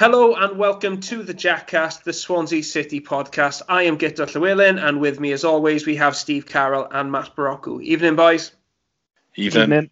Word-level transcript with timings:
Hello 0.00 0.34
and 0.34 0.56
welcome 0.56 0.98
to 0.98 1.22
the 1.22 1.34
Jackcast, 1.34 2.04
the 2.04 2.14
Swansea 2.14 2.62
City 2.62 3.02
podcast. 3.02 3.60
I 3.68 3.82
am 3.82 3.98
Guto 3.98 4.24
Llewellyn, 4.34 4.78
and 4.78 4.98
with 4.98 5.20
me, 5.20 5.30
as 5.32 5.44
always, 5.44 5.84
we 5.84 5.96
have 5.96 6.16
Steve 6.16 6.46
Carroll 6.46 6.88
and 6.90 7.12
Matt 7.12 7.36
Barocco. 7.36 7.82
Evening, 7.82 8.16
boys. 8.16 8.52
Evening. 9.36 9.62
Evening. 9.64 9.90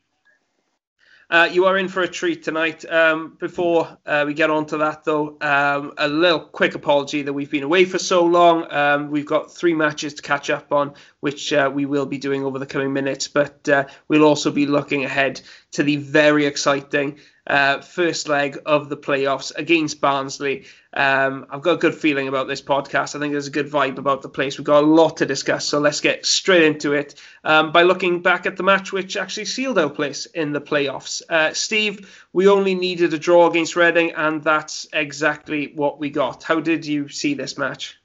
Uh, 1.29 1.47
you 1.53 1.67
are 1.67 1.77
in 1.77 1.89
for 1.89 2.01
a 2.01 2.09
treat 2.09 2.43
tonight. 2.43 2.91
Um, 2.91 3.37
before 3.39 3.99
uh, 4.07 4.25
we 4.27 4.33
get 4.33 4.49
on 4.49 4.65
to 4.69 4.79
that, 4.79 5.05
though, 5.05 5.37
um, 5.43 5.93
a 5.99 6.09
little 6.09 6.41
quick 6.41 6.75
apology 6.75 7.21
that 7.21 7.35
we've 7.35 7.51
been 7.51 7.65
away 7.65 7.85
for 7.85 7.99
so 7.99 8.25
long. 8.25 8.67
Um, 8.73 9.11
we've 9.11 9.27
got 9.27 9.53
three 9.53 9.75
matches 9.75 10.15
to 10.15 10.23
catch 10.23 10.49
up 10.49 10.73
on, 10.73 10.95
which 11.21 11.53
uh, 11.53 11.71
we 11.73 11.85
will 11.85 12.07
be 12.07 12.17
doing 12.17 12.45
over 12.45 12.59
the 12.59 12.65
coming 12.65 12.95
minutes, 12.95 13.29
but 13.29 13.69
uh, 13.69 13.85
we'll 14.09 14.25
also 14.25 14.51
be 14.51 14.65
looking 14.65 15.05
ahead 15.05 15.43
to 15.73 15.83
the 15.83 15.97
very 15.97 16.47
exciting 16.47 17.19
uh, 17.49 17.81
first 17.81 18.29
leg 18.29 18.59
of 18.67 18.89
the 18.89 18.97
playoffs 18.97 19.53
against 19.57 20.01
Barnsley. 20.01 20.67
Um, 20.93 21.47
I've 21.51 21.63
got 21.63 21.75
a 21.75 21.79
good 21.79 21.95
feeling 21.95 22.29
about 22.29 22.47
this 22.47 22.61
podcast. 22.63 23.17
I 23.17 23.19
think 23.19 23.33
there's 23.33 23.47
a 23.47 23.53
good 23.53 23.71
vibe 23.71 23.99
about 23.99 24.23
the 24.23 24.29
place. 24.29 24.59
We've 24.59 24.67
got 24.67 24.85
a 24.85 24.87
lot 24.87 25.17
to 25.19 25.27
discuss, 25.27 25.65
so 25.65 25.79
let's 25.79 26.01
get 26.01 26.27
straight 26.27 26.63
into 26.63 26.93
it 26.93 27.15
um, 27.45 27.73
by 27.73 27.83
looking 27.83 28.21
back 28.21 28.47
at 28.47 28.57
the 28.57 28.63
match 28.63 28.93
which 28.93 29.17
actually 29.17 29.47
sealed 29.47 29.79
our 29.79 29.91
place 29.91 30.27
in 30.27 30.53
the 30.53 30.61
playoffs. 30.61 31.23
Uh, 31.29 31.53
Steve, 31.55 32.27
we 32.33 32.49
only 32.49 32.75
needed 32.75 33.15
a 33.15 33.19
draw 33.19 33.49
against 33.49 33.77
Reading, 33.77 34.13
and 34.13 34.43
that's 34.43 34.87
exactly 34.93 35.73
what 35.75 35.99
we 35.99 36.11
got. 36.11 36.43
How 36.43 36.61
did 36.61 36.85
you 36.85 37.09
see 37.09 37.35
this 37.35 37.57
match? 37.57 37.97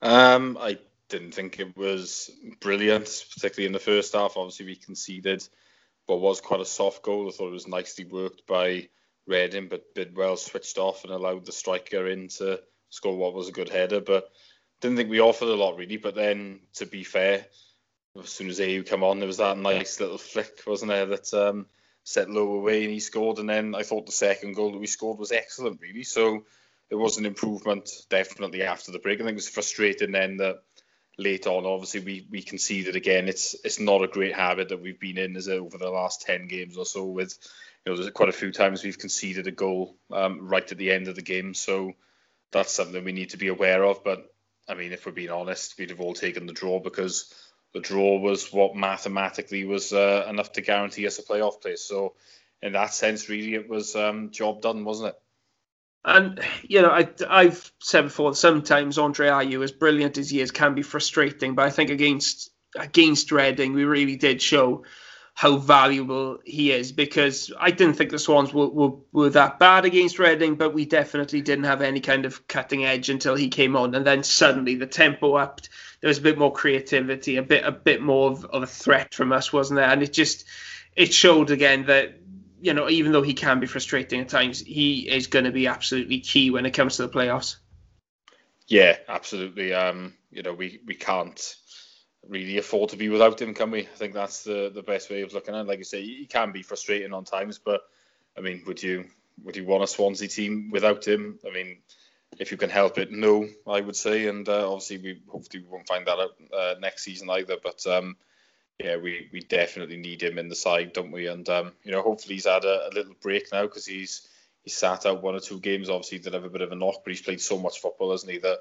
Um, 0.00 0.56
I 0.60 0.78
didn't 1.08 1.32
think 1.32 1.58
it 1.58 1.76
was 1.76 2.30
brilliant, 2.60 3.24
particularly 3.34 3.66
in 3.66 3.72
the 3.72 3.78
first 3.78 4.14
half. 4.14 4.36
Obviously, 4.36 4.66
we 4.66 4.76
conceded 4.76 5.46
but 6.08 6.16
was 6.16 6.40
quite 6.40 6.60
a 6.60 6.64
soft 6.64 7.02
goal. 7.02 7.28
I 7.28 7.30
thought 7.30 7.48
it 7.48 7.52
was 7.52 7.68
nicely 7.68 8.06
worked 8.06 8.46
by 8.46 8.88
Reading, 9.26 9.68
but 9.68 9.94
Bidwell 9.94 10.38
switched 10.38 10.78
off 10.78 11.04
and 11.04 11.12
allowed 11.12 11.44
the 11.44 11.52
striker 11.52 12.08
in 12.08 12.28
to 12.38 12.60
score 12.88 13.14
what 13.14 13.34
was 13.34 13.48
a 13.48 13.52
good 13.52 13.68
header. 13.68 14.00
But 14.00 14.30
didn't 14.80 14.96
think 14.96 15.10
we 15.10 15.20
offered 15.20 15.48
a 15.48 15.54
lot 15.54 15.76
really. 15.76 15.98
But 15.98 16.14
then, 16.14 16.60
to 16.76 16.86
be 16.86 17.04
fair, 17.04 17.44
as 18.18 18.30
soon 18.30 18.48
as 18.48 18.58
Ayew 18.58 18.86
come 18.86 19.04
on, 19.04 19.18
there 19.18 19.26
was 19.26 19.36
that 19.36 19.58
nice 19.58 20.00
little 20.00 20.16
flick, 20.16 20.62
wasn't 20.66 20.90
there, 20.90 21.04
that 21.04 21.34
um, 21.34 21.66
set 22.04 22.30
Lowe 22.30 22.54
away 22.54 22.84
and 22.84 22.92
he 22.92 23.00
scored. 23.00 23.38
And 23.38 23.50
then 23.50 23.74
I 23.74 23.82
thought 23.82 24.06
the 24.06 24.12
second 24.12 24.54
goal 24.54 24.72
that 24.72 24.78
we 24.78 24.86
scored 24.86 25.18
was 25.18 25.30
excellent, 25.30 25.82
really. 25.82 26.04
So 26.04 26.46
it 26.88 26.94
was 26.94 27.18
an 27.18 27.26
improvement 27.26 27.90
definitely 28.08 28.62
after 28.62 28.92
the 28.92 28.98
break. 28.98 29.20
I 29.20 29.24
think 29.24 29.32
it 29.32 29.34
was 29.34 29.48
frustrating 29.50 30.12
then 30.12 30.38
that 30.38 30.62
late 31.18 31.46
on. 31.46 31.66
Obviously, 31.66 32.00
we 32.00 32.26
we 32.30 32.42
conceded 32.42 32.96
again. 32.96 33.28
It's 33.28 33.54
it's 33.64 33.80
not 33.80 34.02
a 34.02 34.08
great 34.08 34.34
habit 34.34 34.70
that 34.70 34.80
we've 34.80 35.00
been 35.00 35.18
in 35.18 35.36
as 35.36 35.48
over 35.48 35.76
the 35.76 35.90
last 35.90 36.22
ten 36.22 36.46
games 36.46 36.76
or 36.78 36.86
so. 36.86 37.04
With 37.04 37.36
you 37.84 37.92
know, 37.92 37.98
there's 37.98 38.10
quite 38.12 38.28
a 38.28 38.32
few 38.32 38.52
times 38.52 38.82
we've 38.82 38.98
conceded 38.98 39.46
a 39.46 39.52
goal 39.52 39.96
um, 40.12 40.48
right 40.48 40.70
at 40.70 40.78
the 40.78 40.90
end 40.90 41.08
of 41.08 41.16
the 41.16 41.22
game. 41.22 41.54
So 41.54 41.92
that's 42.52 42.72
something 42.72 43.04
we 43.04 43.12
need 43.12 43.30
to 43.30 43.36
be 43.36 43.48
aware 43.48 43.84
of. 43.84 44.04
But 44.04 44.32
I 44.68 44.74
mean, 44.74 44.92
if 44.92 45.04
we're 45.04 45.12
being 45.12 45.30
honest, 45.30 45.78
we'd 45.78 45.90
have 45.90 46.00
all 46.00 46.14
taken 46.14 46.46
the 46.46 46.52
draw 46.52 46.80
because 46.80 47.34
the 47.74 47.80
draw 47.80 48.18
was 48.18 48.52
what 48.52 48.76
mathematically 48.76 49.64
was 49.64 49.92
uh, 49.92 50.26
enough 50.28 50.52
to 50.52 50.62
guarantee 50.62 51.06
us 51.06 51.18
a 51.18 51.22
playoff 51.22 51.60
place. 51.60 51.82
So 51.82 52.14
in 52.62 52.72
that 52.72 52.94
sense, 52.94 53.28
really, 53.28 53.54
it 53.54 53.68
was 53.68 53.94
um, 53.94 54.30
job 54.30 54.62
done, 54.62 54.84
wasn't 54.84 55.10
it? 55.10 55.20
And 56.04 56.40
you 56.62 56.82
know, 56.82 56.90
I, 56.90 57.08
I've 57.28 57.72
said 57.80 58.02
before, 58.02 58.34
sometimes 58.34 58.98
Andre 58.98 59.28
Ayew, 59.28 59.62
as 59.62 59.72
brilliant 59.72 60.18
as 60.18 60.30
he 60.30 60.40
is, 60.40 60.50
can 60.50 60.74
be 60.74 60.82
frustrating. 60.82 61.54
But 61.54 61.66
I 61.66 61.70
think 61.70 61.90
against 61.90 62.50
against 62.76 63.32
Reading, 63.32 63.72
we 63.72 63.84
really 63.84 64.16
did 64.16 64.40
show 64.40 64.84
how 65.34 65.56
valuable 65.56 66.38
he 66.44 66.72
is 66.72 66.90
because 66.90 67.52
I 67.60 67.70
didn't 67.70 67.94
think 67.94 68.10
the 68.10 68.18
Swans 68.18 68.52
were, 68.52 68.68
were, 68.68 68.96
were 69.12 69.30
that 69.30 69.60
bad 69.60 69.84
against 69.84 70.18
Reading, 70.18 70.56
but 70.56 70.74
we 70.74 70.84
definitely 70.84 71.42
didn't 71.42 71.66
have 71.66 71.80
any 71.80 72.00
kind 72.00 72.26
of 72.26 72.48
cutting 72.48 72.84
edge 72.84 73.08
until 73.08 73.36
he 73.36 73.48
came 73.48 73.76
on, 73.76 73.94
and 73.94 74.04
then 74.04 74.24
suddenly 74.24 74.74
the 74.74 74.86
tempo 74.86 75.34
upped. 75.34 75.68
There 76.00 76.08
was 76.08 76.18
a 76.18 76.22
bit 76.22 76.38
more 76.38 76.52
creativity, 76.52 77.36
a 77.36 77.42
bit 77.42 77.64
a 77.64 77.70
bit 77.70 78.02
more 78.02 78.32
of, 78.32 78.44
of 78.46 78.64
a 78.64 78.66
threat 78.66 79.14
from 79.14 79.32
us, 79.32 79.52
wasn't 79.52 79.78
there? 79.78 79.88
And 79.88 80.02
it 80.02 80.12
just 80.12 80.44
it 80.96 81.14
showed 81.14 81.52
again 81.52 81.86
that 81.86 82.18
you 82.60 82.74
know, 82.74 82.88
even 82.88 83.12
though 83.12 83.22
he 83.22 83.34
can 83.34 83.60
be 83.60 83.66
frustrating 83.66 84.20
at 84.20 84.28
times, 84.28 84.60
he 84.60 85.08
is 85.08 85.26
going 85.26 85.44
to 85.44 85.52
be 85.52 85.66
absolutely 85.66 86.20
key 86.20 86.50
when 86.50 86.66
it 86.66 86.72
comes 86.72 86.96
to 86.96 87.02
the 87.02 87.08
playoffs. 87.08 87.56
Yeah, 88.66 88.96
absolutely. 89.08 89.72
Um, 89.72 90.14
you 90.30 90.42
know, 90.42 90.52
we, 90.52 90.80
we 90.86 90.94
can't 90.94 91.56
really 92.26 92.58
afford 92.58 92.90
to 92.90 92.96
be 92.96 93.08
without 93.08 93.40
him, 93.40 93.54
can 93.54 93.70
we? 93.70 93.82
I 93.82 93.96
think 93.96 94.14
that's 94.14 94.44
the, 94.44 94.70
the 94.74 94.82
best 94.82 95.10
way 95.10 95.22
of 95.22 95.32
looking 95.32 95.54
at 95.54 95.62
it. 95.62 95.66
Like 95.66 95.78
you 95.78 95.84
say, 95.84 96.02
he 96.02 96.26
can 96.26 96.52
be 96.52 96.62
frustrating 96.62 97.12
on 97.12 97.24
times, 97.24 97.58
but 97.58 97.82
I 98.36 98.40
mean, 98.40 98.62
would 98.66 98.82
you 98.82 99.06
would 99.44 99.56
you 99.56 99.64
want 99.64 99.84
a 99.84 99.86
Swansea 99.86 100.28
team 100.28 100.70
without 100.70 101.06
him? 101.06 101.38
I 101.46 101.52
mean, 101.52 101.78
if 102.38 102.50
you 102.50 102.56
can 102.56 102.70
help 102.70 102.98
it, 102.98 103.10
no, 103.10 103.48
I 103.66 103.80
would 103.80 103.96
say. 103.96 104.26
And 104.26 104.48
uh, 104.48 104.70
obviously, 104.70 104.98
we 104.98 105.22
hopefully 105.28 105.62
we 105.62 105.68
won't 105.68 105.88
find 105.88 106.06
that 106.06 106.18
out 106.18 106.30
uh, 106.52 106.74
next 106.80 107.04
season 107.04 107.30
either. 107.30 107.56
But 107.62 107.86
um, 107.86 108.16
yeah, 108.78 108.96
we, 108.96 109.28
we 109.32 109.40
definitely 109.40 109.96
need 109.96 110.22
him 110.22 110.38
in 110.38 110.48
the 110.48 110.54
side, 110.54 110.92
don't 110.92 111.10
we? 111.10 111.26
And 111.26 111.48
um, 111.48 111.72
you 111.82 111.92
know, 111.92 112.02
hopefully 112.02 112.34
he's 112.34 112.46
had 112.46 112.64
a, 112.64 112.88
a 112.88 112.94
little 112.94 113.14
break 113.20 113.48
now 113.52 113.62
because 113.62 113.86
he's 113.86 114.28
he's 114.62 114.76
sat 114.76 115.04
out 115.04 115.22
one 115.22 115.34
or 115.34 115.40
two 115.40 115.58
games. 115.58 115.88
Obviously, 115.88 116.18
he 116.18 116.24
did 116.24 116.34
have 116.34 116.44
a 116.44 116.50
bit 116.50 116.62
of 116.62 116.70
a 116.70 116.76
knock, 116.76 117.02
but 117.04 117.10
he's 117.10 117.22
played 117.22 117.40
so 117.40 117.58
much 117.58 117.80
football, 117.80 118.12
hasn't 118.12 118.30
he? 118.30 118.38
That 118.38 118.58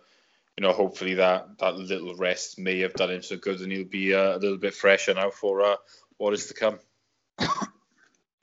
you 0.57 0.65
know, 0.65 0.73
hopefully 0.73 1.13
that 1.15 1.59
that 1.59 1.75
little 1.75 2.15
rest 2.15 2.57
may 2.57 2.79
have 2.79 2.93
done 2.93 3.11
him 3.11 3.21
so 3.21 3.37
good, 3.37 3.61
and 3.61 3.71
he'll 3.71 3.85
be 3.85 4.15
uh, 4.15 4.37
a 4.37 4.39
little 4.39 4.57
bit 4.57 4.73
fresher 4.73 5.13
now 5.13 5.29
for 5.29 5.61
uh, 5.61 5.75
what 6.17 6.33
is 6.33 6.47
to 6.47 6.53
come. 6.53 6.79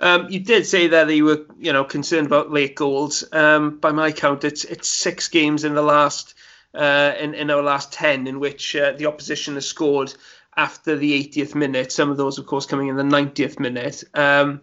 Um, 0.00 0.28
you 0.28 0.41
did 0.41 0.66
say 0.66 0.88
that 0.88 1.08
you 1.08 1.24
were, 1.24 1.46
you 1.56 1.72
know, 1.72 1.84
concerned 1.84 2.26
about 2.26 2.50
late 2.50 2.74
goals. 2.74 3.24
Um, 3.32 3.78
by 3.78 3.92
my 3.92 4.10
count, 4.10 4.42
it's 4.42 4.64
it's 4.64 4.88
six 4.88 5.28
games 5.28 5.62
in 5.64 5.74
the 5.74 5.82
last 5.82 6.34
uh, 6.74 7.12
in 7.18 7.32
in 7.34 7.48
our 7.48 7.62
last 7.62 7.92
ten 7.92 8.26
in 8.26 8.41
which 8.41 8.74
uh, 8.74 8.92
the 8.92 9.06
opposition 9.06 9.54
has 9.54 9.66
scored 9.66 10.12
after 10.56 10.97
the 10.97 11.26
80th 11.26 11.54
minute. 11.54 11.92
Some 11.92 12.10
of 12.10 12.16
those, 12.16 12.38
of 12.38 12.47
course, 12.47 12.66
coming 12.66 12.88
in 12.88 12.97
the 12.97 13.03
90th 13.03 13.59
minute. 13.59 14.04
Um, 14.15 14.62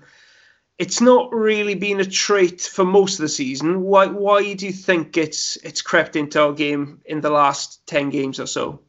it's 0.77 1.01
not 1.01 1.33
really 1.33 1.75
been 1.75 1.99
a 1.99 2.05
trait 2.05 2.61
for 2.61 2.83
most 2.83 3.19
of 3.19 3.23
the 3.23 3.29
season. 3.29 3.81
Why? 3.81 4.07
Why 4.07 4.53
do 4.53 4.65
you 4.65 4.71
think 4.71 5.15
it's 5.15 5.55
it's 5.57 5.81
crept 5.83 6.15
into 6.15 6.41
our 6.41 6.53
game 6.53 7.01
in 7.05 7.21
the 7.21 7.29
last 7.29 7.85
10 7.85 8.09
games 8.09 8.39
or 8.39 8.47
so? 8.47 8.81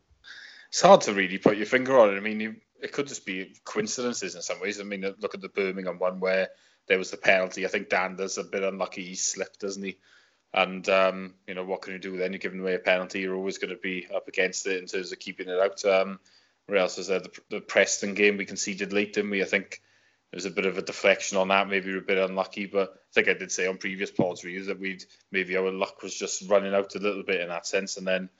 It's 0.68 0.80
hard 0.80 1.02
to 1.02 1.12
really 1.12 1.36
put 1.36 1.58
your 1.58 1.66
finger 1.66 1.98
on 1.98 2.14
it. 2.14 2.16
I 2.16 2.20
mean, 2.20 2.62
it 2.80 2.92
could 2.92 3.08
just 3.08 3.26
be 3.26 3.54
coincidences 3.64 4.34
in 4.34 4.42
some 4.42 4.58
ways. 4.60 4.80
I 4.80 4.84
mean, 4.84 5.02
look 5.20 5.34
at 5.34 5.42
the 5.42 5.50
Birmingham 5.50 5.98
one 5.98 6.18
where 6.18 6.48
there 6.88 6.98
was 6.98 7.10
the 7.10 7.18
penalty. 7.18 7.66
I 7.66 7.68
think 7.68 7.90
Dander's 7.90 8.38
a 8.38 8.44
bit 8.44 8.62
unlucky. 8.62 9.04
He 9.04 9.14
slipped, 9.14 9.60
doesn't 9.60 9.82
he? 9.82 9.98
And 10.54 10.86
um, 10.88 11.34
you 11.46 11.54
know 11.54 11.64
what 11.64 11.82
can 11.82 11.92
you 11.92 11.98
do 11.98 12.16
then? 12.16 12.32
You're 12.32 12.38
giving 12.38 12.60
away 12.60 12.74
a 12.74 12.78
penalty. 12.78 13.20
You're 13.20 13.36
always 13.36 13.58
going 13.58 13.74
to 13.74 13.80
be 13.80 14.06
up 14.14 14.28
against 14.28 14.66
it 14.66 14.78
in 14.78 14.86
terms 14.86 15.12
of 15.12 15.18
keeping 15.18 15.48
it 15.48 15.58
out. 15.58 15.84
Um, 15.84 16.20
where 16.66 16.78
else 16.78 16.96
was 16.96 17.08
there? 17.08 17.20
The, 17.20 17.30
the 17.50 17.60
Preston 17.60 18.14
game 18.14 18.36
we 18.36 18.44
conceded 18.44 18.92
late, 18.92 19.14
didn't 19.14 19.30
we? 19.30 19.42
I 19.42 19.46
think 19.46 19.80
there 20.30 20.38
was 20.38 20.46
a 20.46 20.50
bit 20.50 20.66
of 20.66 20.78
a 20.78 20.82
deflection 20.82 21.36
on 21.36 21.48
that. 21.48 21.68
Maybe 21.68 21.88
we 21.88 21.94
were 21.94 21.98
a 21.98 22.06
bit 22.06 22.18
unlucky, 22.18 22.66
but 22.66 22.90
I 22.90 23.12
think 23.12 23.28
I 23.28 23.34
did 23.34 23.52
say 23.52 23.66
on 23.66 23.76
previous 23.76 24.10
pods 24.10 24.44
reviews 24.44 24.66
that 24.68 24.80
we'd 24.80 25.04
maybe 25.30 25.56
our 25.56 25.70
luck 25.70 26.02
was 26.02 26.14
just 26.14 26.48
running 26.48 26.74
out 26.74 26.94
a 26.94 27.00
little 27.00 27.22
bit 27.22 27.40
in 27.40 27.48
that 27.48 27.66
sense. 27.66 27.98
And 27.98 28.06
then, 28.06 28.30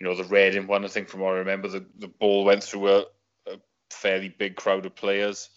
you 0.00 0.06
know, 0.06 0.16
the 0.16 0.24
Reading 0.24 0.66
one, 0.66 0.84
I 0.84 0.88
think 0.88 1.08
from 1.08 1.20
what 1.20 1.34
I 1.34 1.38
remember, 1.38 1.68
the, 1.68 1.86
the 1.98 2.08
ball 2.08 2.44
went 2.44 2.64
through 2.64 2.88
a, 2.88 3.00
a 3.46 3.58
fairly 3.90 4.28
big 4.28 4.56
crowd 4.56 4.86
of 4.86 4.96
players. 4.96 5.50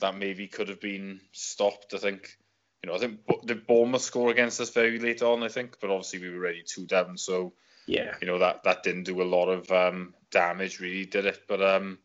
That 0.00 0.16
maybe 0.16 0.48
could 0.48 0.68
have 0.70 0.80
been 0.80 1.20
stopped. 1.32 1.94
I 1.94 1.98
think, 1.98 2.36
you 2.82 2.88
know, 2.88 2.96
I 2.96 2.98
think 2.98 3.20
the 3.44 3.54
Bournemouth 3.54 4.02
score 4.02 4.30
against 4.30 4.60
us 4.60 4.70
very 4.70 4.98
late 4.98 5.22
on. 5.22 5.42
I 5.42 5.48
think, 5.48 5.76
but 5.80 5.90
obviously 5.90 6.20
we 6.20 6.30
were 6.30 6.40
ready 6.40 6.62
two 6.66 6.86
down, 6.86 7.18
so 7.18 7.52
yeah, 7.86 8.14
you 8.20 8.26
know 8.26 8.38
that 8.38 8.64
that 8.64 8.82
didn't 8.82 9.04
do 9.04 9.22
a 9.22 9.24
lot 9.24 9.48
of 9.48 9.70
um, 9.70 10.14
damage, 10.30 10.80
really, 10.80 11.06
did 11.06 11.26
it? 11.26 11.42
But 11.48 11.62
um, 11.62 11.98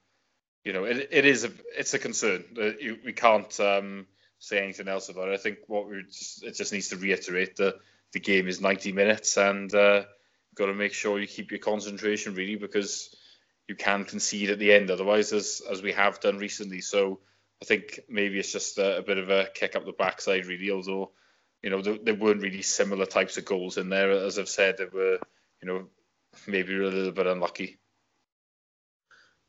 you 0.63 0.73
know, 0.73 0.83
it, 0.83 1.09
it 1.11 1.25
is 1.25 1.43
a 1.43 1.51
it's 1.77 1.93
a 1.93 1.99
concern. 1.99 2.43
We 2.55 3.13
can't 3.13 3.59
um, 3.59 4.07
say 4.39 4.61
anything 4.61 4.87
else 4.87 5.09
about 5.09 5.29
it. 5.29 5.33
I 5.33 5.37
think 5.37 5.59
what 5.67 5.87
we 5.87 6.03
just 6.03 6.43
it 6.43 6.55
just 6.55 6.73
needs 6.73 6.89
to 6.89 6.97
reiterate 6.97 7.57
that 7.57 7.75
the 8.13 8.19
game 8.19 8.47
is 8.47 8.59
90 8.59 8.91
minutes 8.91 9.37
and 9.37 9.73
uh, 9.73 10.03
got 10.55 10.65
to 10.65 10.73
make 10.73 10.93
sure 10.93 11.19
you 11.19 11.27
keep 11.27 11.51
your 11.51 11.59
concentration 11.59 12.33
really 12.33 12.55
because 12.55 13.15
you 13.67 13.75
can 13.75 14.03
concede 14.03 14.49
at 14.49 14.59
the 14.59 14.73
end 14.73 14.89
otherwise, 14.89 15.31
as 15.31 15.61
as 15.69 15.81
we 15.81 15.91
have 15.93 16.19
done 16.19 16.37
recently. 16.37 16.81
So 16.81 17.19
I 17.61 17.65
think 17.65 17.99
maybe 18.09 18.39
it's 18.39 18.51
just 18.51 18.77
a, 18.77 18.97
a 18.97 19.01
bit 19.01 19.17
of 19.17 19.29
a 19.29 19.47
kick 19.53 19.75
up 19.75 19.85
the 19.85 19.91
backside, 19.91 20.45
really. 20.45 20.71
Although 20.71 21.11
you 21.61 21.69
know 21.69 21.81
there, 21.81 21.97
there 22.01 22.15
weren't 22.15 22.41
really 22.41 22.63
similar 22.63 23.05
types 23.05 23.37
of 23.37 23.45
goals 23.45 23.77
in 23.77 23.89
there, 23.89 24.11
as 24.11 24.39
I've 24.39 24.49
said, 24.49 24.77
there 24.77 24.89
were 24.91 25.19
you 25.61 25.67
know, 25.67 25.87
maybe 26.47 26.75
a 26.75 26.79
little 26.79 27.11
bit 27.11 27.27
unlucky. 27.27 27.79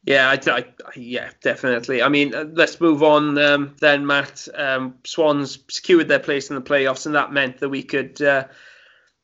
Yeah, 0.03 0.31
I, 0.31 0.51
I, 0.51 0.65
yeah, 0.97 1.31
definitely. 1.43 2.03
I 2.03 2.09
mean, 2.09 2.35
uh, 2.35 2.47
let's 2.55 2.81
move 2.81 3.03
on 3.03 3.37
um, 3.37 3.77
then, 3.81 4.07
Matt. 4.07 4.49
Um, 4.55 4.95
Swans 5.05 5.59
secured 5.69 6.09
their 6.09 6.19
place 6.19 6.49
in 6.49 6.57
the 6.57 6.63
playoffs, 6.63 7.05
and 7.05 7.15
that 7.15 7.33
meant 7.33 7.59
that 7.59 7.69
we 7.69 7.83
could 7.83 8.21
uh, 8.23 8.45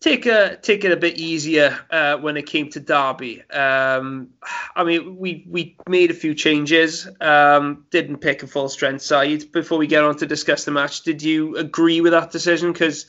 take 0.00 0.26
a 0.26 0.56
take 0.56 0.84
it 0.84 0.92
a 0.92 0.96
bit 0.96 1.18
easier 1.18 1.78
uh, 1.90 2.18
when 2.18 2.36
it 2.36 2.44
came 2.44 2.68
to 2.70 2.80
Derby. 2.80 3.42
Um, 3.50 4.28
I 4.74 4.84
mean, 4.84 5.16
we 5.16 5.46
we 5.48 5.78
made 5.88 6.10
a 6.10 6.14
few 6.14 6.34
changes. 6.34 7.08
Um, 7.22 7.86
didn't 7.90 8.18
pick 8.18 8.42
a 8.42 8.46
full 8.46 8.68
strength 8.68 9.02
side. 9.02 9.50
Before 9.52 9.78
we 9.78 9.86
get 9.86 10.04
on 10.04 10.18
to 10.18 10.26
discuss 10.26 10.64
the 10.66 10.72
match, 10.72 11.02
did 11.02 11.22
you 11.22 11.56
agree 11.56 12.02
with 12.02 12.12
that 12.12 12.32
decision? 12.32 12.72
Because 12.72 13.06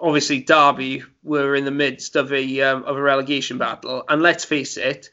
obviously 0.00 0.40
Derby 0.40 1.02
were 1.22 1.54
in 1.54 1.64
the 1.64 1.70
midst 1.70 2.16
of 2.16 2.32
a 2.32 2.60
um, 2.60 2.84
of 2.84 2.96
a 2.96 3.02
relegation 3.02 3.58
battle, 3.58 4.04
and 4.08 4.22
let's 4.22 4.44
face 4.44 4.76
it, 4.76 5.10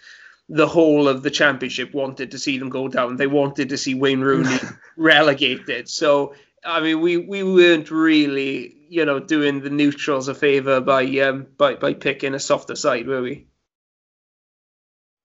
the 0.49 0.67
whole 0.67 1.07
of 1.07 1.23
the 1.23 1.31
championship 1.31 1.93
wanted 1.93 2.31
to 2.31 2.39
see 2.39 2.57
them 2.57 2.69
go 2.69 2.87
down. 2.87 3.15
They 3.15 3.27
wanted 3.27 3.69
to 3.69 3.77
see 3.77 3.93
Wayne 3.95 4.21
Rooney 4.21 4.57
relegated. 4.97 5.89
So 5.89 6.33
I 6.63 6.79
mean, 6.81 7.01
we, 7.01 7.17
we 7.17 7.43
weren't 7.43 7.89
really, 7.89 8.75
you 8.89 9.05
know, 9.05 9.19
doing 9.19 9.61
the 9.61 9.69
neutrals 9.69 10.27
a 10.27 10.35
favour 10.35 10.81
by 10.81 11.05
um 11.19 11.47
by 11.57 11.75
by 11.75 11.93
picking 11.93 12.33
a 12.33 12.39
softer 12.39 12.75
side, 12.75 13.07
were 13.07 13.21
we? 13.21 13.47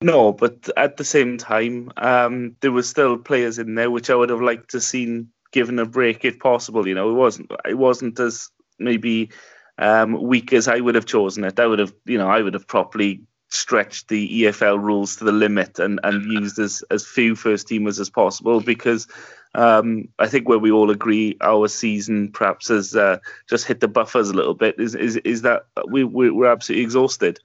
No, 0.03 0.33
but 0.33 0.69
at 0.77 0.99
the 0.99 1.05
same 1.05 1.39
time, 1.39 1.91
um, 1.97 2.57
there 2.61 2.73
were 2.73 2.83
still 2.83 3.17
players 3.17 3.59
in 3.59 3.75
there 3.75 3.91
which 3.91 4.11
I 4.11 4.15
would 4.15 4.31
have 4.31 4.43
liked 4.43 4.71
to 4.71 4.81
seen 4.81 5.31
given 5.53 5.79
a 5.79 5.87
break 5.87 6.25
if 6.25 6.39
possible. 6.39 6.87
You 6.87 6.95
know, 6.95 7.11
it 7.11 7.15
wasn't 7.15 7.51
it 7.65 7.79
wasn't 7.79 8.19
as 8.21 8.51
maybe 8.79 9.31
um, 9.79 10.23
weak 10.23 10.53
as 10.53 10.69
I 10.69 10.81
would 10.81 10.95
have 10.95 11.07
chosen 11.07 11.45
it. 11.45 11.61
I 11.61 11.67
would 11.67 11.79
have, 11.79 11.93
you 12.05 12.19
know, 12.19 12.29
I 12.29 12.43
would 12.43 12.55
have 12.55 12.67
properly 12.67 13.21
stretched 13.49 14.09
the 14.09 14.43
EFL 14.43 14.83
rules 14.83 15.17
to 15.17 15.25
the 15.25 15.33
limit 15.33 15.79
and, 15.79 16.01
and 16.03 16.25
used 16.33 16.59
as, 16.59 16.83
as 16.91 17.07
few 17.07 17.35
first 17.35 17.69
teamers 17.69 18.01
as 18.01 18.11
possible 18.11 18.61
because 18.61 19.07
um, 19.55 20.09
I 20.19 20.27
think 20.27 20.49
where 20.49 20.59
we 20.59 20.71
all 20.71 20.91
agree 20.91 21.37
our 21.41 21.69
season 21.69 22.31
perhaps 22.33 22.69
has 22.69 22.95
uh, 22.95 23.19
just 23.49 23.67
hit 23.67 23.81
the 23.81 23.89
buffers 23.89 24.29
a 24.31 24.35
little 24.35 24.55
bit 24.55 24.79
is 24.79 24.95
is, 24.95 25.17
is 25.19 25.43
that 25.43 25.67
we, 25.89 26.05
we 26.05 26.31
we're 26.31 26.51
absolutely 26.51 26.83
exhausted 26.83 27.39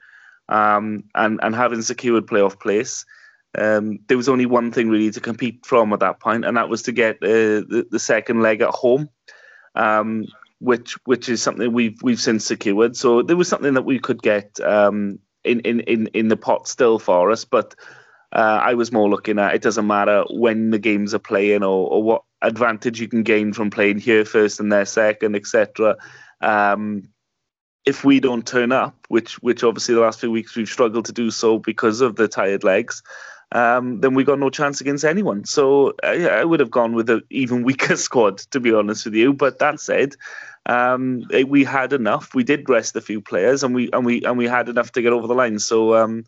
um, 0.49 1.05
and 1.15 1.39
and 1.41 1.55
having 1.55 1.81
secured 1.81 2.27
playoff 2.27 2.59
place. 2.59 3.05
Um, 3.57 3.99
there 4.07 4.17
was 4.17 4.29
only 4.29 4.45
one 4.45 4.71
thing 4.71 4.89
really 4.89 5.11
to 5.11 5.19
compete 5.19 5.65
from 5.65 5.93
at 5.93 5.99
that 5.99 6.19
point, 6.19 6.45
and 6.45 6.57
that 6.57 6.69
was 6.69 6.83
to 6.83 6.91
get 6.91 7.17
uh, 7.17 7.63
the, 7.67 7.87
the 7.89 7.99
second 7.99 8.41
leg 8.41 8.61
at 8.61 8.69
home. 8.69 9.09
Um, 9.75 10.25
which 10.61 10.93
which 11.05 11.27
is 11.27 11.41
something 11.41 11.73
we've 11.73 12.01
we've 12.03 12.21
since 12.21 12.45
secured. 12.45 12.95
So 12.95 13.23
there 13.23 13.35
was 13.35 13.47
something 13.47 13.73
that 13.73 13.81
we 13.81 13.99
could 13.99 14.21
get 14.21 14.59
um, 14.61 15.19
in, 15.43 15.59
in 15.61 15.81
in 15.81 16.07
in 16.13 16.27
the 16.27 16.37
pot 16.37 16.67
still 16.67 16.99
for 16.99 17.31
us, 17.31 17.45
but 17.45 17.75
uh, 18.31 18.59
I 18.63 18.75
was 18.75 18.91
more 18.91 19.09
looking 19.09 19.39
at 19.39 19.55
it 19.55 19.61
doesn't 19.61 19.87
matter 19.87 20.23
when 20.29 20.69
the 20.69 20.79
games 20.79 21.13
are 21.13 21.19
playing 21.19 21.63
or, 21.63 21.89
or 21.89 22.03
what 22.03 22.23
advantage 22.41 23.01
you 23.01 23.07
can 23.07 23.23
gain 23.23 23.53
from 23.53 23.71
playing 23.71 23.97
here 23.97 24.23
first 24.23 24.59
and 24.59 24.71
there 24.71 24.85
second, 24.85 25.35
etc. 25.35 25.97
Um, 26.41 27.09
if 27.83 28.05
we 28.05 28.19
don't 28.19 28.45
turn 28.45 28.71
up, 28.71 28.95
which 29.09 29.41
which 29.41 29.63
obviously 29.63 29.95
the 29.95 30.01
last 30.01 30.19
few 30.19 30.31
weeks 30.31 30.55
we've 30.55 30.69
struggled 30.69 31.05
to 31.05 31.11
do 31.11 31.31
so 31.31 31.57
because 31.57 32.01
of 32.01 32.15
the 32.15 32.27
tired 32.27 32.63
legs, 32.63 33.01
um, 33.51 33.99
then 33.99 34.13
we 34.13 34.23
got 34.23 34.39
no 34.39 34.49
chance 34.49 34.79
against 34.79 35.03
anyone. 35.03 35.43
So 35.45 35.93
I, 36.03 36.27
I 36.27 36.43
would 36.45 36.59
have 36.59 36.71
gone 36.71 36.93
with 36.93 37.09
an 37.09 37.23
even 37.29 37.63
weaker 37.63 37.95
squad, 37.97 38.37
to 38.51 38.59
be 38.59 38.73
honest 38.73 39.05
with 39.05 39.15
you. 39.15 39.33
But 39.33 39.59
that 39.59 39.79
said, 39.79 40.15
um, 40.65 41.25
it, 41.31 41.49
we 41.49 41.63
had 41.63 41.93
enough. 41.93 42.33
We 42.35 42.43
did 42.43 42.69
rest 42.69 42.95
a 42.95 43.01
few 43.01 43.21
players, 43.21 43.63
and 43.63 43.73
we 43.73 43.89
and 43.91 44.05
we 44.05 44.23
and 44.23 44.37
we 44.37 44.47
had 44.47 44.69
enough 44.69 44.91
to 44.93 45.01
get 45.01 45.13
over 45.13 45.27
the 45.27 45.33
line. 45.33 45.59
So 45.59 45.95
um, 45.95 46.25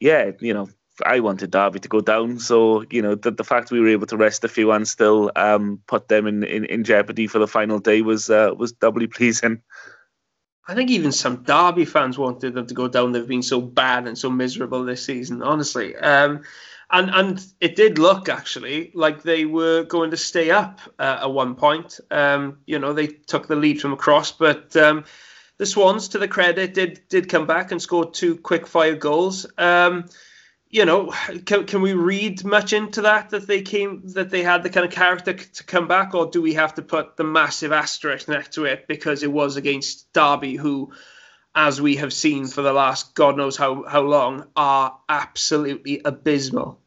yeah, 0.00 0.32
you 0.40 0.52
know, 0.52 0.68
I 1.04 1.20
wanted 1.20 1.50
Derby 1.50 1.80
to 1.80 1.88
go 1.88 2.00
down. 2.00 2.38
So 2.38 2.84
you 2.90 3.02
know, 3.02 3.14
the, 3.14 3.30
the 3.30 3.44
fact 3.44 3.70
we 3.70 3.80
were 3.80 3.88
able 3.88 4.06
to 4.06 4.16
rest 4.16 4.44
a 4.44 4.48
few 4.48 4.72
and 4.72 4.86
still 4.86 5.30
um, 5.36 5.80
put 5.86 6.08
them 6.08 6.26
in, 6.26 6.42
in, 6.42 6.64
in 6.64 6.84
jeopardy 6.84 7.26
for 7.26 7.38
the 7.38 7.46
final 7.46 7.78
day 7.78 8.02
was 8.02 8.30
uh, 8.30 8.52
was 8.56 8.72
doubly 8.72 9.06
pleasing. 9.16 9.62
I 10.68 10.74
think 10.74 10.90
even 10.90 11.10
some 11.10 11.42
Derby 11.42 11.84
fans 11.84 12.16
wanted 12.16 12.54
them 12.54 12.66
to 12.68 12.74
go 12.74 12.86
down. 12.86 13.12
They've 13.12 13.26
been 13.26 13.42
so 13.42 13.60
bad 13.60 14.06
and 14.06 14.16
so 14.16 14.30
miserable 14.30 14.84
this 14.84 15.04
season, 15.04 15.42
honestly. 15.42 15.96
Um, 15.96 16.42
and 16.92 17.10
and 17.10 17.44
it 17.60 17.74
did 17.74 17.98
look 17.98 18.28
actually 18.28 18.92
like 18.94 19.22
they 19.22 19.44
were 19.46 19.84
going 19.84 20.10
to 20.10 20.16
stay 20.16 20.50
up 20.50 20.80
uh, 20.98 21.20
at 21.22 21.32
one 21.32 21.54
point. 21.54 21.98
Um, 22.10 22.58
you 22.66 22.78
know, 22.78 22.92
they 22.92 23.06
took 23.06 23.48
the 23.48 23.56
lead 23.56 23.80
from 23.80 23.92
across, 23.92 24.30
but 24.30 24.76
um, 24.76 25.04
the 25.56 25.66
Swans, 25.66 26.08
to 26.08 26.18
the 26.18 26.28
credit, 26.28 26.74
did 26.74 27.00
did 27.08 27.28
come 27.28 27.46
back 27.46 27.72
and 27.72 27.80
score 27.80 28.10
two 28.10 28.36
quick 28.36 28.66
fire 28.66 28.94
goals. 28.94 29.46
Um, 29.56 30.04
you 30.68 30.84
know, 30.86 31.12
can, 31.44 31.66
can 31.66 31.82
we 31.82 31.92
read 31.92 32.44
much 32.44 32.72
into 32.72 33.02
that 33.02 33.30
that 33.30 33.46
they 33.46 33.62
came 33.62 34.02
that 34.14 34.30
they 34.30 34.42
had 34.42 34.62
the 34.62 34.70
kind 34.70 34.86
of 34.86 34.92
character 34.92 35.32
to 35.32 35.64
come 35.64 35.88
back, 35.88 36.14
or 36.14 36.26
do 36.26 36.42
we 36.42 36.54
have 36.54 36.74
to 36.74 36.82
put 36.82 37.16
the 37.16 37.24
massive 37.24 37.72
asterisk 37.72 38.28
next 38.28 38.54
to 38.54 38.66
it 38.66 38.86
because 38.86 39.22
it 39.22 39.32
was 39.32 39.56
against 39.56 40.12
Derby, 40.12 40.56
who 40.56 40.92
as 41.54 41.80
we 41.80 41.96
have 41.96 42.12
seen 42.12 42.46
for 42.46 42.62
the 42.62 42.72
last 42.72 43.14
God 43.14 43.36
knows 43.36 43.56
how, 43.56 43.84
how 43.84 44.00
long, 44.00 44.46
are 44.56 44.98
absolutely 45.08 46.00
abysmal. 46.04 46.81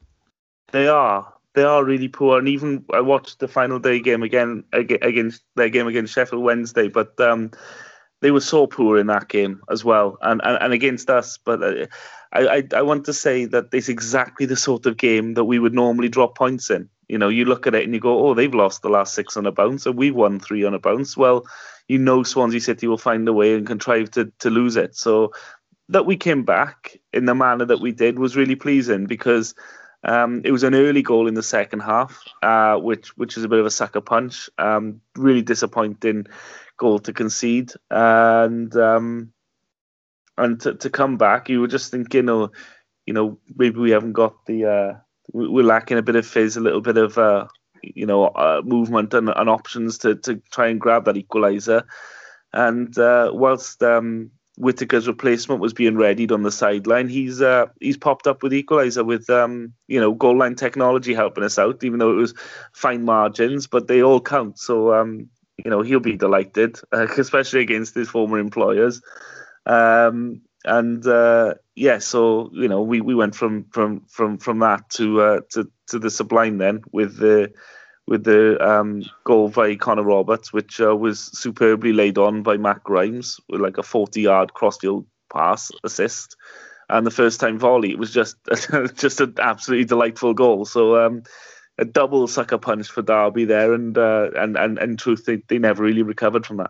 They 0.75 0.89
are. 0.89 1.33
They 1.53 1.63
are 1.63 1.85
really 1.85 2.09
poor. 2.09 2.37
And 2.37 2.49
even 2.49 2.83
I 2.93 2.99
watched 2.99 3.39
the 3.39 3.47
final 3.47 3.79
day 3.79 4.01
game 4.01 4.23
again 4.23 4.65
against 4.73 5.41
their 5.55 5.69
game 5.69 5.87
against 5.87 6.13
Sheffield 6.13 6.43
Wednesday, 6.43 6.89
but 6.89 7.17
um, 7.21 7.51
they 8.19 8.29
were 8.29 8.41
so 8.41 8.67
poor 8.67 8.97
in 8.97 9.07
that 9.07 9.29
game 9.29 9.61
as 9.69 9.85
well, 9.85 10.17
and 10.21 10.41
and, 10.43 10.61
and 10.61 10.73
against 10.73 11.09
us. 11.09 11.37
But 11.37 11.63
uh, 11.63 11.85
I, 12.33 12.57
I 12.57 12.63
I 12.75 12.81
want 12.81 13.05
to 13.05 13.13
say 13.13 13.45
that 13.45 13.67
it's 13.71 13.87
exactly 13.87 14.45
the 14.45 14.57
sort 14.57 14.85
of 14.85 14.97
game 14.97 15.35
that 15.35 15.45
we 15.45 15.59
would 15.59 15.73
normally 15.73 16.09
drop 16.09 16.37
points 16.37 16.69
in. 16.69 16.89
You 17.07 17.19
know, 17.19 17.29
you 17.29 17.45
look 17.45 17.67
at 17.67 17.75
it 17.75 17.85
and 17.85 17.93
you 17.93 18.01
go, 18.01 18.27
oh, 18.27 18.33
they've 18.33 18.53
lost 18.53 18.81
the 18.81 18.89
last 18.89 19.13
six 19.13 19.37
on 19.37 19.45
a 19.45 19.53
bounce, 19.53 19.85
and 19.85 19.95
we've 19.95 20.13
won 20.13 20.41
three 20.41 20.65
on 20.65 20.73
a 20.73 20.79
bounce. 20.79 21.15
Well, 21.15 21.45
you 21.87 21.99
know, 21.99 22.21
Swansea 22.23 22.59
City 22.59 22.85
will 22.85 22.97
find 22.97 23.25
a 23.29 23.33
way 23.33 23.55
and 23.55 23.65
contrive 23.65 24.11
to 24.11 24.29
to 24.39 24.49
lose 24.49 24.75
it. 24.75 24.97
So 24.97 25.31
that 25.87 26.05
we 26.05 26.17
came 26.17 26.43
back 26.43 26.99
in 27.13 27.27
the 27.27 27.35
manner 27.35 27.63
that 27.63 27.79
we 27.79 27.93
did 27.93 28.19
was 28.19 28.35
really 28.35 28.57
pleasing 28.57 29.05
because 29.05 29.55
um, 30.05 30.41
it 30.45 30.51
was 30.51 30.63
an 30.63 30.75
early 30.75 31.01
goal 31.01 31.27
in 31.27 31.33
the 31.33 31.43
second 31.43 31.79
half, 31.79 32.23
uh, 32.43 32.77
which 32.77 33.17
which 33.17 33.37
is 33.37 33.43
a 33.43 33.49
bit 33.49 33.59
of 33.59 33.65
a 33.65 33.71
sucker 33.71 34.01
punch. 34.01 34.49
Um, 34.57 35.01
really 35.17 35.41
disappointing 35.41 36.27
goal 36.77 36.99
to 36.99 37.13
concede, 37.13 37.71
and 37.89 38.75
um, 38.75 39.33
and 40.37 40.59
to, 40.61 40.75
to 40.75 40.89
come 40.89 41.17
back, 41.17 41.49
you 41.49 41.59
were 41.59 41.67
just 41.67 41.91
thinking, 41.91 42.29
oh, 42.29 42.51
you 43.05 43.13
know, 43.13 43.39
maybe 43.55 43.79
we 43.79 43.91
haven't 43.91 44.13
got 44.13 44.45
the 44.45 44.65
uh, 44.65 44.93
we're 45.33 45.65
lacking 45.65 45.97
a 45.97 46.03
bit 46.03 46.15
of 46.15 46.27
fizz, 46.27 46.55
a 46.55 46.61
little 46.61 46.81
bit 46.81 46.97
of 46.97 47.17
uh, 47.17 47.47
you 47.81 48.05
know 48.05 48.25
uh, 48.27 48.61
movement 48.63 49.13
and, 49.15 49.29
and 49.29 49.49
options 49.49 49.97
to 49.99 50.15
to 50.17 50.41
try 50.51 50.67
and 50.67 50.79
grab 50.79 51.05
that 51.05 51.15
equaliser. 51.15 51.83
And 52.53 52.97
uh, 52.97 53.31
whilst 53.33 53.81
um, 53.81 54.31
Whittaker's 54.57 55.07
replacement 55.07 55.61
was 55.61 55.73
being 55.73 55.95
readied 55.95 56.31
on 56.31 56.43
the 56.43 56.51
sideline, 56.51 57.09
he's 57.09 57.41
uh, 57.41 57.67
he's 57.79 57.97
popped 57.97 58.27
up 58.27 58.41
with 58.41 58.53
equaliser 58.53 59.05
with 59.05 59.29
um, 59.29 59.73
you 59.87 59.99
know 59.99 60.13
goal 60.13 60.37
line 60.37 60.55
technology 60.55 61.13
helping 61.13 61.43
us 61.43 61.59
out, 61.59 61.83
even 61.83 61.99
though 61.99 62.11
it 62.11 62.21
was 62.21 62.33
fine 62.73 63.03
margins, 63.03 63.67
but 63.67 63.87
they 63.87 64.01
all 64.01 64.21
count. 64.21 64.57
So 64.57 64.93
um, 64.93 65.29
you 65.63 65.69
know 65.69 65.81
he'll 65.81 65.99
be 65.99 66.15
delighted, 66.17 66.79
uh, 66.91 67.07
especially 67.17 67.61
against 67.61 67.95
his 67.95 68.09
former 68.09 68.39
employers. 68.39 69.01
Um, 69.65 70.41
and 70.63 71.05
uh, 71.05 71.55
yeah, 71.75 71.99
so 71.99 72.49
you 72.53 72.67
know 72.67 72.81
we, 72.81 73.01
we 73.01 73.15
went 73.15 73.35
from 73.35 73.65
from 73.71 74.05
from 74.07 74.37
from 74.37 74.59
that 74.59 74.89
to 74.91 75.21
uh, 75.21 75.41
to 75.51 75.69
to 75.87 75.99
the 75.99 76.09
sublime 76.09 76.57
then 76.57 76.81
with 76.91 77.17
the 77.17 77.51
with 78.07 78.23
the 78.23 78.63
um, 78.65 79.03
goal 79.23 79.49
by 79.49 79.75
Connor 79.75 80.03
Roberts, 80.03 80.53
which 80.53 80.79
uh, 80.79 80.95
was 80.95 81.19
superbly 81.19 81.93
laid 81.93 82.17
on 82.17 82.43
by 82.43 82.57
Matt 82.57 82.83
Grimes 82.83 83.39
with 83.49 83.61
like 83.61 83.77
a 83.77 83.83
40 83.83 84.21
yard 84.21 84.53
crossfield 84.53 85.05
pass 85.33 85.71
assist. 85.83 86.35
And 86.87 87.05
the 87.05 87.11
first 87.11 87.39
time 87.39 87.57
volley, 87.57 87.89
it 87.91 87.97
was 87.97 88.13
just 88.13 88.37
just 88.95 89.19
an 89.19 89.35
absolutely 89.39 89.85
delightful 89.85 90.35
goal. 90.35 90.65
So 90.65 91.03
um, 91.03 91.23
a 91.79 91.85
double 91.85 92.27
sucker 92.27 92.59
punch 92.59 92.89
for 92.89 93.01
Derby 93.01 93.45
there, 93.45 93.73
and 93.73 93.97
uh, 93.97 94.29
and 94.35 94.55
and 94.55 94.77
in 94.77 94.97
truth, 94.97 95.25
they, 95.25 95.37
they 95.47 95.57
never 95.57 95.83
really 95.83 96.03
recovered 96.03 96.45
from 96.45 96.57
that. 96.57 96.69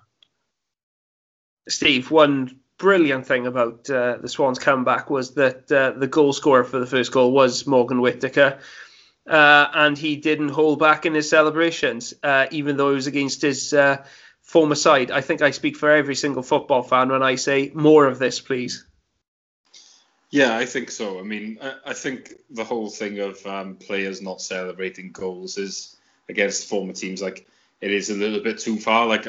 Steve, 1.67 2.11
one 2.11 2.59
brilliant 2.77 3.25
thing 3.25 3.47
about 3.47 3.89
uh, 3.89 4.17
the 4.21 4.29
Swans' 4.29 4.59
comeback 4.59 5.09
was 5.09 5.33
that 5.35 5.71
uh, 5.71 5.91
the 5.91 6.07
goal 6.07 6.33
scorer 6.33 6.63
for 6.63 6.79
the 6.79 6.85
first 6.85 7.11
goal 7.11 7.31
was 7.31 7.67
Morgan 7.67 8.01
Whittaker 8.01 8.59
uh, 9.27 9.67
and 9.73 9.97
he 9.97 10.15
didn't 10.15 10.49
hold 10.49 10.79
back 10.79 11.05
in 11.05 11.13
his 11.13 11.29
celebrations, 11.29 12.13
uh, 12.23 12.47
even 12.51 12.77
though 12.77 12.91
it 12.91 12.95
was 12.95 13.07
against 13.07 13.41
his 13.41 13.73
uh, 13.73 14.03
former 14.41 14.75
side. 14.75 15.11
I 15.11 15.21
think 15.21 15.41
I 15.41 15.51
speak 15.51 15.77
for 15.77 15.89
every 15.89 16.15
single 16.15 16.43
football 16.43 16.83
fan 16.83 17.09
when 17.09 17.23
I 17.23 17.35
say 17.35 17.71
more 17.73 18.05
of 18.05 18.19
this, 18.19 18.39
please. 18.39 18.85
Yeah, 20.29 20.57
I 20.57 20.65
think 20.65 20.91
so. 20.91 21.19
I 21.19 21.23
mean, 21.23 21.59
I, 21.85 21.93
think 21.93 22.33
the 22.49 22.63
whole 22.63 22.89
thing 22.89 23.19
of 23.19 23.45
um, 23.45 23.75
players 23.77 24.21
not 24.21 24.41
celebrating 24.41 25.11
goals 25.11 25.57
is 25.57 25.95
against 26.27 26.67
former 26.67 26.93
teams. 26.93 27.21
Like 27.21 27.47
it 27.79 27.91
is 27.91 28.09
a 28.09 28.15
little 28.15 28.41
bit 28.41 28.59
too 28.59 28.77
far. 28.77 29.05
Like 29.07 29.27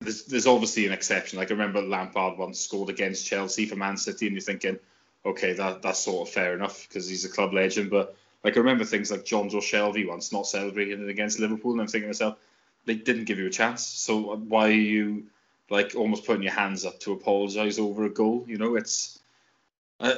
there's, 0.00 0.24
there's 0.24 0.46
obviously 0.46 0.86
an 0.86 0.92
exception. 0.92 1.38
Like 1.38 1.50
I 1.50 1.54
remember 1.54 1.80
Lampard 1.80 2.38
once 2.38 2.60
scored 2.60 2.90
against 2.90 3.26
Chelsea 3.26 3.66
for 3.66 3.76
Man 3.76 3.96
City, 3.96 4.26
and 4.26 4.34
you're 4.34 4.42
thinking, 4.42 4.78
okay, 5.24 5.54
that 5.54 5.82
that's 5.82 6.00
sort 6.00 6.28
of 6.28 6.34
fair 6.34 6.54
enough 6.54 6.86
because 6.86 7.08
he's 7.08 7.24
a 7.24 7.30
club 7.30 7.54
legend. 7.54 7.90
But 7.90 8.14
like 8.44 8.56
I 8.56 8.60
remember 8.60 8.84
things 8.84 9.10
like 9.10 9.24
Jonjo 9.24 9.60
Shelvey 9.60 10.08
once 10.08 10.32
not 10.32 10.46
celebrating 10.46 11.02
it 11.02 11.08
against 11.08 11.40
Liverpool, 11.40 11.72
and 11.72 11.80
I'm 11.80 11.86
thinking 11.86 12.06
to 12.06 12.08
myself, 12.08 12.38
they 12.86 12.94
didn't 12.94 13.24
give 13.26 13.38
you 13.38 13.46
a 13.46 13.50
chance. 13.50 13.84
So 13.84 14.36
why 14.36 14.68
are 14.68 14.72
you 14.72 15.24
like 15.68 15.94
almost 15.94 16.26
putting 16.26 16.42
your 16.42 16.52
hands 16.52 16.84
up 16.84 16.98
to 17.00 17.12
apologise 17.12 17.78
over 17.78 18.04
a 18.04 18.10
goal? 18.10 18.44
You 18.46 18.58
know, 18.58 18.76
it's 18.76 19.18
uh, 20.00 20.14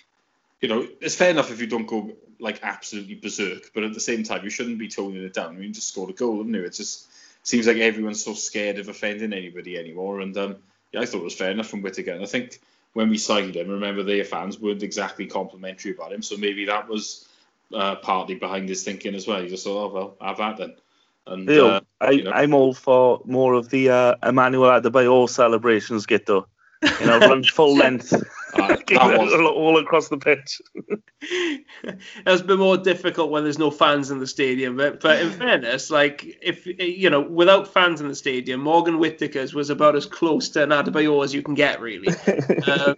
you 0.60 0.68
know 0.68 0.86
it's 1.00 1.16
fair 1.16 1.30
enough 1.30 1.50
if 1.50 1.60
you 1.60 1.66
don't 1.66 1.86
go 1.86 2.12
like 2.38 2.60
absolutely 2.62 3.14
berserk, 3.14 3.70
but 3.74 3.84
at 3.84 3.94
the 3.94 4.00
same 4.00 4.22
time 4.22 4.44
you 4.44 4.50
shouldn't 4.50 4.78
be 4.78 4.88
toning 4.88 5.22
it 5.22 5.32
down. 5.32 5.56
I 5.56 5.58
mean, 5.58 5.72
just 5.72 5.88
scored 5.88 6.10
a 6.10 6.12
goal, 6.12 6.38
haven't 6.38 6.54
you? 6.54 6.64
It 6.64 6.74
just 6.74 7.08
seems 7.42 7.66
like 7.66 7.78
everyone's 7.78 8.24
so 8.24 8.34
scared 8.34 8.78
of 8.78 8.88
offending 8.88 9.32
anybody 9.32 9.78
anymore. 9.78 10.20
And 10.20 10.36
um, 10.36 10.56
yeah, 10.92 11.00
I 11.00 11.06
thought 11.06 11.20
it 11.20 11.24
was 11.24 11.34
fair 11.34 11.50
enough 11.50 11.68
from 11.68 11.80
Whittaker. 11.80 12.12
And 12.12 12.22
I 12.22 12.26
think 12.26 12.60
when 12.92 13.08
we 13.08 13.18
signed 13.18 13.56
him, 13.56 13.68
remember 13.68 14.02
their 14.02 14.24
fans 14.24 14.58
weren't 14.58 14.82
exactly 14.82 15.26
complimentary 15.26 15.92
about 15.92 16.12
him, 16.12 16.22
so 16.22 16.36
maybe 16.36 16.66
that 16.66 16.88
was 16.88 17.28
uh, 17.74 17.96
partly 17.96 18.34
behind 18.34 18.68
his 18.68 18.82
thinking 18.82 19.14
as 19.14 19.26
well. 19.26 19.42
He 19.42 19.48
just 19.48 19.64
thought, 19.64 19.90
oh 19.90 19.94
well, 19.94 20.16
have 20.20 20.38
that 20.38 20.56
then. 20.56 20.76
And 21.26 21.50
uh, 21.50 21.80
I, 22.00 22.10
you 22.10 22.24
know. 22.24 22.30
I'm 22.30 22.54
all 22.54 22.72
for 22.72 23.20
more 23.24 23.54
of 23.54 23.68
the 23.68 23.90
uh, 23.90 24.14
Emmanuel 24.22 24.70
Adebayor 24.70 25.28
celebrations, 25.28 26.06
get 26.06 26.26
though. 26.26 26.46
You 27.00 27.06
know, 27.06 27.18
run 27.18 27.42
full 27.52 27.76
length. 27.76 28.12
Uh, 28.12 28.76
was... 28.90 29.32
all 29.32 29.78
across 29.78 30.08
the 30.08 30.18
pitch. 30.18 30.60
it's 31.92 32.42
been 32.42 32.58
more 32.58 32.76
difficult 32.76 33.30
when 33.30 33.42
there's 33.42 33.58
no 33.58 33.72
fans 33.72 34.12
in 34.12 34.20
the 34.20 34.26
stadium. 34.26 34.76
But, 34.76 35.00
but 35.00 35.20
in 35.20 35.30
fairness, 35.32 35.90
like 35.90 36.38
if 36.42 36.66
you 36.66 37.10
know, 37.10 37.22
without 37.22 37.72
fans 37.72 38.00
in 38.00 38.06
the 38.06 38.14
stadium, 38.14 38.60
Morgan 38.60 38.98
Whittaker's 38.98 39.52
was 39.52 39.70
about 39.70 39.96
as 39.96 40.06
close 40.06 40.50
to 40.50 40.62
an 40.62 40.70
Adebayor 40.70 41.24
as 41.24 41.34
you 41.34 41.42
can 41.42 41.54
get, 41.54 41.80
really. 41.80 42.14
um, 42.68 42.94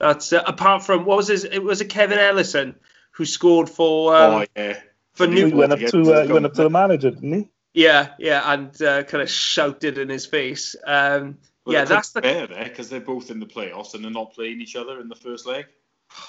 that's 0.00 0.32
uh, 0.32 0.42
apart 0.44 0.82
from 0.82 1.04
what 1.04 1.18
was 1.18 1.28
his? 1.28 1.44
It 1.44 1.62
was 1.62 1.80
a 1.80 1.84
Kevin 1.84 2.18
Ellison 2.18 2.74
who 3.20 3.26
scored 3.26 3.68
for. 3.68 4.16
Um, 4.16 4.32
oh 4.32 4.46
yeah. 4.56 4.80
For 5.12 5.26
New. 5.26 5.46
He 5.46 5.52
went 5.52 5.72
up 5.72 5.78
to 5.78 6.12
uh, 6.14 6.26
he 6.26 6.32
went 6.32 6.46
up 6.46 6.54
to 6.54 6.62
the 6.62 6.70
manager, 6.70 7.10
didn't 7.10 7.32
he? 7.34 7.50
Yeah, 7.74 8.14
yeah, 8.18 8.50
and 8.50 8.82
uh, 8.82 9.02
kind 9.02 9.22
of 9.22 9.28
shouted 9.28 9.98
in 9.98 10.08
his 10.08 10.24
face. 10.24 10.74
Um, 10.86 11.36
well, 11.66 11.74
yeah, 11.74 11.84
that's 11.84 12.12
the 12.12 12.22
fair 12.22 12.46
there 12.46 12.64
because 12.64 12.88
they're 12.88 13.00
both 13.00 13.30
in 13.30 13.38
the 13.38 13.46
playoffs 13.46 13.92
and 13.92 14.02
they're 14.02 14.10
not 14.10 14.32
playing 14.32 14.62
each 14.62 14.74
other 14.74 14.98
in 15.00 15.08
the 15.08 15.14
first 15.14 15.46
leg, 15.46 15.66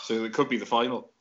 so 0.03 0.25
it 0.25 0.33
could 0.33 0.49
be 0.49 0.57
the 0.57 0.65
final. 0.65 1.13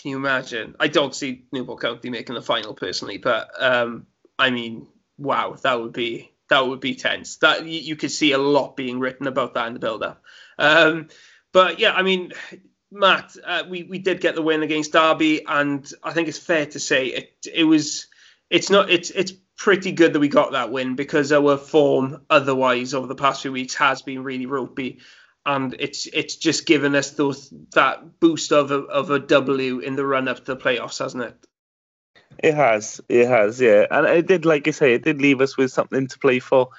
Can 0.00 0.10
you 0.10 0.16
imagine? 0.16 0.74
I 0.80 0.88
don't 0.88 1.14
see 1.14 1.44
Newport 1.52 1.80
County 1.80 2.10
making 2.10 2.34
the 2.34 2.42
final 2.42 2.74
personally, 2.74 3.18
but 3.18 3.50
um, 3.62 4.08
I 4.36 4.50
mean, 4.50 4.88
wow, 5.16 5.56
that 5.62 5.80
would 5.80 5.92
be 5.92 6.32
that 6.50 6.66
would 6.66 6.80
be 6.80 6.96
tense. 6.96 7.36
That 7.36 7.64
you, 7.64 7.78
you 7.78 7.94
could 7.94 8.10
see 8.10 8.32
a 8.32 8.38
lot 8.38 8.76
being 8.76 8.98
written 8.98 9.28
about 9.28 9.54
that 9.54 9.68
in 9.68 9.74
the 9.74 9.78
build-up. 9.78 10.20
Um, 10.58 11.06
but 11.52 11.78
yeah, 11.78 11.92
I 11.92 12.02
mean, 12.02 12.32
Matt, 12.94 13.36
uh, 13.44 13.64
we 13.68 13.82
we 13.82 13.98
did 13.98 14.20
get 14.20 14.34
the 14.34 14.42
win 14.42 14.62
against 14.62 14.92
Derby, 14.92 15.44
and 15.46 15.90
I 16.02 16.12
think 16.12 16.28
it's 16.28 16.38
fair 16.38 16.66
to 16.66 16.80
say 16.80 17.06
it 17.06 17.46
it 17.52 17.64
was 17.64 18.06
it's 18.50 18.70
not 18.70 18.90
it's 18.90 19.10
it's 19.10 19.32
pretty 19.56 19.92
good 19.92 20.12
that 20.12 20.20
we 20.20 20.28
got 20.28 20.52
that 20.52 20.70
win 20.72 20.94
because 20.94 21.32
our 21.32 21.56
form 21.56 22.22
otherwise 22.30 22.94
over 22.94 23.06
the 23.06 23.14
past 23.14 23.42
few 23.42 23.52
weeks 23.52 23.74
has 23.74 24.02
been 24.02 24.22
really 24.22 24.46
ropey 24.46 24.98
and 25.46 25.76
it's 25.78 26.06
it's 26.06 26.36
just 26.36 26.66
given 26.66 26.94
us 26.94 27.10
those 27.12 27.52
that 27.72 28.20
boost 28.20 28.52
of 28.52 28.70
a, 28.70 28.76
of 28.76 29.10
a 29.10 29.18
W 29.18 29.78
in 29.80 29.96
the 29.96 30.06
run 30.06 30.28
up 30.28 30.38
to 30.38 30.44
the 30.44 30.56
playoffs, 30.56 30.98
hasn't 30.98 31.22
it? 31.22 31.46
It 32.38 32.54
has, 32.54 33.00
it 33.08 33.28
has, 33.28 33.60
yeah, 33.60 33.86
and 33.90 34.06
it 34.06 34.26
did, 34.26 34.44
like 34.44 34.66
I 34.66 34.72
say, 34.72 34.94
it 34.94 35.04
did 35.04 35.20
leave 35.20 35.40
us 35.40 35.56
with 35.56 35.70
something 35.70 36.08
to 36.08 36.18
play 36.18 36.40
for. 36.40 36.70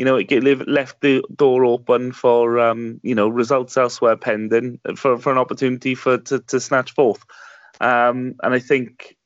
You 0.00 0.06
know, 0.06 0.16
it 0.16 0.66
left 0.66 1.02
the 1.02 1.22
door 1.36 1.66
open 1.66 2.12
for 2.12 2.58
um, 2.58 3.00
you 3.02 3.14
know 3.14 3.28
results 3.28 3.76
elsewhere 3.76 4.16
pending 4.16 4.80
for, 4.96 5.18
for 5.18 5.30
an 5.30 5.36
opportunity 5.36 5.94
for 5.94 6.16
to, 6.16 6.38
to 6.38 6.58
snatch 6.58 6.94
fourth. 6.94 7.22
Um, 7.82 8.34
and 8.42 8.54
I 8.54 8.60
think 8.60 9.18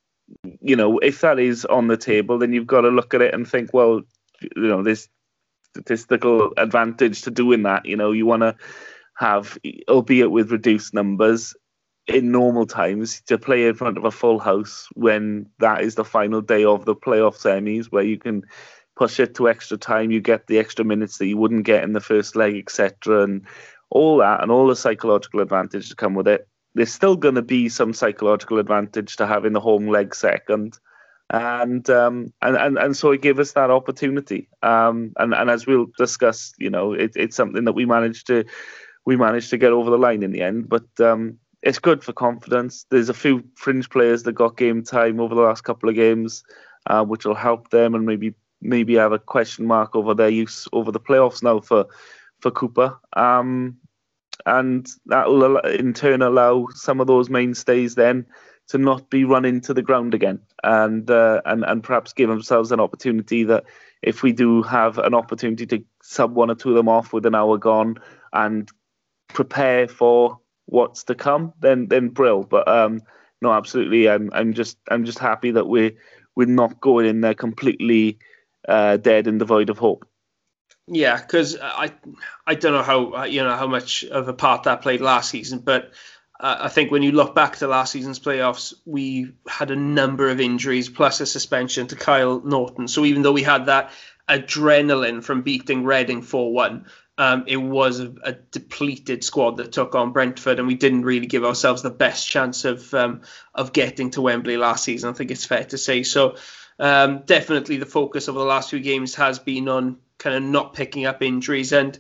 you 0.61 0.75
know, 0.75 0.99
if 0.99 1.21
that 1.21 1.38
is 1.38 1.64
on 1.64 1.87
the 1.87 1.97
table, 1.97 2.40
then 2.40 2.52
you've 2.52 2.66
got 2.66 2.81
to 2.81 2.88
look 2.88 3.14
at 3.14 3.23
it 3.23 3.33
and 3.33 3.47
think, 3.47 3.73
well, 3.73 4.00
you 4.40 4.66
know, 4.66 4.83
there's 4.83 5.09
statistical 5.71 6.52
advantage 6.57 7.23
to 7.23 7.31
doing 7.31 7.62
that. 7.62 7.87
You 7.87 7.97
know, 7.97 8.11
you 8.11 8.26
want 8.26 8.43
to 8.43 8.57
have, 9.16 9.57
albeit 9.88 10.33
with 10.33 10.50
reduced 10.50 10.93
numbers, 10.93 11.54
in 12.07 12.31
normal 12.31 12.66
times 12.66 13.23
to 13.26 13.38
play 13.38 13.66
in 13.66 13.75
front 13.75 13.97
of 13.97 14.04
a 14.04 14.11
full 14.11 14.38
house 14.38 14.88
when 14.93 15.47
that 15.59 15.83
is 15.83 15.95
the 15.95 16.04
final 16.04 16.43
day 16.43 16.64
of 16.64 16.85
the 16.85 16.95
playoff 16.95 17.40
semis, 17.40 17.87
where 17.87 18.02
you 18.02 18.19
can 18.19 18.43
push 18.96 19.20
it 19.20 19.34
to 19.36 19.48
extra 19.48 19.76
time, 19.76 20.10
you 20.10 20.20
get 20.20 20.46
the 20.46 20.58
extra 20.58 20.84
minutes 20.84 21.18
that 21.18 21.26
you 21.26 21.36
wouldn't 21.36 21.64
get 21.64 21.84
in 21.84 21.92
the 21.92 22.00
first 22.00 22.36
leg, 22.36 22.56
etc., 22.56 23.22
and 23.22 23.46
all 23.90 24.18
that, 24.18 24.42
and 24.42 24.50
all 24.50 24.66
the 24.66 24.76
psychological 24.76 25.40
advantage 25.40 25.88
to 25.88 25.96
come 25.96 26.14
with 26.14 26.28
it 26.28 26.48
there's 26.74 26.92
still 26.92 27.16
going 27.16 27.36
to 27.36 27.42
be 27.42 27.68
some 27.68 27.92
psychological 27.92 28.58
advantage 28.58 29.16
to 29.16 29.26
having 29.26 29.52
the 29.52 29.60
home 29.60 29.88
leg 29.88 30.14
second. 30.14 30.78
And 31.30 31.88
um, 31.88 32.32
and, 32.42 32.56
and 32.56 32.78
and 32.78 32.96
so 32.96 33.12
it 33.12 33.22
gave 33.22 33.38
us 33.38 33.52
that 33.52 33.70
opportunity. 33.70 34.48
Um, 34.62 35.12
and 35.16 35.32
and 35.32 35.48
as 35.48 35.66
we'll 35.66 35.86
discuss, 35.96 36.52
you 36.58 36.68
know, 36.68 36.92
it, 36.92 37.12
it's 37.16 37.36
something 37.36 37.64
that 37.64 37.72
we 37.72 37.86
managed 37.86 38.26
to 38.26 38.44
we 39.06 39.16
managed 39.16 39.50
to 39.50 39.58
get 39.58 39.72
over 39.72 39.90
the 39.90 39.98
line 39.98 40.22
in 40.22 40.32
the 40.32 40.42
end. 40.42 40.68
But 40.68 40.84
um, 41.00 41.38
it's 41.62 41.78
good 41.78 42.04
for 42.04 42.12
confidence. 42.12 42.84
There's 42.90 43.08
a 43.08 43.14
few 43.14 43.42
fringe 43.56 43.88
players 43.88 44.24
that 44.24 44.32
got 44.32 44.58
game 44.58 44.82
time 44.82 45.18
over 45.18 45.34
the 45.34 45.40
last 45.40 45.62
couple 45.62 45.88
of 45.88 45.94
games, 45.94 46.44
uh, 46.86 47.04
which 47.04 47.24
will 47.24 47.34
help 47.34 47.70
them 47.70 47.94
and 47.94 48.04
maybe 48.04 48.34
maybe 48.64 48.94
have 48.94 49.12
a 49.12 49.18
question 49.18 49.66
mark 49.66 49.94
over 49.94 50.14
their 50.14 50.28
use 50.28 50.66
over 50.73 50.90
the 50.90 51.00
playoffs 51.00 51.42
now 51.42 51.61
for 51.61 51.87
for 52.40 52.50
Cooper. 52.50 52.99
Um, 53.14 53.76
and 54.47 54.87
that 55.06 55.28
will 55.28 55.59
in 55.59 55.94
turn 55.94 56.23
allow 56.23 56.66
some 56.75 57.00
of 57.00 57.06
those 57.06 57.30
mainstays 57.30 57.94
then 57.94 58.26
to 58.68 58.78
not 58.78 59.11
be 59.11 59.25
run 59.25 59.44
into 59.44 59.75
the 59.75 59.83
ground 59.83 60.14
again, 60.14 60.40
and 60.62 61.11
uh, 61.11 61.40
and 61.44 61.64
and 61.64 61.83
perhaps 61.83 62.12
give 62.12 62.28
themselves 62.28 62.73
an 62.73 62.80
opportunity 62.80 63.44
that 63.44 63.64
if 64.02 64.23
we 64.23 64.33
do 64.33 64.62
have 64.62 64.99
an 64.99 65.14
opportunity 65.14 65.66
to 65.66 65.85
sub 66.02 66.35
one 66.35 66.50
or 66.50 66.54
two 66.54 66.71
of 66.71 66.75
them 66.75 66.88
off 66.88 67.12
with 67.12 67.26
an 67.26 67.35
hour 67.35 67.59
gone 67.59 67.97
and 68.33 68.71
prepare 69.28 69.87
for 69.88 70.38
what's 70.66 71.04
to 71.04 71.14
come, 71.14 71.52
then 71.61 71.88
then 71.88 72.09
brill. 72.09 72.42
But 72.42 72.66
um, 72.66 73.02
no, 73.42 73.52
absolutely, 73.52 74.09
I'm 74.09 74.30
I'm 74.33 74.54
just 74.54 74.78
I'm 74.90 75.04
just 75.04 75.18
happy 75.18 75.50
that 75.50 75.68
we're 75.68 75.92
we're 76.35 76.47
not 76.47 76.80
going 76.80 77.06
in 77.06 77.21
there 77.21 77.35
completely 77.35 78.18
uh, 78.68 78.97
dead 78.97 79.26
and 79.26 79.38
devoid 79.38 79.71
of 79.71 79.78
hope. 79.78 80.06
Yeah, 80.87 81.16
because 81.16 81.56
I 81.61 81.92
I 82.47 82.54
don't 82.54 82.73
know 82.73 82.83
how 82.83 83.25
you 83.25 83.42
know 83.42 83.56
how 83.56 83.66
much 83.66 84.04
of 84.04 84.28
a 84.28 84.35
part 84.35 84.64
that 84.64 84.83
played 84.83 85.00
last 85.00 85.30
season, 85.30 85.61
but 85.61 85.92
uh, 86.38 86.59
I 86.61 86.68
think 86.68 86.90
when 86.90 87.02
you 87.02 87.12
look 87.12 87.35
back 87.35 87.56
to 87.56 87.68
last 87.68 87.92
season's 87.92 88.21
playoffs, 88.21 88.75
we 88.85 89.33
had 89.49 89.71
a 89.71 89.76
number 89.76 90.28
of 90.28 90.40
injuries 90.40 90.88
plus 90.90 91.21
a 91.21 91.26
suspension 91.26 91.87
to 91.87 91.97
Kyle 91.97 92.40
Naughton. 92.40 92.88
So 92.88 93.04
even 93.04 93.23
though 93.23 93.33
we 93.33 93.42
had 93.42 93.66
that 93.66 93.92
adrenaline 94.28 95.23
from 95.23 95.42
beating 95.42 95.85
Reading 95.85 96.21
four 96.21 96.52
one, 96.52 96.87
um, 97.16 97.44
it 97.47 97.56
was 97.56 98.00
a, 98.00 98.12
a, 98.23 98.33
depleted 98.33 99.23
squad 99.23 99.59
that 99.59 99.73
took 99.73 99.94
on 99.94 100.12
Brentford, 100.12 100.59
and 100.59 100.66
we 100.66 100.75
didn't 100.75 101.04
really 101.04 101.26
give 101.26 101.44
ourselves 101.44 101.83
the 101.83 101.90
best 101.90 102.28
chance 102.28 102.64
of 102.64 102.92
um, 102.92 103.23
of 103.54 103.73
getting 103.73 104.11
to 104.11 104.21
Wembley 104.21 104.56
last 104.56 104.85
season. 104.85 105.11
I 105.11 105.12
think 105.12 105.30
it's 105.30 105.47
fair 105.47 105.64
to 105.64 105.78
say. 105.78 106.02
So 106.02 106.37
um, 106.78 107.23
definitely, 107.26 107.76
the 107.76 107.87
focus 107.87 108.28
over 108.28 108.38
the 108.38 108.45
last 108.45 108.71
few 108.71 108.81
games 108.81 109.14
has 109.16 109.38
been 109.38 109.69
on 109.69 109.99
kind 110.19 110.37
of 110.37 110.43
not 110.43 110.75
picking 110.75 111.07
up 111.07 111.23
injuries. 111.23 111.73
And 111.73 111.99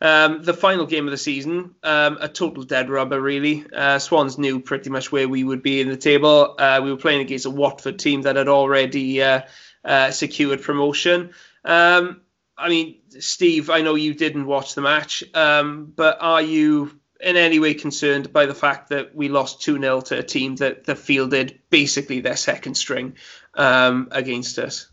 um, 0.00 0.42
the 0.42 0.54
final 0.54 0.86
game 0.86 1.06
of 1.06 1.10
the 1.10 1.18
season, 1.18 1.74
um, 1.82 2.18
a 2.20 2.28
total 2.28 2.62
dead 2.62 2.90
rubber, 2.90 3.20
really. 3.20 3.64
Uh, 3.74 3.98
Swans 3.98 4.38
knew 4.38 4.60
pretty 4.60 4.90
much 4.90 5.12
where 5.12 5.28
we 5.28 5.44
would 5.44 5.62
be 5.62 5.80
in 5.80 5.88
the 5.88 5.96
table. 5.96 6.54
Uh, 6.58 6.80
we 6.82 6.90
were 6.90 6.98
playing 6.98 7.20
against 7.20 7.46
a 7.46 7.50
Watford 7.50 7.98
team 7.98 8.22
that 8.22 8.36
had 8.36 8.48
already 8.48 9.22
uh, 9.22 9.42
uh 9.84 10.10
secured 10.10 10.62
promotion. 10.62 11.30
Um, 11.64 12.22
I 12.56 12.68
mean, 12.68 13.00
Steve, 13.18 13.70
I 13.70 13.80
know 13.80 13.94
you 13.94 14.14
didn't 14.14 14.46
watch 14.46 14.74
the 14.74 14.82
match, 14.82 15.24
um, 15.34 15.92
but 15.94 16.18
are 16.20 16.42
you 16.42 16.98
in 17.20 17.36
any 17.36 17.58
way 17.58 17.74
concerned 17.74 18.32
by 18.32 18.46
the 18.46 18.54
fact 18.54 18.90
that 18.90 19.14
we 19.14 19.28
lost 19.28 19.62
2 19.62 19.80
0 19.80 20.00
to 20.02 20.18
a 20.18 20.22
team 20.22 20.56
that, 20.56 20.84
that 20.84 20.98
fielded 20.98 21.60
basically 21.70 22.20
their 22.20 22.36
second 22.36 22.74
string 22.74 23.14
um, 23.56 24.08
against 24.10 24.58
us? 24.58 24.90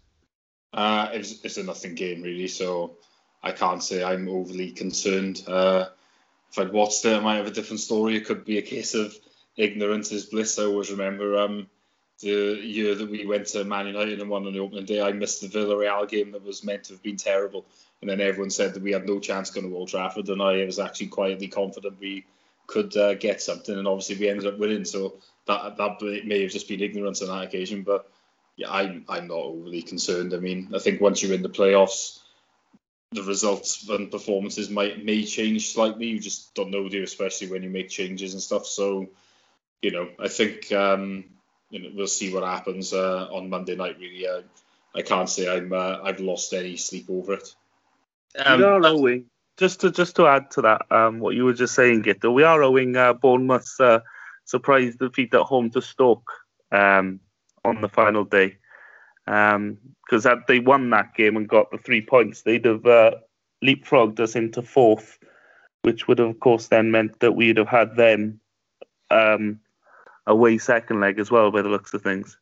Uh, 0.73 1.09
it's, 1.13 1.43
it's 1.43 1.57
a 1.57 1.63
nothing 1.63 1.95
game 1.95 2.21
really, 2.21 2.47
so 2.47 2.97
I 3.43 3.51
can't 3.51 3.83
say 3.83 4.03
I'm 4.03 4.29
overly 4.29 4.71
concerned. 4.71 5.43
Uh, 5.47 5.87
if 6.49 6.59
I'd 6.59 6.71
watched 6.71 7.05
it, 7.05 7.15
I 7.15 7.19
might 7.19 7.37
have 7.37 7.47
a 7.47 7.51
different 7.51 7.79
story. 7.79 8.15
It 8.15 8.25
could 8.25 8.45
be 8.45 8.57
a 8.57 8.61
case 8.61 8.93
of 8.93 9.15
ignorance 9.57 10.11
is 10.11 10.25
bliss. 10.25 10.59
I 10.59 10.63
always 10.63 10.91
remember 10.91 11.37
um, 11.39 11.67
the 12.21 12.59
year 12.61 12.95
that 12.95 13.09
we 13.09 13.25
went 13.25 13.47
to 13.47 13.63
Man 13.63 13.87
United 13.87 14.19
and 14.19 14.29
won 14.29 14.45
on 14.45 14.53
the 14.53 14.59
opening 14.59 14.85
day. 14.85 15.01
I 15.01 15.11
missed 15.11 15.41
the 15.41 15.47
Villarreal 15.47 16.07
game 16.07 16.31
that 16.31 16.43
was 16.43 16.63
meant 16.63 16.85
to 16.85 16.93
have 16.93 17.03
been 17.03 17.17
terrible, 17.17 17.65
and 18.01 18.09
then 18.09 18.21
everyone 18.21 18.49
said 18.49 18.73
that 18.73 18.83
we 18.83 18.91
had 18.91 19.07
no 19.07 19.19
chance 19.19 19.49
going 19.49 19.69
to 19.69 19.75
Old 19.75 19.89
Trafford, 19.89 20.29
and 20.29 20.41
I 20.41 20.63
was 20.65 20.79
actually 20.79 21.07
quietly 21.07 21.47
confident 21.47 21.99
we 21.99 22.25
could 22.67 22.95
uh, 22.95 23.15
get 23.15 23.41
something, 23.41 23.77
and 23.77 23.87
obviously 23.87 24.17
we 24.17 24.29
ended 24.29 24.47
up 24.47 24.59
winning. 24.59 24.85
So 24.85 25.15
that 25.47 25.77
that 25.77 26.01
may 26.25 26.41
have 26.41 26.51
just 26.51 26.67
been 26.67 26.81
ignorance 26.81 27.21
on 27.21 27.29
that 27.29 27.47
occasion, 27.47 27.83
but 27.83 28.10
yeah, 28.61 28.71
I'm 28.71 29.05
I'm 29.09 29.27
not 29.27 29.37
overly 29.37 29.81
concerned. 29.81 30.33
I 30.33 30.37
mean, 30.37 30.71
I 30.75 30.79
think 30.79 31.01
once 31.01 31.21
you're 31.21 31.33
in 31.33 31.41
the 31.41 31.49
playoffs, 31.49 32.19
the 33.11 33.23
results 33.23 33.87
and 33.89 34.11
performances 34.11 34.69
might 34.69 35.03
may 35.03 35.23
change 35.23 35.73
slightly. 35.73 36.07
You 36.07 36.19
just 36.19 36.53
don't 36.53 36.71
know, 36.71 36.87
do 36.87 36.97
you? 36.97 37.03
Especially 37.03 37.47
when 37.47 37.63
you 37.63 37.69
make 37.69 37.89
changes 37.89 38.33
and 38.33 38.41
stuff. 38.41 38.65
So, 38.65 39.07
you 39.81 39.91
know, 39.91 40.09
I 40.19 40.27
think 40.27 40.71
um, 40.71 41.25
you 41.69 41.79
know 41.81 41.89
we'll 41.93 42.07
see 42.07 42.33
what 42.33 42.43
happens 42.43 42.93
uh, 42.93 43.27
on 43.31 43.49
Monday 43.49 43.75
night. 43.75 43.97
Really, 43.99 44.27
uh, 44.27 44.41
I 44.95 45.01
can't 45.01 45.29
say 45.29 45.49
I'm 45.49 45.73
uh, 45.73 45.99
I've 46.03 46.19
lost 46.19 46.53
any 46.53 46.77
sleep 46.77 47.07
over 47.09 47.33
it. 47.33 47.55
Um, 48.37 48.59
we 48.59 48.65
are 48.65 48.85
owing 48.85 49.25
just 49.57 49.81
to 49.81 49.91
just 49.91 50.15
to 50.15 50.27
add 50.27 50.51
to 50.51 50.61
that, 50.61 50.81
um, 50.91 51.19
what 51.19 51.35
you 51.35 51.45
were 51.45 51.53
just 51.53 51.75
saying, 51.75 52.03
Guto, 52.03 52.33
we 52.33 52.43
are 52.43 52.63
owing 52.63 52.95
uh, 52.95 53.13
Bournemouth's 53.13 53.79
uh, 53.79 53.99
surprise 54.45 54.95
defeat 54.95 55.33
at 55.33 55.41
home 55.41 55.69
to 55.71 55.81
Stoke. 55.81 56.31
Um, 56.71 57.19
on 57.65 57.81
the 57.81 57.89
final 57.89 58.23
day. 58.23 58.57
because 59.25 59.55
um, 59.55 59.77
had 60.23 60.39
they 60.47 60.59
won 60.59 60.89
that 60.89 61.15
game 61.15 61.37
and 61.37 61.47
got 61.47 61.71
the 61.71 61.77
three 61.77 62.01
points, 62.01 62.41
they'd 62.41 62.65
have 62.65 62.85
uh, 62.85 63.11
leapfrogged 63.63 64.19
us 64.19 64.35
into 64.35 64.61
fourth, 64.61 65.19
which 65.83 66.07
would 66.07 66.19
have, 66.19 66.29
of 66.29 66.39
course, 66.39 66.67
then 66.67 66.91
meant 66.91 67.19
that 67.19 67.33
we'd 67.33 67.57
have 67.57 67.67
had 67.67 67.95
them 67.95 68.39
um, 69.09 69.59
away 70.27 70.57
second 70.57 70.99
leg 70.99 71.19
as 71.19 71.31
well, 71.31 71.51
by 71.51 71.61
the 71.61 71.69
looks 71.69 71.93
of 71.93 72.01
things. 72.01 72.37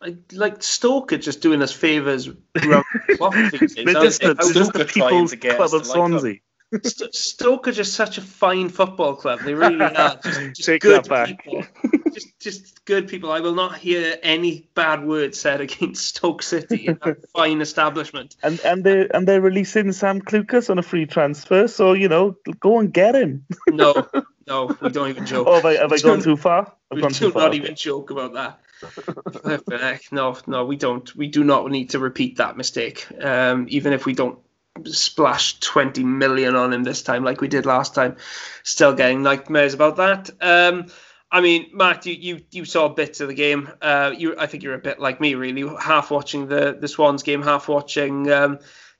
I, 0.00 0.16
like 0.32 0.62
Stoke 0.62 1.12
are 1.12 1.18
just 1.18 1.42
doing 1.42 1.62
us 1.62 1.72
favours. 1.72 2.28
They're 2.54 2.64
just, 3.12 4.20
the, 4.20 4.52
just 4.52 4.72
the 4.72 4.84
people's 4.84 5.34
club 5.34 5.74
of 5.74 5.86
Swansea. 5.86 6.40
St- 6.82 7.14
Stoke 7.14 7.68
are 7.68 7.72
just 7.72 7.94
such 7.94 8.18
a 8.18 8.20
fine 8.20 8.68
football 8.68 9.14
club. 9.14 9.40
They 9.40 9.54
really 9.54 9.80
are. 9.80 10.16
Just, 10.16 10.54
just 10.54 10.80
good 10.80 11.04
people. 11.04 11.64
just, 12.12 12.38
just 12.40 12.84
good 12.84 13.08
people. 13.08 13.32
I 13.32 13.40
will 13.40 13.54
not 13.54 13.76
hear 13.76 14.18
any 14.22 14.68
bad 14.74 15.04
words 15.04 15.40
said 15.40 15.60
against 15.66 16.16
Stoke 16.16 16.42
City. 16.42 16.88
a 16.88 17.16
fine 17.34 17.60
establishment. 17.60 18.36
And 18.42 18.60
and 18.60 18.84
they 18.84 19.08
and 19.12 19.26
they're 19.26 19.40
releasing 19.40 19.92
Sam 19.92 20.20
Clucas 20.20 20.70
on 20.70 20.78
a 20.78 20.82
free 20.82 21.06
transfer. 21.06 21.68
So 21.68 21.92
you 21.92 22.08
know, 22.08 22.36
go 22.60 22.78
and 22.78 22.92
get 22.92 23.14
him. 23.14 23.44
no, 23.68 24.08
no, 24.46 24.76
we 24.80 24.90
don't 24.90 25.08
even 25.08 25.26
joke. 25.26 25.46
Oh, 25.48 25.54
have 25.54 25.64
I, 25.64 25.74
have 25.74 25.92
I 25.92 25.98
gone 25.98 26.20
too 26.20 26.36
far? 26.36 26.72
I've 26.90 27.02
we 27.02 27.08
do 27.08 27.32
not 27.32 27.54
even 27.54 27.74
joke 27.74 28.10
about 28.10 28.34
that. 28.34 30.12
no, 30.12 30.36
no, 30.46 30.64
we 30.64 30.76
don't. 30.76 31.14
We 31.16 31.28
do 31.28 31.44
not 31.44 31.70
need 31.70 31.90
to 31.90 31.98
repeat 31.98 32.36
that 32.38 32.56
mistake. 32.56 33.06
Um, 33.20 33.66
even 33.68 33.92
if 33.92 34.06
we 34.06 34.14
don't 34.14 34.38
splash 34.86 35.60
20 35.60 36.02
million 36.02 36.56
on 36.56 36.72
him 36.72 36.82
this 36.82 37.02
time 37.02 37.24
like 37.24 37.40
we 37.40 37.48
did 37.48 37.66
last 37.66 37.94
time. 37.94 38.16
Still 38.62 38.94
getting 38.94 39.22
nightmares 39.22 39.74
about 39.74 39.96
that. 39.96 40.30
Um, 40.40 40.86
I 41.32 41.40
mean, 41.40 41.70
Matt, 41.72 42.04
you, 42.04 42.12
you, 42.12 42.40
you 42.50 42.64
saw 42.66 42.88
bits 42.88 43.20
of 43.20 43.28
the 43.28 43.34
game. 43.34 43.70
Uh, 43.80 44.12
you, 44.14 44.38
I 44.38 44.46
think 44.46 44.62
you're 44.62 44.74
a 44.74 44.78
bit 44.78 45.00
like 45.00 45.18
me, 45.18 45.34
really, 45.34 45.66
half 45.80 46.10
watching 46.10 46.46
the, 46.46 46.76
the 46.78 46.86
Swans 46.86 47.22
game, 47.22 47.40
half 47.40 47.68
watching 47.68 48.30
um, 48.30 48.58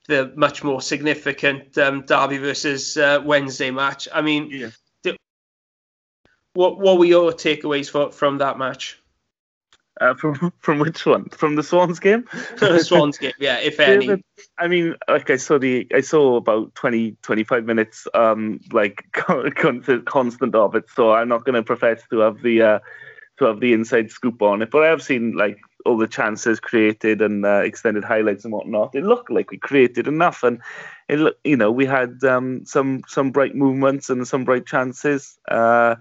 the 0.09 0.33
much 0.35 0.65
more 0.65 0.81
significant 0.81 1.77
um, 1.77 2.07
Derby 2.07 2.39
versus 2.39 2.97
uh, 2.97 3.21
Wednesday 3.23 3.71
match. 3.71 4.09
I 4.13 4.23
mean, 4.23 4.49
yeah. 4.51 5.13
what 6.55 6.79
what 6.79 6.99
were 6.99 7.05
your 7.05 7.33
takeaways 7.33 7.91
for, 7.91 8.11
from 8.11 8.39
that 8.39 8.57
match? 8.57 9.02
Uh, 10.03 10.15
from 10.15 10.53
from 10.59 10.79
which 10.81 11.07
one? 11.07 11.29
From 11.29 11.55
the 11.55 11.63
Swans 11.63 12.01
game? 12.01 12.25
the 12.59 12.81
Swans 12.81 13.19
game, 13.19 13.33
yeah, 13.39 13.59
if 13.59 13.79
any. 13.81 14.23
I 14.59 14.67
mean, 14.67 14.97
like 15.09 15.31
I 15.31 15.37
saw 15.37 15.59
the 15.59 15.87
I 15.95 16.01
saw 16.01 16.37
about 16.37 16.75
20, 16.75 17.17
25 17.23 17.65
minutes, 17.65 18.09
um, 18.15 18.61
like 18.73 19.05
constant, 19.13 20.07
constant 20.07 20.55
of 20.55 20.75
it. 20.75 20.85
So 20.95 21.13
I'm 21.13 21.29
not 21.29 21.45
going 21.45 21.55
to 21.55 21.63
profess 21.63 22.03
to 22.11 22.19
have 22.19 22.43
the 22.43 22.63
uh, 22.63 22.79
to 23.39 23.45
have 23.45 23.61
the 23.61 23.73
inside 23.73 24.11
scoop 24.11 24.43
on 24.43 24.63
it, 24.63 24.71
but 24.71 24.83
I 24.83 24.89
have 24.89 25.03
seen 25.03 25.33
like 25.33 25.59
all 25.85 25.97
the 25.97 26.07
chances 26.07 26.61
created 26.61 27.23
and 27.23 27.45
uh, 27.45 27.63
extended 27.65 28.05
highlights 28.05 28.45
and 28.45 28.53
whatnot. 28.53 28.95
It 28.95 29.05
looked 29.05 29.31
like 29.31 29.51
we 29.51 29.59
created 29.59 30.07
enough, 30.07 30.43
and 30.43 30.61
it 31.09 31.19
look, 31.19 31.37
you 31.45 31.57
know 31.57 31.71
we 31.71 31.87
had 31.87 32.23
um, 32.25 32.65
some 32.67 33.03
some 33.07 33.31
bright 33.31 33.55
movements 33.55 34.11
and 34.11 34.27
some 34.27 34.45
bright 34.45 34.67
chances. 34.67 35.39
Uh, 35.49 35.95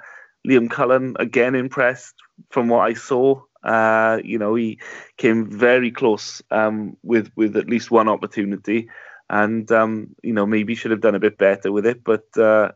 Liam 0.47 0.69
Cullen 0.71 1.15
again 1.19 1.53
impressed 1.53 2.15
from 2.49 2.67
what 2.67 2.79
I 2.79 2.93
saw. 2.93 3.41
Uh, 3.63 4.19
you 4.23 4.37
know, 4.37 4.55
he 4.55 4.79
came 5.17 5.49
very 5.49 5.91
close 5.91 6.41
um, 6.51 6.97
with 7.03 7.31
with 7.35 7.55
at 7.55 7.69
least 7.69 7.91
one 7.91 8.09
opportunity, 8.09 8.89
and 9.29 9.71
um, 9.71 10.15
you 10.23 10.33
know 10.33 10.45
maybe 10.45 10.75
should 10.75 10.91
have 10.91 11.01
done 11.01 11.15
a 11.15 11.19
bit 11.19 11.37
better 11.37 11.71
with 11.71 11.85
it. 11.85 12.03
But 12.03 12.25
uh, 12.37 12.71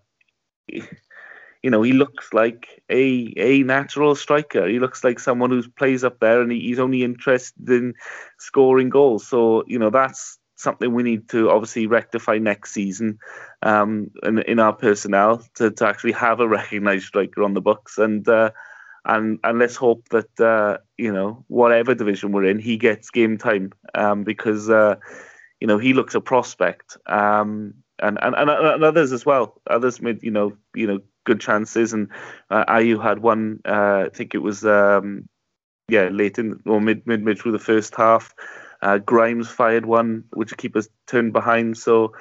you 0.68 1.72
know, 1.72 1.82
he 1.82 1.94
looks 1.94 2.34
like 2.34 2.84
a 2.90 3.34
a 3.38 3.64
natural 3.64 4.16
striker. 4.16 4.68
He 4.68 4.80
looks 4.80 5.04
like 5.04 5.20
someone 5.20 5.50
who 5.50 5.68
plays 5.72 6.04
up 6.04 6.20
there, 6.20 6.42
and 6.42 6.52
he, 6.52 6.60
he's 6.60 6.80
only 6.80 7.04
interested 7.04 7.68
in 7.68 7.94
scoring 8.38 8.90
goals. 8.90 9.28
So 9.28 9.64
you 9.66 9.80
know 9.80 9.90
that's 9.90 10.38
something 10.58 10.94
we 10.94 11.04
need 11.04 11.28
to 11.30 11.50
obviously 11.50 11.88
rectify 11.88 12.38
next 12.38 12.72
season 12.72 13.18
um, 13.62 14.10
in, 14.24 14.40
in 14.40 14.60
our 14.60 14.72
personnel 14.72 15.44
to, 15.56 15.70
to 15.70 15.86
actually 15.86 16.14
have 16.14 16.40
a 16.40 16.48
recognised 16.60 17.08
striker 17.08 17.44
on 17.44 17.56
the 17.56 17.62
books 17.62 17.98
and. 17.98 18.28
Uh, 18.28 18.52
and 19.06 19.40
and 19.44 19.60
let's 19.60 19.76
hope 19.76 20.10
that 20.10 20.40
uh, 20.40 20.78
you 20.98 21.12
know 21.12 21.44
whatever 21.48 21.94
division 21.96 22.32
we're 22.32 22.46
in, 22.46 22.60
he 22.60 22.78
gets 22.78 23.10
game 23.10 23.38
time 23.38 23.72
um, 23.94 24.24
because 24.24 24.70
uh, 24.70 24.96
you 25.60 25.68
know 25.68 25.78
he 25.78 25.94
looks 25.94 26.16
a 26.16 26.22
prospect, 26.22 26.98
um, 27.06 27.74
and, 28.00 28.18
and 28.22 28.36
and 28.36 28.84
others 28.84 29.12
as 29.12 29.26
well. 29.26 29.62
Others 29.70 30.02
made 30.02 30.24
you 30.24 30.32
know 30.32 30.56
you 30.74 30.88
know 30.88 31.00
good 31.26 31.40
chances, 31.40 31.94
and 31.94 32.10
uh, 32.50 32.66
Ayew 32.66 33.02
had 33.02 33.20
one. 33.20 33.60
Uh, 33.66 34.06
I 34.08 34.10
think 34.14 34.34
it 34.34 34.40
was 34.40 34.66
um, 34.66 35.28
yeah 35.88 36.10
late 36.12 36.40
in 36.40 36.60
or 36.66 36.82
mid 36.82 37.06
mid 37.06 37.24
mid 37.24 37.40
through 37.40 37.54
the 37.54 37.60
first 37.60 37.96
half. 37.96 38.34
Uh, 38.82 38.98
Grimes 38.98 39.50
fired 39.50 39.86
one, 39.86 40.24
which 40.34 40.56
keep 40.58 40.76
us 40.76 40.88
turned 41.08 41.34
behind. 41.34 41.78
So 41.78 42.14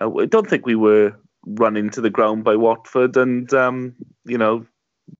uh, 0.00 0.10
I 0.18 0.26
don't 0.26 0.48
think 0.48 0.66
we 0.66 0.74
were 0.74 1.14
run 1.46 1.76
into 1.76 2.00
the 2.00 2.10
ground 2.10 2.44
by 2.44 2.56
Watford, 2.56 3.16
and 3.16 3.52
um, 3.52 3.94
you 4.24 4.38
know 4.38 4.66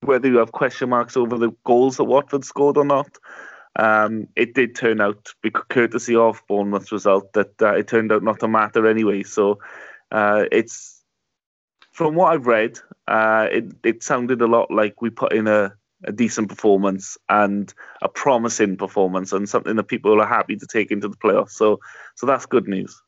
whether 0.00 0.28
you 0.28 0.38
have 0.38 0.52
question 0.52 0.90
marks 0.90 1.16
over 1.16 1.38
the 1.38 1.50
goals 1.64 1.96
that 1.96 2.04
Watford 2.04 2.44
scored 2.44 2.76
or 2.76 2.84
not, 2.84 3.18
um, 3.76 4.26
it 4.36 4.54
did 4.54 4.74
turn 4.74 5.00
out, 5.00 5.28
because 5.42 5.64
courtesy 5.68 6.16
of 6.16 6.42
Bournemouth's 6.48 6.92
result, 6.92 7.32
that 7.34 7.60
uh, 7.62 7.74
it 7.74 7.88
turned 7.88 8.12
out 8.12 8.22
not 8.22 8.40
to 8.40 8.48
matter 8.48 8.86
anyway. 8.86 9.22
So 9.22 9.58
uh, 10.10 10.44
it's 10.50 11.02
from 11.92 12.14
what 12.14 12.32
I've 12.32 12.46
read, 12.46 12.78
uh, 13.08 13.48
it 13.50 13.64
it 13.84 14.02
sounded 14.02 14.40
a 14.40 14.46
lot 14.46 14.70
like 14.70 15.02
we 15.02 15.10
put 15.10 15.32
in 15.32 15.46
a, 15.46 15.72
a 16.04 16.12
decent 16.12 16.48
performance 16.48 17.18
and 17.28 17.72
a 18.02 18.08
promising 18.08 18.76
performance 18.76 19.32
and 19.32 19.48
something 19.48 19.76
that 19.76 19.88
people 19.88 20.20
are 20.20 20.26
happy 20.26 20.56
to 20.56 20.66
take 20.66 20.90
into 20.90 21.08
the 21.08 21.16
playoffs. 21.16 21.50
So 21.50 21.78
so 22.16 22.26
that's 22.26 22.46
good 22.46 22.68
news. 22.68 23.00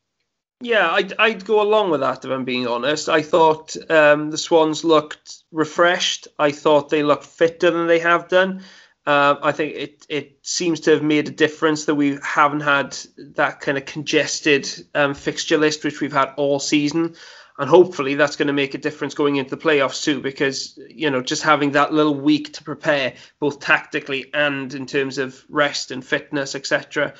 Yeah, 0.63 0.91
I'd, 0.91 1.13
I'd 1.19 1.43
go 1.43 1.61
along 1.61 1.91
with 1.91 1.99
that 1.99 2.23
if 2.23 2.31
I'm 2.31 2.45
being 2.45 2.67
honest. 2.67 3.09
I 3.09 3.21
thought 3.21 3.75
um, 3.91 4.31
the 4.31 4.37
Swans 4.37 4.85
looked 4.85 5.43
refreshed. 5.51 6.29
I 6.39 6.51
thought 6.51 6.87
they 6.87 7.03
looked 7.03 7.25
fitter 7.25 7.69
than 7.69 7.87
they 7.87 7.99
have 7.99 8.29
done. 8.29 8.63
Uh, 9.05 9.35
I 9.43 9.51
think 9.51 9.75
it, 9.75 10.05
it 10.07 10.37
seems 10.41 10.79
to 10.81 10.91
have 10.91 11.03
made 11.03 11.27
a 11.27 11.31
difference 11.31 11.83
that 11.85 11.95
we 11.95 12.17
haven't 12.23 12.61
had 12.61 12.97
that 13.35 13.59
kind 13.59 13.77
of 13.77 13.83
congested 13.83 14.69
um, 14.95 15.13
fixture 15.13 15.57
list 15.57 15.83
which 15.83 15.99
we've 15.99 16.13
had 16.13 16.31
all 16.37 16.59
season. 16.59 17.15
And 17.59 17.69
hopefully 17.69 18.15
that's 18.15 18.37
going 18.37 18.47
to 18.47 18.53
make 18.53 18.73
a 18.73 18.77
difference 18.77 19.15
going 19.15 19.35
into 19.35 19.57
the 19.57 19.61
playoffs 19.61 20.01
too, 20.01 20.21
because 20.21 20.79
you 20.87 21.11
know 21.11 21.21
just 21.21 21.43
having 21.43 21.73
that 21.73 21.91
little 21.91 22.15
week 22.15 22.53
to 22.53 22.63
prepare, 22.63 23.15
both 23.41 23.59
tactically 23.59 24.33
and 24.33 24.73
in 24.73 24.85
terms 24.85 25.17
of 25.17 25.43
rest 25.49 25.91
and 25.91 26.05
fitness, 26.05 26.55
etc 26.55 27.15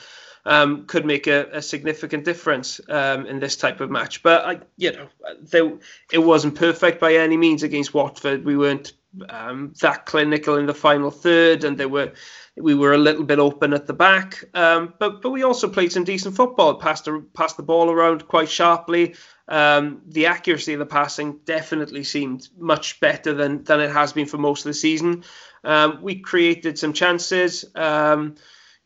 um, 0.46 0.86
could 0.86 1.06
make 1.06 1.28
a, 1.28 1.48
a 1.54 1.62
significant 1.62 2.26
difference 2.26 2.82
um, 2.90 3.26
in 3.26 3.40
this 3.40 3.56
type 3.56 3.80
of 3.80 3.90
match. 3.90 4.24
But 4.24 4.46
I, 4.46 4.60
you 4.78 4.92
know, 4.92 5.08
they, 5.42 5.74
it 6.12 6.20
wasn't 6.20 6.56
perfect 6.56 7.00
by 7.00 7.16
any 7.16 7.38
means 7.38 7.64
against 7.64 7.94
Watford. 7.94 8.46
We 8.46 8.58
weren't 8.58 8.94
um, 9.30 9.74
that 9.82 10.06
clinical 10.06 10.58
in 10.58 10.66
the 10.66 10.74
final 10.74 11.12
third, 11.12 11.64
and 11.64 11.78
they 11.78 11.86
were 11.86 12.14
we 12.56 12.76
were 12.76 12.94
a 12.94 12.98
little 12.98 13.24
bit 13.24 13.40
open 13.40 13.74
at 13.74 13.88
the 13.88 13.94
back. 13.94 14.44
Um, 14.54 14.94
but 15.00 15.22
but 15.22 15.32
we 15.32 15.44
also 15.44 15.70
played 15.70 15.92
some 15.92 16.04
decent 16.04 16.36
football, 16.36 16.76
passed 16.76 17.06
the, 17.06 17.24
passed 17.34 17.58
the 17.58 17.64
ball 17.64 17.90
around 17.90 18.28
quite 18.28 18.50
sharply. 18.50 19.16
Um, 19.48 20.02
the 20.08 20.28
accuracy 20.28 20.74
of 20.74 20.80
the 20.80 20.86
passing 20.86 21.40
definitely 21.46 22.04
seemed 22.04 22.48
much 22.58 23.00
better 23.00 23.34
than 23.34 23.64
than 23.64 23.80
it 23.80 23.92
has 23.92 24.14
been 24.14 24.26
for 24.26 24.38
most 24.38 24.62
of 24.62 24.70
the 24.70 24.74
season. 24.74 25.24
Um, 25.64 26.00
we 26.02 26.20
created 26.20 26.78
some 26.78 26.94
chances. 26.94 27.66
Um, 27.76 28.36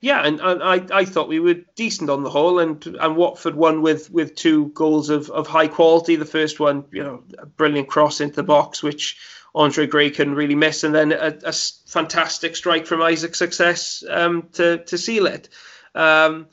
yeah, 0.08 0.26
and, 0.26 0.40
and, 0.40 0.64
I, 0.64 1.00
I 1.00 1.04
thought 1.04 1.28
we 1.28 1.42
were 1.42 1.56
decent 1.76 2.10
on 2.10 2.24
the 2.24 2.30
whole, 2.30 2.60
and 2.60 2.84
and 2.86 3.18
Watford 3.18 3.56
won 3.56 3.82
with 3.82 4.10
with 4.10 4.36
two 4.36 4.68
goals 4.68 5.10
of, 5.10 5.30
of 5.30 5.48
high 5.48 5.68
quality. 5.68 6.16
The 6.16 6.24
first 6.24 6.62
one, 6.62 6.86
you 6.94 7.04
know, 7.04 7.24
a 7.38 7.46
brilliant 7.46 7.90
cross 7.90 8.22
into 8.22 8.38
the 8.38 8.44
box, 8.44 8.82
which 8.82 9.18
Andre 9.54 9.86
Gray 9.86 10.10
couldn't 10.10 10.36
really 10.36 10.56
miss, 10.56 10.86
and 10.86 10.96
then 10.96 11.12
a, 11.12 11.38
a 11.44 11.52
fantastic 11.52 12.56
strike 12.56 12.88
from 12.88 13.02
Isaac 13.02 13.36
Success 13.36 14.02
um, 14.10 14.48
to 14.54 14.78
to 14.86 14.98
seal 14.98 15.26
it. 15.26 15.50
Um, 15.94 16.48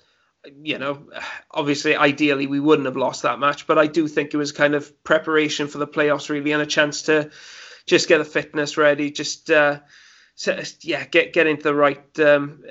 you 0.61 0.79
know, 0.79 1.05
obviously, 1.49 1.95
ideally, 1.95 2.49
we 2.49 2.59
wouldn't 2.59 2.87
have 2.87 2.97
lost 2.97 3.23
that 3.23 3.39
match, 3.39 3.69
but 3.69 3.79
I 3.79 3.87
do 3.87 4.09
think 4.09 4.35
it 4.35 4.37
was 4.37 4.51
kind 4.51 4.75
of 4.75 5.05
preparation 5.05 5.69
for 5.69 5.79
the 5.79 5.87
playoffs, 5.87 6.29
really, 6.29 6.51
and 6.51 6.61
a 6.61 6.67
chance 6.67 7.03
to 7.03 7.31
just 7.87 8.09
get 8.09 8.19
the 8.19 8.25
fitness 8.25 8.77
ready, 8.77 9.13
just. 9.13 9.49
Uh, 9.49 9.79
so, 10.37 10.61
yeah, 10.81 11.05
get 11.05 11.33
get 11.33 11.47
into 11.47 11.63
the 11.63 11.75
right 11.75 12.21
um, 12.21 12.65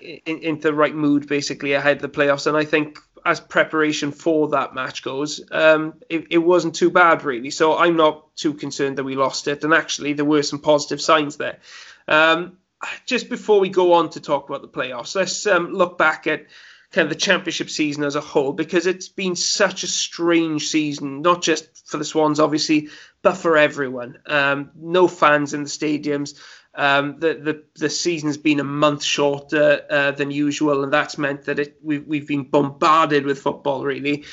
in, 0.00 0.38
into 0.38 0.68
the 0.68 0.74
right 0.74 0.94
mood 0.94 1.28
basically 1.28 1.72
ahead 1.72 1.96
of 1.96 2.02
the 2.02 2.08
playoffs. 2.08 2.46
And 2.46 2.56
I 2.56 2.64
think 2.64 3.00
as 3.24 3.40
preparation 3.40 4.12
for 4.12 4.48
that 4.50 4.74
match 4.74 5.02
goes, 5.02 5.40
um, 5.50 5.94
it, 6.08 6.28
it 6.30 6.38
wasn't 6.38 6.76
too 6.76 6.90
bad 6.90 7.24
really. 7.24 7.50
So 7.50 7.76
I'm 7.76 7.96
not 7.96 8.36
too 8.36 8.54
concerned 8.54 8.98
that 8.98 9.04
we 9.04 9.16
lost 9.16 9.48
it. 9.48 9.64
And 9.64 9.74
actually, 9.74 10.12
there 10.12 10.24
were 10.24 10.42
some 10.42 10.60
positive 10.60 11.00
signs 11.00 11.36
there. 11.36 11.58
Um, 12.06 12.58
just 13.04 13.28
before 13.28 13.58
we 13.58 13.68
go 13.68 13.94
on 13.94 14.10
to 14.10 14.20
talk 14.20 14.48
about 14.48 14.62
the 14.62 14.68
playoffs, 14.68 15.16
let's 15.16 15.44
um, 15.46 15.72
look 15.72 15.98
back 15.98 16.28
at 16.28 16.46
kind 16.92 17.04
of 17.04 17.10
the 17.10 17.20
championship 17.20 17.68
season 17.68 18.04
as 18.04 18.14
a 18.14 18.20
whole 18.20 18.52
because 18.52 18.86
it's 18.86 19.08
been 19.08 19.36
such 19.36 19.82
a 19.82 19.88
strange 19.88 20.68
season, 20.68 21.20
not 21.20 21.42
just 21.42 21.88
for 21.88 21.98
the 21.98 22.04
Swans, 22.04 22.40
obviously, 22.40 22.88
but 23.20 23.34
for 23.34 23.58
everyone. 23.58 24.18
Um, 24.26 24.70
no 24.76 25.08
fans 25.08 25.52
in 25.52 25.64
the 25.64 25.68
stadiums. 25.68 26.38
Um, 26.78 27.18
the, 27.18 27.34
the 27.34 27.64
the 27.74 27.90
season's 27.90 28.36
been 28.36 28.60
a 28.60 28.64
month 28.64 29.02
shorter 29.02 29.84
uh, 29.90 30.12
than 30.12 30.30
usual, 30.30 30.84
and 30.84 30.92
that's 30.92 31.18
meant 31.18 31.42
that 31.46 31.58
it 31.58 31.76
we've 31.82 32.06
we've 32.06 32.28
been 32.28 32.44
bombarded 32.44 33.26
with 33.26 33.40
football. 33.40 33.82
Really, 33.82 34.24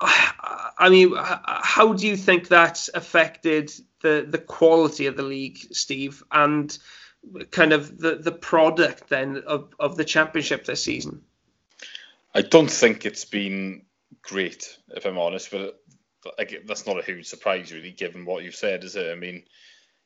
I 0.00 0.88
mean, 0.90 1.14
how 1.16 1.92
do 1.92 2.04
you 2.04 2.16
think 2.16 2.48
that's 2.48 2.90
affected 2.92 3.72
the 4.00 4.26
the 4.28 4.38
quality 4.38 5.06
of 5.06 5.16
the 5.16 5.22
league, 5.22 5.58
Steve, 5.70 6.24
and 6.32 6.76
kind 7.52 7.72
of 7.72 7.96
the 7.96 8.16
the 8.16 8.32
product 8.32 9.08
then 9.08 9.44
of 9.46 9.72
of 9.78 9.96
the 9.96 10.04
championship 10.04 10.64
this 10.64 10.82
season? 10.82 11.22
I 12.34 12.42
don't 12.42 12.70
think 12.70 13.06
it's 13.06 13.24
been 13.24 13.82
great, 14.22 14.76
if 14.96 15.06
I'm 15.06 15.18
honest, 15.18 15.52
but 15.52 15.80
that's 16.66 16.88
not 16.88 16.98
a 16.98 17.04
huge 17.04 17.26
surprise, 17.26 17.72
really, 17.72 17.92
given 17.92 18.24
what 18.24 18.42
you've 18.42 18.56
said, 18.56 18.82
is 18.82 18.96
it? 18.96 19.12
I 19.12 19.14
mean, 19.14 19.44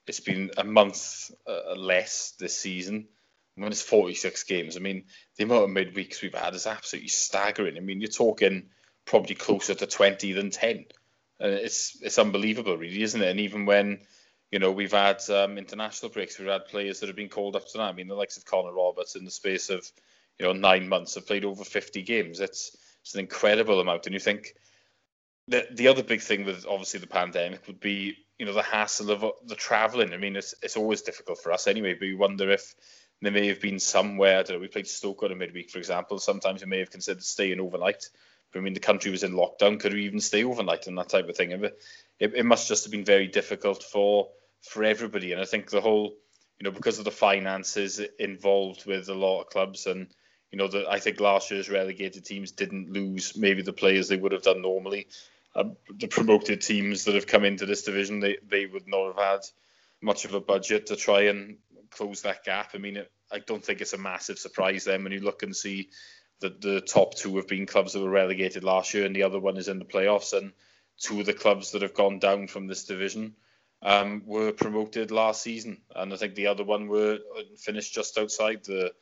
it's 0.06 0.20
been 0.20 0.50
a 0.56 0.64
month 0.64 1.30
uh, 1.46 1.74
less 1.74 2.34
this 2.38 2.56
season. 2.56 3.08
When 3.54 3.70
it's 3.70 3.82
46 3.82 4.44
games, 4.44 4.76
I 4.76 4.80
mean, 4.80 5.04
the 5.36 5.44
amount 5.44 5.64
of 5.64 5.70
midweeks 5.70 6.22
we've 6.22 6.34
had 6.34 6.54
is 6.54 6.66
absolutely 6.66 7.08
staggering. 7.08 7.76
I 7.76 7.80
mean, 7.80 8.00
you're 8.00 8.08
talking 8.08 8.70
probably 9.04 9.34
closer 9.34 9.74
to 9.74 9.86
20 9.86 10.32
than 10.32 10.50
10. 10.50 10.86
And 11.40 11.52
it's 11.52 12.00
it's 12.00 12.18
unbelievable, 12.18 12.76
really, 12.76 13.02
isn't 13.02 13.20
it? 13.20 13.28
And 13.28 13.40
even 13.40 13.66
when 13.66 14.00
you 14.50 14.58
know 14.58 14.70
we've 14.70 14.92
had 14.92 15.28
um, 15.28 15.58
international 15.58 16.10
breaks, 16.10 16.38
we've 16.38 16.48
had 16.48 16.66
players 16.66 17.00
that 17.00 17.08
have 17.08 17.16
been 17.16 17.28
called 17.28 17.56
up 17.56 17.66
to 17.66 17.72
tonight. 17.72 17.88
I 17.88 17.92
mean, 17.92 18.08
the 18.08 18.14
likes 18.14 18.36
of 18.36 18.44
Connor 18.44 18.72
Roberts 18.72 19.16
in 19.16 19.24
the 19.24 19.30
space 19.30 19.68
of 19.68 19.90
you 20.38 20.46
know 20.46 20.52
nine 20.52 20.88
months 20.88 21.16
have 21.16 21.26
played 21.26 21.44
over 21.44 21.64
50 21.64 22.02
games. 22.02 22.40
It's 22.40 22.76
it's 23.02 23.14
an 23.14 23.20
incredible 23.20 23.80
amount. 23.80 24.06
And 24.06 24.14
you 24.14 24.20
think 24.20 24.54
the 25.48 25.66
the 25.72 25.88
other 25.88 26.02
big 26.02 26.20
thing 26.20 26.44
with 26.44 26.64
obviously 26.66 27.00
the 27.00 27.06
pandemic 27.06 27.66
would 27.66 27.80
be 27.80 28.16
you 28.42 28.46
know 28.46 28.54
the 28.54 28.62
hassle 28.62 29.12
of 29.12 29.22
uh, 29.22 29.30
the 29.46 29.54
travelling. 29.54 30.12
I 30.12 30.16
mean, 30.16 30.34
it's 30.34 30.52
it's 30.64 30.76
always 30.76 31.02
difficult 31.02 31.38
for 31.38 31.52
us 31.52 31.68
anyway. 31.68 31.94
But 31.94 32.06
you 32.06 32.18
wonder 32.18 32.50
if 32.50 32.74
there 33.20 33.30
may 33.30 33.46
have 33.46 33.60
been 33.60 33.78
somewhere. 33.78 34.40
I 34.40 34.42
don't 34.42 34.56
know, 34.56 34.60
we 34.60 34.66
played 34.66 34.88
Stoke 34.88 35.22
on 35.22 35.30
a 35.30 35.36
midweek, 35.36 35.70
for 35.70 35.78
example. 35.78 36.18
Sometimes 36.18 36.60
we 36.60 36.68
may 36.68 36.80
have 36.80 36.90
considered 36.90 37.22
staying 37.22 37.60
overnight. 37.60 38.08
But 38.50 38.58
I 38.58 38.62
mean, 38.62 38.74
the 38.74 38.80
country 38.80 39.12
was 39.12 39.22
in 39.22 39.34
lockdown. 39.34 39.78
Could 39.78 39.94
we 39.94 40.06
even 40.06 40.18
stay 40.18 40.42
overnight 40.42 40.88
and 40.88 40.98
that 40.98 41.08
type 41.08 41.28
of 41.28 41.36
thing? 41.36 41.52
It, 41.52 41.78
it, 42.18 42.34
it 42.34 42.44
must 42.44 42.66
just 42.66 42.82
have 42.82 42.90
been 42.90 43.04
very 43.04 43.28
difficult 43.28 43.84
for 43.84 44.30
for 44.60 44.82
everybody. 44.82 45.30
And 45.30 45.40
I 45.40 45.44
think 45.44 45.70
the 45.70 45.80
whole, 45.80 46.16
you 46.58 46.64
know, 46.64 46.72
because 46.72 46.98
of 46.98 47.04
the 47.04 47.12
finances 47.12 48.00
involved 48.18 48.86
with 48.86 49.08
a 49.08 49.14
lot 49.14 49.42
of 49.42 49.50
clubs 49.50 49.86
and 49.86 50.08
you 50.50 50.58
know, 50.58 50.66
the, 50.66 50.84
I 50.90 50.98
think 50.98 51.20
last 51.20 51.52
year's 51.52 51.70
relegated 51.70 52.24
teams 52.24 52.50
didn't 52.50 52.92
lose 52.92 53.36
maybe 53.36 53.62
the 53.62 53.72
players 53.72 54.08
they 54.08 54.16
would 54.16 54.32
have 54.32 54.42
done 54.42 54.62
normally. 54.62 55.06
Uh, 55.54 55.64
the 55.98 56.08
promoted 56.08 56.62
teams 56.62 57.04
that 57.04 57.14
have 57.14 57.26
come 57.26 57.44
into 57.44 57.66
this 57.66 57.82
division, 57.82 58.20
they, 58.20 58.38
they 58.48 58.66
would 58.66 58.88
not 58.88 59.08
have 59.08 59.24
had 59.24 59.40
much 60.00 60.24
of 60.24 60.34
a 60.34 60.40
budget 60.40 60.86
to 60.86 60.96
try 60.96 61.22
and 61.22 61.58
close 61.90 62.22
that 62.22 62.44
gap. 62.44 62.70
I 62.74 62.78
mean, 62.78 62.96
it, 62.96 63.12
I 63.30 63.38
don't 63.38 63.64
think 63.64 63.80
it's 63.80 63.92
a 63.92 63.98
massive 63.98 64.38
surprise 64.38 64.84
then 64.84 65.02
when 65.02 65.12
you 65.12 65.20
look 65.20 65.42
and 65.42 65.54
see 65.54 65.90
that 66.40 66.60
the 66.60 66.80
top 66.80 67.14
two 67.14 67.36
have 67.36 67.46
been 67.48 67.66
clubs 67.66 67.92
that 67.92 68.02
were 68.02 68.10
relegated 68.10 68.64
last 68.64 68.94
year, 68.94 69.06
and 69.06 69.14
the 69.14 69.22
other 69.22 69.38
one 69.38 69.56
is 69.56 69.68
in 69.68 69.78
the 69.78 69.84
playoffs. 69.84 70.36
And 70.36 70.52
two 70.98 71.20
of 71.20 71.26
the 71.26 71.34
clubs 71.34 71.72
that 71.72 71.82
have 71.82 71.94
gone 71.94 72.18
down 72.18 72.46
from 72.48 72.66
this 72.66 72.84
division 72.84 73.34
um, 73.82 74.22
were 74.26 74.52
promoted 74.52 75.10
last 75.10 75.42
season, 75.42 75.82
and 75.94 76.12
I 76.12 76.16
think 76.16 76.34
the 76.34 76.48
other 76.48 76.64
one 76.64 76.88
were 76.88 77.18
uh, 77.36 77.42
finished 77.58 77.94
just 77.94 78.18
outside 78.18 78.64
the 78.64 78.92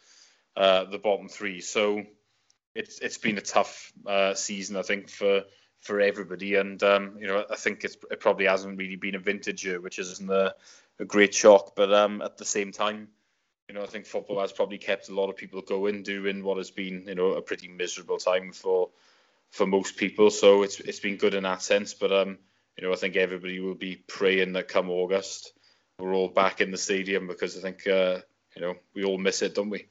uh, 0.57 0.85
the 0.85 0.99
bottom 0.99 1.29
three. 1.29 1.61
So 1.61 2.03
it's 2.75 2.99
it's 3.01 3.19
been 3.19 3.39
a 3.39 3.43
tough 3.43 3.93
uh, 4.07 4.35
season, 4.35 4.77
I 4.77 4.83
think, 4.83 5.09
for 5.09 5.43
for 5.81 6.01
everybody. 6.01 6.55
And 6.57 6.83
um, 6.83 7.17
you 7.19 7.27
know, 7.27 7.45
I 7.51 7.57
think 7.57 7.85
it 7.85 8.21
probably 8.21 8.47
hasn't 8.47 8.79
really 8.79 8.97
been 8.97 9.15
a 9.15 9.21
vintage 9.21 9.65
year, 9.65 9.81
which 9.81 9.99
isn't 9.99 10.31
a, 10.31 10.55
a 10.99 11.05
great 11.05 11.35
shock. 11.35 11.75
But 11.75 11.93
um, 11.93 12.23
at 12.23 12.37
the 12.39 12.45
same 12.45 12.73
time, 12.73 13.09
you 13.69 13.75
know, 13.75 13.83
I 13.83 13.87
think 13.87 14.07
football 14.07 14.41
has 14.41 14.53
probably 14.53 14.79
kept 14.79 15.09
a 15.09 15.15
lot 15.15 15.31
of 15.31 15.37
people 15.37 15.63
going 15.63 16.03
during 16.03 16.43
what 16.43 16.59
has 16.59 16.71
been, 16.71 17.05
you 17.07 17.15
know, 17.15 17.33
a 17.33 17.43
pretty 17.43 17.69
miserable 17.69 18.19
time 18.19 18.53
for 18.53 18.91
for 19.51 19.67
most 19.67 19.97
people. 19.97 20.31
So 20.31 20.63
it's 20.63 20.81
it's 20.81 21.01
been 21.01 21.17
good 21.17 21.35
in 21.35 21.45
that 21.45 21.63
sense. 21.63 21.95
But 21.95 22.13
um, 22.13 22.39
you 22.77 22.87
know, 22.87 22.93
I 22.93 22.97
think 22.97 23.17
everybody 23.17 23.61
will 23.61 23.75
be 23.75 23.97
praying 23.97 24.53
that 24.55 24.69
come 24.69 24.91
August 24.91 25.53
we're 26.01 26.15
all 26.15 26.29
back 26.29 26.61
in 26.61 26.71
the 26.71 26.79
stadium 26.79 27.27
because 27.27 27.57
I 27.57 27.61
think 27.61 27.87
uh, 27.87 28.21
you 28.57 28.63
know 28.63 28.75
we 28.95 29.05
all 29.05 29.19
miss 29.19 29.43
it, 29.43 29.55
don't 29.55 29.71
we? 29.71 29.87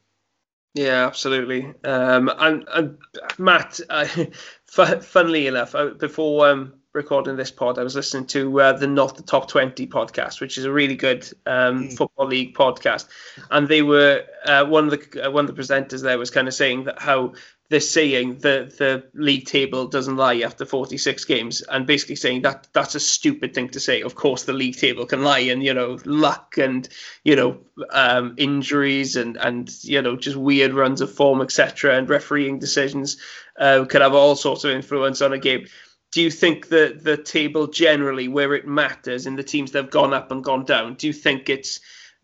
Yeah, 0.74 1.08
absolutely. 1.08 1.74
Um, 1.84 2.30
and, 2.38 2.66
and 2.74 2.98
Matt, 3.38 3.80
I, 3.90 4.06
funnily 4.66 5.48
enough, 5.48 5.76
before 5.98 6.48
um, 6.48 6.74
recording 6.94 7.36
this 7.36 7.52
pod, 7.52 7.80
I 7.80 7.84
was 7.84 7.96
listening 7.96 8.28
to 8.28 8.62
uh, 8.62 8.74
the 8.74 8.88
Not 8.88 9.18
the 9.18 9.24
Top 9.24 9.48
20 9.48 9.88
podcast, 9.88 10.42
which 10.42 10.58
is 10.58 10.66
a 10.66 10.72
really 10.72 10.96
good 10.96 11.28
um, 11.46 11.86
mm. 11.86 11.98
football 11.98 12.28
league 12.28 12.56
podcast. 12.56 13.08
And 13.50 13.68
they 13.68 13.82
were 13.82 14.24
uh, 14.46 14.66
one 14.66 14.86
of 14.86 14.92
the 14.92 15.28
uh, 15.28 15.32
one 15.32 15.50
of 15.50 15.56
the 15.56 15.62
presenters 15.62 16.04
there 16.04 16.20
was 16.20 16.32
kind 16.32 16.48
of 16.48 16.54
saying 16.54 16.84
that 16.86 17.02
how 17.02 17.34
they're 17.70 17.80
saying 17.80 18.40
the 18.40 18.74
the 18.78 19.04
league 19.14 19.46
table 19.46 19.88
doesn't 19.88 20.18
lie 20.18 20.40
after 20.40 20.66
46 20.66 21.24
games, 21.26 21.62
and 21.62 21.86
basically 21.86 22.16
saying 22.16 22.42
that 22.42 22.68
that's 22.74 22.96
a 22.96 23.00
stupid 23.00 23.54
thing 23.54 23.70
to 23.70 23.80
say. 23.80 24.02
Of 24.02 24.16
course, 24.16 24.44
the 24.44 24.54
league 24.54 24.78
table 24.78 25.06
can 25.06 25.24
lie, 25.24 25.40
and 25.40 25.64
you 25.64 25.74
know 25.74 26.00
luck 26.04 26.58
and 26.58 26.90
you 27.24 27.36
know 27.36 27.60
um, 27.92 28.34
injuries 28.38 29.16
and 29.16 29.38
and 29.38 29.72
you 29.84 30.02
know 30.02 30.16
just 30.16 30.36
weird 30.36 30.74
runs 30.74 31.02
of 31.02 31.14
form, 31.14 31.42
etc., 31.42 31.96
and 31.96 32.10
refereeing 32.10 32.58
decisions 32.58 33.18
uh, 33.60 33.86
could 33.86 34.02
have 34.02 34.16
all 34.16 34.36
sorts 34.36 34.64
of 34.64 34.72
influence 34.72 35.22
on 35.22 35.34
a 35.34 35.40
game. 35.40 35.68
Do 36.12 36.24
you 36.24 36.32
think 36.32 36.70
that 36.70 37.04
the 37.04 37.18
table 37.18 37.68
generally, 37.68 38.28
where 38.28 38.56
it 38.56 38.68
matters 38.68 39.28
in 39.28 39.36
the 39.36 39.44
teams 39.44 39.72
that 39.72 39.84
have 39.84 39.92
gone 39.92 40.12
up 40.12 40.32
and 40.32 40.44
gone 40.44 40.66
down, 40.66 40.96
do 40.96 41.06
you 41.06 41.14
think 41.14 41.50
it's 41.50 41.82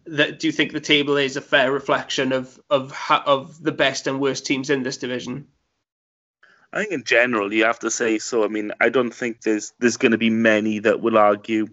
that 0.07 0.39
do 0.39 0.47
you 0.47 0.53
think 0.53 0.71
the 0.71 0.79
table 0.79 1.17
is 1.17 1.37
a 1.37 1.41
fair 1.41 1.71
reflection 1.71 2.31
of 2.31 2.59
of 2.69 2.93
of 3.09 3.61
the 3.61 3.71
best 3.71 4.07
and 4.07 4.19
worst 4.19 4.45
teams 4.45 4.69
in 4.69 4.83
this 4.83 4.97
division? 4.97 5.47
I 6.71 6.79
think 6.79 6.91
in 6.91 7.03
general 7.03 7.53
you 7.53 7.65
have 7.65 7.79
to 7.79 7.91
say 7.91 8.19
so. 8.19 8.43
I 8.43 8.47
mean, 8.47 8.71
I 8.81 8.89
don't 8.89 9.13
think 9.13 9.41
there's 9.41 9.73
there's 9.79 9.97
going 9.97 10.11
to 10.11 10.17
be 10.17 10.29
many 10.29 10.79
that 10.79 11.01
will 11.01 11.17
argue 11.17 11.67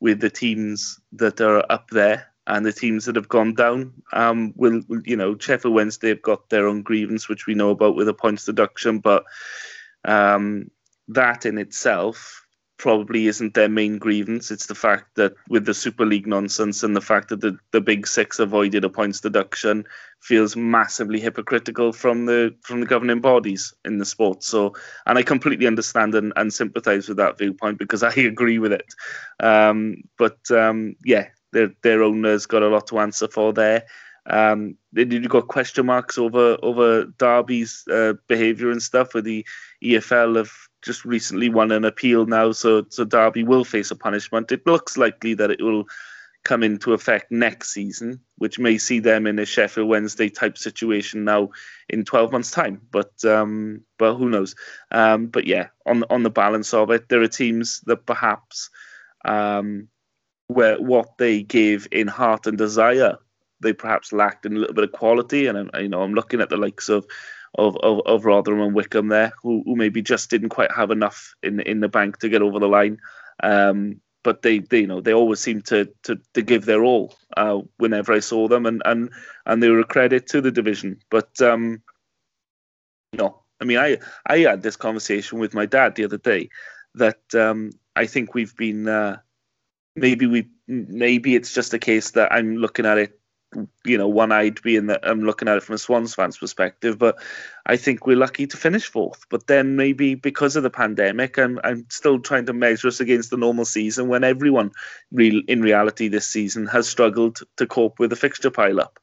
with 0.00 0.20
the 0.20 0.30
teams 0.30 0.98
that 1.12 1.40
are 1.40 1.64
up 1.70 1.90
there 1.90 2.26
and 2.46 2.66
the 2.66 2.72
teams 2.72 3.04
that 3.04 3.16
have 3.16 3.28
gone 3.28 3.54
down. 3.54 3.92
Um, 4.12 4.52
will 4.56 4.82
you 5.04 5.16
know 5.16 5.38
Sheffield 5.38 5.74
Wednesday 5.74 6.08
have 6.08 6.22
got 6.22 6.50
their 6.50 6.66
own 6.66 6.82
grievance, 6.82 7.28
which 7.28 7.46
we 7.46 7.54
know 7.54 7.70
about 7.70 7.96
with 7.96 8.08
a 8.08 8.14
points 8.14 8.44
deduction, 8.44 8.98
but 8.98 9.24
um, 10.04 10.70
that 11.08 11.46
in 11.46 11.58
itself 11.58 12.44
probably 12.80 13.26
isn't 13.26 13.52
their 13.52 13.68
main 13.68 13.98
grievance. 13.98 14.50
It's 14.50 14.64
the 14.64 14.74
fact 14.74 15.14
that 15.16 15.34
with 15.50 15.66
the 15.66 15.74
Super 15.74 16.06
League 16.06 16.26
nonsense 16.26 16.82
and 16.82 16.96
the 16.96 17.02
fact 17.02 17.28
that 17.28 17.42
the, 17.42 17.58
the 17.72 17.80
Big 17.80 18.06
Six 18.06 18.38
avoided 18.38 18.84
a 18.84 18.88
points 18.88 19.20
deduction 19.20 19.84
feels 20.20 20.56
massively 20.56 21.20
hypocritical 21.20 21.92
from 21.92 22.24
the 22.24 22.54
from 22.62 22.80
the 22.80 22.86
governing 22.86 23.20
bodies 23.20 23.74
in 23.84 23.98
the 23.98 24.06
sport. 24.06 24.42
So, 24.42 24.74
and 25.04 25.18
I 25.18 25.22
completely 25.22 25.66
understand 25.66 26.14
and, 26.14 26.32
and 26.36 26.54
sympathise 26.54 27.06
with 27.06 27.18
that 27.18 27.36
viewpoint 27.36 27.78
because 27.78 28.02
I 28.02 28.12
agree 28.16 28.58
with 28.58 28.72
it. 28.72 28.94
Um, 29.40 30.02
but 30.16 30.38
um, 30.50 30.96
yeah, 31.04 31.26
their 31.52 31.72
their 31.82 32.02
owners 32.02 32.46
got 32.46 32.62
a 32.62 32.68
lot 32.68 32.86
to 32.86 32.98
answer 32.98 33.28
for 33.28 33.52
there. 33.52 33.84
Um, 34.24 34.76
did 34.94 35.12
you 35.12 35.28
got 35.28 35.48
question 35.48 35.84
marks 35.84 36.16
over 36.16 36.56
over 36.62 37.04
Derby's 37.18 37.84
uh, 37.92 38.14
behaviour 38.26 38.70
and 38.70 38.82
stuff? 38.82 39.12
With 39.12 39.24
the 39.24 39.46
EFL 39.84 40.36
have 40.36 40.52
just 40.82 41.04
recently 41.04 41.48
won 41.48 41.72
an 41.72 41.84
appeal 41.84 42.26
now, 42.26 42.52
so 42.52 42.86
so 42.88 43.04
Derby 43.04 43.42
will 43.42 43.64
face 43.64 43.90
a 43.90 43.96
punishment. 43.96 44.52
It 44.52 44.66
looks 44.66 44.96
likely 44.96 45.34
that 45.34 45.50
it 45.50 45.62
will 45.62 45.84
come 46.44 46.62
into 46.62 46.94
effect 46.94 47.30
next 47.30 47.70
season, 47.70 48.20
which 48.38 48.58
may 48.58 48.78
see 48.78 48.98
them 48.98 49.26
in 49.26 49.38
a 49.38 49.44
Sheffield 49.44 49.88
Wednesday 49.88 50.28
type 50.30 50.56
situation 50.56 51.24
now 51.24 51.50
in 51.88 52.04
12 52.04 52.32
months' 52.32 52.50
time. 52.50 52.80
But 52.90 53.24
um, 53.24 53.82
but 53.98 54.14
who 54.14 54.30
knows? 54.30 54.54
Um, 54.90 55.26
but 55.26 55.46
yeah, 55.46 55.68
on 55.86 56.04
on 56.10 56.22
the 56.22 56.30
balance 56.30 56.72
of 56.72 56.90
it, 56.90 57.08
there 57.08 57.22
are 57.22 57.28
teams 57.28 57.80
that 57.82 58.06
perhaps 58.06 58.70
um, 59.24 59.88
where 60.46 60.80
what 60.80 61.18
they 61.18 61.42
gave 61.42 61.86
in 61.92 62.08
heart 62.08 62.46
and 62.46 62.56
desire, 62.56 63.16
they 63.60 63.72
perhaps 63.72 64.12
lacked 64.12 64.46
in 64.46 64.56
a 64.56 64.58
little 64.58 64.74
bit 64.74 64.84
of 64.84 64.92
quality. 64.92 65.46
And 65.46 65.70
you 65.78 65.88
know, 65.88 66.02
I'm 66.02 66.14
looking 66.14 66.40
at 66.40 66.48
the 66.48 66.56
likes 66.56 66.88
of 66.88 67.06
of, 67.56 67.76
of, 67.78 68.00
of 68.06 68.24
Rotherham 68.24 68.60
and 68.60 68.74
Wycombe 68.74 69.08
there, 69.08 69.32
who, 69.42 69.62
who 69.64 69.76
maybe 69.76 70.02
just 70.02 70.30
didn't 70.30 70.50
quite 70.50 70.72
have 70.72 70.90
enough 70.90 71.34
in 71.42 71.60
in 71.60 71.80
the 71.80 71.88
bank 71.88 72.18
to 72.18 72.28
get 72.28 72.42
over 72.42 72.58
the 72.58 72.68
line. 72.68 72.98
Um, 73.42 74.00
but 74.22 74.42
they, 74.42 74.58
they, 74.58 74.80
you 74.80 74.86
know, 74.86 75.00
they 75.00 75.14
always 75.14 75.40
seem 75.40 75.62
to 75.62 75.88
to, 76.04 76.20
to 76.34 76.42
give 76.42 76.64
their 76.64 76.84
all 76.84 77.14
uh, 77.36 77.60
whenever 77.78 78.12
I 78.12 78.20
saw 78.20 78.48
them, 78.48 78.66
and, 78.66 78.82
and 78.84 79.10
and 79.46 79.62
they 79.62 79.68
were 79.68 79.80
a 79.80 79.84
credit 79.84 80.26
to 80.28 80.40
the 80.40 80.50
division. 80.50 81.00
But 81.10 81.40
um, 81.40 81.82
know, 83.20 83.42
I 83.60 83.64
mean, 83.64 83.78
I 83.78 83.98
I 84.26 84.38
had 84.38 84.62
this 84.62 84.76
conversation 84.76 85.38
with 85.38 85.54
my 85.54 85.66
dad 85.66 85.94
the 85.94 86.04
other 86.04 86.18
day 86.18 86.50
that 86.94 87.20
um, 87.34 87.70
I 87.96 88.06
think 88.06 88.34
we've 88.34 88.56
been 88.56 88.88
uh, 88.88 89.18
maybe 89.96 90.26
we 90.26 90.48
maybe 90.66 91.34
it's 91.34 91.52
just 91.52 91.74
a 91.74 91.78
case 91.78 92.12
that 92.12 92.32
I'm 92.32 92.56
looking 92.56 92.86
at 92.86 92.98
it 92.98 93.19
you 93.84 93.98
know, 93.98 94.08
one-eyed 94.08 94.62
being 94.62 94.86
that 94.86 95.00
I'm 95.02 95.22
looking 95.22 95.48
at 95.48 95.56
it 95.56 95.62
from 95.62 95.74
a 95.74 95.78
Swans 95.78 96.14
fan's 96.14 96.38
perspective, 96.38 96.98
but 96.98 97.18
I 97.66 97.76
think 97.76 98.06
we're 98.06 98.16
lucky 98.16 98.46
to 98.46 98.56
finish 98.56 98.86
fourth. 98.86 99.26
But 99.28 99.48
then 99.48 99.76
maybe 99.76 100.14
because 100.14 100.54
of 100.54 100.62
the 100.62 100.70
pandemic, 100.70 101.36
I'm 101.38 101.58
I'm 101.64 101.86
still 101.90 102.20
trying 102.20 102.46
to 102.46 102.52
measure 102.52 102.88
us 102.88 103.00
against 103.00 103.30
the 103.30 103.36
normal 103.36 103.64
season 103.64 104.08
when 104.08 104.22
everyone, 104.22 104.70
real 105.10 105.42
in 105.48 105.62
reality, 105.62 106.08
this 106.08 106.28
season 106.28 106.66
has 106.66 106.88
struggled 106.88 107.40
to 107.56 107.66
cope 107.66 107.98
with 107.98 108.10
the 108.10 108.16
fixture 108.16 108.50
pile-up. 108.50 109.00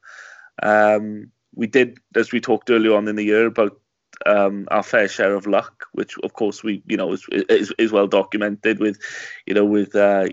Um, 0.63 1.31
we 1.53 1.67
did, 1.67 1.97
as 2.15 2.31
we 2.31 2.39
talked 2.39 2.69
earlier 2.69 2.95
on 2.95 3.07
in 3.07 3.15
the 3.15 3.25
year, 3.25 3.47
about 3.47 3.79
um, 4.25 4.67
our 4.71 4.83
fair 4.83 5.07
share 5.07 5.35
of 5.35 5.45
luck, 5.45 5.85
which 5.91 6.17
of 6.23 6.33
course 6.33 6.63
we, 6.63 6.81
you 6.87 6.97
know, 6.97 7.11
is, 7.11 7.25
is, 7.31 7.73
is 7.77 7.91
well 7.91 8.07
documented 8.07 8.79
with, 8.79 8.97
you 9.45 9.53
know, 9.53 9.65
with 9.65 9.95
uh, 9.95 10.27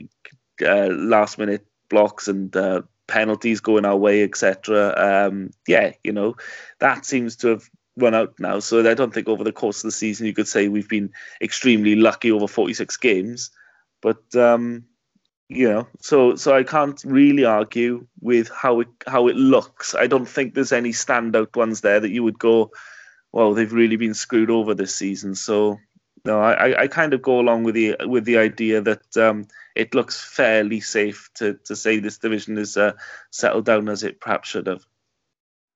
uh, 0.65 0.87
last 0.87 1.39
minute 1.39 1.67
blocks 1.89 2.29
and 2.29 2.57
uh, 2.57 2.83
penalties 3.07 3.61
going 3.61 3.85
our 3.85 3.97
way, 3.97 4.23
etc. 4.23 4.95
Um, 4.97 5.51
yeah, 5.67 5.93
you 6.03 6.13
know, 6.13 6.37
that 6.81 7.05
seems 7.05 7.37
to 7.37 7.49
have 7.49 7.71
run 7.97 8.15
out 8.15 8.35
now. 8.39 8.59
So 8.61 8.89
I 8.89 8.95
don't 8.95 9.15
think 9.15 9.29
over 9.29 9.45
the 9.45 9.53
course 9.53 9.79
of 9.79 9.89
the 9.89 9.93
season 9.93 10.27
you 10.27 10.35
could 10.35 10.49
say 10.49 10.69
we've 10.69 10.89
been 10.89 11.13
extremely 11.41 11.95
lucky 11.95 12.33
over 12.33 12.49
46 12.49 12.97
games. 12.97 13.51
But 14.03 14.35
um, 14.35 14.85
you 15.49 15.69
know, 15.69 15.87
so 16.01 16.37
so 16.37 16.55
I 16.55 16.63
can't 16.63 17.03
really 17.05 17.45
argue 17.45 18.07
with 18.21 18.51
how 18.51 18.81
it 18.81 18.89
how 19.07 19.29
it 19.29 19.37
looks. 19.37 19.95
I 19.95 20.07
don't 20.07 20.29
think 20.29 20.55
there's 20.55 20.73
any 20.73 20.91
standout 20.91 21.55
ones 21.57 21.83
there 21.83 22.01
that 22.01 22.11
you 22.11 22.23
would 22.23 22.39
go, 22.39 22.71
well, 23.33 23.55
they've 23.55 23.73
really 23.73 23.97
been 23.97 24.15
screwed 24.15 24.51
over 24.51 24.75
this 24.75 24.95
season. 24.95 25.35
So 25.35 25.79
no, 26.25 26.41
I, 26.41 26.83
I 26.83 26.89
kind 26.89 27.13
of 27.13 27.23
go 27.23 27.39
along 27.39 27.65
with 27.65 27.75
the 27.75 27.97
with 28.07 28.25
the 28.25 28.39
idea 28.39 28.81
that 28.81 29.17
um, 29.17 29.47
it 29.75 29.95
looks 29.95 30.23
fairly 30.23 30.81
safe 30.81 31.31
to, 31.35 31.55
to 31.65 31.77
say 31.77 31.99
this 31.99 32.19
division 32.19 32.57
is 32.57 32.77
uh, 32.77 32.93
settled 33.31 33.67
down 33.67 33.89
as 33.89 34.03
it 34.03 34.21
perhaps 34.21 34.49
should 34.49 34.67
have. 34.67 34.85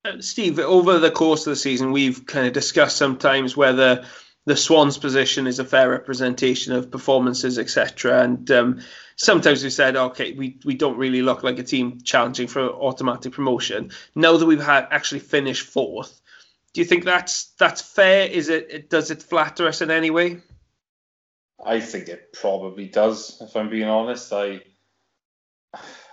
Uh, 0.05 0.21
Steve, 0.21 0.59
over 0.59 0.97
the 0.97 1.11
course 1.11 1.45
of 1.45 1.51
the 1.51 1.57
season, 1.57 1.91
we've 1.91 2.25
kind 2.25 2.47
of 2.47 2.53
discussed 2.53 2.97
sometimes 2.97 3.55
whether 3.55 4.05
the 4.45 4.55
Swans 4.55 4.97
position 4.97 5.45
is 5.45 5.59
a 5.59 5.65
fair 5.65 5.89
representation 5.89 6.73
of 6.73 6.89
performances, 6.89 7.59
etc. 7.59 8.23
And 8.23 8.49
um, 8.49 8.79
sometimes 9.17 9.61
we've 9.61 9.73
said, 9.73 9.95
okay, 9.95 10.31
we, 10.31 10.57
we 10.63 10.73
don't 10.73 10.97
really 10.97 11.21
look 11.21 11.43
like 11.43 11.59
a 11.59 11.63
team 11.63 12.01
challenging 12.01 12.47
for 12.47 12.61
automatic 12.61 13.33
promotion. 13.33 13.91
Now 14.15 14.37
that 14.37 14.45
we've 14.45 14.63
had 14.63 14.87
actually 14.89 15.19
finished 15.19 15.67
fourth, 15.67 16.21
do 16.79 16.83
you 16.83 16.87
think 16.87 17.03
that's 17.03 17.51
that's 17.59 17.81
fair? 17.81 18.25
Is 18.25 18.47
it 18.47 18.89
does 18.89 19.11
it 19.11 19.21
flatter 19.21 19.67
us 19.67 19.81
in 19.81 19.91
any 19.91 20.11
way? 20.11 20.37
I 21.61 21.81
think 21.81 22.07
it 22.07 22.31
probably 22.31 22.87
does. 22.87 23.37
If 23.41 23.53
I'm 23.57 23.69
being 23.69 23.89
honest, 23.89 24.31
I 24.31 24.61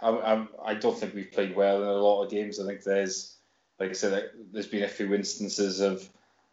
I, 0.02 0.44
I 0.64 0.74
don't 0.74 0.98
think 0.98 1.14
we've 1.14 1.30
played 1.30 1.54
well 1.54 1.84
in 1.84 1.88
a 1.88 1.92
lot 1.92 2.24
of 2.24 2.32
games. 2.32 2.58
I 2.58 2.66
think 2.66 2.82
there's, 2.82 3.36
like 3.78 3.90
I 3.90 3.92
said, 3.92 4.30
there's 4.50 4.66
been 4.66 4.82
a 4.82 4.88
few 4.88 5.14
instances 5.14 5.78
of 5.78 6.08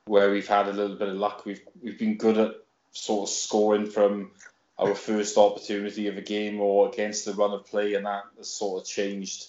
where 0.06 0.30
we've 0.30 0.48
had 0.48 0.68
a 0.68 0.74
little 0.74 0.96
bit 0.96 1.10
of 1.10 1.16
luck. 1.16 1.44
We've 1.44 1.62
we've 1.82 1.98
been 1.98 2.18
good 2.18 2.38
at 2.38 2.52
sort 2.92 3.28
of 3.28 3.34
scoring 3.34 3.88
from 3.88 4.30
our 4.78 4.94
first 4.94 5.40
opportunity 5.40 6.06
of 6.06 6.20
a 6.20 6.22
game 6.22 6.62
or 6.62 6.88
against 6.88 7.26
the 7.26 7.34
run 7.34 7.50
of 7.50 7.66
play, 7.66 7.96
and 7.96 8.06
that 8.06 8.26
has 8.38 8.52
sort 8.52 8.80
of 8.80 8.88
changed, 8.88 9.48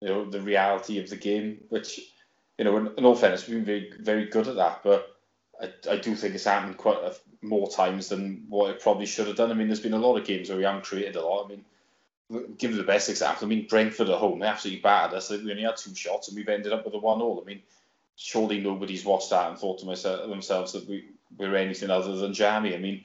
you 0.00 0.08
know, 0.08 0.24
the 0.24 0.40
reality 0.40 0.98
of 0.98 1.10
the 1.10 1.16
game. 1.16 1.58
Which, 1.68 2.00
you 2.58 2.64
know, 2.64 2.76
in, 2.76 2.90
in 2.98 3.04
all 3.04 3.14
fairness, 3.14 3.46
we've 3.46 3.64
been 3.64 3.64
very 3.64 3.92
very 4.00 4.26
good 4.26 4.48
at 4.48 4.56
that, 4.56 4.80
but 4.82 5.16
I, 5.60 5.72
I 5.90 5.96
do 5.96 6.14
think 6.14 6.34
it's 6.34 6.44
happened 6.44 6.76
quite 6.76 6.98
a, 6.98 7.14
more 7.42 7.70
times 7.70 8.08
than 8.08 8.44
what 8.48 8.70
it 8.70 8.80
probably 8.80 9.06
should 9.06 9.26
have 9.26 9.36
done. 9.36 9.50
I 9.50 9.54
mean, 9.54 9.68
there's 9.68 9.80
been 9.80 9.94
a 9.94 9.98
lot 9.98 10.16
of 10.16 10.26
games 10.26 10.48
where 10.48 10.58
we 10.58 10.64
haven't 10.64 10.84
created 10.84 11.16
a 11.16 11.24
lot. 11.24 11.44
I 11.44 11.48
mean, 11.48 11.64
give 12.58 12.74
the 12.74 12.82
best 12.82 13.08
example. 13.08 13.46
I 13.46 13.48
mean, 13.48 13.66
Brentford 13.68 14.08
at 14.08 14.18
home, 14.18 14.40
they 14.40 14.46
absolutely 14.46 14.80
battered 14.80 15.16
us. 15.16 15.30
We 15.30 15.50
only 15.50 15.62
had 15.62 15.76
two 15.76 15.94
shots 15.94 16.28
and 16.28 16.36
we've 16.36 16.48
ended 16.48 16.72
up 16.72 16.84
with 16.84 16.94
a 16.94 16.98
one 16.98 17.20
all. 17.20 17.40
I 17.40 17.46
mean, 17.46 17.62
surely 18.16 18.60
nobody's 18.60 19.04
watched 19.04 19.30
that 19.30 19.48
and 19.48 19.58
thought 19.58 19.78
to 19.78 19.86
myself, 19.86 20.28
themselves 20.28 20.72
that 20.72 20.88
we, 20.88 21.06
we're 21.36 21.56
anything 21.56 21.90
other 21.90 22.16
than 22.16 22.34
jammy. 22.34 22.74
I 22.74 22.78
mean, 22.78 23.04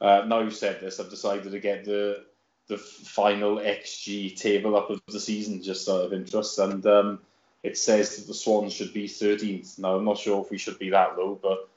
uh, 0.00 0.24
now 0.26 0.40
you've 0.40 0.54
said 0.54 0.80
this, 0.80 0.98
I've 0.98 1.10
decided 1.10 1.50
to 1.50 1.60
get 1.60 1.84
the 1.84 2.24
the 2.68 2.78
final 2.78 3.56
XG 3.56 4.36
table 4.36 4.76
up 4.76 4.88
of 4.88 5.02
the 5.08 5.18
season 5.18 5.62
just 5.62 5.88
out 5.88 6.04
of 6.04 6.12
interest, 6.12 6.58
and 6.60 6.86
um, 6.86 7.18
it 7.62 7.78
says 7.78 8.16
that 8.16 8.26
the 8.26 8.34
Swans 8.34 8.72
should 8.72 8.92
be 8.92 9.08
13th. 9.08 9.78
Now 9.78 9.96
I'm 9.96 10.04
not 10.04 10.18
sure 10.18 10.42
if 10.42 10.50
we 10.50 10.58
should 10.58 10.78
be 10.78 10.90
that 10.90 11.16
low, 11.16 11.38
but 11.40 11.68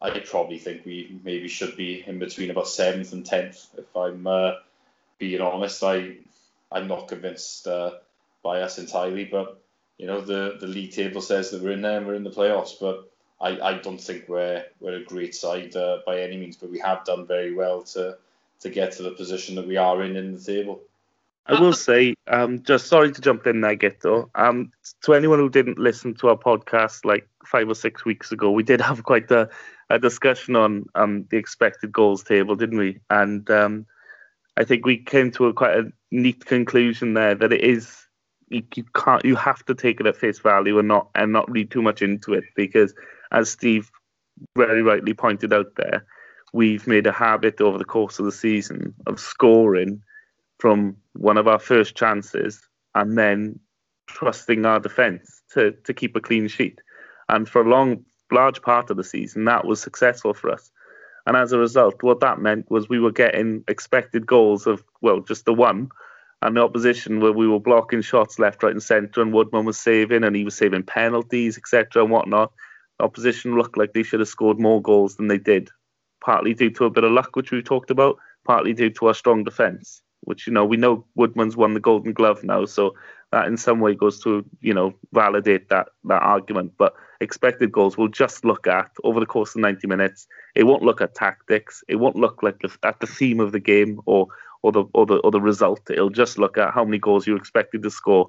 I 0.00 0.18
probably 0.20 0.58
think 0.58 0.84
we 0.84 1.20
maybe 1.24 1.48
should 1.48 1.76
be 1.76 2.04
in 2.06 2.18
between 2.18 2.50
about 2.50 2.68
seventh 2.68 3.12
and 3.12 3.26
tenth. 3.26 3.66
If 3.76 3.96
I'm 3.96 4.26
uh, 4.26 4.52
being 5.18 5.40
honest, 5.40 5.82
I 5.82 6.16
I'm 6.70 6.86
not 6.86 7.08
convinced 7.08 7.66
uh, 7.66 7.92
by 8.42 8.62
us 8.62 8.78
entirely, 8.78 9.24
but 9.24 9.60
you 9.98 10.06
know 10.06 10.20
the 10.20 10.56
the 10.60 10.66
league 10.66 10.92
table 10.92 11.20
says 11.20 11.50
that 11.50 11.62
we're 11.62 11.72
in 11.72 11.82
there 11.82 11.98
and 11.98 12.06
we're 12.06 12.14
in 12.14 12.24
the 12.24 12.30
playoffs, 12.30 12.74
but 12.80 13.10
I, 13.40 13.60
I 13.60 13.78
don't 13.78 14.00
think 14.00 14.28
we're 14.28 14.64
we're 14.80 14.96
a 14.98 15.04
great 15.04 15.34
side 15.34 15.74
uh, 15.74 15.98
by 16.06 16.20
any 16.20 16.36
means, 16.36 16.56
but 16.56 16.70
we 16.70 16.78
have 16.78 17.04
done 17.04 17.26
very 17.26 17.52
well 17.52 17.82
to 17.94 18.18
to 18.60 18.70
get 18.70 18.92
to 18.92 19.02
the 19.02 19.10
position 19.12 19.56
that 19.56 19.66
we 19.66 19.76
are 19.76 20.02
in 20.02 20.16
in 20.16 20.32
the 20.32 20.40
table. 20.40 20.80
I 21.48 21.60
will 21.60 21.72
say, 21.72 22.14
um, 22.26 22.62
just 22.62 22.88
sorry 22.88 23.10
to 23.10 23.20
jump 23.22 23.46
in 23.46 23.62
there, 23.62 23.76
Guto. 23.76 24.28
Um, 24.34 24.70
to 25.02 25.14
anyone 25.14 25.38
who 25.38 25.48
didn't 25.48 25.78
listen 25.78 26.14
to 26.16 26.28
our 26.28 26.36
podcast 26.36 27.06
like 27.06 27.26
five 27.46 27.68
or 27.68 27.74
six 27.74 28.04
weeks 28.04 28.32
ago, 28.32 28.50
we 28.50 28.62
did 28.62 28.80
have 28.82 29.02
quite 29.02 29.30
a, 29.30 29.48
a 29.88 29.98
discussion 29.98 30.56
on 30.56 30.84
um, 30.94 31.24
the 31.30 31.38
expected 31.38 31.90
goals 31.90 32.22
table, 32.22 32.54
didn't 32.54 32.78
we? 32.78 33.00
And 33.08 33.48
um, 33.50 33.86
I 34.58 34.64
think 34.64 34.84
we 34.84 34.98
came 34.98 35.30
to 35.32 35.46
a 35.46 35.54
quite 35.54 35.78
a 35.78 35.90
neat 36.10 36.44
conclusion 36.44 37.14
there 37.14 37.34
that 37.34 37.52
it 37.52 37.62
is 37.62 38.06
you, 38.48 38.62
you 38.74 38.84
can't 38.94 39.24
you 39.24 39.36
have 39.36 39.64
to 39.66 39.74
take 39.74 40.00
it 40.00 40.06
at 40.06 40.16
face 40.16 40.38
value 40.38 40.78
and 40.78 40.88
not 40.88 41.08
and 41.14 41.32
not 41.32 41.50
read 41.50 41.70
too 41.70 41.82
much 41.82 42.02
into 42.02 42.34
it 42.34 42.44
because 42.56 42.94
as 43.30 43.50
Steve 43.50 43.90
very 44.56 44.82
rightly 44.82 45.14
pointed 45.14 45.52
out 45.52 45.74
there, 45.76 46.04
we've 46.52 46.86
made 46.86 47.06
a 47.06 47.12
habit 47.12 47.60
over 47.60 47.78
the 47.78 47.84
course 47.84 48.18
of 48.18 48.24
the 48.24 48.32
season 48.32 48.94
of 49.06 49.18
scoring 49.18 50.02
from 50.58 50.96
one 51.12 51.38
of 51.38 51.48
our 51.48 51.58
first 51.58 51.96
chances 51.96 52.60
and 52.94 53.16
then 53.16 53.58
trusting 54.06 54.64
our 54.66 54.80
defence 54.80 55.42
to, 55.52 55.72
to 55.84 55.94
keep 55.94 56.16
a 56.16 56.20
clean 56.20 56.48
sheet. 56.48 56.80
And 57.28 57.48
for 57.48 57.62
a 57.62 57.68
long, 57.68 58.04
large 58.32 58.62
part 58.62 58.90
of 58.90 58.96
the 58.96 59.04
season, 59.04 59.44
that 59.44 59.64
was 59.64 59.80
successful 59.80 60.34
for 60.34 60.50
us. 60.50 60.70
And 61.26 61.36
as 61.36 61.52
a 61.52 61.58
result, 61.58 62.02
what 62.02 62.20
that 62.20 62.40
meant 62.40 62.70
was 62.70 62.88
we 62.88 62.98
were 62.98 63.12
getting 63.12 63.62
expected 63.68 64.26
goals 64.26 64.66
of, 64.66 64.82
well, 65.02 65.20
just 65.20 65.44
the 65.44 65.54
one. 65.54 65.90
And 66.40 66.56
the 66.56 66.62
opposition, 66.62 67.20
where 67.20 67.32
we 67.32 67.48
were 67.48 67.60
blocking 67.60 68.00
shots 68.00 68.38
left, 68.38 68.62
right, 68.62 68.72
and 68.72 68.82
centre, 68.82 69.20
and 69.20 69.32
Woodman 69.32 69.64
was 69.64 69.76
saving, 69.76 70.22
and 70.22 70.36
he 70.36 70.44
was 70.44 70.56
saving 70.56 70.84
penalties, 70.84 71.58
etc., 71.58 72.02
and 72.02 72.12
whatnot. 72.12 72.52
Opposition 73.00 73.56
looked 73.56 73.76
like 73.76 73.92
they 73.92 74.04
should 74.04 74.20
have 74.20 74.28
scored 74.28 74.60
more 74.60 74.80
goals 74.80 75.16
than 75.16 75.26
they 75.26 75.38
did, 75.38 75.68
partly 76.24 76.54
due 76.54 76.70
to 76.70 76.84
a 76.84 76.90
bit 76.90 77.04
of 77.04 77.10
luck, 77.10 77.34
which 77.34 77.50
we 77.50 77.60
talked 77.60 77.90
about, 77.90 78.18
partly 78.46 78.72
due 78.72 78.90
to 78.90 79.06
our 79.08 79.14
strong 79.14 79.42
defence 79.42 80.00
which 80.28 80.46
you 80.46 80.52
know 80.52 80.64
we 80.64 80.76
know 80.76 81.06
Woodman's 81.14 81.56
won 81.56 81.72
the 81.72 81.80
Golden 81.80 82.12
Glove 82.12 82.44
now, 82.44 82.66
so 82.66 82.94
that 83.32 83.46
in 83.46 83.56
some 83.56 83.80
way 83.80 83.94
goes 83.94 84.20
to 84.24 84.44
you 84.60 84.74
know 84.74 84.92
validate 85.12 85.70
that 85.70 85.88
that 86.04 86.22
argument. 86.22 86.72
But 86.76 86.94
expected 87.20 87.72
goals 87.72 87.96
will 87.96 88.08
just 88.08 88.44
look 88.44 88.66
at 88.66 88.90
over 89.04 89.20
the 89.20 89.26
course 89.26 89.54
of 89.54 89.62
90 89.62 89.86
minutes. 89.86 90.28
It 90.54 90.64
won't 90.64 90.82
look 90.82 91.00
at 91.00 91.14
tactics. 91.14 91.82
It 91.88 91.96
won't 91.96 92.16
look 92.16 92.42
like 92.42 92.60
the, 92.60 92.70
at 92.82 93.00
the 93.00 93.06
theme 93.06 93.40
of 93.40 93.52
the 93.52 93.60
game 93.60 94.00
or 94.04 94.28
or 94.62 94.70
the 94.70 94.84
or 94.92 95.06
the 95.06 95.16
or 95.16 95.30
the 95.30 95.40
result. 95.40 95.80
It'll 95.90 96.10
just 96.10 96.38
look 96.38 96.58
at 96.58 96.74
how 96.74 96.84
many 96.84 96.98
goals 96.98 97.26
you 97.26 97.34
expected 97.34 97.82
to 97.84 97.90
score. 97.90 98.28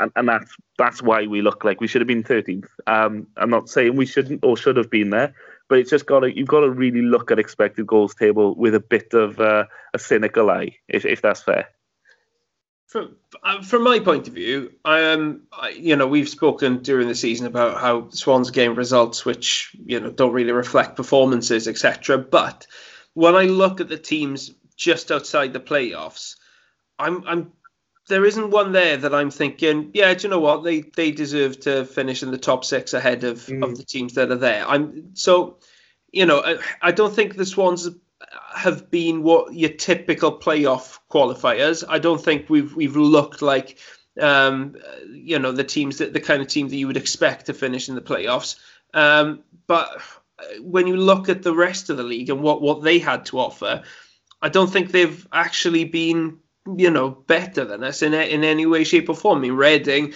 And, 0.00 0.10
and 0.16 0.28
that's 0.28 0.56
that's 0.78 1.02
why 1.02 1.26
we 1.26 1.42
look 1.42 1.62
like 1.62 1.80
we 1.80 1.86
should 1.86 2.00
have 2.00 2.08
been 2.08 2.24
13th. 2.24 2.66
Um, 2.86 3.26
I'm 3.36 3.50
not 3.50 3.68
saying 3.68 3.96
we 3.96 4.06
shouldn't 4.06 4.44
or 4.44 4.56
should 4.56 4.76
have 4.76 4.90
been 4.90 5.10
there, 5.10 5.34
but 5.68 5.78
it's 5.78 5.90
just 5.90 6.06
got 6.06 6.20
to 6.20 6.36
you've 6.36 6.48
got 6.48 6.60
to 6.60 6.70
really 6.70 7.02
look 7.02 7.30
at 7.30 7.38
expected 7.38 7.86
goals 7.86 8.14
table 8.14 8.54
with 8.54 8.74
a 8.74 8.80
bit 8.80 9.12
of 9.12 9.38
uh, 9.40 9.64
a 9.94 9.98
cynical 9.98 10.50
eye, 10.50 10.76
if, 10.88 11.04
if 11.04 11.22
that's 11.22 11.42
fair. 11.42 11.68
From 12.86 13.16
uh, 13.44 13.62
from 13.62 13.84
my 13.84 14.00
point 14.00 14.26
of 14.26 14.34
view, 14.34 14.72
um, 14.84 15.42
you 15.76 15.94
know, 15.94 16.08
we've 16.08 16.28
spoken 16.28 16.82
during 16.82 17.06
the 17.06 17.14
season 17.14 17.46
about 17.46 17.80
how 17.80 18.08
Swans 18.10 18.50
game 18.50 18.74
results, 18.74 19.24
which 19.24 19.76
you 19.84 20.00
know 20.00 20.10
don't 20.10 20.32
really 20.32 20.52
reflect 20.52 20.96
performances, 20.96 21.68
etc. 21.68 22.18
But 22.18 22.66
when 23.14 23.36
I 23.36 23.44
look 23.44 23.80
at 23.80 23.88
the 23.88 23.98
teams 23.98 24.52
just 24.76 25.12
outside 25.12 25.52
the 25.52 25.60
playoffs, 25.60 26.36
I'm 26.98 27.22
I'm 27.28 27.52
there 28.08 28.24
isn't 28.24 28.50
one 28.50 28.72
there 28.72 28.96
that 28.96 29.14
I'm 29.14 29.30
thinking, 29.30 29.90
yeah, 29.94 30.12
do 30.14 30.22
you 30.24 30.28
know 30.30 30.40
what? 30.40 30.64
They 30.64 30.80
they 30.80 31.10
deserve 31.10 31.60
to 31.60 31.84
finish 31.84 32.22
in 32.22 32.30
the 32.30 32.38
top 32.38 32.64
six 32.64 32.94
ahead 32.94 33.24
of, 33.24 33.38
mm. 33.46 33.62
of 33.62 33.76
the 33.76 33.84
teams 33.84 34.14
that 34.14 34.30
are 34.30 34.36
there. 34.36 34.66
I'm 34.66 35.14
so, 35.14 35.58
you 36.12 36.26
know, 36.26 36.40
I, 36.40 36.58
I 36.82 36.92
don't 36.92 37.14
think 37.14 37.36
the 37.36 37.46
Swans 37.46 37.88
have 38.54 38.90
been 38.90 39.22
what 39.22 39.54
your 39.54 39.70
typical 39.70 40.38
playoff 40.38 40.98
qualifiers. 41.10 41.84
I 41.88 41.98
don't 41.98 42.22
think 42.22 42.50
we've 42.50 42.74
we've 42.74 42.96
looked 42.96 43.42
like 43.42 43.78
um, 44.20 44.76
you 45.10 45.38
know 45.38 45.52
the 45.52 45.64
teams 45.64 45.98
that 45.98 46.12
the 46.12 46.20
kind 46.20 46.42
of 46.42 46.48
team 46.48 46.68
that 46.68 46.76
you 46.76 46.86
would 46.86 46.96
expect 46.96 47.46
to 47.46 47.54
finish 47.54 47.88
in 47.88 47.94
the 47.94 48.00
playoffs. 48.00 48.58
Um, 48.92 49.42
but 49.66 50.02
when 50.60 50.86
you 50.86 50.96
look 50.96 51.28
at 51.28 51.42
the 51.42 51.54
rest 51.54 51.90
of 51.90 51.96
the 51.96 52.02
league 52.02 52.30
and 52.30 52.42
what 52.42 52.62
what 52.62 52.82
they 52.82 52.98
had 52.98 53.26
to 53.26 53.38
offer, 53.38 53.82
I 54.42 54.48
don't 54.48 54.70
think 54.70 54.90
they've 54.90 55.26
actually 55.32 55.84
been 55.84 56.38
you 56.78 56.90
know, 56.90 57.10
better 57.10 57.64
than 57.64 57.84
us 57.84 58.02
in 58.02 58.14
in 58.14 58.44
any 58.44 58.66
way, 58.66 58.84
shape, 58.84 59.08
or 59.08 59.16
form. 59.16 59.38
I 59.38 59.42
mean, 59.42 59.52
Reading, 59.54 60.14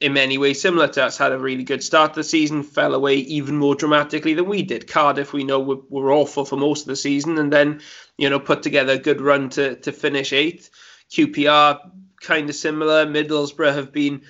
in 0.00 0.12
many 0.12 0.38
ways 0.38 0.60
similar 0.60 0.88
to 0.88 1.04
us, 1.04 1.16
had 1.16 1.32
a 1.32 1.38
really 1.38 1.64
good 1.64 1.82
start 1.82 2.14
to 2.14 2.20
the 2.20 2.24
season, 2.24 2.62
fell 2.62 2.94
away 2.94 3.16
even 3.16 3.56
more 3.56 3.74
dramatically 3.74 4.34
than 4.34 4.46
we 4.46 4.62
did. 4.62 4.88
Cardiff, 4.88 5.32
we 5.32 5.44
know, 5.44 5.60
were, 5.60 5.78
were 5.88 6.12
awful 6.12 6.44
for 6.44 6.56
most 6.56 6.82
of 6.82 6.88
the 6.88 6.96
season, 6.96 7.38
and 7.38 7.52
then 7.52 7.80
you 8.16 8.28
know 8.28 8.40
put 8.40 8.62
together 8.62 8.94
a 8.94 8.98
good 8.98 9.20
run 9.20 9.48
to 9.50 9.76
to 9.76 9.92
finish 9.92 10.32
eighth. 10.32 10.70
QPR 11.10 11.78
kind 12.20 12.48
of 12.48 12.56
similar. 12.56 13.06
Middlesbrough 13.06 13.74
have 13.74 13.92
been 13.92 14.22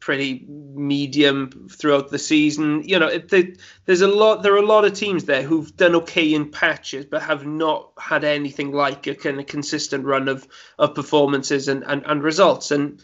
pretty 0.00 0.44
medium 0.48 1.68
throughout 1.70 2.08
the 2.10 2.18
season. 2.18 2.82
You 2.84 2.98
know, 2.98 3.08
it, 3.08 3.58
there's 3.84 4.00
a 4.00 4.08
lot. 4.08 4.42
There 4.42 4.54
are 4.54 4.58
a 4.58 4.66
lot 4.66 4.84
of 4.84 4.94
teams 4.94 5.24
there 5.24 5.42
who've 5.42 5.76
done 5.76 5.94
okay 5.96 6.34
in 6.34 6.50
patches, 6.50 7.04
but 7.04 7.22
have 7.22 7.44
not 7.46 7.92
had 7.98 8.24
anything 8.24 8.72
like 8.72 9.06
a 9.06 9.14
kind 9.14 9.40
of 9.40 9.46
consistent 9.46 10.04
run 10.04 10.28
of 10.28 10.46
of 10.78 10.94
performances 10.94 11.68
and 11.68 11.82
and, 11.84 12.02
and 12.06 12.22
results. 12.22 12.70
And 12.70 13.02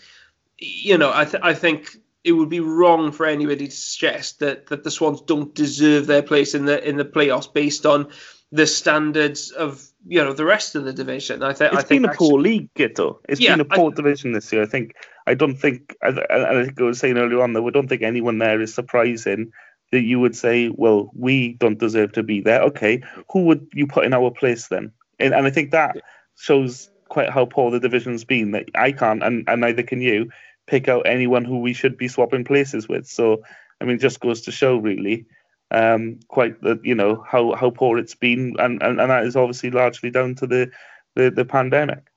you 0.59 0.97
know, 0.99 1.11
I 1.13 1.25
th- 1.25 1.43
I 1.43 1.55
think 1.55 1.97
it 2.23 2.33
would 2.33 2.49
be 2.49 2.61
wrong 2.61 3.13
for 3.13 3.27
anybody 3.27 3.67
to 3.69 3.75
suggest 3.77 4.39
that 4.39 4.67
that 4.69 4.85
the 4.85 4.91
Swans 4.91 5.21
don't 5.23 5.55
deserve 5.55 6.07
their 6.07 6.23
place 6.23 6.55
in 6.55 6.65
the 6.65 6.87
in 6.89 6.97
the 6.97 7.05
playoffs 7.05 7.53
based 7.53 7.85
on 7.87 8.09
the 8.53 8.67
standards 8.67 9.51
of 9.51 9.85
you 10.07 10.23
know 10.23 10.33
the 10.33 10.45
rest 10.45 10.75
of 10.77 10.85
the 10.85 10.93
division. 10.93 11.43
I, 11.43 11.53
th- 11.53 11.73
it's 11.73 11.83
I 11.83 11.83
think 11.83 12.05
it's 12.07 12.17
been 12.19 12.29
a 12.29 12.31
poor 12.31 12.41
league, 12.41 12.73
Guto. 12.75 13.19
It's 13.29 13.41
Yeah, 13.41 13.57
been 13.57 13.67
a 13.71 13.77
poor 13.77 13.91
I- 13.91 13.95
division 13.95 14.33
this 14.33 14.53
year. 14.53 14.63
I 14.63 14.67
think. 14.67 14.95
I 15.27 15.35
don't 15.35 15.57
think. 15.57 15.97
I, 16.03 16.09
I, 16.31 16.65
think 16.65 16.81
I 16.81 16.85
was 16.85 16.99
saying 16.99 17.19
earlier 17.19 17.43
on 17.43 17.53
that 17.55 17.63
we 17.63 17.71
don't 17.71 17.89
think 17.89 18.03
anyone 18.03 18.39
there 18.39 18.61
is 18.61 18.75
surprising 18.75 19.53
that 19.93 20.03
you 20.03 20.19
would 20.21 20.37
say, 20.37 20.71
well, 20.75 21.11
we 21.15 21.55
don't 21.55 21.79
deserve 21.79 22.13
to 22.13 22.23
be 22.23 22.41
there. 22.41 22.63
Okay, 22.63 23.03
who 23.31 23.45
would 23.45 23.67
you 23.73 23.87
put 23.87 24.05
in 24.05 24.13
our 24.13 24.31
place 24.31 24.69
then? 24.69 24.93
And, 25.19 25.35
and 25.35 25.47
I 25.47 25.51
think 25.51 25.71
that 25.71 25.97
shows 26.37 26.91
quite 27.09 27.31
how 27.31 27.47
poor 27.47 27.71
the 27.71 27.81
division's 27.81 28.25
been. 28.25 28.51
That 28.51 28.65
I 28.75 28.93
can't, 28.93 29.23
and, 29.23 29.45
and 29.49 29.61
neither 29.61 29.83
can 29.83 30.01
you, 30.01 30.31
pick 30.67 30.89
out 30.89 31.07
anyone 31.07 31.45
who 31.45 31.59
we 31.59 31.73
should 31.73 31.97
be 31.97 32.09
swapping 32.09 32.45
places 32.45 32.89
with. 32.89 33.07
So, 33.07 33.43
I 33.81 33.85
mean, 33.85 33.99
just 33.99 34.21
goes 34.21 34.43
to 34.43 34.53
show 34.53 34.77
really 34.77 35.27
um, 35.71 36.21
quite 36.29 36.61
that 36.63 36.85
you 36.85 36.95
know 36.95 37.25
how, 37.27 37.55
how 37.55 37.71
poor 37.71 37.99
it's 37.99 38.15
been, 38.15 38.57
and, 38.59 38.83
and, 38.83 39.01
and 39.01 39.11
that 39.11 39.25
is 39.25 39.37
obviously 39.37 39.71
largely 39.71 40.11
down 40.11 40.35
to 40.37 40.47
the 40.47 40.71
the, 41.15 41.31
the 41.31 41.45
pandemic. 41.45 42.11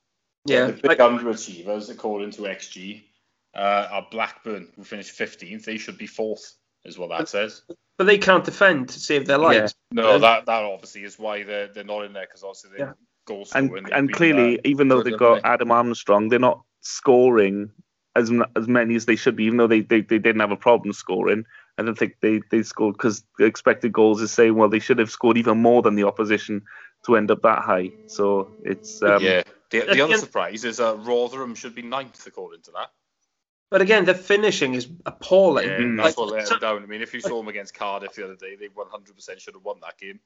Yeah, 0.48 0.66
The 0.66 0.72
big 0.88 0.98
underachievers, 0.98 1.90
according 1.90 2.30
to 2.32 2.42
XG, 2.42 3.02
uh, 3.54 3.88
are 3.90 4.06
Blackburn, 4.10 4.68
who 4.76 4.84
finished 4.84 5.18
15th. 5.18 5.64
They 5.64 5.78
should 5.78 5.98
be 5.98 6.06
fourth, 6.06 6.54
is 6.84 6.98
what 6.98 7.10
that 7.10 7.28
says. 7.28 7.62
but 7.96 8.04
they 8.04 8.18
can't 8.18 8.44
defend 8.44 8.88
to 8.90 9.00
save 9.00 9.26
their 9.26 9.38
lives. 9.38 9.74
Yeah. 9.92 10.02
No, 10.02 10.18
that 10.18 10.46
that 10.46 10.62
obviously 10.64 11.04
is 11.04 11.18
why 11.18 11.42
they're 11.42 11.68
they're 11.68 11.84
not 11.84 12.04
in 12.04 12.12
there 12.12 12.26
because 12.26 12.42
obviously 12.44 12.70
they 12.76 12.84
Yeah. 12.84 12.92
goal 13.26 13.46
and 13.54 13.66
scoring. 13.68 13.84
they've 13.84 13.92
and 13.92 14.12
clearly, 14.12 14.60
even 14.64 14.88
though 14.88 15.02
they've 15.02 15.12
haven't 15.18 15.42
got 15.42 15.44
Adam 15.44 15.70
Armstrong, 15.70 16.28
they're 16.28 16.38
not 16.38 16.62
scoring 16.80 17.70
as 18.16 18.30
as 18.56 18.68
many 18.68 18.94
as 18.94 19.06
they 19.06 19.16
should 19.16 19.36
be. 19.36 19.44
Even 19.44 19.56
though 19.58 19.66
they, 19.66 19.80
they, 19.80 20.00
they 20.02 20.18
didn't 20.18 20.40
have 20.40 20.50
a 20.52 20.56
problem 20.56 20.92
scoring, 20.92 21.44
I 21.78 21.82
don't 21.82 21.96
think 21.98 22.16
they, 22.20 22.40
they 22.50 22.62
scored 22.62 22.96
because 22.96 23.24
the 23.38 23.44
expected 23.46 23.92
goals 23.92 24.20
is 24.20 24.30
saying 24.30 24.54
well 24.54 24.68
they 24.68 24.78
should 24.78 24.98
have 24.98 25.10
scored 25.10 25.38
even 25.38 25.58
more 25.58 25.82
than 25.82 25.94
the 25.94 26.04
opposition 26.04 26.62
to 27.06 27.16
end 27.16 27.30
up 27.30 27.42
that 27.42 27.60
high. 27.60 27.90
So 28.06 28.50
it's 28.64 29.02
um, 29.02 29.22
yeah. 29.22 29.42
The, 29.70 29.80
the 29.80 30.00
other 30.00 30.16
surprise 30.16 30.64
is 30.64 30.80
uh, 30.80 30.96
Rotherham 30.96 31.54
should 31.54 31.74
be 31.74 31.82
ninth 31.82 32.26
according 32.26 32.62
to 32.62 32.70
that. 32.72 32.90
But 33.70 33.82
again, 33.82 34.06
the 34.06 34.14
finishing 34.14 34.74
is 34.74 34.88
appalling. 35.04 35.68
Yeah, 35.68 35.78
Mm. 35.78 35.96
that's 35.98 36.16
Like, 36.16 36.26
what 36.26 36.34
let 36.34 36.48
them 36.48 36.58
down. 36.58 36.82
I 36.82 36.86
mean, 36.86 37.02
if 37.02 37.12
you 37.12 37.20
saw 37.20 37.36
them 37.36 37.48
against 37.48 37.74
Cardiff 37.74 38.14
the 38.14 38.24
other 38.24 38.36
day, 38.36 38.56
they 38.56 38.68
100% 38.68 39.40
should 39.40 39.54
have 39.54 39.62
won 39.64 39.80
that 39.82 39.98
game, 39.98 40.20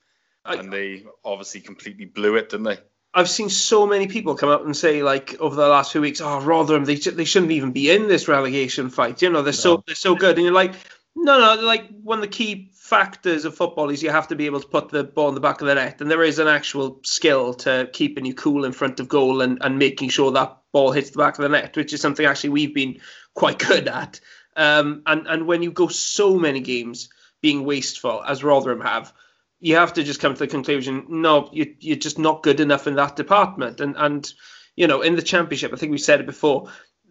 I- 0.44 0.54
and 0.56 0.72
they 0.72 1.04
obviously 1.24 1.60
completely 1.60 2.04
blew 2.04 2.36
it, 2.36 2.50
didn't 2.50 2.64
they? 2.64 2.78
I've 3.14 3.28
seen 3.28 3.50
so 3.50 3.86
many 3.86 4.06
people 4.06 4.36
come 4.36 4.48
up 4.48 4.64
and 4.64 4.74
say, 4.76 5.02
like, 5.02 5.38
over 5.38 5.54
the 5.54 5.68
last 5.68 5.92
few 5.92 6.00
weeks, 6.00 6.20
oh, 6.22 6.40
Rotherham, 6.40 6.84
they, 6.84 6.94
they 6.94 7.24
shouldn't 7.24 7.52
even 7.52 7.72
be 7.72 7.90
in 7.90 8.08
this 8.08 8.26
relegation 8.28 8.88
fight. 8.90 9.20
You 9.20 9.28
know, 9.30 9.42
they're 9.42 9.52
so 9.52 9.82
they're 9.86 9.94
so 9.94 10.14
good, 10.14 10.36
and 10.36 10.44
you're 10.44 10.54
like, 10.54 10.72
no, 11.14 11.38
no, 11.56 11.62
like 11.62 11.88
one 12.02 12.18
of 12.18 12.22
the 12.22 12.28
key 12.28 12.70
factors 12.92 13.46
of 13.46 13.56
football 13.56 13.88
is 13.88 14.02
you 14.02 14.10
have 14.10 14.28
to 14.28 14.36
be 14.36 14.44
able 14.44 14.60
to 14.60 14.68
put 14.68 14.90
the 14.90 15.02
ball 15.02 15.30
in 15.30 15.34
the 15.34 15.40
back 15.40 15.62
of 15.62 15.66
the 15.66 15.74
net, 15.74 16.02
and 16.02 16.10
there 16.10 16.22
is 16.22 16.38
an 16.38 16.46
actual 16.46 17.00
skill 17.04 17.54
to 17.54 17.88
keeping 17.94 18.26
you 18.26 18.34
cool 18.34 18.66
in 18.66 18.72
front 18.72 19.00
of 19.00 19.08
goal 19.08 19.40
and, 19.40 19.56
and 19.62 19.78
making 19.78 20.10
sure 20.10 20.30
that 20.30 20.58
ball 20.72 20.92
hits 20.92 21.08
the 21.08 21.16
back 21.16 21.38
of 21.38 21.42
the 21.42 21.48
net, 21.48 21.74
which 21.74 21.94
is 21.94 22.02
something 22.02 22.26
actually 22.26 22.50
we've 22.50 22.74
been 22.74 23.00
quite 23.34 23.58
good 23.58 23.88
at. 23.88 24.20
Um, 24.56 25.02
and 25.06 25.26
and 25.26 25.46
when 25.46 25.62
you 25.62 25.72
go 25.72 25.88
so 25.88 26.38
many 26.38 26.60
games 26.60 27.08
being 27.40 27.64
wasteful 27.64 28.22
as 28.28 28.44
Rotherham 28.44 28.82
have, 28.82 29.14
you 29.58 29.76
have 29.76 29.94
to 29.94 30.02
just 30.02 30.20
come 30.20 30.34
to 30.34 30.40
the 30.40 30.46
conclusion 30.46 31.06
no 31.08 31.48
you, 31.50 31.74
you're 31.78 31.96
just 31.96 32.18
not 32.18 32.42
good 32.42 32.60
enough 32.60 32.86
in 32.86 32.96
that 32.96 33.16
department 33.16 33.80
and 33.80 33.94
and 33.96 34.34
you 34.76 34.86
know 34.86 35.00
in 35.00 35.14
the 35.14 35.22
championship 35.22 35.72
i 35.72 35.76
think 35.76 35.92
we 35.92 35.98
said 35.98 36.20
it 36.20 36.26
before 36.26 36.68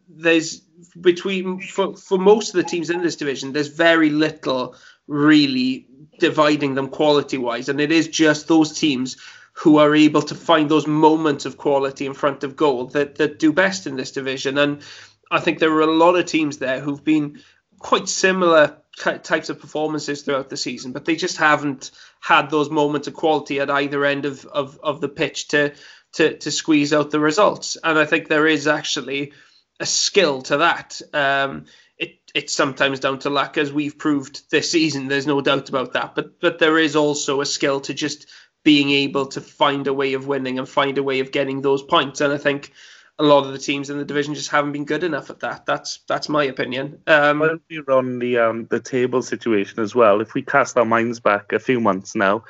there's 0.07 0.59
between 0.99 1.61
for, 1.61 1.95
for 1.95 2.17
most 2.17 2.49
of 2.49 2.55
the 2.55 2.69
teams 2.69 2.89
in 2.89 3.01
this 3.01 3.15
division 3.15 3.51
there's 3.51 3.67
very 3.67 4.09
little 4.09 4.75
really 5.07 5.87
dividing 6.19 6.75
them 6.75 6.87
quality 6.87 7.37
wise 7.37 7.69
and 7.69 7.79
it 7.79 7.91
is 7.91 8.07
just 8.07 8.47
those 8.47 8.77
teams 8.77 9.17
who 9.53 9.77
are 9.77 9.95
able 9.95 10.21
to 10.21 10.35
find 10.35 10.69
those 10.69 10.87
moments 10.87 11.45
of 11.45 11.57
quality 11.57 12.05
in 12.05 12.13
front 12.13 12.43
of 12.43 12.55
goal 12.55 12.85
that 12.85 13.15
that 13.15 13.39
do 13.39 13.51
best 13.51 13.87
in 13.87 13.95
this 13.95 14.11
division 14.11 14.57
and 14.57 14.81
i 15.29 15.39
think 15.39 15.59
there 15.59 15.73
are 15.73 15.81
a 15.81 15.97
lot 15.97 16.15
of 16.15 16.25
teams 16.25 16.57
there 16.57 16.79
who've 16.79 17.03
been 17.03 17.39
quite 17.79 18.07
similar 18.07 18.77
types 19.23 19.49
of 19.49 19.59
performances 19.59 20.21
throughout 20.21 20.49
the 20.49 20.57
season 20.57 20.91
but 20.91 21.05
they 21.05 21.15
just 21.15 21.37
haven't 21.37 21.91
had 22.21 22.49
those 22.49 22.69
moments 22.69 23.07
of 23.07 23.13
quality 23.13 23.59
at 23.59 23.69
either 23.69 24.05
end 24.05 24.25
of, 24.25 24.45
of, 24.45 24.79
of 24.83 25.01
the 25.01 25.09
pitch 25.09 25.47
to, 25.47 25.73
to 26.13 26.37
to 26.37 26.51
squeeze 26.51 26.93
out 26.93 27.11
the 27.11 27.19
results. 27.19 27.77
And 27.83 27.97
I 27.97 28.05
think 28.05 28.27
there 28.27 28.47
is 28.47 28.67
actually 28.67 29.33
a 29.81 29.85
skill 29.85 30.41
to 30.43 30.57
that. 30.57 31.01
Um, 31.13 31.65
it 31.97 32.19
it's 32.33 32.53
sometimes 32.53 32.99
down 32.99 33.19
to 33.19 33.29
luck, 33.29 33.57
as 33.57 33.73
we've 33.73 33.97
proved 33.97 34.49
this 34.51 34.71
season. 34.71 35.07
There's 35.07 35.27
no 35.27 35.41
doubt 35.41 35.69
about 35.69 35.93
that. 35.93 36.15
But 36.15 36.39
but 36.39 36.59
there 36.59 36.77
is 36.77 36.95
also 36.95 37.41
a 37.41 37.45
skill 37.45 37.81
to 37.81 37.93
just 37.93 38.27
being 38.63 38.91
able 38.91 39.25
to 39.25 39.41
find 39.41 39.87
a 39.87 39.93
way 39.93 40.13
of 40.13 40.27
winning 40.27 40.59
and 40.59 40.69
find 40.69 40.97
a 40.97 41.03
way 41.03 41.19
of 41.19 41.31
getting 41.31 41.61
those 41.61 41.81
points. 41.81 42.21
And 42.21 42.31
I 42.31 42.37
think 42.37 42.71
a 43.17 43.23
lot 43.23 43.45
of 43.45 43.53
the 43.53 43.57
teams 43.57 43.89
in 43.89 43.97
the 43.97 44.05
division 44.05 44.35
just 44.35 44.51
haven't 44.51 44.71
been 44.71 44.85
good 44.85 45.03
enough 45.03 45.29
at 45.31 45.39
that. 45.39 45.65
That's 45.65 45.99
that's 46.07 46.29
my 46.29 46.43
opinion. 46.43 47.01
Um, 47.07 47.39
While 47.39 47.59
we're 47.69 47.91
on 47.91 48.19
the 48.19 48.37
um, 48.37 48.67
the 48.69 48.79
table 48.79 49.23
situation 49.23 49.79
as 49.79 49.95
well, 49.95 50.21
if 50.21 50.35
we 50.35 50.43
cast 50.43 50.77
our 50.77 50.85
minds 50.85 51.19
back 51.19 51.53
a 51.53 51.59
few 51.59 51.79
months 51.79 52.15
now 52.15 52.43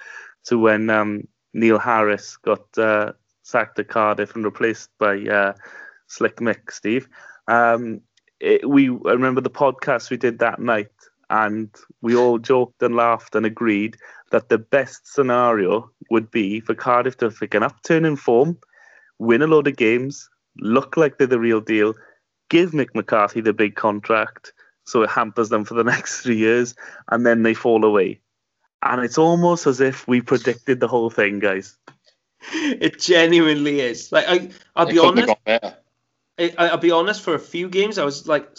to 0.46 0.58
when 0.58 0.89
um, 0.89 1.28
Neil 1.54 1.80
Harris 1.80 2.38
got 2.38 2.78
uh, 2.78 3.13
sacked 3.44 3.80
at 3.80 3.88
Cardiff 3.88 4.36
and 4.36 4.46
replaced 4.46 4.89
by 5.00 5.17
uh, 5.22 5.54
Slick 6.12 6.38
Mick, 6.38 6.71
Steve, 6.71 7.08
um, 7.47 8.02
it, 8.39 8.67
we 8.67 8.89
I 8.89 9.12
remember 9.12 9.41
the 9.41 9.50
podcast 9.50 10.10
we 10.10 10.17
did 10.17 10.39
that 10.39 10.60
night, 10.60 10.91
and 11.30 11.69
we 12.02 12.15
all 12.15 12.38
joked 12.38 12.82
and 12.84 12.95
laughed 12.95 13.36
and 13.36 13.45
agreed 13.45 13.97
that 14.32 14.50
the 14.50 14.58
best 14.58 15.08
scenario 15.08 15.89
would 16.10 16.30
be 16.32 16.60
for 16.60 16.74
Cardiff 16.74 17.17
to 17.17 17.30
pick 17.32 17.54
an 17.54 17.63
upturn 17.63 18.06
in 18.06 18.15
form, 18.15 18.58
win 19.19 19.41
a 19.41 19.47
load 19.47 19.67
of 19.67 19.78
games, 19.78 20.30
look 20.58 20.97
like 20.97 21.17
they're 21.17 21.28
the 21.28 21.39
real 21.39 21.62
deal, 21.62 21.93
give 22.50 22.71
Mick 22.71 22.93
McCarthy 22.93 23.41
the 23.41 23.54
big 23.54 23.76
contract 23.76 24.54
so 24.86 25.04
it 25.04 25.10
hampers 25.10 25.50
them 25.50 25.63
for 25.63 25.76
the 25.76 25.84
next 25.95 26.21
three 26.21 26.38
years, 26.38 26.76
and 27.10 27.26
then 27.26 27.43
they 27.43 27.54
fall 27.54 27.86
away. 27.86 28.19
And 28.84 29.04
it's 29.04 29.17
almost 29.17 29.67
as 29.67 29.80
if 29.80 30.08
we 30.08 30.21
predicted 30.21 30.80
the 30.80 30.88
whole 30.88 31.12
thing, 31.12 31.39
guys. 31.39 31.78
it 32.54 33.00
genuinely 33.00 33.80
is. 33.82 34.12
Like 34.12 34.26
I, 34.28 34.50
I'll 34.76 34.88
be 34.88 34.97
couldn't 34.97 35.30
honest. 35.47 35.76
I, 36.39 36.54
I'll 36.58 36.78
be 36.78 36.91
honest. 36.91 37.22
For 37.22 37.36
a 37.36 37.39
few 37.39 37.70
games, 37.70 37.98
I 37.98 38.06
was 38.06 38.28
like 38.28 38.50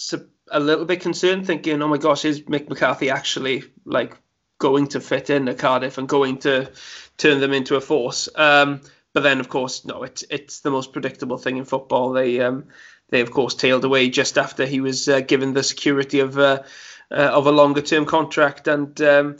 a 0.50 0.60
little 0.60 0.84
bit 0.84 1.00
concerned, 1.00 1.46
thinking, 1.46 1.82
"Oh 1.82 1.88
my 1.88 1.98
gosh, 1.98 2.24
is 2.24 2.42
Mick 2.42 2.68
McCarthy 2.68 3.10
actually 3.10 3.64
like 3.84 4.16
going 4.58 4.88
to 4.88 5.00
fit 5.00 5.30
in 5.30 5.48
at 5.48 5.58
Cardiff 5.58 5.98
and 5.98 6.08
going 6.08 6.38
to 6.38 6.70
turn 7.16 7.40
them 7.40 7.52
into 7.52 7.76
a 7.76 7.80
force?" 7.80 8.28
Um, 8.34 8.80
but 9.12 9.22
then, 9.22 9.40
of 9.40 9.48
course, 9.48 9.84
no. 9.84 10.02
It's 10.02 10.24
it's 10.30 10.60
the 10.60 10.70
most 10.70 10.92
predictable 10.92 11.38
thing 11.38 11.56
in 11.56 11.64
football. 11.64 12.12
They 12.12 12.40
um, 12.40 12.68
they 13.10 13.20
of 13.20 13.30
course 13.30 13.54
tailed 13.54 13.84
away 13.84 14.08
just 14.08 14.38
after 14.38 14.64
he 14.66 14.80
was 14.80 15.08
uh, 15.08 15.20
given 15.20 15.52
the 15.52 15.62
security 15.62 16.20
of 16.20 16.38
uh, 16.38 16.62
uh, 17.10 17.14
of 17.14 17.46
a 17.46 17.52
longer 17.52 17.82
term 17.82 18.06
contract, 18.06 18.68
and 18.68 19.00
um, 19.02 19.36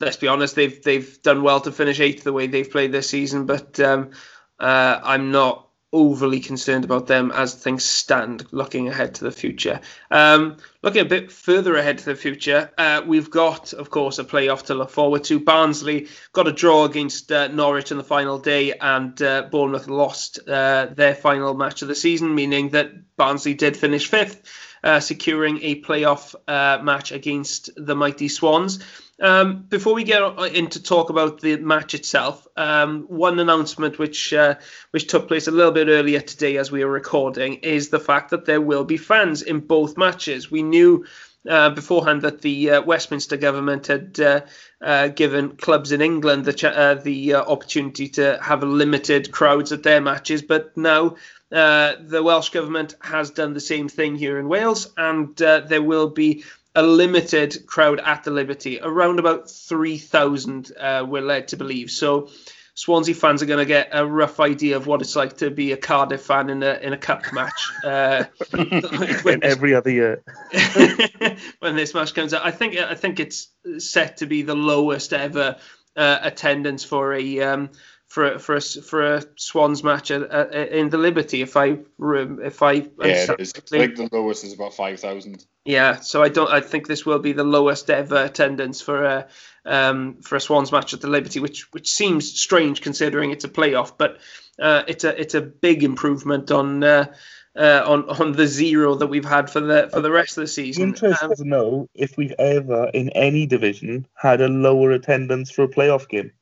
let's 0.00 0.16
be 0.16 0.28
honest, 0.28 0.54
they've 0.54 0.82
they've 0.82 1.20
done 1.22 1.42
well 1.42 1.60
to 1.60 1.72
finish 1.72 2.00
eighth 2.00 2.24
the 2.24 2.32
way 2.32 2.46
they've 2.46 2.70
played 2.70 2.92
this 2.92 3.10
season. 3.10 3.46
But 3.46 3.80
um, 3.80 4.10
uh, 4.58 5.00
I'm 5.02 5.32
not 5.32 5.63
overly 5.94 6.40
concerned 6.40 6.84
about 6.84 7.06
them 7.06 7.30
as 7.30 7.54
things 7.54 7.84
stand 7.84 8.44
looking 8.50 8.88
ahead 8.88 9.14
to 9.14 9.24
the 9.24 9.30
future. 9.30 9.80
Um, 10.10 10.56
looking 10.82 11.02
a 11.02 11.06
bit 11.06 11.30
further 11.30 11.76
ahead 11.76 11.98
to 11.98 12.04
the 12.04 12.16
future, 12.16 12.70
uh, 12.76 13.02
we've 13.06 13.30
got, 13.30 13.72
of 13.72 13.90
course, 13.90 14.18
a 14.18 14.24
playoff 14.24 14.64
to 14.64 14.74
look 14.74 14.90
forward 14.90 15.24
to. 15.24 15.38
Barnsley 15.38 16.08
got 16.32 16.48
a 16.48 16.52
draw 16.52 16.84
against 16.84 17.30
uh, 17.30 17.48
Norwich 17.48 17.92
on 17.92 17.98
the 17.98 18.04
final 18.04 18.38
day, 18.38 18.74
and 18.74 19.22
uh, 19.22 19.42
Bournemouth 19.50 19.86
lost 19.86 20.40
uh, 20.48 20.88
their 20.94 21.14
final 21.14 21.54
match 21.54 21.80
of 21.80 21.88
the 21.88 21.94
season, 21.94 22.34
meaning 22.34 22.70
that 22.70 23.16
Barnsley 23.16 23.54
did 23.54 23.76
finish 23.76 24.08
fifth. 24.08 24.42
Uh, 24.82 25.00
securing 25.00 25.62
a 25.62 25.80
playoff 25.80 26.34
uh, 26.46 26.78
match 26.82 27.10
against 27.10 27.70
the 27.74 27.96
mighty 27.96 28.28
Swans. 28.28 28.80
Um, 29.20 29.62
before 29.68 29.94
we 29.94 30.02
get 30.02 30.22
into 30.54 30.82
talk 30.82 31.08
about 31.08 31.40
the 31.40 31.56
match 31.56 31.94
itself, 31.94 32.46
um, 32.56 33.02
one 33.02 33.38
announcement 33.38 33.98
which 33.98 34.32
uh, 34.32 34.56
which 34.90 35.06
took 35.06 35.28
place 35.28 35.46
a 35.46 35.52
little 35.52 35.70
bit 35.70 35.88
earlier 35.88 36.20
today 36.20 36.56
as 36.56 36.72
we 36.72 36.84
were 36.84 36.90
recording 36.90 37.54
is 37.54 37.90
the 37.90 38.00
fact 38.00 38.30
that 38.30 38.44
there 38.44 38.60
will 38.60 38.84
be 38.84 38.96
fans 38.96 39.42
in 39.42 39.60
both 39.60 39.96
matches. 39.96 40.50
We 40.50 40.64
knew 40.64 41.04
uh, 41.48 41.70
beforehand 41.70 42.22
that 42.22 42.40
the 42.40 42.70
uh, 42.70 42.82
Westminster 42.82 43.36
government 43.36 43.86
had 43.86 44.18
uh, 44.18 44.40
uh, 44.80 45.08
given 45.08 45.56
clubs 45.56 45.92
in 45.92 46.00
England 46.00 46.44
the 46.46 46.74
uh, 46.74 46.94
the 46.94 47.34
opportunity 47.34 48.08
to 48.08 48.38
have 48.42 48.64
limited 48.64 49.30
crowds 49.30 49.70
at 49.70 49.84
their 49.84 50.00
matches, 50.00 50.42
but 50.42 50.76
now 50.76 51.16
the 51.50 52.22
Welsh 52.24 52.48
government 52.48 52.96
has 53.00 53.30
done 53.30 53.54
the 53.54 53.60
same 53.60 53.88
thing 53.88 54.16
here 54.16 54.40
in 54.40 54.48
Wales, 54.48 54.92
and 54.96 55.36
there 55.36 55.82
will 55.82 56.08
be 56.08 56.44
a 56.74 56.82
limited 56.82 57.66
crowd 57.66 58.00
at 58.00 58.24
the 58.24 58.30
Liberty, 58.30 58.80
around 58.80 59.18
about 59.18 59.50
3,000, 59.50 60.72
uh, 60.78 61.04
we're 61.08 61.22
led 61.22 61.48
to 61.48 61.56
believe. 61.56 61.90
So 61.90 62.30
Swansea 62.74 63.14
fans 63.14 63.40
are 63.42 63.46
going 63.46 63.60
to 63.60 63.64
get 63.64 63.90
a 63.92 64.04
rough 64.04 64.40
idea 64.40 64.76
of 64.76 64.88
what 64.88 65.00
it's 65.00 65.14
like 65.14 65.36
to 65.38 65.50
be 65.50 65.70
a 65.70 65.76
Cardiff 65.76 66.22
fan 66.22 66.50
in 66.50 66.62
a 66.64 66.74
in 66.74 66.92
a 66.92 66.98
cup 66.98 67.32
match. 67.32 67.70
Uh, 67.84 68.24
every 69.42 69.74
other 69.74 69.90
year. 69.90 70.24
when 71.60 71.76
this 71.76 71.94
match 71.94 72.14
comes 72.14 72.34
out, 72.34 72.44
I 72.44 72.50
think 72.50 72.76
I 72.76 72.96
think 72.96 73.20
it's 73.20 73.52
set 73.78 74.18
to 74.18 74.26
be 74.26 74.42
the 74.42 74.56
lowest 74.56 75.12
ever 75.12 75.56
uh, 75.96 76.18
attendance 76.20 76.82
for 76.82 77.14
a 77.14 77.40
um, 77.42 77.70
for 78.08 78.40
for 78.40 78.56
a, 78.56 78.60
for 78.60 79.14
a 79.14 79.22
Swans 79.36 79.84
match 79.84 80.10
at, 80.10 80.22
at, 80.22 80.72
in 80.72 80.90
the 80.90 80.98
Liberty. 80.98 81.42
If 81.42 81.56
I 81.56 81.78
if 82.00 82.60
I 82.60 82.72
yeah, 82.72 83.34
it's, 83.38 83.52
I 83.56 83.60
think 83.60 83.96
the 83.96 84.08
lowest 84.10 84.42
is 84.42 84.52
about 84.52 84.74
five 84.74 84.98
thousand. 84.98 85.46
Yeah, 85.64 86.00
so 86.00 86.22
I 86.22 86.28
don't. 86.28 86.50
I 86.50 86.60
think 86.60 86.86
this 86.86 87.06
will 87.06 87.18
be 87.18 87.32
the 87.32 87.44
lowest 87.44 87.88
ever 87.88 88.16
attendance 88.16 88.82
for 88.82 89.04
a 89.04 89.28
um, 89.64 90.16
for 90.20 90.36
a 90.36 90.40
Swans 90.40 90.70
match 90.70 90.92
at 90.92 91.00
the 91.00 91.08
Liberty, 91.08 91.40
which 91.40 91.72
which 91.72 91.90
seems 91.90 92.38
strange 92.38 92.82
considering 92.82 93.30
it's 93.30 93.44
a 93.44 93.48
playoff, 93.48 93.92
but 93.96 94.18
uh, 94.58 94.82
it's 94.86 95.04
a 95.04 95.18
it's 95.18 95.34
a 95.34 95.40
big 95.40 95.82
improvement 95.82 96.50
on 96.50 96.84
uh, 96.84 97.14
uh, 97.56 97.82
on 97.86 98.10
on 98.10 98.32
the 98.32 98.46
zero 98.46 98.94
that 98.96 99.06
we've 99.06 99.24
had 99.24 99.48
for 99.48 99.60
the 99.60 99.88
for 99.90 100.02
the 100.02 100.10
rest 100.10 100.36
of 100.36 100.42
the 100.42 100.48
season. 100.48 100.88
Interested 100.88 101.24
um, 101.24 101.36
to 101.36 101.44
know 101.44 101.88
if 101.94 102.16
we've 102.18 102.34
ever 102.38 102.90
in 102.92 103.08
any 103.10 103.46
division 103.46 104.06
had 104.14 104.42
a 104.42 104.48
lower 104.48 104.90
attendance 104.90 105.50
for 105.50 105.62
a 105.62 105.68
playoff 105.68 106.08
game. 106.08 106.32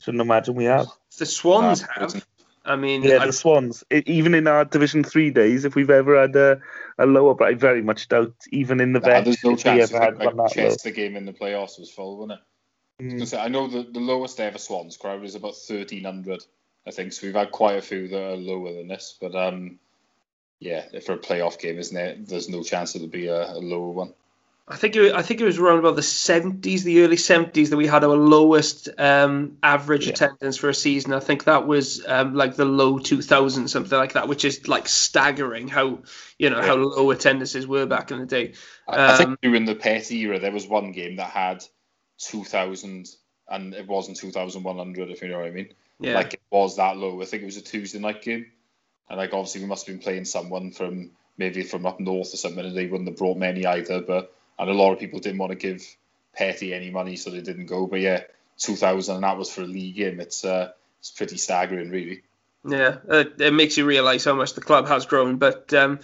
Shouldn't 0.00 0.20
imagine 0.22 0.54
we 0.54 0.64
have. 0.64 0.86
The 1.18 1.26
Swans 1.26 1.82
have. 1.82 2.24
I 2.64 2.76
mean, 2.76 3.02
yeah, 3.02 3.18
I, 3.18 3.26
the 3.26 3.32
Swans. 3.32 3.82
It, 3.90 4.08
even 4.08 4.34
in 4.34 4.46
our 4.46 4.64
Division 4.64 5.02
Three 5.02 5.30
days, 5.30 5.64
if 5.64 5.74
we've 5.74 5.90
ever 5.90 6.20
had 6.20 6.36
a, 6.36 6.60
a 6.98 7.06
lower, 7.06 7.34
but 7.34 7.48
I 7.48 7.54
very 7.54 7.82
much 7.82 8.08
doubt 8.08 8.34
even 8.50 8.80
in 8.80 8.92
the 8.92 9.00
nah, 9.00 9.06
vet. 9.06 9.24
There's 9.24 9.42
no 9.42 9.56
chance. 9.56 9.92
Ever 9.92 10.04
had 10.04 10.18
like, 10.18 10.34
one 10.34 10.48
Chester 10.48 10.90
game 10.90 11.16
in 11.16 11.26
the 11.26 11.32
playoffs 11.32 11.78
was 11.78 11.90
full, 11.90 12.18
wasn't 12.18 12.40
it? 13.00 13.04
Mm. 13.04 13.22
I, 13.22 13.24
say, 13.24 13.40
I 13.40 13.48
know 13.48 13.66
the, 13.66 13.82
the 13.82 14.00
lowest 14.00 14.38
ever 14.38 14.58
Swans 14.58 14.96
crowd 14.96 15.24
is 15.24 15.34
about 15.34 15.56
thirteen 15.56 16.04
hundred. 16.04 16.44
I 16.86 16.90
think 16.92 17.12
so. 17.12 17.26
We've 17.26 17.34
had 17.34 17.50
quite 17.50 17.78
a 17.78 17.82
few 17.82 18.08
that 18.08 18.32
are 18.32 18.36
lower 18.36 18.72
than 18.72 18.88
this, 18.88 19.16
but 19.20 19.34
um, 19.34 19.78
yeah, 20.60 20.84
for 21.04 21.14
a 21.14 21.18
playoff 21.18 21.58
game, 21.58 21.78
isn't 21.78 21.96
it? 21.96 22.28
There's 22.28 22.48
no 22.48 22.62
chance 22.62 22.94
it'll 22.94 23.08
be 23.08 23.26
a, 23.26 23.52
a 23.52 23.58
lower 23.58 23.90
one. 23.90 24.14
I 24.68 24.76
think 24.76 24.94
it, 24.94 25.12
I 25.12 25.22
think 25.22 25.40
it 25.40 25.44
was 25.44 25.58
around 25.58 25.80
about 25.80 25.96
the 25.96 26.02
70s, 26.02 26.84
the 26.84 27.02
early 27.02 27.16
70s, 27.16 27.70
that 27.70 27.76
we 27.76 27.88
had 27.88 28.04
our 28.04 28.16
lowest 28.16 28.88
um, 28.96 29.58
average 29.62 30.06
yeah. 30.06 30.12
attendance 30.12 30.56
for 30.56 30.68
a 30.68 30.74
season. 30.74 31.12
I 31.12 31.18
think 31.18 31.44
that 31.44 31.66
was 31.66 32.06
um, 32.06 32.34
like 32.34 32.54
the 32.54 32.64
low 32.64 32.98
2000s, 32.98 33.68
something 33.68 33.98
like 33.98 34.12
that, 34.12 34.28
which 34.28 34.44
is 34.44 34.68
like 34.68 34.86
staggering 34.88 35.66
how 35.66 35.98
you 36.38 36.48
know 36.48 36.60
yeah. 36.60 36.66
how 36.66 36.76
low 36.76 37.10
attendances 37.10 37.66
were 37.66 37.86
back 37.86 38.12
in 38.12 38.20
the 38.20 38.26
day. 38.26 38.52
Um, 38.86 39.00
I 39.00 39.16
think 39.16 39.28
um, 39.30 39.38
during 39.42 39.64
the 39.64 39.74
Petty 39.74 40.20
era, 40.20 40.38
there 40.38 40.52
was 40.52 40.68
one 40.68 40.92
game 40.92 41.16
that 41.16 41.30
had 41.30 41.64
2000, 42.18 43.08
and 43.48 43.74
it 43.74 43.88
wasn't 43.88 44.16
2100, 44.16 45.10
if 45.10 45.22
you 45.22 45.28
know 45.28 45.38
what 45.38 45.48
I 45.48 45.50
mean. 45.50 45.74
Yeah. 45.98 46.14
Like 46.14 46.34
it 46.34 46.42
was 46.50 46.76
that 46.76 46.96
low. 46.96 47.20
I 47.20 47.24
think 47.24 47.42
it 47.42 47.46
was 47.46 47.56
a 47.56 47.62
Tuesday 47.62 47.98
night 47.98 48.22
game, 48.22 48.46
and 49.08 49.18
like 49.18 49.34
obviously 49.34 49.62
we 49.62 49.66
must 49.66 49.88
have 49.88 49.96
been 49.96 50.02
playing 50.02 50.24
someone 50.24 50.70
from 50.70 51.10
maybe 51.36 51.64
from 51.64 51.84
up 51.84 51.98
north 51.98 52.32
or 52.32 52.36
something, 52.36 52.64
and 52.64 52.76
they 52.76 52.86
wouldn't 52.86 53.08
have 53.08 53.18
brought 53.18 53.38
many 53.38 53.66
either, 53.66 54.00
but 54.00 54.32
and 54.62 54.70
a 54.70 54.74
lot 54.74 54.92
of 54.92 54.98
people 54.98 55.18
didn't 55.18 55.38
want 55.38 55.50
to 55.50 55.56
give 55.56 55.84
Petty 56.34 56.72
any 56.72 56.90
money, 56.90 57.16
so 57.16 57.30
they 57.30 57.40
didn't 57.40 57.66
go. 57.66 57.86
But 57.86 58.00
yeah, 58.00 58.22
2000, 58.58 59.16
and 59.16 59.24
that 59.24 59.36
was 59.36 59.50
for 59.52 59.62
a 59.62 59.66
league 59.66 59.96
game. 59.96 60.20
It's 60.20 60.44
uh, 60.44 60.70
it's 61.00 61.10
pretty 61.10 61.36
staggering, 61.36 61.90
really. 61.90 62.22
Yeah, 62.64 62.98
it, 63.08 63.40
it 63.40 63.52
makes 63.52 63.76
you 63.76 63.84
realise 63.84 64.24
how 64.24 64.34
much 64.34 64.54
the 64.54 64.60
club 64.60 64.86
has 64.86 65.04
grown, 65.04 65.36
but 65.36 65.74
um, 65.74 65.98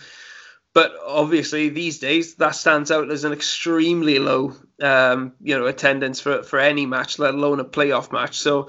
but 0.75 0.93
obviously 1.07 1.69
these 1.69 2.01
days 2.01 2.35
that 2.37 2.57
stands 2.57 2.91
out 2.91 3.11
as 3.11 3.25
an 3.25 3.33
extremely 3.33 4.19
low, 4.19 4.55
um, 4.83 5.35
you 5.41 5.57
know, 5.57 5.67
attendance 5.67 6.21
for 6.21 6.43
for 6.43 6.59
any 6.59 6.85
match, 6.85 7.19
let 7.19 7.35
alone 7.35 7.61
a 7.61 7.65
playoff 7.65 8.13
match. 8.13 8.39
So. 8.39 8.69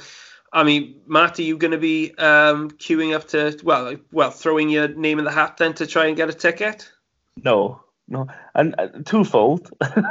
I 0.52 0.64
mean, 0.64 1.02
Matt, 1.06 1.38
are 1.38 1.44
you 1.44 1.58
going 1.60 1.74
to 1.74 1.78
be 1.78 2.10
um, 2.18 2.72
queuing 2.72 3.14
up 3.14 3.28
to 3.28 3.56
well, 3.64 3.98
well, 4.12 4.32
throwing 4.32 4.68
your 4.68 4.88
name 4.88 5.20
in 5.20 5.26
the 5.26 5.30
hat 5.30 5.58
then 5.58 5.76
to 5.76 5.86
try 5.86 6.08
and 6.08 6.18
get 6.18 6.28
a 6.28 6.34
ticket? 6.34 6.90
No, 7.44 7.84
no, 8.10 8.28
and 8.56 8.76
uh, 8.78 8.88
twofold. 9.06 9.70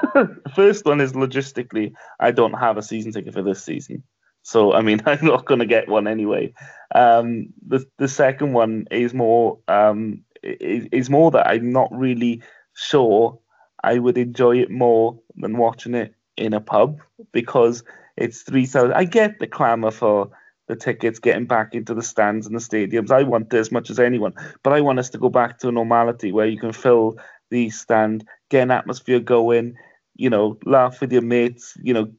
First 0.54 0.84
one 0.84 1.00
is 1.00 1.12
logistically, 1.12 1.92
I 2.20 2.30
don't 2.30 2.54
have 2.54 2.76
a 2.76 2.82
season 2.82 3.12
ticket 3.12 3.34
for 3.34 3.42
this 3.42 3.62
season, 3.62 4.04
so 4.42 4.72
I 4.72 4.82
mean, 4.82 5.02
I'm 5.06 5.24
not 5.24 5.44
going 5.44 5.60
to 5.60 5.66
get 5.66 5.88
one 5.88 6.06
anyway. 6.06 6.52
Um, 6.94 7.48
the 7.66 7.84
the 7.98 8.08
second 8.08 8.52
one 8.52 8.86
is 8.90 9.12
more 9.12 9.58
um, 9.68 10.22
is, 10.42 10.86
is 10.92 11.10
more 11.10 11.30
that 11.32 11.48
I'm 11.48 11.72
not 11.72 11.88
really 11.92 12.42
sure 12.74 13.38
I 13.82 13.98
would 13.98 14.16
enjoy 14.16 14.58
it 14.58 14.70
more 14.70 15.18
than 15.36 15.58
watching 15.58 15.94
it 15.94 16.14
in 16.36 16.54
a 16.54 16.60
pub 16.60 17.00
because 17.32 17.82
it's 18.16 18.42
three 18.42 18.66
thousand. 18.66 18.94
I 18.94 19.04
get 19.04 19.40
the 19.40 19.46
clamour 19.48 19.90
for 19.90 20.30
the 20.68 20.76
tickets, 20.76 21.18
getting 21.18 21.46
back 21.46 21.74
into 21.74 21.94
the 21.94 22.02
stands 22.02 22.46
and 22.46 22.54
the 22.54 22.60
stadiums. 22.60 23.10
I 23.10 23.22
want 23.22 23.52
it 23.52 23.58
as 23.58 23.72
much 23.72 23.90
as 23.90 23.98
anyone, 23.98 24.34
but 24.62 24.72
I 24.72 24.82
want 24.82 24.98
us 24.98 25.10
to 25.10 25.18
go 25.18 25.30
back 25.30 25.58
to 25.60 25.72
normality 25.72 26.30
where 26.30 26.46
you 26.46 26.58
can 26.58 26.72
fill 26.72 27.18
the 27.50 27.70
stand, 27.70 28.24
get 28.50 28.62
an 28.62 28.70
atmosphere 28.70 29.20
going, 29.20 29.76
you 30.16 30.30
know, 30.30 30.58
laugh 30.64 31.00
with 31.00 31.12
your 31.12 31.22
mates, 31.22 31.76
you 31.82 31.94
know, 31.94 32.10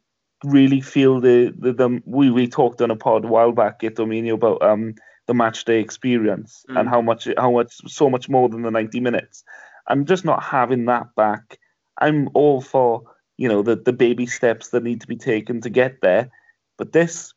really 0.44 0.82
feel 0.82 1.20
the 1.20 1.54
the, 1.58 1.74
the 1.74 2.02
we 2.06 2.32
we 2.32 2.48
talked 2.48 2.82
on 2.82 2.92
a 2.92 2.96
pod 2.96 3.26
a 3.26 3.28
while 3.28 3.52
back, 3.52 3.84
at 3.84 3.96
Dominio, 3.96 4.34
about 4.34 4.62
um 4.62 4.96
the 5.28 5.34
match 5.34 5.66
day 5.66 5.80
experience 5.80 6.66
mm. 6.70 6.80
and 6.80 6.90
how 6.90 7.02
much 7.02 7.28
how 7.38 7.52
much 7.52 7.74
so 7.88 8.10
much 8.10 8.30
more 8.30 8.50
than 8.50 8.64
the 8.64 8.72
ninety 8.72 9.00
minutes. 9.00 9.44
I'm 9.88 10.06
just 10.06 10.26
not 10.26 10.44
having 10.44 10.86
that 10.86 11.14
back. 11.16 11.60
I'm 12.00 12.30
all 12.34 12.62
for 12.62 13.04
you 13.38 13.50
know 13.50 13.62
the 13.62 13.76
the 13.76 13.94
baby 13.94 14.26
steps 14.26 14.70
that 14.70 14.84
need 14.84 15.02
to 15.02 15.08
be 15.08 15.18
taken 15.18 15.62
to 15.62 15.70
get 15.70 16.02
there, 16.02 16.30
but 16.78 16.94
this 16.94 17.34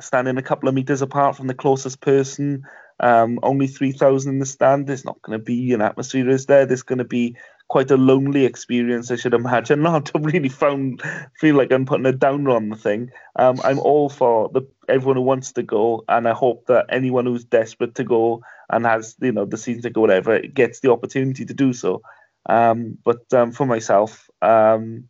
standing 0.00 0.36
a 0.36 0.42
couple 0.42 0.68
of 0.68 0.74
meters 0.74 1.02
apart 1.02 1.36
from 1.36 1.46
the 1.46 1.54
closest 1.54 2.00
person, 2.00 2.62
um, 3.00 3.38
only 3.42 3.66
3,000 3.66 4.32
in 4.32 4.38
the 4.38 4.46
stand. 4.46 4.86
There's 4.86 5.04
not 5.04 5.20
going 5.22 5.38
to 5.38 5.44
be 5.44 5.72
an 5.72 5.82
atmosphere, 5.82 6.28
is 6.28 6.46
there? 6.46 6.66
There's 6.66 6.82
going 6.82 6.98
to 6.98 7.04
be 7.04 7.36
quite 7.68 7.90
a 7.90 7.96
lonely 7.96 8.44
experience, 8.44 9.10
I 9.10 9.16
should 9.16 9.34
imagine. 9.34 9.82
Not 9.82 10.06
to 10.06 10.18
really 10.18 10.48
found, 10.48 11.02
feel 11.38 11.56
like 11.56 11.72
I'm 11.72 11.86
putting 11.86 12.06
a 12.06 12.12
downer 12.12 12.50
on 12.50 12.68
the 12.68 12.76
thing. 12.76 13.10
Um, 13.36 13.60
I'm 13.64 13.78
all 13.78 14.08
for 14.08 14.48
the 14.48 14.62
everyone 14.88 15.16
who 15.16 15.22
wants 15.22 15.52
to 15.52 15.62
go, 15.62 16.04
and 16.08 16.28
I 16.28 16.32
hope 16.32 16.66
that 16.66 16.86
anyone 16.88 17.26
who's 17.26 17.44
desperate 17.44 17.96
to 17.96 18.04
go 18.04 18.42
and 18.70 18.86
has, 18.86 19.16
you 19.20 19.32
know, 19.32 19.44
the 19.44 19.56
season 19.56 19.82
to 19.82 19.90
go, 19.90 20.02
whatever, 20.02 20.40
gets 20.40 20.80
the 20.80 20.92
opportunity 20.92 21.44
to 21.44 21.54
do 21.54 21.72
so. 21.72 22.02
Um, 22.48 22.98
but 23.04 23.32
um, 23.32 23.52
for 23.52 23.66
myself, 23.66 24.30
um, 24.42 25.08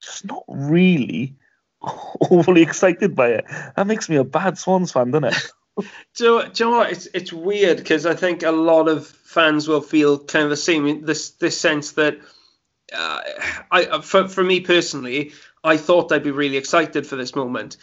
just 0.00 0.24
not 0.24 0.44
really 0.48 1.36
overly 2.30 2.62
excited 2.62 3.14
by 3.14 3.28
it. 3.28 3.44
That 3.76 3.86
makes 3.86 4.08
me 4.08 4.16
a 4.16 4.24
bad 4.24 4.58
Swans 4.58 4.92
fan, 4.92 5.10
doesn't 5.10 5.34
it? 5.34 5.52
do, 6.14 6.42
do 6.42 6.64
you 6.64 6.70
know 6.70 6.76
what? 6.78 6.92
It's 6.92 7.06
it's 7.14 7.32
weird 7.32 7.78
because 7.78 8.06
I 8.06 8.14
think 8.14 8.42
a 8.42 8.50
lot 8.50 8.88
of 8.88 9.06
fans 9.06 9.68
will 9.68 9.80
feel 9.80 10.18
kind 10.18 10.44
of 10.44 10.50
the 10.50 10.56
same. 10.56 11.04
This 11.04 11.30
this 11.30 11.58
sense 11.60 11.92
that 11.92 12.18
uh, 12.92 13.20
I 13.70 14.00
for 14.00 14.28
for 14.28 14.42
me 14.42 14.60
personally, 14.60 15.32
I 15.64 15.76
thought 15.76 16.12
I'd 16.12 16.22
be 16.22 16.30
really 16.30 16.56
excited 16.56 17.06
for 17.06 17.16
this 17.16 17.34
moment, 17.34 17.76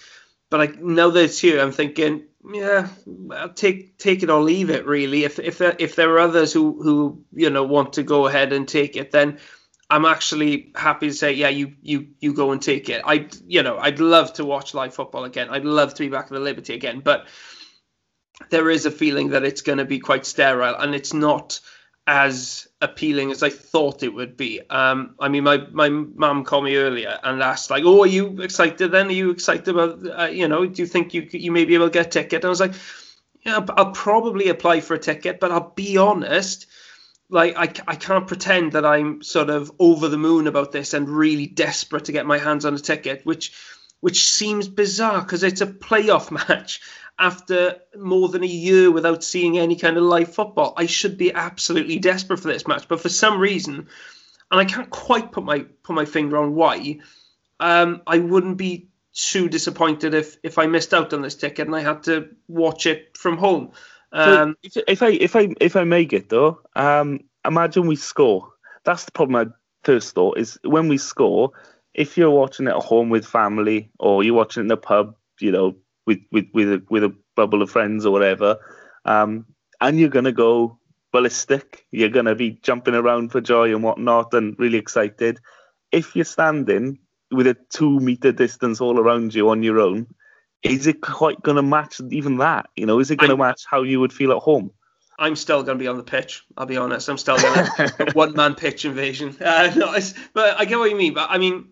but 0.49 0.61
I 0.61 0.65
now 0.79 1.09
that 1.09 1.23
it's 1.23 1.39
here, 1.39 1.61
I'm 1.61 1.71
thinking, 1.71 2.23
yeah, 2.53 2.87
I'll 3.31 3.53
take 3.53 3.97
take 3.97 4.23
it 4.23 4.29
or 4.29 4.41
leave 4.41 4.69
it. 4.69 4.85
Really, 4.85 5.23
if 5.23 5.39
if 5.39 5.57
there, 5.57 5.75
if 5.79 5.95
there 5.95 6.11
are 6.11 6.19
others 6.19 6.53
who 6.53 6.81
who 6.81 7.23
you 7.33 7.49
know 7.49 7.63
want 7.63 7.93
to 7.93 8.03
go 8.03 8.27
ahead 8.27 8.53
and 8.53 8.67
take 8.67 8.95
it, 8.95 9.11
then 9.11 9.39
I'm 9.89 10.05
actually 10.05 10.71
happy 10.75 11.07
to 11.07 11.13
say, 11.13 11.33
yeah, 11.33 11.49
you 11.49 11.73
you 11.81 12.07
you 12.19 12.33
go 12.33 12.51
and 12.51 12.61
take 12.61 12.89
it. 12.89 13.01
I 13.05 13.29
you 13.45 13.61
know 13.61 13.77
I'd 13.77 13.99
love 13.99 14.33
to 14.33 14.45
watch 14.45 14.73
live 14.73 14.95
football 14.95 15.25
again. 15.25 15.49
I'd 15.49 15.65
love 15.65 15.93
to 15.95 16.03
be 16.03 16.09
back 16.09 16.25
at 16.25 16.31
the 16.31 16.39
Liberty 16.39 16.73
again, 16.73 17.01
but 17.01 17.27
there 18.49 18.69
is 18.69 18.85
a 18.85 18.91
feeling 18.91 19.29
that 19.29 19.43
it's 19.43 19.61
going 19.61 19.77
to 19.77 19.85
be 19.85 19.99
quite 19.99 20.25
sterile 20.25 20.75
and 20.75 20.93
it's 20.93 21.13
not 21.13 21.59
as 22.07 22.67
appealing 22.81 23.31
as 23.31 23.41
I 23.41 23.49
thought 23.49 24.03
it 24.03 24.13
would 24.13 24.37
be. 24.37 24.61
Um, 24.69 25.15
I 25.19 25.27
mean, 25.27 25.43
my 25.43 25.57
my 25.71 25.89
mum 25.89 26.43
called 26.43 26.65
me 26.65 26.75
earlier 26.75 27.19
and 27.23 27.41
asked 27.41 27.71
like, 27.71 27.83
"Oh, 27.83 28.01
are 28.01 28.07
you 28.07 28.41
excited? 28.41 28.91
Then 28.91 29.07
are 29.07 29.11
you 29.11 29.31
excited 29.31 29.67
about? 29.67 29.99
Uh, 30.19 30.25
you 30.25 30.47
know, 30.47 30.65
do 30.65 30.81
you 30.81 30.87
think 30.87 31.13
you 31.13 31.27
you 31.31 31.51
may 31.51 31.65
be 31.65 31.73
able 31.73 31.87
to 31.87 31.93
get 31.93 32.07
a 32.07 32.09
ticket?" 32.09 32.43
And 32.43 32.45
I 32.45 32.49
was 32.49 32.59
like, 32.59 32.75
"Yeah, 33.43 33.65
I'll 33.75 33.91
probably 33.91 34.49
apply 34.49 34.81
for 34.81 34.93
a 34.93 34.99
ticket, 34.99 35.39
but 35.39 35.51
I'll 35.51 35.73
be 35.75 35.97
honest." 35.97 36.67
Like 37.27 37.57
I, 37.57 37.63
I 37.87 37.95
can't 37.95 38.27
pretend 38.27 38.73
that 38.73 38.85
I'm 38.85 39.23
sort 39.23 39.49
of 39.49 39.71
over 39.79 40.07
the 40.07 40.17
moon 40.17 40.45
about 40.45 40.71
this 40.71 40.93
and 40.93 41.09
really 41.09 41.47
desperate 41.47 42.05
to 42.05 42.11
get 42.11 42.27
my 42.27 42.37
hands 42.37 42.65
on 42.65 42.75
a 42.75 42.79
ticket, 42.79 43.25
which 43.25 43.51
which 44.01 44.29
seems 44.29 44.67
bizarre 44.67 45.21
because 45.21 45.41
it's 45.41 45.61
a 45.61 45.65
playoff 45.65 46.29
match 46.49 46.81
after 47.17 47.77
more 47.97 48.29
than 48.29 48.43
a 48.43 48.47
year 48.47 48.91
without 48.91 49.23
seeing 49.23 49.57
any 49.57 49.75
kind 49.75 49.97
of 49.97 50.03
live 50.03 50.33
football. 50.33 50.73
I 50.77 50.85
should 50.85 51.17
be 51.17 51.33
absolutely 51.33 51.97
desperate 51.99 52.39
for 52.39 52.47
this 52.47 52.67
match, 52.67 52.87
but 52.87 53.01
for 53.01 53.09
some 53.09 53.39
reason, 53.39 53.87
and 54.51 54.61
I 54.61 54.65
can't 54.65 54.89
quite 54.89 55.31
put 55.31 55.43
my 55.43 55.59
put 55.83 55.95
my 55.95 56.05
finger 56.05 56.37
on 56.37 56.55
why. 56.55 56.99
Um, 57.59 58.01
I 58.05 58.17
wouldn't 58.19 58.57
be 58.57 58.89
too 59.13 59.47
disappointed 59.47 60.13
if 60.13 60.37
if 60.43 60.57
I 60.57 60.67
missed 60.67 60.93
out 60.93 61.13
on 61.13 61.21
this 61.21 61.35
ticket 61.35 61.67
and 61.67 61.75
I 61.75 61.81
had 61.81 62.03
to 62.03 62.29
watch 62.47 62.85
it 62.85 63.17
from 63.17 63.37
home. 63.37 63.71
Um, 64.11 64.55
so 64.69 64.81
if, 64.85 64.87
if, 64.87 65.03
I 65.03 65.09
if 65.09 65.35
I 65.35 65.49
if 65.61 65.75
I 65.75 65.83
make 65.83 66.13
it 66.13 66.29
though, 66.29 66.61
um, 66.75 67.21
imagine 67.45 67.87
we 67.87 67.95
score. 67.95 68.51
That's 68.83 69.05
the 69.05 69.11
problem. 69.11 69.47
I 69.47 69.51
first 69.83 70.13
thought 70.13 70.37
is 70.37 70.59
when 70.63 70.87
we 70.87 70.97
score. 70.97 71.51
If 71.93 72.17
you're 72.17 72.31
watching 72.31 72.67
it 72.67 72.71
at 72.71 72.83
home 72.83 73.09
with 73.09 73.25
family 73.25 73.89
or 73.99 74.21
you're 74.21 74.33
watching 74.33 74.59
it 74.59 74.65
in 74.65 74.67
the 74.67 74.75
pub, 74.75 75.15
you 75.39 75.49
know, 75.49 75.77
with 76.05 76.19
with 76.31 76.45
with 76.53 76.71
a, 76.71 76.83
with 76.89 77.03
a 77.03 77.15
bubble 77.35 77.61
of 77.61 77.69
friends 77.69 78.05
or 78.05 78.11
whatever, 78.11 78.57
um, 79.05 79.45
and 79.81 79.99
you're 79.99 80.09
gonna 80.09 80.31
go 80.31 80.79
ballistic. 81.11 81.85
You're 81.91 82.09
gonna 82.09 82.35
be 82.35 82.59
jumping 82.61 82.95
around 82.95 83.31
for 83.31 83.41
joy 83.41 83.73
and 83.73 83.83
whatnot, 83.83 84.33
and 84.33 84.57
really 84.59 84.77
excited. 84.77 85.39
If 85.91 86.15
you're 86.15 86.25
standing 86.25 86.99
with 87.31 87.47
a 87.47 87.57
two 87.69 87.99
meter 87.99 88.31
distance 88.31 88.81
all 88.81 88.99
around 88.99 89.33
you 89.33 89.49
on 89.49 89.63
your 89.63 89.79
own, 89.79 90.07
is 90.63 90.87
it 90.87 91.01
quite 91.01 91.41
going 91.41 91.57
to 91.57 91.63
match 91.63 92.01
even 92.11 92.37
that? 92.37 92.69
You 92.75 92.85
know, 92.85 92.99
is 92.99 93.11
it 93.11 93.17
going 93.17 93.29
to 93.29 93.37
match 93.37 93.63
how 93.69 93.83
you 93.83 93.99
would 93.99 94.13
feel 94.13 94.31
at 94.31 94.39
home? 94.39 94.71
I'm 95.17 95.35
still 95.35 95.63
going 95.63 95.77
to 95.77 95.81
be 95.81 95.87
on 95.87 95.97
the 95.97 96.03
pitch. 96.03 96.43
I'll 96.57 96.65
be 96.65 96.75
honest. 96.75 97.07
I'm 97.07 97.17
still 97.17 97.37
going 97.37 97.65
to 97.77 98.11
one 98.13 98.33
man 98.33 98.55
pitch 98.55 98.83
invasion. 98.83 99.37
Uh, 99.45 99.71
no, 99.75 99.95
but 100.33 100.59
I 100.59 100.65
get 100.65 100.79
what 100.79 100.89
you 100.89 100.97
mean. 100.97 101.13
But 101.13 101.29
I 101.29 101.37
mean, 101.37 101.69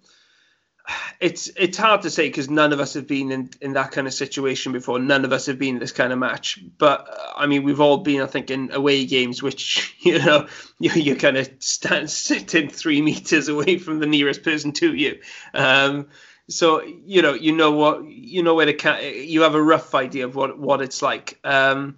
it's 1.19 1.49
it's 1.55 1.77
hard 1.77 2.01
to 2.01 2.09
say 2.09 2.27
because 2.27 2.49
none 2.49 2.73
of 2.73 2.79
us 2.79 2.93
have 2.93 3.07
been 3.07 3.31
in, 3.31 3.49
in 3.61 3.73
that 3.73 3.91
kind 3.91 4.07
of 4.07 4.13
situation 4.13 4.73
before. 4.73 4.99
None 4.99 5.23
of 5.23 5.31
us 5.31 5.45
have 5.45 5.57
been 5.57 5.75
in 5.75 5.79
this 5.79 5.93
kind 5.93 6.11
of 6.11 6.19
match. 6.19 6.59
But 6.77 7.07
uh, 7.09 7.34
I 7.36 7.47
mean, 7.47 7.63
we've 7.63 7.79
all 7.79 7.99
been, 7.99 8.21
I 8.21 8.25
think, 8.25 8.51
in 8.51 8.71
away 8.73 9.05
games, 9.05 9.41
which 9.41 9.95
you 9.99 10.19
know 10.19 10.47
you, 10.79 10.91
you 10.91 11.15
kind 11.15 11.38
of 11.38 11.49
stand 11.59 12.09
sitting 12.09 12.69
three 12.69 13.01
meters 13.01 13.47
away 13.47 13.77
from 13.77 13.99
the 13.99 14.07
nearest 14.07 14.43
person 14.43 14.73
to 14.73 14.93
you. 14.93 15.19
Um, 15.53 16.09
so 16.49 16.84
you 16.84 17.21
know 17.21 17.34
you 17.34 17.53
know 17.53 17.71
what 17.71 18.05
you 18.05 18.43
know 18.43 18.53
where 18.53 18.65
the 18.65 19.25
you 19.25 19.43
have 19.43 19.55
a 19.55 19.63
rough 19.63 19.95
idea 19.95 20.25
of 20.25 20.36
what 20.36 20.59
what 20.59 20.81
it's 20.81 21.01
like. 21.01 21.39
Um, 21.43 21.97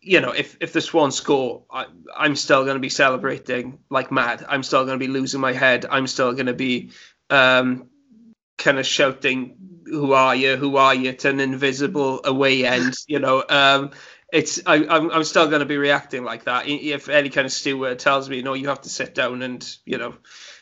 you 0.00 0.20
know, 0.20 0.30
if 0.30 0.56
if 0.60 0.72
the 0.72 0.80
Swans 0.80 1.16
score, 1.16 1.64
I, 1.70 1.86
I'm 2.16 2.36
still 2.36 2.64
going 2.64 2.76
to 2.76 2.80
be 2.80 2.88
celebrating 2.88 3.80
like 3.90 4.10
mad. 4.10 4.46
I'm 4.48 4.62
still 4.62 4.86
going 4.86 4.98
to 4.98 5.04
be 5.04 5.12
losing 5.12 5.40
my 5.40 5.52
head. 5.52 5.84
I'm 5.90 6.06
still 6.06 6.32
going 6.32 6.46
to 6.46 6.54
be 6.54 6.92
um, 7.28 7.90
kind 8.58 8.78
of 8.78 8.86
shouting, 8.86 9.56
"Who 9.86 10.12
are 10.12 10.34
you? 10.34 10.56
Who 10.56 10.76
are 10.76 10.94
you?" 10.94 11.12
to 11.14 11.30
an 11.30 11.40
invisible 11.40 12.20
away 12.24 12.66
end. 12.66 12.94
You 13.08 13.20
know, 13.20 13.42
um, 13.48 13.92
it's 14.32 14.60
I, 14.66 14.86
I'm 14.86 15.10
I'm 15.10 15.24
still 15.24 15.48
going 15.48 15.60
to 15.60 15.66
be 15.66 15.78
reacting 15.78 16.24
like 16.24 16.44
that. 16.44 16.68
If 16.68 17.08
any 17.08 17.30
kind 17.30 17.46
of 17.46 17.52
steward 17.52 17.98
tells 17.98 18.28
me, 18.28 18.42
"No, 18.42 18.54
you 18.54 18.68
have 18.68 18.82
to 18.82 18.90
sit 18.90 19.14
down 19.14 19.42
and 19.42 19.66
you 19.86 19.96
know 19.96 20.14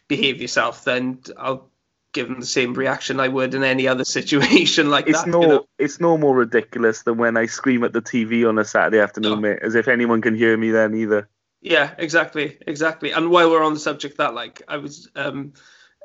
behave 0.06 0.40
yourself," 0.40 0.84
then 0.84 1.20
I'll 1.36 1.70
give 2.12 2.28
them 2.28 2.40
the 2.40 2.46
same 2.46 2.74
reaction 2.74 3.20
I 3.20 3.28
would 3.28 3.54
in 3.54 3.64
any 3.64 3.88
other 3.88 4.04
situation 4.18 4.90
like 4.90 5.08
it's 5.08 5.22
that. 5.22 5.28
No, 5.28 5.40
you 5.40 5.48
know? 5.48 5.66
it's 5.78 6.00
no 6.00 6.16
more 6.16 6.36
ridiculous 6.36 7.02
than 7.02 7.16
when 7.16 7.36
I 7.36 7.46
scream 7.46 7.82
at 7.82 7.92
the 7.92 8.02
TV 8.02 8.48
on 8.48 8.58
a 8.58 8.64
Saturday 8.64 9.00
afternoon, 9.00 9.32
no. 9.32 9.40
mate. 9.40 9.58
As 9.62 9.74
if 9.74 9.88
anyone 9.88 10.20
can 10.20 10.36
hear 10.36 10.56
me 10.56 10.70
then 10.70 10.94
either. 10.94 11.28
Yeah, 11.60 11.92
exactly, 11.98 12.58
exactly. 12.66 13.10
And 13.10 13.30
while 13.30 13.50
we're 13.50 13.64
on 13.64 13.74
the 13.74 13.80
subject, 13.80 14.18
that 14.18 14.34
like 14.34 14.62
I 14.68 14.76
was 14.76 15.10
um 15.16 15.54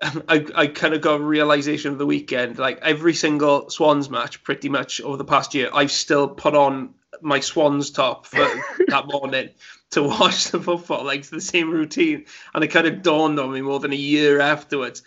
I, 0.02 0.46
I 0.56 0.68
kind 0.68 0.94
of 0.94 1.02
got 1.02 1.20
a 1.20 1.24
realization 1.24 1.92
of 1.92 1.98
the 1.98 2.06
weekend. 2.06 2.58
Like 2.58 2.80
every 2.82 3.14
single 3.14 3.70
Swans 3.70 4.10
match, 4.10 4.44
pretty 4.44 4.70
much 4.70 5.00
over 5.02 5.18
the 5.18 5.26
past 5.26 5.54
year, 5.54 5.70
I've 5.74 5.92
still 5.92 6.28
put 6.28 6.56
on 6.56 6.96
my 7.22 7.40
Swans 7.40 7.92
top 7.92 8.26
for 8.26 8.40
that 8.88 9.06
morning 9.08 9.50
to 9.92 10.04
watch 10.04 10.50
the 10.50 10.60
football. 10.60 11.04
Like 11.06 11.20
it's 11.20 11.30
the 11.30 11.42
same 11.42 11.70
routine, 11.70 12.26
and 12.54 12.64
it 12.64 12.70
kind 12.70 12.88
of 12.88 13.04
dawned 13.04 13.40
on 13.40 13.52
me 13.52 13.62
more 13.62 13.80
than 13.80 13.94
a 13.94 13.98
year 13.98 14.40
afterwards. 14.40 15.04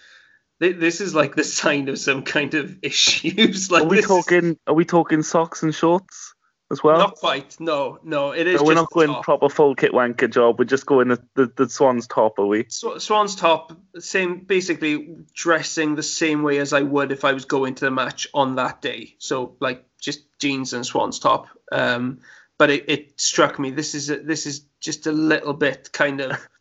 This 0.60 1.00
is 1.00 1.14
like 1.14 1.34
the 1.34 1.44
sign 1.44 1.88
of 1.88 1.98
some 1.98 2.22
kind 2.22 2.54
of 2.54 2.78
issues. 2.82 3.70
Like 3.70 3.84
are 3.84 3.88
we 3.88 4.02
talking? 4.02 4.58
Are 4.66 4.74
we 4.74 4.84
talking 4.84 5.22
socks 5.22 5.62
and 5.62 5.74
shorts? 5.74 6.33
As 6.74 6.84
well? 6.84 6.98
Not 6.98 7.16
quite. 7.16 7.58
No, 7.58 7.98
no. 8.02 8.32
It 8.32 8.46
is. 8.46 8.60
No, 8.60 8.66
we're 8.66 8.74
not 8.74 8.90
going 8.90 9.14
proper 9.22 9.48
full 9.48 9.74
kit 9.74 9.92
wanker 9.92 10.30
job. 10.30 10.58
We're 10.58 10.66
just 10.66 10.84
going 10.84 11.08
the, 11.08 11.22
the, 11.34 11.52
the 11.56 11.68
Swans 11.68 12.06
top, 12.06 12.38
are 12.38 12.46
we? 12.46 12.66
Sw- 12.68 12.98
Swans 12.98 13.36
top, 13.36 13.72
same. 13.98 14.40
Basically, 14.40 15.16
dressing 15.32 15.94
the 15.94 16.02
same 16.02 16.42
way 16.42 16.58
as 16.58 16.72
I 16.72 16.82
would 16.82 17.12
if 17.12 17.24
I 17.24 17.32
was 17.32 17.44
going 17.44 17.76
to 17.76 17.84
the 17.86 17.90
match 17.90 18.28
on 18.34 18.56
that 18.56 18.82
day. 18.82 19.14
So 19.18 19.56
like 19.60 19.86
just 20.00 20.20
jeans 20.38 20.72
and 20.72 20.84
Swans 20.84 21.18
top. 21.18 21.48
Um, 21.72 22.20
but 22.58 22.70
it, 22.70 22.84
it 22.88 23.20
struck 23.20 23.58
me. 23.58 23.70
This 23.70 23.94
is 23.94 24.10
a, 24.10 24.18
this 24.18 24.46
is 24.46 24.66
just 24.80 25.06
a 25.06 25.12
little 25.12 25.54
bit 25.54 25.90
kind 25.92 26.20
of 26.20 26.36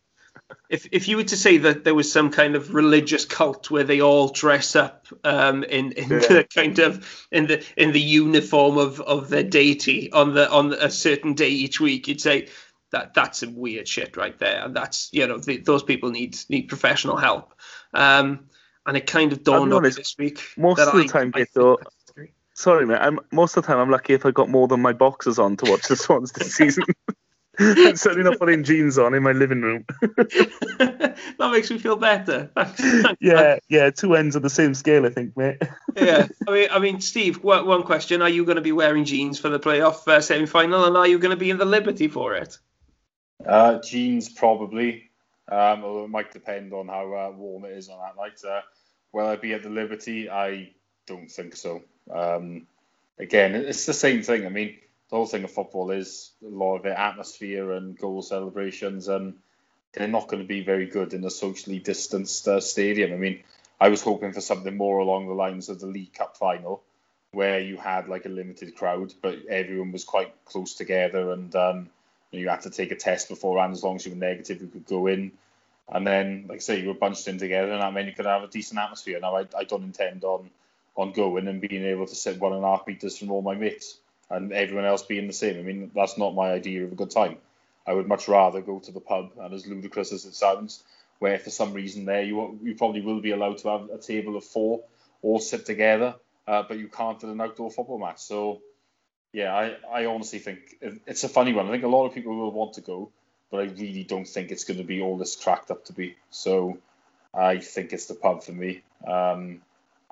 if 0.68 0.86
if 0.92 1.08
you 1.08 1.16
were 1.16 1.24
to 1.24 1.36
say 1.36 1.58
that 1.58 1.84
there 1.84 1.94
was 1.94 2.10
some 2.10 2.30
kind 2.30 2.54
of 2.54 2.74
religious 2.74 3.24
cult 3.24 3.70
where 3.70 3.84
they 3.84 4.00
all 4.00 4.28
dress 4.28 4.76
up 4.76 5.06
um, 5.24 5.64
in 5.64 5.92
in 5.92 6.10
yeah. 6.10 6.18
the 6.18 6.46
kind 6.54 6.78
of 6.78 7.26
in 7.30 7.46
the 7.46 7.64
in 7.76 7.92
the 7.92 8.00
uniform 8.00 8.78
of, 8.78 9.00
of 9.00 9.28
their 9.28 9.42
deity 9.42 10.12
on 10.12 10.34
the 10.34 10.50
on 10.50 10.72
a 10.72 10.90
certain 10.90 11.34
day 11.34 11.48
each 11.48 11.80
week, 11.80 12.08
you'd 12.08 12.20
say 12.20 12.48
that 12.90 13.14
that's 13.14 13.40
some 13.40 13.56
weird 13.56 13.88
shit 13.88 14.16
right 14.16 14.38
there, 14.38 14.64
and 14.64 14.74
that's 14.74 15.08
you 15.12 15.26
know 15.26 15.38
the, 15.38 15.58
those 15.58 15.82
people 15.82 16.10
need 16.10 16.36
need 16.48 16.68
professional 16.68 17.16
help. 17.16 17.54
Um, 17.92 18.46
and 18.86 18.96
it 18.96 19.06
kind 19.06 19.32
of 19.32 19.42
dawned 19.42 19.72
on 19.72 19.82
me 19.82 19.90
this 19.90 20.16
week. 20.18 20.40
Most 20.56 20.80
of 20.80 20.92
the 20.92 21.04
I, 21.04 21.06
time, 21.06 21.32
I 21.34 21.46
though. 21.54 21.78
Sorry, 22.56 22.86
man. 22.86 22.98
I'm 23.00 23.20
most 23.32 23.56
of 23.56 23.64
the 23.64 23.66
time 23.66 23.80
I'm 23.80 23.90
lucky 23.90 24.14
if 24.14 24.24
I 24.24 24.30
got 24.30 24.48
more 24.48 24.68
than 24.68 24.80
my 24.80 24.92
boxes 24.92 25.38
on 25.38 25.56
to 25.56 25.70
watch 25.70 25.88
the 25.88 25.96
Swans 26.04 26.32
this 26.32 26.54
season. 26.54 26.84
I'm 27.58 27.96
certainly 27.96 28.28
not 28.28 28.38
putting 28.38 28.64
jeans 28.64 28.98
on 28.98 29.14
in 29.14 29.22
my 29.22 29.32
living 29.32 29.62
room. 29.62 29.84
that 30.00 31.16
makes 31.38 31.70
me 31.70 31.78
feel 31.78 31.96
better. 31.96 32.50
yeah, 33.20 33.58
yeah, 33.68 33.90
two 33.90 34.14
ends 34.14 34.36
of 34.36 34.42
the 34.42 34.50
same 34.50 34.74
scale, 34.74 35.06
I 35.06 35.10
think, 35.10 35.36
mate. 35.36 35.62
yeah, 35.96 36.26
I 36.48 36.50
mean, 36.50 36.68
I 36.70 36.78
mean, 36.78 37.00
Steve. 37.00 37.42
One 37.42 37.82
question: 37.82 38.22
Are 38.22 38.28
you 38.28 38.44
going 38.44 38.56
to 38.56 38.62
be 38.62 38.72
wearing 38.72 39.04
jeans 39.04 39.38
for 39.38 39.48
the 39.48 39.60
playoff 39.60 40.06
uh, 40.08 40.20
semi-final, 40.20 40.84
and 40.84 40.96
are 40.96 41.06
you 41.06 41.18
going 41.18 41.30
to 41.30 41.36
be 41.36 41.50
in 41.50 41.58
the 41.58 41.64
Liberty 41.64 42.08
for 42.08 42.34
it? 42.34 42.58
Uh, 43.44 43.80
jeans, 43.80 44.28
probably. 44.28 45.10
Um, 45.46 45.84
although 45.84 46.04
it 46.04 46.10
might 46.10 46.32
depend 46.32 46.72
on 46.72 46.88
how 46.88 47.12
uh, 47.12 47.36
warm 47.36 47.66
it 47.66 47.72
is 47.72 47.88
on 47.88 47.98
that 48.00 48.16
night. 48.16 48.40
Uh, 48.44 48.62
will 49.12 49.26
I 49.26 49.36
be 49.36 49.52
at 49.52 49.62
the 49.62 49.68
Liberty? 49.68 50.30
I 50.30 50.70
don't 51.06 51.30
think 51.30 51.54
so. 51.54 51.82
Um, 52.10 52.66
again, 53.18 53.54
it's 53.54 53.84
the 53.84 53.92
same 53.92 54.22
thing. 54.22 54.46
I 54.46 54.48
mean 54.48 54.76
the 55.14 55.18
whole 55.18 55.26
thing 55.26 55.44
of 55.44 55.50
football 55.52 55.92
is 55.92 56.32
a 56.44 56.48
lot 56.48 56.78
of 56.78 56.86
it 56.86 56.98
atmosphere 56.98 57.70
and 57.70 57.96
goal 57.96 58.20
celebrations, 58.20 59.06
and 59.06 59.34
they're 59.92 60.08
not 60.08 60.26
going 60.26 60.42
to 60.42 60.48
be 60.48 60.64
very 60.64 60.86
good 60.86 61.14
in 61.14 61.22
a 61.22 61.30
socially 61.30 61.78
distanced 61.78 62.48
uh, 62.48 62.58
stadium. 62.58 63.12
I 63.12 63.16
mean, 63.16 63.44
I 63.80 63.90
was 63.90 64.02
hoping 64.02 64.32
for 64.32 64.40
something 64.40 64.76
more 64.76 64.98
along 64.98 65.28
the 65.28 65.34
lines 65.34 65.68
of 65.68 65.78
the 65.78 65.86
League 65.86 66.14
Cup 66.14 66.36
final, 66.36 66.82
where 67.30 67.60
you 67.60 67.76
had 67.76 68.08
like 68.08 68.26
a 68.26 68.28
limited 68.28 68.74
crowd, 68.74 69.14
but 69.22 69.38
everyone 69.48 69.92
was 69.92 70.02
quite 70.02 70.34
close 70.46 70.74
together, 70.74 71.30
and 71.30 71.54
um, 71.54 71.90
you 72.32 72.48
had 72.48 72.62
to 72.62 72.70
take 72.70 72.90
a 72.90 72.96
test 72.96 73.28
beforehand. 73.28 73.72
As 73.72 73.84
long 73.84 73.94
as 73.94 74.04
you 74.04 74.10
were 74.10 74.18
negative, 74.18 74.62
you 74.62 74.66
could 74.66 74.86
go 74.86 75.06
in. 75.06 75.30
And 75.88 76.04
then, 76.04 76.46
like 76.48 76.56
I 76.56 76.58
say, 76.58 76.80
you 76.80 76.88
were 76.88 76.94
bunched 76.94 77.28
in 77.28 77.38
together, 77.38 77.70
and 77.70 77.82
that 77.82 77.94
meant 77.94 78.08
you 78.08 78.14
could 78.14 78.26
have 78.26 78.42
a 78.42 78.48
decent 78.48 78.80
atmosphere. 78.80 79.20
Now, 79.20 79.36
I, 79.36 79.46
I 79.56 79.62
don't 79.62 79.84
intend 79.84 80.24
on 80.24 80.50
on 80.96 81.12
going 81.12 81.46
and 81.46 81.60
being 81.60 81.84
able 81.84 82.06
to 82.08 82.14
sit 82.16 82.40
one 82.40 82.52
and 82.52 82.64
a 82.64 82.66
half 82.66 82.84
meters 82.88 83.16
from 83.16 83.30
all 83.30 83.42
my 83.42 83.54
mates 83.54 83.98
and 84.34 84.52
everyone 84.52 84.84
else 84.84 85.02
being 85.02 85.26
the 85.26 85.32
same. 85.32 85.58
I 85.58 85.62
mean, 85.62 85.90
that's 85.94 86.18
not 86.18 86.34
my 86.34 86.50
idea 86.50 86.84
of 86.84 86.92
a 86.92 86.96
good 86.96 87.10
time. 87.10 87.36
I 87.86 87.92
would 87.92 88.08
much 88.08 88.28
rather 88.28 88.60
go 88.62 88.78
to 88.78 88.92
the 88.92 89.00
pub, 89.00 89.32
and 89.38 89.52
as 89.54 89.66
ludicrous 89.66 90.12
as 90.12 90.24
it 90.24 90.34
sounds, 90.34 90.82
where 91.18 91.38
for 91.38 91.50
some 91.50 91.72
reason 91.72 92.04
there 92.04 92.22
you 92.22 92.58
you 92.62 92.74
probably 92.74 93.02
will 93.02 93.20
be 93.20 93.30
allowed 93.30 93.58
to 93.58 93.68
have 93.68 93.90
a 93.90 93.98
table 93.98 94.36
of 94.36 94.44
four 94.44 94.82
all 95.24 95.38
sit 95.38 95.64
together, 95.64 96.14
uh, 96.46 96.62
but 96.68 96.78
you 96.78 96.88
can't 96.88 97.24
at 97.24 97.30
an 97.30 97.40
outdoor 97.40 97.70
football 97.70 97.98
match. 97.98 98.18
So, 98.18 98.60
yeah, 99.32 99.54
I, 99.54 99.76
I 99.90 100.06
honestly 100.06 100.38
think 100.38 100.58
it's 100.80 101.24
a 101.24 101.28
funny 101.28 101.54
one. 101.54 101.66
I 101.66 101.70
think 101.70 101.84
a 101.84 101.88
lot 101.88 102.06
of 102.06 102.14
people 102.14 102.36
will 102.36 102.52
want 102.52 102.74
to 102.74 102.82
go, 102.82 103.10
but 103.50 103.60
I 103.60 103.64
really 103.64 104.04
don't 104.04 104.28
think 104.28 104.50
it's 104.50 104.64
going 104.64 104.76
to 104.78 104.84
be 104.84 105.00
all 105.00 105.16
this 105.16 105.34
cracked 105.34 105.70
up 105.70 105.86
to 105.86 105.94
be. 105.94 106.16
So, 106.30 106.76
I 107.32 107.58
think 107.58 107.92
it's 107.92 108.06
the 108.06 108.14
pub 108.14 108.44
for 108.44 108.52
me. 108.52 108.82
Um, 109.06 109.62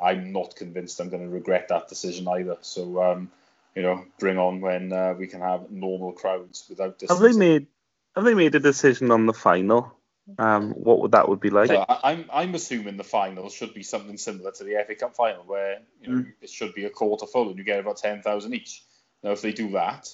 I'm 0.03 0.33
not 0.33 0.57
convinced 0.57 0.99
I'm 0.99 1.11
going 1.11 1.23
to 1.23 1.29
regret 1.29 1.69
that 1.69 1.89
decision 1.89 2.27
either. 2.27 2.57
So, 2.63 3.03
um, 3.03 3.31
you 3.75 3.83
know, 3.83 4.05
bring 4.19 4.39
on 4.39 4.61
when 4.61 4.93
uh, 4.93 5.15
we 5.19 5.27
can 5.27 5.41
have 5.41 5.71
normal 5.71 6.13
crowds 6.13 6.67
without 6.69 6.99
distancing. 6.99 7.25
Have 7.27 7.33
they 7.33 7.39
made 7.39 7.67
Have 8.15 8.25
they 8.25 8.35
made 8.35 8.55
a 8.55 8.61
decision 8.61 9.11
on 9.11 9.27
the 9.27 9.33
final? 9.33 9.97
Um, 10.39 10.71
what 10.71 11.01
would 11.01 11.13
that 11.13 11.29
would 11.29 11.41
be 11.41 11.51
like? 11.51 11.69
So 11.69 11.85
I, 11.89 12.13
am 12.13 12.25
I'm 12.33 12.55
assuming 12.55 12.97
the 12.97 13.05
final 13.05 13.49
should 13.49 13.75
be 13.75 13.83
something 13.83 14.17
similar 14.17 14.53
to 14.53 14.65
the 14.65 14.83
FA 14.87 14.95
Cup 14.95 15.17
final, 15.17 15.43
where 15.45 15.81
you 16.01 16.09
know 16.09 16.23
mm. 16.23 16.33
it 16.41 16.51
should 16.51 16.75
be 16.75 16.85
a 16.85 16.91
quarter 16.91 17.27
full 17.27 17.49
and 17.49 17.59
you 17.59 17.65
get 17.65 17.81
about 17.81 17.97
ten 17.97 18.23
thousand 18.23 18.55
each. 18.55 18.85
Now, 19.23 19.31
if 19.33 19.43
they 19.43 19.53
do 19.53 19.73
that, 19.73 20.09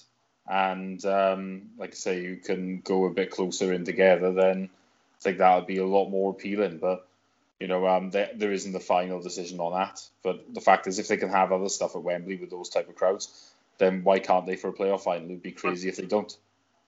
and 0.47 1.05
um, 1.05 1.71
like 1.79 1.91
I 1.91 1.95
say, 1.95 2.23
you 2.23 2.37
can 2.37 2.81
go 2.81 3.05
a 3.05 3.11
bit 3.11 3.31
closer 3.31 3.73
in 3.73 3.85
together, 3.85 4.33
then 4.33 4.71
I 5.19 5.23
think 5.23 5.39
that 5.39 5.57
would 5.57 5.67
be 5.67 5.79
a 5.79 5.87
lot 5.87 6.09
more 6.09 6.31
appealing. 6.31 6.79
But 6.79 7.08
you 7.61 7.67
know, 7.67 7.87
um, 7.87 8.11
there, 8.11 8.31
there 8.35 8.53
isn't 8.53 8.73
the 8.73 8.81
final 8.81 9.21
decision 9.21 9.59
on 9.61 9.73
that. 9.73 10.01
But 10.23 10.55
the 10.55 10.61
fact 10.61 10.87
is, 10.87 10.99
if 10.99 11.09
they 11.09 11.17
can 11.17 11.31
have 11.31 11.53
other 11.53 11.69
stuff 11.69 11.97
at 11.97 12.03
Wembley 12.03 12.37
with 12.37 12.51
those 12.51 12.69
type 12.69 12.89
of 12.89 12.97
crowds, 12.97 13.53
then 13.79 14.03
why 14.05 14.19
can't 14.19 14.47
they 14.47 14.57
for 14.57 14.69
a 14.69 14.73
playoff 14.73 15.03
final? 15.03 15.25
It'd 15.25 15.43
be 15.43 15.53
crazy 15.53 15.89
if 15.89 15.97
they 15.97 16.07
don't. 16.07 16.37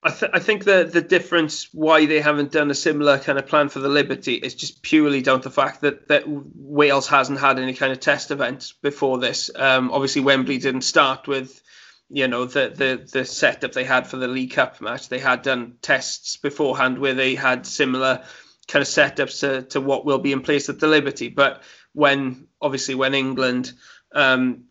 I, 0.03 0.11
th- 0.11 0.31
I 0.33 0.39
think 0.39 0.65
the 0.65 0.89
the 0.91 1.03
difference 1.03 1.69
why 1.75 2.07
they 2.07 2.21
haven't 2.21 2.53
done 2.53 2.71
a 2.71 2.75
similar 2.75 3.19
kind 3.19 3.39
of 3.39 3.47
plan 3.47 3.69
for 3.69 3.81
the 3.81 3.89
Liberty 3.89 4.35
is 4.35 4.55
just 4.55 4.81
purely 4.81 5.21
down 5.21 5.43
to 5.43 5.51
the 5.51 5.55
fact 5.55 5.83
that 5.83 6.09
that 6.09 6.25
Wales 6.27 7.07
hasn't 7.07 7.39
had 7.39 7.59
any 7.59 7.75
kind 7.75 7.93
of 7.93 8.01
test 8.01 8.31
events 8.31 8.73
before 8.73 9.19
this. 9.19 9.51
Um, 9.55 9.91
obviously, 9.91 10.23
Wembley 10.23 10.57
didn't 10.57 10.83
start 10.83 11.29
with 11.29 11.61
you 12.09 12.29
know 12.29 12.47
the 12.47 12.73
the 12.75 13.09
the 13.13 13.25
setup 13.27 13.73
they 13.73 13.85
had 13.85 14.07
for 14.07 14.17
the 14.17 14.29
League 14.29 14.53
Cup 14.53 14.81
match. 14.81 15.11
They 15.11 15.19
had 15.19 15.43
done 15.43 15.75
tests 15.83 16.39
beforehand 16.39 16.99
where 16.99 17.15
they 17.15 17.35
had 17.35 17.67
similar 17.67 18.25
kind 18.71 18.83
of 18.83 18.89
setups 18.89 19.41
to, 19.41 19.63
to 19.63 19.81
what 19.81 20.05
will 20.05 20.19
be 20.19 20.33
in 20.33 20.41
place 20.41 20.69
at 20.69 20.79
the 20.79 20.87
Liberty. 20.87 21.29
But 21.29 21.63
when 21.93 22.47
obviously 22.63 22.95
when 22.95 23.15
England 23.15 23.73
um, 24.13 24.65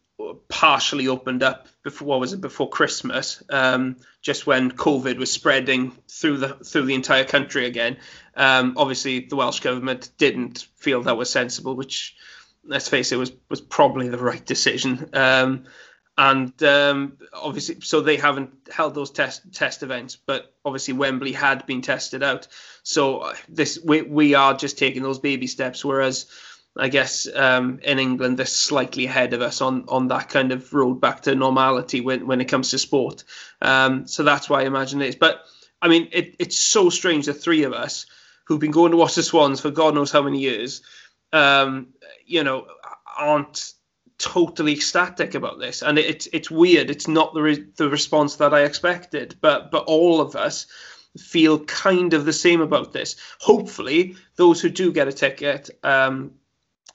partially 0.47 1.07
opened 1.07 1.43
up 1.43 1.67
before 1.83 2.07
what 2.07 2.19
was 2.19 2.33
it 2.33 2.41
before 2.41 2.69
Christmas, 2.69 3.43
um, 3.49 3.97
just 4.21 4.47
when 4.47 4.71
COVID 4.71 5.17
was 5.17 5.31
spreading 5.31 5.91
through 6.09 6.37
the 6.37 6.49
through 6.55 6.85
the 6.85 6.95
entire 6.95 7.25
country 7.25 7.65
again. 7.65 7.97
Um, 8.35 8.73
obviously, 8.77 9.21
the 9.21 9.35
Welsh 9.35 9.59
government 9.59 10.11
didn't 10.17 10.67
feel 10.77 11.03
that 11.03 11.17
was 11.17 11.29
sensible, 11.29 11.75
which 11.75 12.15
let's 12.65 12.87
face 12.87 13.11
it 13.11 13.17
was 13.17 13.31
was 13.49 13.61
probably 13.61 14.09
the 14.09 14.17
right 14.17 14.45
decision. 14.45 15.09
Um, 15.13 15.65
and 16.19 16.61
um, 16.63 17.17
obviously, 17.33 17.79
so 17.79 18.01
they 18.01 18.17
haven't 18.17 18.51
held 18.69 18.93
those 18.93 19.09
test 19.09 19.53
test 19.53 19.83
events, 19.83 20.17
but 20.17 20.53
obviously 20.65 20.93
Wembley 20.93 21.31
had 21.31 21.65
been 21.65 21.81
tested 21.81 22.23
out. 22.23 22.49
So 22.83 23.19
uh, 23.19 23.35
this 23.47 23.79
we 23.81 24.01
we 24.01 24.33
are 24.33 24.53
just 24.53 24.77
taking 24.77 25.01
those 25.01 25.19
baby 25.19 25.47
steps, 25.47 25.85
whereas 25.85 26.25
I 26.75 26.89
guess 26.89 27.25
um, 27.33 27.79
in 27.83 27.99
England 27.99 28.37
they're 28.37 28.45
slightly 28.45 29.05
ahead 29.05 29.31
of 29.31 29.41
us 29.41 29.61
on 29.61 29.85
on 29.87 30.09
that 30.09 30.27
kind 30.27 30.51
of 30.51 30.73
road 30.73 30.99
back 30.99 31.21
to 31.21 31.35
normality 31.35 32.01
when 32.01 32.27
when 32.27 32.41
it 32.41 32.49
comes 32.49 32.71
to 32.71 32.79
sport. 32.79 33.23
Um, 33.61 34.05
so 34.05 34.23
that's 34.23 34.49
why 34.49 34.59
I 34.59 34.65
imagine 34.65 35.01
it 35.01 35.07
is. 35.07 35.15
But 35.15 35.45
I 35.81 35.87
mean, 35.87 36.09
it, 36.11 36.35
it's 36.37 36.57
so 36.57 36.89
strange 36.89 37.27
the 37.27 37.33
three 37.33 37.63
of 37.63 37.71
us 37.71 38.07
who've 38.43 38.59
been 38.59 38.71
going 38.71 38.91
to 38.91 38.97
watch 38.97 39.15
the 39.15 39.23
Swans 39.23 39.61
for 39.61 39.71
God 39.71 39.95
knows 39.95 40.11
how 40.11 40.23
many 40.23 40.39
years, 40.39 40.81
um, 41.31 41.93
you 42.25 42.43
know, 42.43 42.67
aren't 43.17 43.73
totally 44.19 44.73
ecstatic 44.73 45.33
about 45.33 45.59
this, 45.59 45.81
and 45.81 45.97
it's 45.97 46.27
it's 46.31 46.51
weird. 46.51 46.89
It's 46.91 47.07
not 47.07 47.33
the 47.33 47.41
re- 47.41 47.65
the 47.77 47.89
response 47.89 48.35
that 48.35 48.53
I 48.53 48.61
expected, 48.61 49.35
but 49.41 49.71
but 49.71 49.85
all 49.85 50.21
of 50.21 50.35
us 50.35 50.67
feel 51.17 51.65
kind 51.65 52.13
of 52.13 52.25
the 52.25 52.33
same 52.33 52.61
about 52.61 52.93
this. 52.93 53.15
Hopefully, 53.39 54.15
those 54.35 54.61
who 54.61 54.69
do 54.69 54.91
get 54.91 55.07
a 55.07 55.13
ticket, 55.13 55.69
um, 55.83 56.31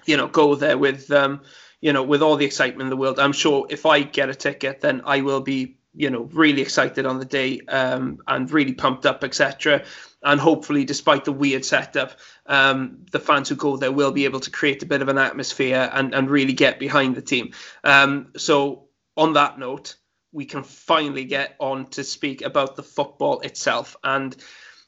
you 0.07 0.17
know, 0.17 0.29
go 0.29 0.55
there 0.55 0.79
with 0.79 1.11
um, 1.11 1.41
you 1.81 1.93
know, 1.93 2.03
with 2.03 2.23
all 2.23 2.37
the 2.37 2.47
excitement 2.47 2.83
in 2.83 2.91
the 2.91 2.97
world. 2.97 3.19
I'm 3.19 3.33
sure 3.33 3.67
if 3.69 3.87
I 3.87 4.03
get 4.03 4.29
a 4.29 4.35
ticket, 4.35 4.81
then 4.81 5.03
I 5.05 5.23
will 5.23 5.41
be 5.41 5.79
you 5.95 6.11
know 6.11 6.23
really 6.33 6.63
excited 6.63 7.07
on 7.07 7.19
the 7.19 7.25
day 7.25 7.61
um, 7.69 8.19
and 8.27 8.51
really 8.51 8.73
pumped 8.73 9.07
up 9.07 9.23
etc 9.23 9.85
and 10.25 10.41
hopefully 10.41 10.85
despite 10.85 11.25
the 11.25 11.33
weird 11.33 11.65
setup 11.65 12.19
um, 12.47 13.05
the 13.13 13.21
fans 13.21 13.49
who 13.49 13.55
go 13.55 13.77
there 13.77 13.93
will 13.93 14.13
be 14.13 14.25
able 14.25 14.41
to 14.41 14.51
create 14.51 14.83
a 14.83 14.87
bit 14.87 15.03
of 15.03 15.09
an 15.09 15.19
atmosphere 15.19 15.89
and, 15.93 16.15
and 16.15 16.31
really 16.31 16.53
get 16.53 16.79
behind 16.79 17.15
the 17.15 17.23
team. 17.23 17.53
Um, 17.85 18.33
so 18.37 18.89
on 19.17 19.35
that 19.35 19.59
note 19.59 19.97
we 20.33 20.47
can 20.47 20.65
finally 20.65 21.25
get 21.25 21.55
on 21.61 21.87
to 21.87 22.03
speak 22.03 22.43
about 22.43 22.75
the 22.75 22.83
football 22.83 23.41
itself. 23.41 23.97
And 24.03 24.35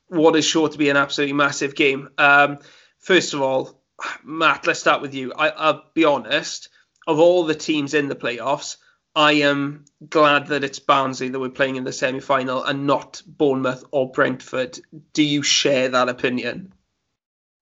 what 0.08 0.34
is 0.34 0.44
sure 0.44 0.68
to 0.68 0.78
be 0.78 0.90
an 0.90 0.96
absolutely 0.96 1.34
massive 1.34 1.76
game. 1.76 2.08
Um, 2.18 2.58
first 2.98 3.34
of 3.34 3.42
all 3.42 3.80
matt 4.22 4.66
let's 4.66 4.80
start 4.80 5.00
with 5.00 5.14
you. 5.14 5.32
I, 5.32 5.48
i'll 5.50 5.84
be 5.94 6.04
honest 6.04 6.68
of 7.06 7.18
all 7.18 7.44
the 7.44 7.54
teams 7.54 7.94
in 7.94 8.08
the 8.08 8.16
playoffs 8.16 8.76
I 9.16 9.32
am 9.32 9.86
glad 10.10 10.48
that 10.48 10.62
it's 10.62 10.78
Barnsley 10.78 11.30
that 11.30 11.40
we're 11.40 11.48
playing 11.48 11.76
in 11.76 11.84
the 11.84 11.92
semi 11.92 12.20
final 12.20 12.62
and 12.62 12.86
not 12.86 13.22
Bournemouth 13.26 13.82
or 13.90 14.12
Brentford. 14.12 14.78
Do 15.14 15.22
you 15.22 15.42
share 15.42 15.88
that 15.88 16.10
opinion? 16.10 16.74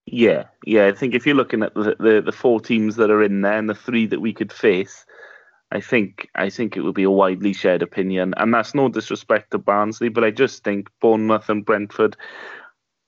Yeah, 0.05 0.46
yeah. 0.66 0.86
I 0.86 0.92
think 0.92 1.14
if 1.14 1.24
you're 1.24 1.36
looking 1.36 1.62
at 1.62 1.72
the, 1.74 1.96
the, 1.98 2.22
the 2.26 2.32
four 2.32 2.61
teams 2.61 2.96
that 2.96 3.11
are 3.11 3.22
in 3.22 3.40
there 3.40 3.57
and 3.57 3.70
the 3.70 3.74
three 3.74 4.07
that 4.09 4.20
we 4.20 4.32
could 4.32 4.52
face, 4.52 5.07
I 5.70 5.80
think 5.80 6.28
I 6.34 6.50
think 6.50 6.76
it 6.76 6.82
would 6.82 6.94
be 6.94 7.05
a 7.05 7.11
widely 7.11 7.52
shared 7.52 7.82
opinion, 7.82 8.34
and 8.36 8.52
that's 8.52 8.74
no 8.74 8.88
disrespect 8.88 9.52
to 9.52 9.59
Barnsley, 9.59 10.09
but 10.09 10.24
I 10.24 10.30
just 10.30 10.64
think 10.64 10.88
Bournemouth 11.00 11.48
and 11.48 11.64
Brentford, 11.64 12.16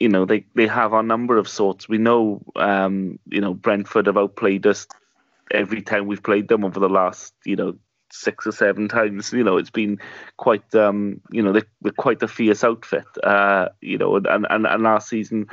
you 0.00 0.08
know, 0.08 0.24
they, 0.24 0.46
they 0.54 0.66
have 0.66 0.92
a 0.92 1.02
number 1.02 1.36
of 1.36 1.48
sorts. 1.48 1.88
We 1.88 1.98
know, 1.98 2.42
um, 2.56 3.18
you 3.26 3.40
know, 3.40 3.54
Brentford 3.54 4.06
have 4.06 4.16
outplayed 4.16 4.66
us 4.66 4.86
every 5.50 5.82
time 5.82 6.06
we've 6.06 6.22
played 6.22 6.48
them 6.48 6.64
over 6.64 6.80
the 6.80 6.88
last, 6.88 7.34
you 7.44 7.56
know, 7.56 7.76
six 8.10 8.46
or 8.46 8.52
seven 8.52 8.88
times. 8.88 9.32
You 9.32 9.44
know, 9.44 9.56
it's 9.56 9.70
been 9.70 9.98
quite, 10.36 10.74
um, 10.74 11.20
you 11.30 11.42
know, 11.42 11.52
they're, 11.52 11.68
they're 11.82 11.92
quite 11.92 12.22
a 12.22 12.28
fierce 12.28 12.64
outfit. 12.64 13.06
Uh, 13.22 13.68
you 13.80 13.98
know, 13.98 14.16
and, 14.16 14.46
and, 14.48 14.66
and 14.66 14.82
last 14.82 15.08
season 15.08 15.48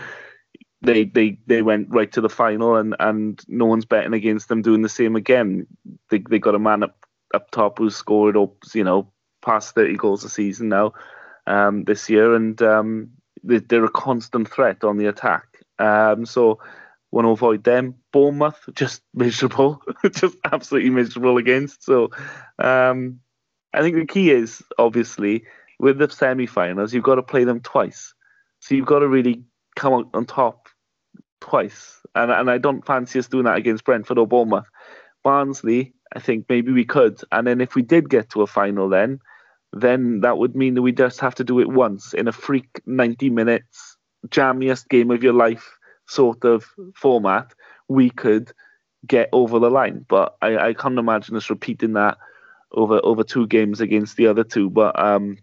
they 0.83 1.05
they 1.05 1.39
they 1.47 1.61
went 1.61 1.87
right 1.89 2.11
to 2.11 2.21
the 2.21 2.29
final, 2.29 2.75
and 2.75 2.95
and 2.99 3.41
no 3.47 3.65
one's 3.65 3.85
betting 3.85 4.13
against 4.13 4.49
them 4.49 4.61
doing 4.61 4.81
the 4.81 4.89
same 4.89 5.15
again. 5.15 5.65
They 6.09 6.19
they 6.29 6.39
got 6.39 6.55
a 6.55 6.59
man 6.59 6.83
up 6.83 6.97
up 7.33 7.49
top 7.51 7.79
who 7.79 7.89
scored 7.89 8.37
up, 8.37 8.53
you 8.73 8.83
know, 8.83 9.11
past 9.41 9.73
thirty 9.73 9.95
goals 9.95 10.23
a 10.23 10.29
season 10.29 10.69
now, 10.69 10.93
um, 11.47 11.85
this 11.85 12.09
year, 12.09 12.35
and 12.35 12.61
um, 12.61 13.11
they, 13.43 13.59
they're 13.59 13.85
a 13.85 13.89
constant 13.89 14.49
threat 14.49 14.83
on 14.83 14.97
the 14.97 15.07
attack. 15.07 15.45
Um, 15.79 16.25
so 16.25 16.59
want 17.13 17.25
to 17.25 17.29
avoid 17.29 17.63
them. 17.63 17.95
Bournemouth, 18.11 18.59
just 18.73 19.01
miserable, 19.13 19.81
just 20.11 20.35
absolutely 20.51 20.89
miserable 20.89 21.37
against. 21.37 21.83
So 21.83 22.09
um, 22.59 23.19
I 23.73 23.81
think 23.81 23.95
the 23.95 24.05
key 24.05 24.31
is 24.31 24.61
obviously 24.77 25.45
with 25.79 25.99
the 25.99 26.09
semi-finals, 26.09 26.93
you've 26.93 27.03
got 27.03 27.15
to 27.15 27.23
play 27.23 27.43
them 27.43 27.61
twice. 27.61 28.13
So 28.59 28.75
you've 28.75 28.87
got 28.87 28.99
to 28.99 29.07
really 29.07 29.43
come 29.75 29.93
out 29.93 30.09
on 30.13 30.25
top 30.25 30.69
twice. 31.39 31.99
And 32.15 32.31
and 32.31 32.49
I 32.49 32.57
don't 32.57 32.85
fancy 32.85 33.19
us 33.19 33.27
doing 33.27 33.45
that 33.45 33.57
against 33.57 33.85
Brentford 33.85 34.17
or 34.17 34.27
Bournemouth. 34.27 34.67
Barnsley, 35.23 35.93
I 36.15 36.19
think 36.19 36.45
maybe 36.49 36.71
we 36.71 36.85
could. 36.85 37.19
And 37.31 37.45
then 37.47 37.61
if 37.61 37.75
we 37.75 37.81
did 37.81 38.09
get 38.09 38.29
to 38.31 38.41
a 38.41 38.47
final, 38.47 38.89
then 38.89 39.19
then 39.71 40.21
that 40.21 40.37
would 40.37 40.55
mean 40.55 40.75
that 40.75 40.83
we 40.83 40.91
just 40.91 41.19
have 41.19 41.35
to 41.35 41.43
do 41.43 41.59
it 41.59 41.67
once 41.67 42.13
in 42.13 42.27
a 42.27 42.31
freak 42.31 42.81
90 42.85 43.31
minutes 43.31 43.97
jammiest 44.27 44.87
game 44.87 45.09
of 45.09 45.23
your 45.23 45.33
life 45.33 45.77
sort 46.07 46.43
of 46.45 46.65
format, 46.95 47.53
we 47.87 48.09
could 48.09 48.51
get 49.05 49.29
over 49.31 49.59
the 49.59 49.69
line. 49.69 50.05
But 50.07 50.35
I, 50.41 50.57
I 50.57 50.73
can't 50.73 50.99
imagine 50.99 51.35
us 51.35 51.49
repeating 51.49 51.93
that 51.93 52.17
over 52.71 52.99
over 53.03 53.23
two 53.23 53.47
games 53.47 53.81
against 53.81 54.17
the 54.17 54.27
other 54.27 54.43
two. 54.43 54.69
But 54.69 54.97
um, 54.99 55.37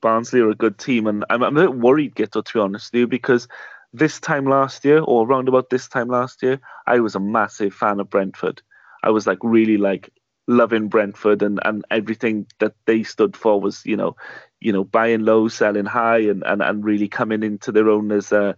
Barnsley 0.00 0.40
are 0.40 0.50
a 0.50 0.54
good 0.54 0.78
team, 0.78 1.06
and 1.06 1.24
I'm, 1.30 1.42
I'm 1.42 1.56
a 1.56 1.62
bit 1.62 1.74
worried, 1.74 2.14
Guto, 2.14 2.44
to 2.44 2.52
be 2.52 2.60
honest 2.60 2.92
with 2.92 3.00
you, 3.00 3.06
because 3.06 3.48
this 3.92 4.18
time 4.18 4.46
last 4.46 4.84
year, 4.84 5.00
or 5.00 5.26
around 5.26 5.48
about 5.48 5.70
this 5.70 5.88
time 5.88 6.08
last 6.08 6.42
year, 6.42 6.60
I 6.86 7.00
was 7.00 7.14
a 7.14 7.20
massive 7.20 7.72
fan 7.72 8.00
of 8.00 8.10
Brentford. 8.10 8.60
I 9.04 9.10
was 9.10 9.26
like 9.26 9.38
really 9.42 9.76
like 9.76 10.10
loving 10.46 10.88
Brentford 10.88 11.42
and, 11.42 11.60
and 11.64 11.84
everything 11.90 12.46
that 12.58 12.74
they 12.86 13.02
stood 13.02 13.36
for 13.36 13.60
was, 13.60 13.84
you 13.86 13.96
know, 13.96 14.16
you 14.60 14.72
know, 14.72 14.84
buying 14.84 15.24
low, 15.24 15.48
selling 15.48 15.86
high 15.86 16.18
and, 16.18 16.42
and, 16.44 16.62
and 16.62 16.84
really 16.84 17.08
coming 17.08 17.42
into 17.42 17.70
their 17.70 17.88
own 17.88 18.10
as 18.12 18.32
a 18.32 18.56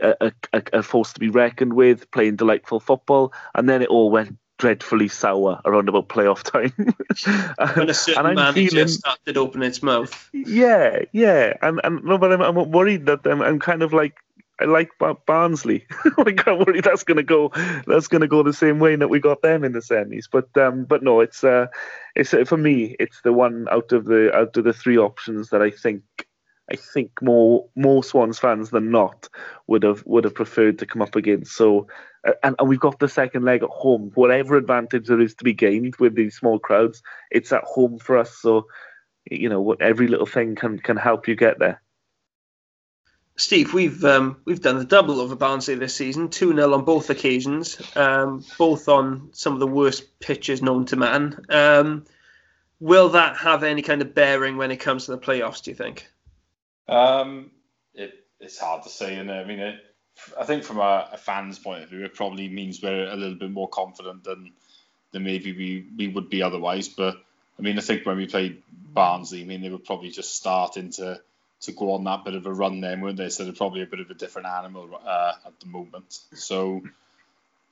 a, 0.00 0.32
a, 0.52 0.62
a 0.72 0.82
force 0.82 1.12
to 1.14 1.20
be 1.20 1.28
reckoned 1.28 1.74
with, 1.74 2.10
playing 2.10 2.36
delightful 2.36 2.80
football, 2.80 3.32
and 3.54 3.68
then 3.68 3.82
it 3.82 3.88
all 3.88 4.10
went 4.10 4.36
dreadfully 4.58 5.08
sour 5.08 5.60
around 5.64 5.88
about 5.88 6.08
playoff 6.08 6.42
time. 6.42 6.72
when 7.76 7.90
a 7.90 7.94
certain 7.94 8.20
and 8.20 8.28
I'm 8.28 8.34
manager 8.34 8.70
feeling, 8.70 8.88
started 8.88 9.36
opening 9.36 9.68
its 9.68 9.82
mouth. 9.82 10.28
Yeah, 10.32 11.00
yeah, 11.12 11.54
and 11.62 11.80
and 11.84 12.04
no, 12.04 12.18
but 12.18 12.32
I'm, 12.32 12.40
I'm 12.40 12.70
worried 12.70 13.06
that 13.06 13.26
I'm, 13.26 13.42
I'm 13.42 13.58
kind 13.58 13.82
of 13.82 13.92
like 13.92 14.16
I 14.60 14.64
like 14.64 14.90
Barnsley. 15.26 15.86
like 16.18 16.46
I'm 16.46 16.58
worried 16.58 16.84
that's 16.84 17.04
gonna 17.04 17.22
go 17.22 17.52
that's 17.86 18.08
gonna 18.08 18.28
go 18.28 18.42
the 18.42 18.52
same 18.52 18.78
way 18.78 18.96
that 18.96 19.08
we 19.08 19.20
got 19.20 19.42
them 19.42 19.64
in 19.64 19.72
the 19.72 19.80
semis. 19.80 20.24
But 20.30 20.56
um, 20.56 20.84
but 20.84 21.02
no, 21.02 21.20
it's 21.20 21.44
uh, 21.44 21.66
it's 22.14 22.34
for 22.48 22.56
me, 22.56 22.96
it's 22.98 23.20
the 23.22 23.32
one 23.32 23.66
out 23.70 23.92
of 23.92 24.06
the 24.06 24.34
out 24.34 24.56
of 24.56 24.64
the 24.64 24.72
three 24.72 24.98
options 24.98 25.50
that 25.50 25.62
I 25.62 25.70
think 25.70 26.02
I 26.70 26.76
think 26.76 27.22
more 27.22 27.68
more 27.76 28.02
Swans 28.02 28.38
fans 28.38 28.70
than 28.70 28.90
not 28.90 29.28
would 29.66 29.84
have 29.84 30.04
would 30.04 30.24
have 30.24 30.34
preferred 30.34 30.78
to 30.80 30.86
come 30.86 31.00
up 31.00 31.14
against. 31.14 31.52
So, 31.52 31.86
uh, 32.26 32.32
and, 32.42 32.56
and 32.58 32.68
we've 32.68 32.80
got 32.80 32.98
the 32.98 33.08
second 33.08 33.44
leg 33.44 33.62
at 33.62 33.70
home. 33.70 34.10
Whatever 34.14 34.56
advantage 34.56 35.06
there 35.06 35.20
is 35.20 35.34
to 35.36 35.44
be 35.44 35.52
gained 35.52 35.96
with 35.96 36.14
these 36.14 36.36
small 36.36 36.58
crowds, 36.58 37.02
it's 37.30 37.52
at 37.52 37.64
home 37.64 37.98
for 37.98 38.18
us. 38.18 38.36
So, 38.36 38.66
you 39.30 39.48
know, 39.48 39.60
what 39.60 39.80
every 39.80 40.08
little 40.08 40.26
thing 40.26 40.56
can 40.56 40.78
can 40.78 40.96
help 40.96 41.28
you 41.28 41.36
get 41.36 41.58
there. 41.58 41.80
Steve, 43.36 43.74
we've 43.74 44.02
um, 44.04 44.38
we've 44.44 44.62
done 44.62 44.78
the 44.78 44.84
double 44.84 45.20
over 45.20 45.36
Barnsley 45.36 45.74
this 45.74 45.94
season, 45.94 46.30
two 46.30 46.54
0 46.54 46.72
on 46.72 46.84
both 46.84 47.10
occasions, 47.10 47.80
um, 47.94 48.42
both 48.58 48.88
on 48.88 49.28
some 49.32 49.52
of 49.52 49.60
the 49.60 49.66
worst 49.66 50.18
pitches 50.18 50.62
known 50.62 50.86
to 50.86 50.96
man. 50.96 51.44
Um, 51.50 52.06
will 52.80 53.10
that 53.10 53.36
have 53.36 53.62
any 53.62 53.82
kind 53.82 54.00
of 54.00 54.14
bearing 54.14 54.56
when 54.56 54.70
it 54.70 54.78
comes 54.78 55.04
to 55.04 55.12
the 55.12 55.18
playoffs? 55.18 55.62
Do 55.62 55.70
you 55.70 55.76
think? 55.76 56.08
Um, 56.88 57.50
it, 57.94 58.24
it's 58.40 58.58
hard 58.58 58.84
to 58.84 58.88
say, 58.88 59.16
and 59.16 59.30
I 59.30 59.44
mean, 59.44 59.58
it, 59.58 59.80
I 60.38 60.44
think 60.44 60.64
from 60.64 60.78
a, 60.78 61.08
a, 61.12 61.18
fan's 61.18 61.58
point 61.58 61.82
of 61.82 61.90
view, 61.90 62.04
it 62.04 62.14
probably 62.14 62.48
means 62.48 62.82
we're 62.82 63.08
a 63.08 63.16
little 63.16 63.38
bit 63.38 63.50
more 63.50 63.68
confident 63.68 64.24
than 64.24 64.52
than 65.12 65.24
maybe 65.24 65.52
we, 65.52 65.86
we 65.96 66.08
would 66.08 66.28
be 66.28 66.42
otherwise. 66.42 66.88
But 66.88 67.16
I 67.58 67.62
mean, 67.62 67.78
I 67.78 67.80
think 67.80 68.06
when 68.06 68.16
we 68.16 68.26
played 68.26 68.62
Barnsley, 68.70 69.42
I 69.42 69.44
mean, 69.44 69.62
they 69.62 69.68
were 69.68 69.78
probably 69.78 70.10
just 70.10 70.34
starting 70.34 70.90
to 70.92 71.20
to 71.62 71.72
go 71.72 71.92
on 71.92 72.04
that 72.04 72.24
bit 72.24 72.34
of 72.34 72.46
a 72.46 72.52
run 72.52 72.80
then, 72.80 73.00
weren't 73.00 73.16
they? 73.16 73.30
So 73.30 73.44
they're 73.44 73.52
probably 73.52 73.82
a 73.82 73.86
bit 73.86 74.00
of 74.00 74.10
a 74.10 74.14
different 74.14 74.48
animal 74.48 75.00
uh, 75.04 75.32
at 75.44 75.58
the 75.60 75.66
moment. 75.66 76.18
So, 76.34 76.82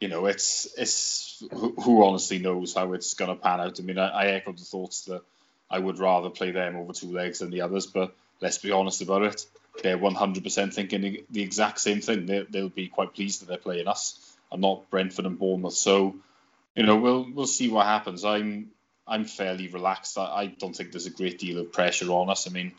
you 0.00 0.08
know, 0.08 0.26
it's 0.26 0.68
it's 0.76 1.42
who, 1.52 2.04
honestly 2.04 2.38
knows 2.38 2.74
how 2.74 2.92
it's 2.94 3.14
going 3.14 3.30
to 3.30 3.40
pan 3.40 3.60
out. 3.60 3.78
I 3.78 3.82
mean, 3.82 3.98
I, 3.98 4.08
I 4.08 4.26
echoed 4.28 4.58
the 4.58 4.64
thoughts 4.64 5.02
that 5.04 5.22
I 5.70 5.78
would 5.78 5.98
rather 5.98 6.30
play 6.30 6.50
them 6.50 6.76
over 6.76 6.92
two 6.92 7.12
legs 7.12 7.40
than 7.40 7.50
the 7.50 7.62
others, 7.62 7.86
but 7.86 8.14
let's 8.40 8.58
be 8.58 8.70
honest 8.70 9.02
about 9.02 9.22
it. 9.22 9.46
They're 9.82 9.98
100% 9.98 10.72
thinking 10.72 11.24
the 11.30 11.42
exact 11.42 11.80
same 11.80 12.00
thing. 12.00 12.26
They, 12.26 12.46
they'll 12.48 12.68
be 12.68 12.88
quite 12.88 13.14
pleased 13.14 13.40
that 13.40 13.46
they're 13.46 13.58
playing 13.58 13.88
us 13.88 14.36
and 14.52 14.62
not 14.62 14.88
Brentford 14.90 15.26
and 15.26 15.38
Bournemouth. 15.38 15.74
So, 15.74 16.14
you 16.76 16.84
know, 16.84 16.96
we'll 16.96 17.26
we'll 17.32 17.46
see 17.46 17.68
what 17.68 17.86
happens. 17.86 18.24
I'm 18.24 18.70
I'm 19.06 19.24
fairly 19.24 19.68
relaxed. 19.68 20.16
I, 20.16 20.24
I 20.24 20.46
don't 20.46 20.74
think 20.74 20.92
there's 20.92 21.06
a 21.06 21.10
great 21.10 21.38
deal 21.38 21.58
of 21.58 21.72
pressure 21.72 22.10
on 22.10 22.30
us. 22.30 22.48
I 22.48 22.50
mean, 22.50 22.72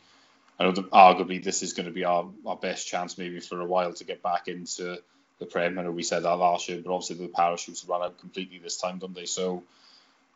I 0.59 0.63
know 0.63 0.71
that 0.71 0.91
arguably 0.91 1.43
this 1.43 1.63
is 1.63 1.73
going 1.73 1.87
to 1.87 1.91
be 1.91 2.05
our, 2.05 2.27
our 2.45 2.55
best 2.55 2.87
chance 2.87 3.17
maybe 3.17 3.39
for 3.39 3.59
a 3.59 3.65
while 3.65 3.93
to 3.93 4.03
get 4.03 4.23
back 4.23 4.47
into 4.47 4.97
the 5.39 5.45
Prem. 5.45 5.77
I 5.77 5.83
know 5.83 5.91
we 5.91 6.03
said 6.03 6.23
that 6.23 6.35
last 6.35 6.69
year, 6.69 6.81
but 6.83 6.93
obviously 6.93 7.17
the 7.17 7.31
parachutes 7.31 7.85
run 7.85 8.01
out 8.01 8.19
completely 8.19 8.59
this 8.59 8.77
time, 8.77 8.99
don't 8.99 9.13
they? 9.13 9.25
So, 9.25 9.63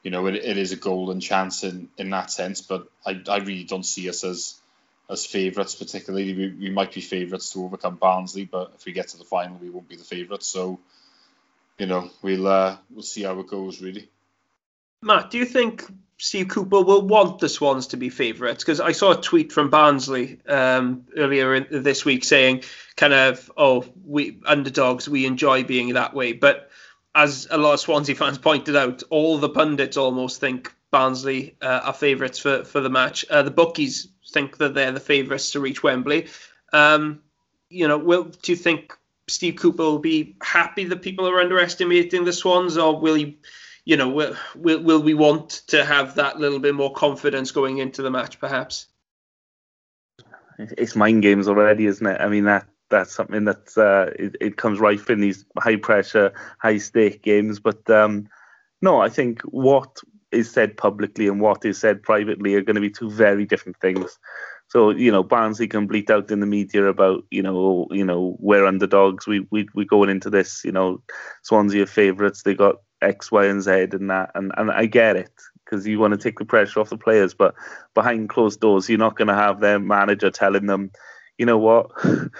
you 0.03 0.11
know, 0.11 0.27
it, 0.27 0.35
it 0.35 0.57
is 0.57 0.71
a 0.73 0.75
golden 0.75 1.21
chance 1.21 1.63
in, 1.63 1.89
in 1.97 2.09
that 2.09 2.31
sense, 2.31 2.61
but 2.61 2.87
I, 3.05 3.21
I 3.29 3.37
really 3.37 3.63
don't 3.63 3.85
see 3.85 4.09
us 4.09 4.23
as 4.23 4.58
as 5.09 5.25
favourites 5.25 5.75
particularly. 5.75 6.33
We, 6.33 6.47
we 6.49 6.69
might 6.69 6.93
be 6.93 7.01
favourites 7.01 7.51
to 7.53 7.63
overcome 7.63 7.95
Barnsley, 7.95 8.45
but 8.45 8.73
if 8.75 8.85
we 8.85 8.91
get 8.91 9.09
to 9.09 9.17
the 9.17 9.23
final, 9.23 9.57
we 9.57 9.69
won't 9.69 9.89
be 9.89 9.95
the 9.95 10.03
favourites. 10.03 10.47
So, 10.47 10.79
you 11.77 11.87
know, 11.87 12.09
we'll 12.21 12.47
uh, 12.47 12.77
we'll 12.89 13.03
see 13.03 13.23
how 13.23 13.39
it 13.39 13.47
goes 13.47 13.81
really. 13.81 14.09
Matt, 15.01 15.31
do 15.31 15.37
you 15.37 15.45
think 15.45 15.85
Steve 16.17 16.49
Cooper 16.49 16.81
will 16.81 17.01
want 17.01 17.39
the 17.39 17.47
Swans 17.47 17.87
to 17.87 17.97
be 17.97 18.09
favourites? 18.09 18.63
Because 18.63 18.81
I 18.81 18.91
saw 18.91 19.11
a 19.11 19.21
tweet 19.21 19.53
from 19.53 19.69
Barnsley 19.69 20.39
um, 20.47 21.05
earlier 21.15 21.55
in, 21.55 21.67
this 21.83 22.03
week 22.03 22.25
saying, 22.25 22.63
kind 22.97 23.13
of, 23.13 23.49
oh, 23.55 23.85
we 24.05 24.39
underdogs, 24.45 25.07
we 25.07 25.25
enjoy 25.25 25.63
being 25.63 25.93
that 25.93 26.13
way. 26.13 26.33
But 26.33 26.69
as 27.15 27.47
a 27.49 27.57
lot 27.57 27.73
of 27.75 27.79
Swansea 27.79 28.15
fans 28.15 28.37
pointed 28.49 28.75
out, 28.75 29.03
all 29.09 29.37
the 29.37 29.49
pundits 29.49 29.95
almost 29.95 30.41
think 30.41 30.73
Barnsley 30.91 31.55
uh, 31.61 31.81
are 31.85 31.93
favourites 31.93 32.39
for, 32.39 32.63
for 32.63 32.81
the 32.81 32.89
match. 32.89 33.25
Uh, 33.29 33.43
the 33.43 33.51
bookies 33.51 34.07
think 34.31 34.57
that 34.57 34.73
they're 34.73 34.91
the 34.91 34.99
favourites 34.99 35.51
to 35.51 35.59
reach 35.59 35.83
Wembley. 35.83 36.27
Um, 36.73 37.21
you 37.69 37.87
know, 37.87 37.97
will 37.97 38.25
do 38.25 38.51
you 38.51 38.55
think 38.55 38.97
Steve 39.27 39.57
Cooper 39.57 39.83
will 39.83 39.99
be 39.99 40.35
happy 40.41 40.85
that 40.85 41.01
people 41.01 41.27
are 41.27 41.39
underestimating 41.39 42.25
the 42.25 42.33
Swans, 42.33 42.77
or 42.77 42.99
will 42.99 43.15
he? 43.15 43.39
you 43.89 43.97
know, 43.97 44.07
will, 44.07 44.35
will, 44.55 44.83
will 44.83 45.01
we 45.01 45.15
want 45.15 45.49
to 45.65 45.83
have 45.83 46.13
that 46.13 46.39
little 46.39 46.59
bit 46.59 46.75
more 46.75 46.93
confidence 46.93 47.49
going 47.49 47.79
into 47.79 48.03
the 48.03 48.11
match, 48.11 48.39
perhaps? 48.39 48.85
It's 50.59 50.95
mind 50.95 51.23
games 51.23 51.47
already, 51.47 51.87
isn't 51.87 52.05
it? 52.05 52.21
I 52.21 52.27
mean, 52.27 52.43
that 52.43 52.67
that's 52.89 53.15
something 53.15 53.45
that 53.45 53.75
uh, 53.75 54.11
it, 54.15 54.35
it 54.41 54.57
comes 54.57 54.79
rife 54.79 55.09
in 55.09 55.21
these 55.21 55.43
high 55.57 55.77
pressure, 55.77 56.33
high 56.59 56.77
stake 56.77 57.23
games. 57.23 57.59
But 57.59 57.89
um, 57.89 58.29
no, 58.79 59.01
I 59.01 59.09
think 59.09 59.41
what 59.41 60.01
is 60.31 60.51
said 60.51 60.77
publicly 60.77 61.27
and 61.27 61.41
what 61.41 61.65
is 61.65 61.79
said 61.79 62.03
privately 62.03 62.55
are 62.55 62.61
going 62.61 62.75
to 62.75 62.81
be 62.81 62.89
two 62.89 63.09
very 63.09 63.45
different 63.45 63.77
things. 63.79 64.17
So 64.67 64.91
you 64.91 65.11
know, 65.11 65.23
Barnsley 65.23 65.67
can 65.67 65.87
bleat 65.87 66.11
out 66.11 66.29
in 66.29 66.39
the 66.39 66.45
media 66.45 66.85
about 66.85 67.23
you 67.31 67.41
know, 67.41 67.87
you 67.91 68.05
know, 68.05 68.37
we're 68.39 68.65
underdogs. 68.65 69.25
We 69.25 69.47
we 69.51 69.67
we 69.73 69.85
going 69.85 70.09
into 70.09 70.29
this, 70.29 70.63
you 70.63 70.71
know, 70.71 71.01
Swansea 71.43 71.83
are 71.83 71.87
favourites. 71.87 72.43
They 72.43 72.53
got 72.53 72.75
X, 73.01 73.31
Y, 73.31 73.45
and 73.45 73.61
Z 73.61 73.71
and 73.71 74.09
that. 74.09 74.31
And, 74.35 74.51
and 74.57 74.71
I 74.71 74.85
get 74.85 75.15
it 75.15 75.31
because 75.65 75.87
you 75.87 75.99
want 75.99 76.13
to 76.13 76.17
take 76.17 76.39
the 76.39 76.45
pressure 76.45 76.79
off 76.79 76.89
the 76.89 76.97
players. 76.97 77.33
But 77.33 77.55
behind 77.93 78.29
closed 78.29 78.59
doors, 78.59 78.89
you're 78.89 78.97
not 78.97 79.15
going 79.15 79.27
to 79.27 79.35
have 79.35 79.59
their 79.59 79.79
manager 79.79 80.31
telling 80.31 80.65
them, 80.65 80.91
you 81.37 81.45
know 81.45 81.57
what, 81.57 81.91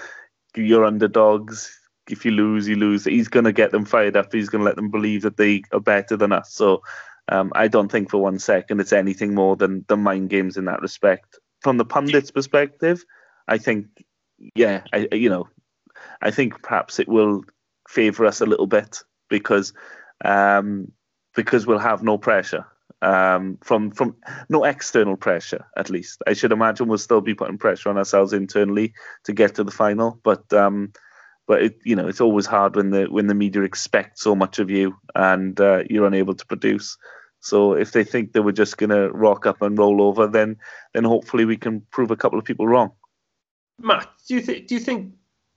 you're 0.56 0.84
underdogs. 0.84 1.76
If 2.08 2.24
you 2.24 2.32
lose, 2.32 2.66
you 2.66 2.76
lose. 2.76 3.04
He's 3.04 3.28
going 3.28 3.44
to 3.44 3.52
get 3.52 3.70
them 3.70 3.84
fired 3.84 4.16
up. 4.16 4.32
He's 4.32 4.48
going 4.48 4.60
to 4.60 4.64
let 4.64 4.76
them 4.76 4.90
believe 4.90 5.22
that 5.22 5.36
they 5.36 5.62
are 5.72 5.80
better 5.80 6.16
than 6.16 6.32
us. 6.32 6.52
So 6.52 6.82
um, 7.30 7.52
I 7.54 7.68
don't 7.68 7.90
think 7.90 8.10
for 8.10 8.18
one 8.18 8.38
second 8.38 8.80
it's 8.80 8.92
anything 8.92 9.34
more 9.34 9.56
than 9.56 9.84
the 9.88 9.96
mind 9.96 10.30
games 10.30 10.56
in 10.56 10.66
that 10.66 10.82
respect. 10.82 11.38
From 11.62 11.76
the 11.76 11.84
pundits' 11.84 12.30
perspective, 12.30 13.04
I 13.46 13.58
think, 13.58 13.86
yeah, 14.54 14.82
I 14.92 15.08
you 15.12 15.30
know, 15.30 15.48
I 16.20 16.30
think 16.30 16.62
perhaps 16.62 16.98
it 16.98 17.08
will 17.08 17.44
favour 17.88 18.26
us 18.26 18.40
a 18.40 18.46
little 18.46 18.66
bit 18.66 19.02
because 19.28 19.72
um, 20.24 20.92
because 21.34 21.66
we'll 21.66 21.78
have 21.78 22.02
no 22.02 22.18
pressure 22.18 22.66
um, 23.02 23.58
from 23.62 23.90
from 23.90 24.16
no 24.48 24.64
external 24.64 25.16
pressure 25.16 25.64
at 25.76 25.90
least. 25.90 26.22
I 26.26 26.32
should 26.32 26.52
imagine 26.52 26.88
we'll 26.88 26.98
still 26.98 27.20
be 27.20 27.34
putting 27.34 27.58
pressure 27.58 27.88
on 27.88 27.98
ourselves 27.98 28.32
internally 28.32 28.92
to 29.24 29.32
get 29.32 29.54
to 29.54 29.64
the 29.64 29.70
final, 29.70 30.20
but 30.22 30.52
um, 30.52 30.92
but 31.50 31.62
it, 31.64 31.80
you 31.82 31.96
know 31.96 32.06
it's 32.06 32.20
always 32.20 32.46
hard 32.46 32.76
when 32.76 32.90
the 32.90 33.06
when 33.06 33.26
the 33.26 33.34
media 33.34 33.62
expect 33.62 34.20
so 34.20 34.36
much 34.36 34.60
of 34.60 34.70
you 34.70 34.96
and 35.16 35.60
uh, 35.60 35.82
you're 35.90 36.06
unable 36.06 36.32
to 36.32 36.46
produce. 36.46 36.96
So 37.40 37.72
if 37.72 37.90
they 37.90 38.04
think 38.04 38.34
that 38.34 38.42
we're 38.42 38.52
just 38.52 38.78
going 38.78 38.90
to 38.90 39.10
rock 39.10 39.46
up 39.46 39.60
and 39.60 39.76
roll 39.76 40.00
over, 40.00 40.28
then 40.28 40.58
then 40.94 41.02
hopefully 41.02 41.44
we 41.44 41.56
can 41.56 41.80
prove 41.90 42.12
a 42.12 42.16
couple 42.16 42.38
of 42.38 42.44
people 42.44 42.68
wrong. 42.68 42.92
Matt, 43.80 44.08
do 44.28 44.36
you 44.36 44.42
think 44.42 44.68
do 44.68 44.76
you 44.76 44.80
think 44.80 45.14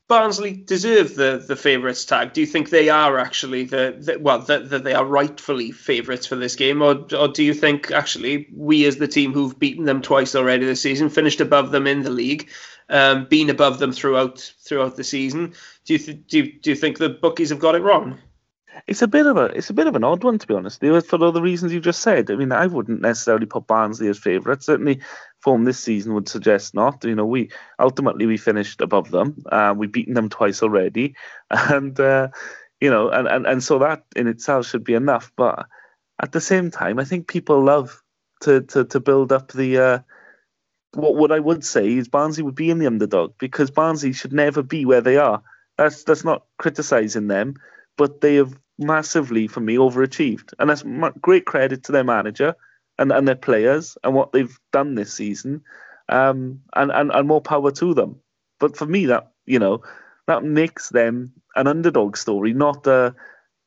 Barnsley 0.07 0.53
deserve 0.53 1.13
the 1.13 1.45
the 1.47 1.55
favourites 1.55 2.05
tag? 2.05 2.33
Do 2.33 2.41
you 2.41 2.47
think 2.47 2.71
they 2.71 2.89
are 2.89 3.19
actually 3.19 3.65
the, 3.65 3.95
the 3.99 4.17
well 4.17 4.39
that 4.39 4.71
the, 4.71 4.79
they 4.79 4.95
are 4.95 5.05
rightfully 5.05 5.69
favourites 5.69 6.25
for 6.25 6.37
this 6.37 6.55
game, 6.55 6.81
or 6.81 7.05
or 7.15 7.27
do 7.27 7.43
you 7.43 7.53
think 7.53 7.91
actually 7.91 8.47
we 8.51 8.85
as 8.85 8.97
the 8.97 9.07
team 9.07 9.31
who've 9.31 9.59
beaten 9.59 9.85
them 9.85 10.01
twice 10.01 10.33
already 10.33 10.65
this 10.65 10.81
season, 10.81 11.09
finished 11.09 11.39
above 11.39 11.69
them 11.69 11.85
in 11.85 12.01
the 12.01 12.09
league, 12.09 12.49
um, 12.89 13.25
been 13.25 13.49
above 13.49 13.79
them 13.79 13.91
throughout 13.91 14.53
throughout 14.59 14.95
the 14.95 15.03
season? 15.03 15.53
Do 15.85 15.93
you 15.93 15.99
th- 15.99 16.27
do 16.27 16.37
you, 16.37 16.59
do 16.59 16.69
you 16.69 16.75
think 16.75 16.97
the 16.97 17.09
bookies 17.09 17.49
have 17.49 17.59
got 17.59 17.75
it 17.75 17.81
wrong? 17.81 18.17
It's 18.87 19.01
a 19.01 19.07
bit 19.07 19.27
of 19.27 19.37
a 19.37 19.45
it's 19.45 19.69
a 19.69 19.73
bit 19.73 19.87
of 19.87 19.95
an 19.95 20.03
odd 20.03 20.23
one 20.23 20.39
to 20.39 20.47
be 20.47 20.53
honest. 20.53 20.79
For 20.79 21.23
all 21.23 21.31
the 21.31 21.41
reasons 21.41 21.73
you 21.73 21.79
just 21.79 22.01
said. 22.01 22.29
I 22.31 22.35
mean, 22.35 22.51
I 22.51 22.67
wouldn't 22.67 23.01
necessarily 23.01 23.45
put 23.45 23.67
Barnsley 23.67 24.07
as 24.07 24.17
favourites. 24.17 24.65
Certainly, 24.65 25.01
form 25.39 25.63
this 25.63 25.79
season 25.79 26.13
would 26.13 26.27
suggest 26.27 26.73
not. 26.73 27.03
You 27.03 27.15
know, 27.15 27.25
we 27.25 27.49
ultimately 27.79 28.25
we 28.25 28.37
finished 28.37 28.81
above 28.81 29.11
them. 29.11 29.43
Uh, 29.51 29.73
we've 29.77 29.91
beaten 29.91 30.15
them 30.15 30.29
twice 30.29 30.63
already, 30.63 31.15
and 31.49 31.99
uh, 31.99 32.29
you 32.81 32.89
know, 32.89 33.09
and, 33.09 33.27
and 33.27 33.45
and 33.45 33.63
so 33.63 33.79
that 33.79 34.03
in 34.15 34.27
itself 34.27 34.65
should 34.65 34.83
be 34.83 34.95
enough. 34.95 35.31
But 35.35 35.67
at 36.21 36.31
the 36.31 36.41
same 36.41 36.71
time, 36.71 36.99
I 36.99 37.03
think 37.05 37.27
people 37.27 37.63
love 37.63 38.01
to 38.41 38.61
to 38.61 38.85
to 38.85 38.99
build 38.99 39.31
up 39.31 39.51
the. 39.51 39.77
Uh, 39.77 39.99
what 40.93 41.15
what 41.15 41.31
I 41.31 41.39
would 41.39 41.63
say 41.63 41.93
is 41.93 42.07
Barnsley 42.07 42.43
would 42.43 42.55
be 42.55 42.69
in 42.69 42.79
the 42.79 42.87
underdog 42.87 43.33
because 43.39 43.71
Barnsley 43.71 44.13
should 44.13 44.33
never 44.33 44.61
be 44.63 44.85
where 44.85 45.01
they 45.01 45.17
are. 45.17 45.41
That's 45.77 46.03
that's 46.03 46.23
not 46.23 46.45
criticising 46.57 47.27
them, 47.27 47.55
but 47.97 48.21
they 48.21 48.35
have 48.35 48.57
massively, 48.77 49.47
for 49.47 49.59
me, 49.59 49.75
overachieved. 49.75 50.53
And 50.59 50.69
that's 50.69 50.83
great 51.21 51.45
credit 51.45 51.83
to 51.83 51.91
their 51.91 52.03
manager 52.03 52.55
and, 52.97 53.11
and 53.11 53.27
their 53.27 53.35
players 53.35 53.97
and 54.03 54.13
what 54.13 54.31
they've 54.31 54.57
done 54.71 54.95
this 54.95 55.13
season. 55.13 55.61
Um, 56.09 56.59
and, 56.75 56.91
and, 56.91 57.11
and 57.11 57.27
more 57.27 57.41
power 57.41 57.71
to 57.71 57.93
them. 57.93 58.17
But 58.59 58.75
for 58.75 58.85
me, 58.85 59.05
that, 59.07 59.31
you 59.45 59.57
know, 59.57 59.83
that 60.27 60.43
makes 60.43 60.89
them 60.89 61.31
an 61.55 61.67
underdog 61.67 62.17
story, 62.17 62.53
not 62.53 62.85
a, 62.87 63.15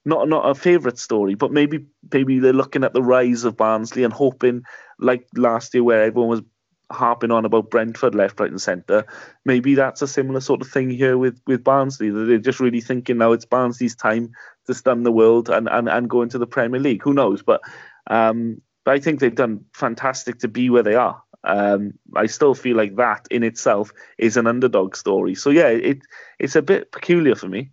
not 0.04 0.28
not 0.28 0.48
a 0.48 0.54
favourite 0.54 0.98
story, 0.98 1.34
but 1.34 1.50
maybe 1.50 1.86
maybe 2.12 2.38
they're 2.38 2.52
looking 2.52 2.84
at 2.84 2.92
the 2.92 3.02
rise 3.02 3.44
of 3.44 3.56
Barnsley 3.56 4.04
and 4.04 4.12
hoping, 4.12 4.62
like 5.00 5.26
last 5.34 5.74
year 5.74 5.82
where 5.82 6.04
everyone 6.04 6.28
was 6.28 6.42
harping 6.90 7.30
on 7.30 7.44
about 7.44 7.70
Brentford 7.70 8.14
left, 8.14 8.38
right, 8.40 8.50
and 8.50 8.60
centre. 8.60 9.04
Maybe 9.44 9.74
that's 9.74 10.02
a 10.02 10.08
similar 10.08 10.40
sort 10.40 10.60
of 10.60 10.68
thing 10.68 10.90
here 10.90 11.18
with 11.18 11.40
with 11.46 11.64
Barnsley. 11.64 12.10
That 12.10 12.24
they're 12.24 12.38
just 12.38 12.60
really 12.60 12.80
thinking 12.80 13.18
now 13.18 13.32
it's 13.32 13.44
Barnsley's 13.44 13.96
time 13.96 14.32
to 14.66 14.74
stun 14.74 15.02
the 15.02 15.12
world 15.12 15.48
and 15.48 15.68
and, 15.68 15.88
and 15.88 16.10
go 16.10 16.22
into 16.22 16.38
the 16.38 16.46
Premier 16.46 16.80
League. 16.80 17.02
Who 17.02 17.14
knows? 17.14 17.42
But 17.42 17.60
um, 18.08 18.60
but 18.84 18.94
I 18.94 19.00
think 19.00 19.20
they've 19.20 19.34
done 19.34 19.64
fantastic 19.74 20.38
to 20.40 20.48
be 20.48 20.70
where 20.70 20.84
they 20.84 20.94
are. 20.94 21.22
Um, 21.44 21.94
I 22.14 22.26
still 22.26 22.54
feel 22.54 22.76
like 22.76 22.96
that 22.96 23.26
in 23.30 23.42
itself 23.42 23.92
is 24.18 24.36
an 24.36 24.46
underdog 24.46 24.96
story. 24.96 25.34
So 25.34 25.50
yeah, 25.50 25.68
it 25.68 25.98
it's 26.38 26.56
a 26.56 26.62
bit 26.62 26.92
peculiar 26.92 27.34
for 27.34 27.48
me. 27.48 27.70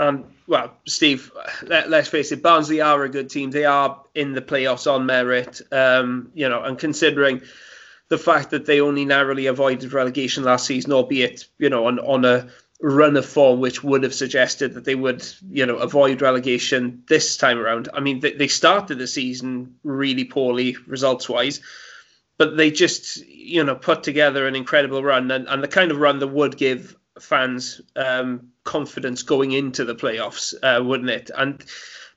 Um, 0.00 0.24
well, 0.46 0.72
Steve, 0.86 1.30
let, 1.62 1.92
us 1.92 2.08
face 2.08 2.32
it, 2.32 2.42
Barnsley 2.42 2.80
are 2.80 3.04
a 3.04 3.08
good 3.10 3.28
team. 3.28 3.50
They 3.50 3.66
are 3.66 4.02
in 4.14 4.32
the 4.32 4.40
playoffs 4.40 4.90
on 4.90 5.04
merit, 5.04 5.60
um, 5.70 6.30
you 6.34 6.48
know, 6.48 6.62
and 6.62 6.78
considering 6.78 7.42
the 8.08 8.16
fact 8.16 8.50
that 8.50 8.64
they 8.64 8.80
only 8.80 9.04
narrowly 9.04 9.46
avoided 9.46 9.92
relegation 9.92 10.42
last 10.42 10.66
season, 10.66 10.92
albeit, 10.92 11.44
you 11.58 11.68
know, 11.68 11.86
on, 11.86 11.98
on 11.98 12.24
a 12.24 12.48
run 12.80 13.14
of 13.18 13.26
form 13.26 13.60
which 13.60 13.84
would 13.84 14.02
have 14.02 14.14
suggested 14.14 14.72
that 14.72 14.86
they 14.86 14.94
would, 14.94 15.22
you 15.50 15.66
know, 15.66 15.76
avoid 15.76 16.22
relegation 16.22 17.02
this 17.06 17.36
time 17.36 17.58
around. 17.58 17.90
I 17.92 18.00
mean, 18.00 18.20
they, 18.20 18.32
they 18.32 18.48
started 18.48 18.96
the 18.96 19.06
season 19.06 19.76
really 19.84 20.24
poorly 20.24 20.78
results 20.86 21.28
wise, 21.28 21.60
but 22.38 22.56
they 22.56 22.70
just, 22.70 23.18
you 23.26 23.64
know, 23.64 23.74
put 23.74 24.02
together 24.02 24.46
an 24.46 24.56
incredible 24.56 25.02
run 25.04 25.30
and, 25.30 25.46
and 25.46 25.62
the 25.62 25.68
kind 25.68 25.90
of 25.90 25.98
run 25.98 26.20
that 26.20 26.28
would 26.28 26.56
give 26.56 26.96
fans 27.20 27.80
um, 27.96 28.48
confidence 28.64 29.22
going 29.22 29.52
into 29.52 29.84
the 29.84 29.94
playoffs, 29.94 30.54
uh, 30.62 30.82
wouldn't 30.82 31.10
it? 31.10 31.30
And 31.36 31.64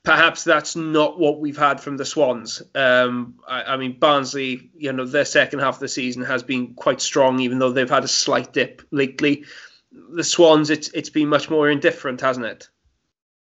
perhaps 0.03 0.43
that's 0.43 0.75
not 0.75 1.19
what 1.19 1.39
we've 1.39 1.57
had 1.57 1.79
from 1.79 1.97
the 1.97 2.05
Swans. 2.05 2.61
Um, 2.75 3.35
I, 3.47 3.63
I, 3.63 3.77
mean, 3.77 3.97
Barnsley, 3.99 4.69
you 4.75 4.91
know, 4.91 5.05
their 5.05 5.25
second 5.25 5.59
half 5.59 5.75
of 5.75 5.79
the 5.79 5.87
season 5.87 6.23
has 6.23 6.43
been 6.43 6.73
quite 6.73 7.01
strong, 7.01 7.39
even 7.39 7.59
though 7.59 7.71
they've 7.71 7.89
had 7.89 8.03
a 8.03 8.09
slight 8.09 8.53
dip 8.53 8.81
lately. 8.91 9.45
The 9.91 10.23
Swans, 10.23 10.69
it's 10.69 10.89
it's 10.89 11.09
been 11.09 11.29
much 11.29 11.49
more 11.49 11.69
indifferent, 11.69 12.21
hasn't 12.21 12.45
it? 12.45 12.69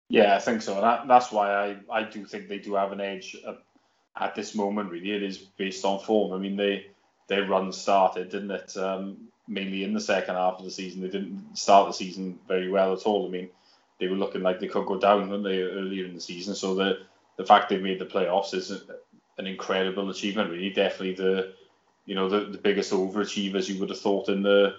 Yeah, 0.09 0.35
I 0.35 0.39
think 0.39 0.61
so. 0.61 0.81
That, 0.81 1.07
that's 1.07 1.31
why 1.31 1.53
I, 1.53 1.77
I 1.89 2.03
do 2.03 2.25
think 2.25 2.49
they 2.49 2.59
do 2.59 2.75
have 2.75 2.91
an 2.91 2.99
edge 2.99 3.37
at, 4.19 4.35
this 4.35 4.53
moment. 4.53 4.91
Really, 4.91 5.11
it 5.11 5.23
is 5.23 5.37
based 5.37 5.85
on 5.85 5.99
form. 5.99 6.33
I 6.33 6.37
mean, 6.37 6.57
they 6.57 6.87
their 7.27 7.47
run 7.47 7.71
started, 7.71 8.29
didn't 8.29 8.51
it? 8.51 8.75
Um, 8.75 9.30
mainly 9.51 9.83
in 9.83 9.93
the 9.93 9.99
second 9.99 10.35
half 10.35 10.59
of 10.59 10.65
the 10.65 10.71
season. 10.71 11.01
They 11.01 11.09
didn't 11.09 11.57
start 11.57 11.87
the 11.87 11.93
season 11.93 12.39
very 12.47 12.69
well 12.69 12.93
at 12.93 13.03
all. 13.03 13.27
I 13.27 13.29
mean, 13.29 13.49
they 13.99 14.07
were 14.07 14.15
looking 14.15 14.41
like 14.41 14.59
they 14.59 14.67
could 14.67 14.85
go 14.85 14.97
down, 14.97 15.29
weren't 15.29 15.43
they, 15.43 15.61
earlier 15.61 16.05
in 16.05 16.15
the 16.15 16.21
season? 16.21 16.55
So 16.55 16.73
the 16.75 16.99
the 17.37 17.45
fact 17.45 17.69
they've 17.69 17.81
made 17.81 17.99
the 17.99 18.05
playoffs 18.05 18.53
is 18.53 18.71
an 19.37 19.47
incredible 19.47 20.09
achievement. 20.09 20.51
Really, 20.51 20.69
definitely 20.69 21.15
the 21.15 21.53
you 22.05 22.15
know 22.15 22.29
the, 22.29 22.45
the 22.45 22.57
biggest 22.57 22.91
overachievers 22.91 23.69
you 23.69 23.79
would 23.79 23.89
have 23.89 23.99
thought 23.99 24.29
in 24.29 24.41
the 24.41 24.75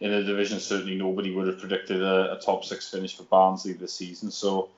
in 0.00 0.10
the 0.10 0.22
division. 0.24 0.58
Certainly, 0.60 0.96
nobody 0.96 1.32
would 1.34 1.46
have 1.46 1.60
predicted 1.60 2.02
a, 2.02 2.36
a 2.36 2.40
top 2.40 2.64
six 2.64 2.90
finish 2.90 3.16
for 3.16 3.22
Barnsley 3.24 3.72
this 3.72 3.94
season. 3.94 4.30
So, 4.30 4.70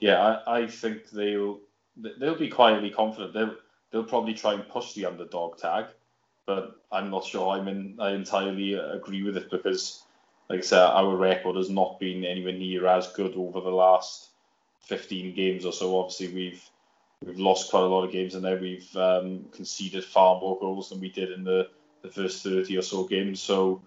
yeah, 0.00 0.40
I, 0.46 0.60
I 0.62 0.66
think 0.66 1.10
they'll 1.10 1.60
they'll 1.96 2.38
be 2.38 2.48
quietly 2.48 2.90
confident. 2.90 3.32
They'll 3.32 3.56
they'll 3.90 4.04
probably 4.04 4.34
try 4.34 4.54
and 4.54 4.68
push 4.68 4.92
the 4.92 5.06
underdog 5.06 5.58
tag, 5.58 5.86
but 6.48 6.80
I'm 6.90 7.10
not 7.10 7.26
sure 7.26 7.50
I'm 7.50 7.68
in. 7.68 7.96
I 8.00 8.12
entirely 8.12 8.72
agree 8.72 9.22
with 9.22 9.36
it 9.36 9.50
because 9.50 10.02
like 10.48 10.60
I 10.60 10.62
said, 10.62 10.80
our 10.80 11.14
record 11.14 11.56
has 11.56 11.68
not 11.68 12.00
been 12.00 12.24
anywhere 12.24 12.54
near 12.54 12.86
as 12.86 13.12
good 13.12 13.34
over 13.36 13.60
the 13.60 13.68
last 13.68 14.30
15 14.80 15.34
games 15.34 15.66
or 15.66 15.74
so. 15.74 16.00
Obviously, 16.00 16.28
we've 16.28 16.64
we've 17.22 17.38
lost 17.38 17.70
quite 17.70 17.82
a 17.82 17.86
lot 17.86 18.04
of 18.04 18.12
games, 18.12 18.34
and 18.34 18.42
then 18.42 18.60
we've 18.62 18.96
um, 18.96 19.44
conceded 19.52 20.04
far 20.04 20.40
more 20.40 20.58
goals 20.58 20.88
than 20.88 21.00
we 21.00 21.10
did 21.10 21.32
in 21.32 21.44
the, 21.44 21.68
the 22.00 22.08
first 22.08 22.42
30 22.42 22.78
or 22.78 22.82
so 22.82 23.04
games. 23.04 23.42
So, 23.42 23.82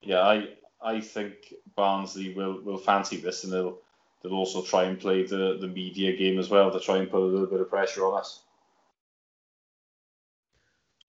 yeah, 0.00 0.22
I 0.22 0.48
I 0.82 1.00
think 1.00 1.52
Barnsley 1.76 2.32
will, 2.32 2.62
will 2.62 2.78
fancy 2.78 3.18
this, 3.18 3.44
and 3.44 3.52
they'll 3.52 3.76
they'll 4.22 4.32
also 4.32 4.62
try 4.62 4.84
and 4.84 4.98
play 4.98 5.24
the, 5.24 5.58
the 5.60 5.68
media 5.68 6.16
game 6.16 6.38
as 6.38 6.48
well 6.48 6.70
to 6.70 6.80
try 6.80 6.96
and 6.96 7.10
put 7.10 7.20
a 7.20 7.26
little 7.26 7.46
bit 7.46 7.60
of 7.60 7.68
pressure 7.68 8.06
on 8.06 8.18
us. 8.18 8.40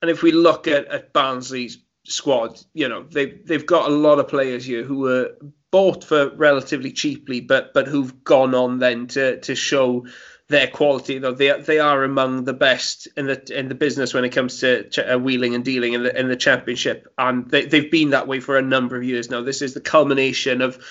And 0.02 0.10
if 0.10 0.24
we 0.24 0.32
look 0.32 0.68
at, 0.68 0.86
at 0.88 1.14
Barnsley's 1.14 1.78
squad. 2.10 2.60
You 2.74 2.90
know, 2.90 3.04
they've 3.04 3.46
they've 3.46 3.66
got 3.66 3.90
a 3.90 3.94
lot 3.94 4.20
of 4.20 4.28
players 4.28 4.66
here 4.66 4.84
who 4.84 5.00
were 5.00 5.36
bought 5.72 6.04
for 6.04 6.30
relatively 6.36 6.92
cheaply, 6.92 7.42
but 7.42 7.74
but 7.74 7.88
who've 7.88 8.24
gone 8.24 8.56
on 8.56 8.80
then 8.80 9.08
to 9.08 9.40
to 9.42 9.56
show 9.56 10.06
their 10.48 10.68
quality. 10.68 11.14
You 11.14 11.20
know, 11.20 11.32
they 11.32 11.60
they 11.62 11.80
are 11.80 12.04
among 12.04 12.46
the 12.46 12.54
best 12.54 13.08
in 13.16 13.28
the 13.28 13.58
in 13.58 13.70
the 13.70 13.76
business 13.76 14.14
when 14.14 14.26
it 14.26 14.30
comes 14.30 14.60
to 14.60 14.90
ch- 14.90 15.00
uh, 15.00 15.18
wheeling 15.18 15.56
and 15.56 15.64
dealing 15.64 15.94
in 15.94 16.04
the 16.04 16.20
in 16.20 16.28
the 16.28 16.36
championship, 16.36 17.12
and 17.18 17.50
they 17.50 17.66
they've 17.66 17.92
been 17.92 18.10
that 18.10 18.28
way 18.28 18.40
for 18.40 18.58
a 18.58 18.62
number 18.62 18.98
of 18.98 19.04
years 19.04 19.30
now. 19.30 19.42
This 19.42 19.62
is 19.62 19.74
the 19.74 19.82
culmination 19.82 20.62
of. 20.62 20.84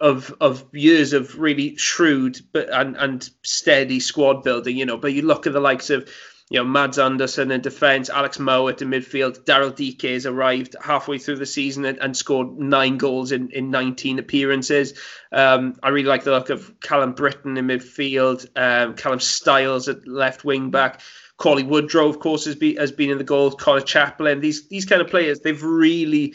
Of, 0.00 0.34
of 0.40 0.64
years 0.72 1.12
of 1.12 1.38
really 1.38 1.76
shrewd 1.76 2.40
but 2.52 2.68
and, 2.68 2.96
and 2.96 3.30
steady 3.42 4.00
squad 4.00 4.42
building, 4.42 4.76
you 4.76 4.84
know. 4.84 4.96
But 4.96 5.12
you 5.12 5.22
look 5.22 5.46
at 5.46 5.52
the 5.52 5.60
likes 5.60 5.88
of 5.88 6.08
you 6.50 6.58
know, 6.58 6.64
Mads 6.64 6.98
Andersen 6.98 7.50
in 7.50 7.62
defence, 7.62 8.10
Alex 8.10 8.38
Mowatt 8.38 8.82
in 8.82 8.90
midfield. 8.90 9.44
Daryl 9.44 9.74
Dike 9.74 10.10
has 10.10 10.26
arrived 10.26 10.76
halfway 10.82 11.18
through 11.18 11.36
the 11.36 11.46
season 11.46 11.86
and, 11.86 11.98
and, 11.98 12.14
scored 12.14 12.58
nine 12.58 12.98
goals 12.98 13.32
in, 13.32 13.50
in 13.50 13.70
19 13.70 14.18
appearances. 14.18 14.92
Um, 15.32 15.76
I 15.82 15.88
really 15.88 16.08
like 16.08 16.24
the 16.24 16.32
look 16.32 16.50
of 16.50 16.78
Callum 16.80 17.14
Brittain 17.14 17.56
in 17.56 17.66
midfield, 17.66 18.46
um, 18.56 18.94
Callum 18.94 19.20
Styles 19.20 19.88
at 19.88 20.06
left 20.06 20.44
wing 20.44 20.70
back. 20.70 21.00
Cauley 21.38 21.64
Woodrow, 21.64 22.08
of 22.08 22.20
course, 22.20 22.44
has, 22.44 22.56
be, 22.56 22.76
has 22.76 22.92
been 22.92 23.10
in 23.10 23.18
the 23.18 23.24
goal. 23.24 23.50
Conor 23.50 23.80
Chaplin, 23.80 24.40
these 24.40 24.68
these 24.68 24.84
kind 24.84 25.02
of 25.02 25.08
players, 25.08 25.40
they've 25.40 25.62
really 25.62 26.34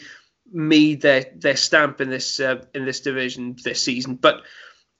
made 0.52 1.00
their 1.00 1.26
their 1.36 1.56
stamp 1.56 2.00
in 2.00 2.10
this 2.10 2.40
uh, 2.40 2.62
in 2.74 2.84
this 2.84 3.00
division 3.00 3.56
this 3.62 3.82
season. 3.82 4.16
But 4.16 4.42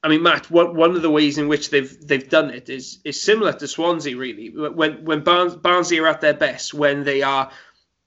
I 0.02 0.08
mean, 0.08 0.22
Matt, 0.22 0.50
one, 0.50 0.96
of 0.96 1.02
the 1.02 1.10
ways 1.10 1.36
in 1.36 1.48
which 1.48 1.68
they've 1.70 2.06
they've 2.06 2.28
done 2.28 2.50
it 2.50 2.70
is 2.70 3.00
is 3.04 3.20
similar 3.20 3.52
to 3.52 3.68
Swansea, 3.68 4.16
really. 4.16 4.48
When 4.48 5.04
when 5.04 5.22
Barnes, 5.22 5.54
Barnsley 5.56 5.98
are 5.98 6.06
at 6.06 6.22
their 6.22 6.34
best, 6.34 6.72
when 6.72 7.04
they 7.04 7.22
are 7.22 7.50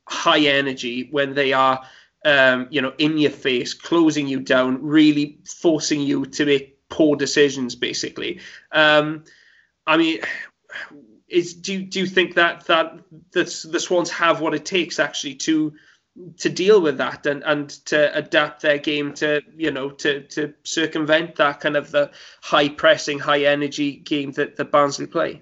high 0.08 0.40
energy, 0.40 1.08
when 1.12 1.36
they 1.36 1.54
are 1.54 1.86
um, 2.26 2.68
you 2.72 2.82
know 2.82 2.94
in 2.98 3.18
your 3.20 3.32
face, 3.32 3.76
closing 3.76 4.28
you 4.28 4.40
down, 4.40 4.84
really 4.84 5.40
forcing 5.46 6.02
you 6.02 6.26
to 6.26 6.46
make 6.46 6.80
poor 6.90 7.16
decisions, 7.16 7.76
basically. 7.76 8.40
Um, 8.72 9.26
I 9.86 9.98
mean, 9.98 10.20
is 11.28 11.54
do 11.54 11.84
do 11.84 12.00
you 12.00 12.08
think 12.08 12.36
that 12.36 12.66
that 12.66 12.98
the 13.34 13.44
the 13.72 13.80
Swans 13.80 14.10
have 14.10 14.42
what 14.42 14.56
it 14.56 14.66
takes 14.66 15.00
actually 15.00 15.36
to 15.36 15.74
to 16.38 16.50
deal 16.50 16.82
with 16.82 16.98
that 16.98 17.26
and, 17.26 17.44
and 17.44 17.70
to 17.70 18.16
adapt 18.16 18.62
their 18.62 18.78
game 18.78 19.14
to 19.16 19.42
you 19.56 19.72
know 19.72 19.90
to 19.90 20.22
to 20.28 20.54
circumvent 20.64 21.36
that 21.36 21.60
kind 21.60 21.76
of 21.76 21.92
the 21.92 22.12
high 22.42 22.70
pressing 22.70 23.20
high 23.20 23.44
energy 23.44 23.94
game 23.98 24.32
that 24.34 24.56
the 24.56 24.66
Barnsley 24.66 25.08
play. 25.08 25.42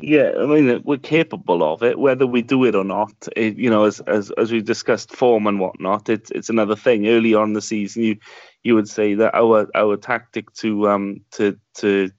Yeah, 0.00 0.32
I 0.38 0.44
mean 0.44 0.82
we're 0.84 0.98
capable 0.98 1.62
of 1.62 1.82
it, 1.82 1.98
whether 1.98 2.26
we 2.26 2.42
do 2.42 2.64
it 2.64 2.74
or 2.74 2.84
not. 2.84 3.14
It, 3.34 3.56
you 3.56 3.70
know, 3.70 3.84
as 3.84 4.00
as 4.00 4.30
as 4.32 4.52
we 4.52 4.60
discussed 4.60 5.16
form 5.16 5.46
and 5.46 5.58
whatnot, 5.58 6.10
it's 6.10 6.30
it's 6.30 6.50
another 6.50 6.76
thing. 6.76 7.08
Early 7.08 7.32
on 7.34 7.54
the 7.54 7.62
season, 7.62 8.02
you 8.02 8.16
you 8.62 8.74
would 8.74 8.90
say 8.90 9.14
that 9.14 9.34
our 9.34 9.68
our 9.74 9.96
tactic 9.96 10.52
to 10.56 10.90
um 10.90 11.22
to 11.32 11.58
to 11.76 12.10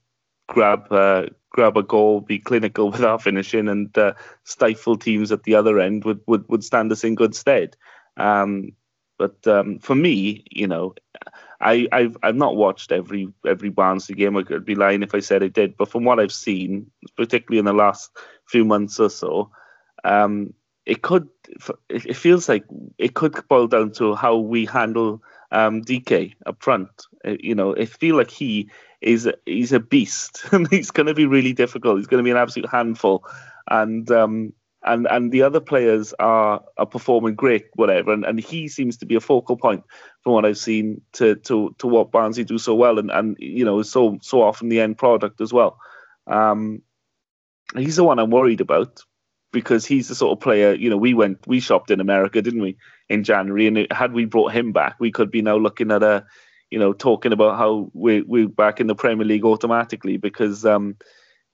grab 0.47 0.91
uh, 0.91 1.27
grab 1.57 1.75
a 1.75 1.81
goal, 1.81 2.21
be 2.21 2.37
clinical 2.37 2.91
with 2.91 3.03
our 3.03 3.19
finishing, 3.19 3.67
and 3.67 3.97
uh, 3.97 4.13
stifle 4.43 4.95
teams 4.95 5.31
at 5.31 5.43
the 5.43 5.55
other 5.55 5.79
end 5.79 6.05
would, 6.05 6.21
would, 6.27 6.47
would 6.47 6.63
stand 6.63 6.91
us 6.91 7.03
in 7.03 7.15
good 7.15 7.35
stead. 7.35 7.75
Um, 8.15 8.73
but 9.17 9.45
um, 9.47 9.79
for 9.79 9.95
me, 9.95 10.43
you 10.51 10.67
know, 10.67 10.93
I, 11.59 11.87
I've 11.91 12.15
I've 12.21 12.35
not 12.35 12.55
watched 12.55 12.91
every 12.91 13.33
every 13.47 13.69
Barnsley 13.69 14.13
game. 14.13 14.37
I 14.37 14.43
could 14.43 14.63
be 14.63 14.75
lying 14.75 15.01
if 15.01 15.15
I 15.15 15.21
said 15.21 15.43
I 15.43 15.47
did. 15.47 15.75
But 15.75 15.89
from 15.89 16.03
what 16.03 16.19
I've 16.19 16.31
seen, 16.31 16.91
particularly 17.15 17.57
in 17.57 17.65
the 17.65 17.73
last 17.73 18.11
few 18.45 18.63
months 18.63 18.99
or 18.99 19.09
so, 19.09 19.49
um, 20.03 20.53
it 20.85 21.01
could 21.01 21.27
it 21.89 22.15
feels 22.15 22.47
like 22.47 22.65
it 22.99 23.15
could 23.15 23.35
boil 23.47 23.65
down 23.65 23.91
to 23.93 24.13
how 24.13 24.37
we 24.37 24.65
handle 24.65 25.23
um, 25.51 25.81
Dike 25.81 26.35
up 26.45 26.61
front. 26.61 26.89
Uh, 27.25 27.35
you 27.39 27.55
know, 27.55 27.71
it 27.71 27.89
feel 27.89 28.17
like 28.17 28.31
he 28.31 28.69
is 29.01 29.29
he's 29.45 29.73
a 29.73 29.79
beast, 29.79 30.45
and 30.51 30.67
he's 30.69 30.91
going 30.91 31.07
to 31.07 31.13
be 31.13 31.25
really 31.25 31.53
difficult. 31.53 31.97
He's 31.97 32.07
going 32.07 32.23
to 32.23 32.27
be 32.27 32.31
an 32.31 32.37
absolute 32.37 32.69
handful, 32.69 33.25
and 33.69 34.09
um, 34.11 34.53
and 34.83 35.07
and 35.09 35.31
the 35.31 35.43
other 35.43 35.59
players 35.59 36.13
are 36.19 36.63
are 36.77 36.85
performing 36.85 37.35
great, 37.35 37.65
whatever. 37.75 38.13
And, 38.13 38.25
and 38.25 38.39
he 38.39 38.67
seems 38.67 38.97
to 38.97 39.05
be 39.05 39.15
a 39.15 39.21
focal 39.21 39.57
point 39.57 39.83
from 40.21 40.33
what 40.33 40.45
I've 40.45 40.57
seen 40.57 41.01
to 41.13 41.35
to 41.35 41.75
to 41.77 41.87
what 41.87 42.11
Barnsley 42.11 42.43
do 42.43 42.57
so 42.57 42.75
well, 42.75 42.99
and 42.99 43.11
and 43.11 43.37
you 43.39 43.65
know 43.65 43.81
so 43.81 44.17
so 44.21 44.41
often 44.41 44.69
the 44.69 44.81
end 44.81 44.97
product 44.97 45.41
as 45.41 45.53
well. 45.53 45.79
Um, 46.27 46.81
he's 47.75 47.95
the 47.95 48.03
one 48.03 48.19
I'm 48.19 48.31
worried 48.31 48.61
about 48.61 49.01
because 49.51 49.85
he's 49.85 50.07
the 50.07 50.15
sort 50.15 50.37
of 50.37 50.41
player. 50.41 50.73
You 50.73 50.89
know, 50.89 50.97
we 50.97 51.13
went 51.13 51.45
we 51.47 51.59
shopped 51.59 51.91
in 51.91 51.99
America, 51.99 52.41
didn't 52.41 52.61
we, 52.61 52.77
in 53.09 53.23
January, 53.23 53.67
and 53.67 53.77
it, 53.77 53.91
had 53.91 54.13
we 54.13 54.25
brought 54.25 54.53
him 54.53 54.71
back, 54.71 54.95
we 54.99 55.11
could 55.11 55.31
be 55.31 55.41
now 55.41 55.57
looking 55.57 55.91
at 55.91 56.03
a 56.03 56.25
you 56.69 56.79
know, 56.79 56.93
talking 56.93 57.31
about 57.31 57.57
how 57.57 57.89
we 57.93 58.21
we're 58.21 58.49
back 58.49 58.79
in 58.79 58.87
the 58.87 58.95
Premier 58.95 59.25
League 59.25 59.45
automatically 59.45 60.17
because 60.17 60.65
um, 60.65 60.97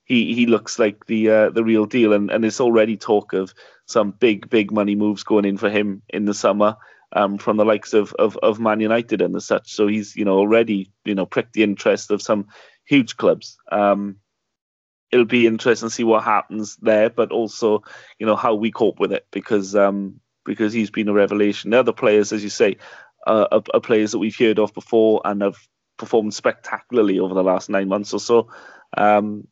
he 0.05 0.33
he 0.33 0.47
looks 0.47 0.79
like 0.79 1.05
the 1.05 1.29
uh, 1.29 1.49
the 1.49 1.63
real 1.63 1.85
deal, 1.85 2.13
and 2.13 2.31
and 2.31 2.43
it's 2.43 2.61
already 2.61 2.97
talk 2.97 3.33
of 3.33 3.53
some 3.85 4.11
big 4.11 4.49
big 4.49 4.71
money 4.71 4.95
moves 4.95 5.23
going 5.23 5.45
in 5.45 5.57
for 5.57 5.69
him 5.69 6.01
in 6.09 6.25
the 6.25 6.33
summer. 6.33 6.75
Um, 7.15 7.37
from 7.37 7.57
the 7.57 7.65
likes 7.65 7.93
of, 7.93 8.11
of, 8.13 8.37
of 8.37 8.59
Man 8.59 8.79
United 8.79 9.21
and 9.21 9.35
the 9.35 9.39
such, 9.39 9.71
so 9.71 9.85
he's 9.85 10.15
you 10.15 10.25
know 10.25 10.39
already 10.39 10.91
you 11.05 11.13
know 11.13 11.27
pricked 11.27 11.53
the 11.53 11.61
interest 11.61 12.09
of 12.09 12.23
some 12.23 12.47
huge 12.85 13.17
clubs. 13.17 13.55
Um, 13.71 14.15
it'll 15.11 15.25
be 15.25 15.45
interesting 15.45 15.89
to 15.89 15.93
see 15.93 16.03
what 16.03 16.23
happens 16.23 16.75
there, 16.77 17.11
but 17.11 17.31
also 17.31 17.83
you 18.17 18.25
know 18.25 18.35
how 18.35 18.55
we 18.55 18.71
cope 18.71 18.99
with 18.99 19.11
it 19.11 19.27
because 19.31 19.75
um, 19.75 20.21
because 20.45 20.73
he's 20.73 20.91
been 20.91 21.09
a 21.09 21.13
revelation. 21.13 21.71
The 21.71 21.79
other 21.79 21.93
players, 21.93 22.31
as 22.31 22.43
you 22.43 22.49
say, 22.49 22.77
uh, 23.25 23.47
are, 23.51 23.63
are, 23.73 23.79
players 23.79 24.11
that 24.11 24.19
we've 24.19 24.37
heard 24.37 24.59
of 24.59 24.73
before 24.73 25.21
and 25.23 25.41
have 25.41 25.57
performed 25.97 26.33
spectacularly 26.33 27.19
over 27.19 27.33
the 27.33 27.43
last 27.43 27.69
nine 27.69 27.87
months 27.87 28.13
or 28.13 28.19
so. 28.19 28.49
Um, 28.97 29.47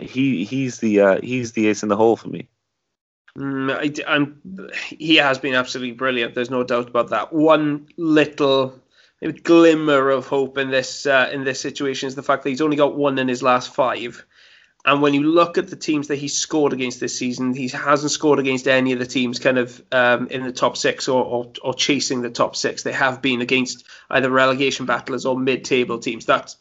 he 0.00 0.44
he's 0.44 0.78
the 0.78 1.00
uh, 1.00 1.20
he's 1.22 1.52
the 1.52 1.68
ace 1.68 1.82
in 1.82 1.88
the 1.88 1.96
hole 1.96 2.16
for 2.16 2.28
me. 2.28 2.48
Mm, 3.36 3.70
I, 4.06 4.94
he 4.94 5.16
has 5.16 5.38
been 5.38 5.54
absolutely 5.54 5.94
brilliant. 5.94 6.34
There's 6.34 6.50
no 6.50 6.64
doubt 6.64 6.88
about 6.88 7.10
that. 7.10 7.32
One 7.32 7.88
little 7.96 8.80
glimmer 9.42 10.10
of 10.10 10.26
hope 10.26 10.58
in 10.58 10.70
this 10.70 11.06
uh, 11.06 11.30
in 11.32 11.44
this 11.44 11.60
situation 11.60 12.06
is 12.06 12.14
the 12.14 12.22
fact 12.22 12.42
that 12.42 12.50
he's 12.50 12.60
only 12.60 12.76
got 12.76 12.96
one 12.96 13.18
in 13.18 13.28
his 13.28 13.42
last 13.42 13.74
five. 13.74 14.24
And 14.84 15.02
when 15.02 15.12
you 15.12 15.24
look 15.24 15.58
at 15.58 15.68
the 15.68 15.76
teams 15.76 16.08
that 16.08 16.16
he's 16.16 16.36
scored 16.36 16.72
against 16.72 17.00
this 17.00 17.18
season, 17.18 17.52
he 17.52 17.68
hasn't 17.68 18.12
scored 18.12 18.38
against 18.38 18.68
any 18.68 18.92
of 18.92 18.98
the 18.98 19.06
teams 19.06 19.38
kind 19.38 19.58
of 19.58 19.82
um, 19.92 20.28
in 20.28 20.44
the 20.44 20.52
top 20.52 20.76
six 20.76 21.08
or, 21.08 21.22
or, 21.22 21.52
or, 21.62 21.74
chasing 21.74 22.22
the 22.22 22.30
top 22.30 22.54
six. 22.54 22.84
They 22.84 22.92
have 22.92 23.20
been 23.20 23.40
against 23.40 23.84
either 24.08 24.30
relegation 24.30 24.86
battlers 24.86 25.26
or 25.26 25.36
mid-table 25.38 25.98
teams. 25.98 26.26
That's 26.26 26.56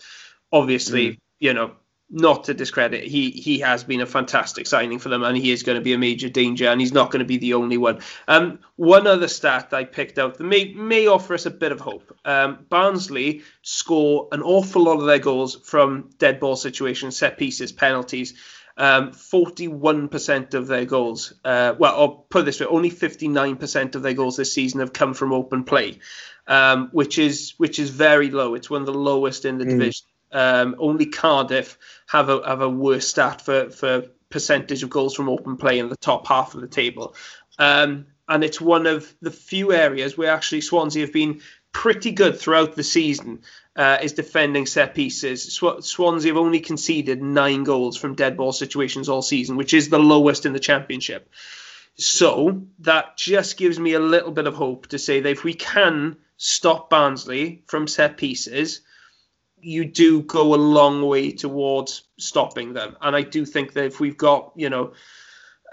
obviously 0.51 1.11
mm. 1.11 1.17
you 1.39 1.53
know, 1.53 1.71
not 2.09 2.45
to 2.45 2.53
discredit, 2.53 3.03
he 3.03 3.31
he 3.31 3.59
has 3.59 3.83
been 3.83 4.01
a 4.01 4.05
fantastic 4.05 4.65
signing 4.65 4.99
for 4.99 5.09
them, 5.09 5.23
and 5.23 5.37
he 5.37 5.51
is 5.51 5.63
going 5.63 5.77
to 5.77 5.83
be 5.83 5.93
a 5.93 5.97
major 5.97 6.29
danger, 6.29 6.67
and 6.67 6.79
he's 6.79 6.93
not 6.93 7.11
going 7.11 7.19
to 7.19 7.25
be 7.25 7.37
the 7.37 7.53
only 7.53 7.77
one. 7.77 7.99
Um, 8.27 8.59
one 8.77 9.07
other 9.07 9.27
stat 9.27 9.73
I 9.73 9.83
picked 9.83 10.17
out 10.17 10.37
that 10.37 10.43
may 10.43 10.73
may 10.73 11.07
offer 11.07 11.33
us 11.33 11.45
a 11.45 11.51
bit 11.51 11.71
of 11.71 11.81
hope. 11.81 12.17
Um, 12.23 12.65
Barnsley 12.69 13.41
score 13.61 14.29
an 14.31 14.41
awful 14.41 14.83
lot 14.83 14.99
of 14.99 15.05
their 15.05 15.19
goals 15.19 15.55
from 15.55 16.09
dead 16.17 16.39
ball 16.39 16.55
situations, 16.55 17.17
set 17.17 17.37
pieces, 17.37 17.71
penalties. 17.71 18.33
Um, 18.79 19.09
41% 19.11 20.53
of 20.53 20.67
their 20.67 20.85
goals, 20.85 21.33
uh, 21.43 21.73
well, 21.79 21.99
I'll 21.99 22.09
put 22.29 22.45
this 22.45 22.59
way, 22.59 22.67
only 22.67 22.91
59% 22.91 23.95
of 23.95 24.03
their 24.03 24.13
goals 24.13 24.37
this 24.37 24.53
season 24.53 24.81
have 24.81 24.93
come 24.93 25.15
from 25.15 25.33
open 25.33 25.63
play, 25.63 25.97
um, 26.45 26.89
which 26.91 27.17
is 27.17 27.55
which 27.57 27.79
is 27.79 27.89
very 27.89 28.29
low. 28.29 28.53
It's 28.53 28.69
one 28.69 28.81
of 28.81 28.85
the 28.85 28.93
lowest 28.93 29.45
in 29.45 29.57
the 29.57 29.65
mm. 29.65 29.69
division. 29.69 30.05
Um, 30.31 30.75
only 30.77 31.05
Cardiff 31.05 31.77
have 32.07 32.29
a 32.29 32.41
have 32.45 32.61
a 32.61 32.69
worse 32.69 33.07
stat 33.07 33.41
for 33.41 33.69
for 33.69 34.03
percentage 34.29 34.83
of 34.83 34.89
goals 34.89 35.13
from 35.13 35.29
open 35.29 35.57
play 35.57 35.79
in 35.79 35.89
the 35.89 35.95
top 35.95 36.27
half 36.27 36.53
of 36.55 36.61
the 36.61 36.67
table. 36.67 37.15
Um, 37.59 38.07
and 38.27 38.43
it's 38.43 38.59
one 38.59 38.85
of 38.87 39.13
the 39.21 39.31
few 39.31 39.71
areas 39.71 40.17
where 40.17 40.31
actually 40.31 40.61
Swansea 40.61 41.03
have 41.03 41.13
been 41.13 41.41
pretty 41.71 42.11
good 42.11 42.37
throughout 42.37 42.75
the 42.75 42.83
season. 42.83 43.41
Uh, 43.75 43.99
is 44.01 44.13
defending 44.13 44.65
set 44.65 44.95
pieces. 44.95 45.53
Sw- 45.53 45.85
Swansea 45.85 46.31
have 46.31 46.41
only 46.41 46.59
conceded 46.59 47.21
nine 47.21 47.63
goals 47.63 47.95
from 47.95 48.15
dead 48.15 48.35
ball 48.35 48.51
situations 48.51 49.07
all 49.07 49.21
season, 49.21 49.55
which 49.55 49.71
is 49.71 49.89
the 49.89 49.99
lowest 49.99 50.47
in 50.47 50.53
the 50.53 50.59
championship. 50.59 51.29
So 51.93 52.63
that 52.79 53.17
just 53.17 53.55
gives 53.55 53.79
me 53.79 53.93
a 53.93 53.99
little 53.99 54.31
bit 54.31 54.47
of 54.47 54.55
hope 54.55 54.87
to 54.87 54.97
say 54.97 55.19
that 55.19 55.29
if 55.29 55.43
we 55.43 55.53
can 55.53 56.17
stop 56.37 56.89
Barnsley 56.89 57.61
from 57.67 57.87
set 57.87 58.17
pieces, 58.17 58.81
you 59.59 59.85
do 59.85 60.21
go 60.21 60.53
a 60.53 60.55
long 60.55 61.05
way 61.05 61.31
towards 61.31 62.03
stopping 62.17 62.73
them. 62.73 62.95
And 63.01 63.15
I 63.15 63.21
do 63.21 63.45
think 63.45 63.73
that 63.73 63.85
if 63.85 63.99
we've 63.99 64.17
got, 64.17 64.53
you 64.55 64.69
know, 64.69 64.93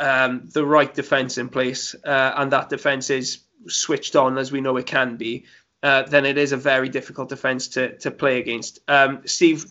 um, 0.00 0.48
the 0.52 0.64
right 0.64 0.92
defence 0.92 1.38
in 1.38 1.48
place 1.48 1.94
uh, 2.04 2.32
and 2.36 2.52
that 2.52 2.68
defence 2.68 3.10
is 3.10 3.40
switched 3.68 4.16
on 4.16 4.38
as 4.38 4.50
we 4.50 4.60
know 4.60 4.76
it 4.76 4.86
can 4.86 5.16
be, 5.16 5.44
uh, 5.82 6.02
then 6.02 6.24
it 6.24 6.38
is 6.38 6.52
a 6.52 6.56
very 6.56 6.88
difficult 6.88 7.28
defence 7.28 7.68
to, 7.68 7.96
to 7.98 8.10
play 8.10 8.38
against. 8.38 8.80
Um, 8.88 9.22
Steve, 9.26 9.66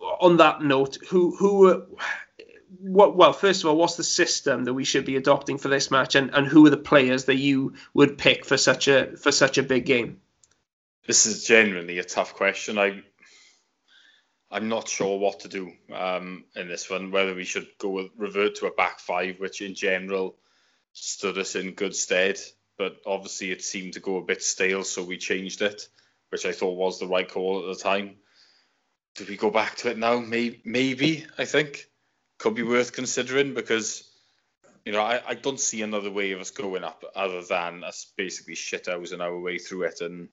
on 0.00 0.36
that 0.38 0.62
note, 0.62 0.98
who 1.08 1.36
who 1.36 1.84
what 2.78 3.16
well 3.16 3.32
first 3.32 3.62
of 3.62 3.68
all, 3.68 3.76
what's 3.76 3.96
the 3.96 4.04
system 4.04 4.64
that 4.64 4.74
we 4.74 4.84
should 4.84 5.04
be 5.04 5.16
adopting 5.16 5.58
for 5.58 5.68
this 5.68 5.90
match, 5.90 6.14
and, 6.14 6.32
and 6.34 6.46
who 6.46 6.66
are 6.66 6.70
the 6.70 6.76
players 6.76 7.24
that 7.24 7.36
you 7.36 7.74
would 7.94 8.16
pick 8.16 8.44
for 8.44 8.56
such 8.56 8.88
a 8.88 9.16
for 9.16 9.32
such 9.32 9.58
a 9.58 9.62
big 9.62 9.86
game? 9.86 10.20
This 11.06 11.26
is 11.26 11.44
genuinely 11.44 11.98
a 11.98 12.04
tough 12.04 12.34
question. 12.34 12.78
I 12.78 13.02
I'm 14.50 14.68
not 14.68 14.88
sure 14.88 15.18
what 15.18 15.40
to 15.40 15.48
do 15.48 15.72
um, 15.94 16.44
in 16.56 16.68
this 16.68 16.90
one. 16.90 17.12
Whether 17.12 17.34
we 17.34 17.44
should 17.44 17.68
go 17.78 17.90
with, 17.90 18.10
revert 18.16 18.56
to 18.56 18.66
a 18.66 18.72
back 18.72 18.98
five, 18.98 19.38
which 19.38 19.60
in 19.60 19.74
general 19.74 20.36
stood 20.92 21.38
us 21.38 21.54
in 21.54 21.74
good 21.74 21.94
stead, 21.94 22.38
but 22.76 22.96
obviously 23.06 23.52
it 23.52 23.62
seemed 23.62 23.92
to 23.92 24.00
go 24.00 24.16
a 24.16 24.24
bit 24.24 24.42
stale, 24.42 24.82
so 24.82 25.04
we 25.04 25.18
changed 25.18 25.62
it, 25.62 25.88
which 26.30 26.46
I 26.46 26.52
thought 26.52 26.76
was 26.76 26.98
the 26.98 27.06
right 27.06 27.28
call 27.28 27.60
at 27.60 27.76
the 27.76 27.82
time. 27.82 28.16
Do 29.14 29.24
we 29.28 29.36
go 29.36 29.50
back 29.50 29.76
to 29.76 29.90
it 29.90 29.98
now? 29.98 30.18
Maybe, 30.18 30.60
maybe 30.64 31.26
I 31.38 31.44
think 31.44 31.86
could 32.38 32.54
be 32.54 32.62
worth 32.62 32.92
considering 32.92 33.54
because 33.54 34.08
you 34.84 34.92
know 34.92 35.02
I, 35.02 35.20
I 35.28 35.34
don't 35.34 35.60
see 35.60 35.82
another 35.82 36.10
way 36.10 36.32
of 36.32 36.40
us 36.40 36.50
going 36.50 36.84
up 36.84 37.04
other 37.14 37.42
than 37.42 37.84
us 37.84 38.12
basically 38.16 38.54
shit 38.54 38.88
in 38.88 39.20
our 39.20 39.38
way 39.38 39.58
through 39.58 39.82
it 39.82 40.00
and 40.00 40.28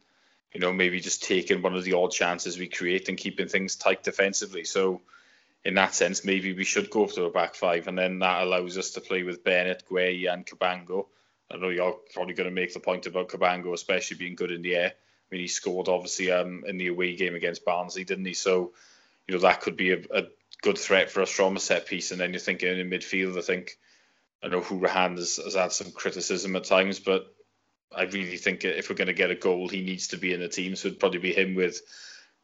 you 0.53 0.59
know, 0.59 0.73
maybe 0.73 0.99
just 0.99 1.23
taking 1.23 1.61
one 1.61 1.75
of 1.75 1.83
the 1.83 1.93
odd 1.93 2.11
chances 2.11 2.57
we 2.57 2.67
create 2.67 3.09
and 3.09 3.17
keeping 3.17 3.47
things 3.47 3.75
tight 3.75 4.03
defensively. 4.03 4.63
So, 4.63 5.01
in 5.65 5.73
that 5.75 5.93
sense, 5.93 6.23
maybe 6.23 6.53
we 6.53 6.63
should 6.63 6.89
go 6.89 7.07
to 7.07 7.25
a 7.25 7.31
back 7.31 7.55
five, 7.55 7.87
and 7.87 7.97
then 7.97 8.19
that 8.19 8.43
allows 8.43 8.77
us 8.77 8.91
to 8.91 9.01
play 9.01 9.23
with 9.23 9.43
Bennett, 9.43 9.83
Guehi, 9.89 10.31
and 10.31 10.45
Cabango. 10.45 11.07
I 11.51 11.57
know 11.57 11.69
you're 11.69 11.97
probably 12.13 12.33
going 12.33 12.49
to 12.49 12.55
make 12.55 12.73
the 12.73 12.79
point 12.79 13.05
about 13.05 13.29
Cabango, 13.29 13.73
especially 13.73 14.17
being 14.17 14.35
good 14.35 14.51
in 14.51 14.61
the 14.61 14.75
air. 14.75 14.93
I 14.93 15.35
mean, 15.35 15.41
he 15.41 15.47
scored 15.47 15.89
obviously 15.89 16.31
um, 16.31 16.63
in 16.67 16.77
the 16.77 16.87
away 16.87 17.15
game 17.15 17.35
against 17.35 17.65
Barnsley, 17.65 18.03
didn't 18.03 18.25
he? 18.25 18.33
So, 18.33 18.73
you 19.27 19.35
know, 19.35 19.41
that 19.41 19.61
could 19.61 19.75
be 19.75 19.91
a, 19.91 19.99
a 20.13 20.23
good 20.61 20.77
threat 20.77 21.11
for 21.11 21.21
us 21.21 21.31
from 21.31 21.55
a 21.55 21.59
set 21.59 21.85
piece. 21.85 22.11
And 22.11 22.19
then 22.19 22.31
you're 22.31 22.39
thinking 22.39 22.77
in 22.77 22.89
midfield, 22.89 23.37
I 23.37 23.41
think, 23.41 23.77
I 24.41 24.47
know 24.47 24.61
Hourihane 24.61 25.17
has, 25.17 25.37
has 25.37 25.55
had 25.55 25.71
some 25.71 25.91
criticism 25.91 26.55
at 26.55 26.63
times, 26.63 26.99
but 26.99 27.33
I 27.95 28.03
really 28.03 28.37
think 28.37 28.65
if 28.65 28.89
we're 28.89 28.95
going 28.95 29.07
to 29.07 29.13
get 29.13 29.31
a 29.31 29.35
goal, 29.35 29.67
he 29.67 29.81
needs 29.81 30.09
to 30.09 30.17
be 30.17 30.33
in 30.33 30.39
the 30.39 30.47
team. 30.47 30.75
So 30.75 30.87
it'd 30.87 30.99
probably 30.99 31.19
be 31.19 31.33
him 31.33 31.55
with 31.55 31.81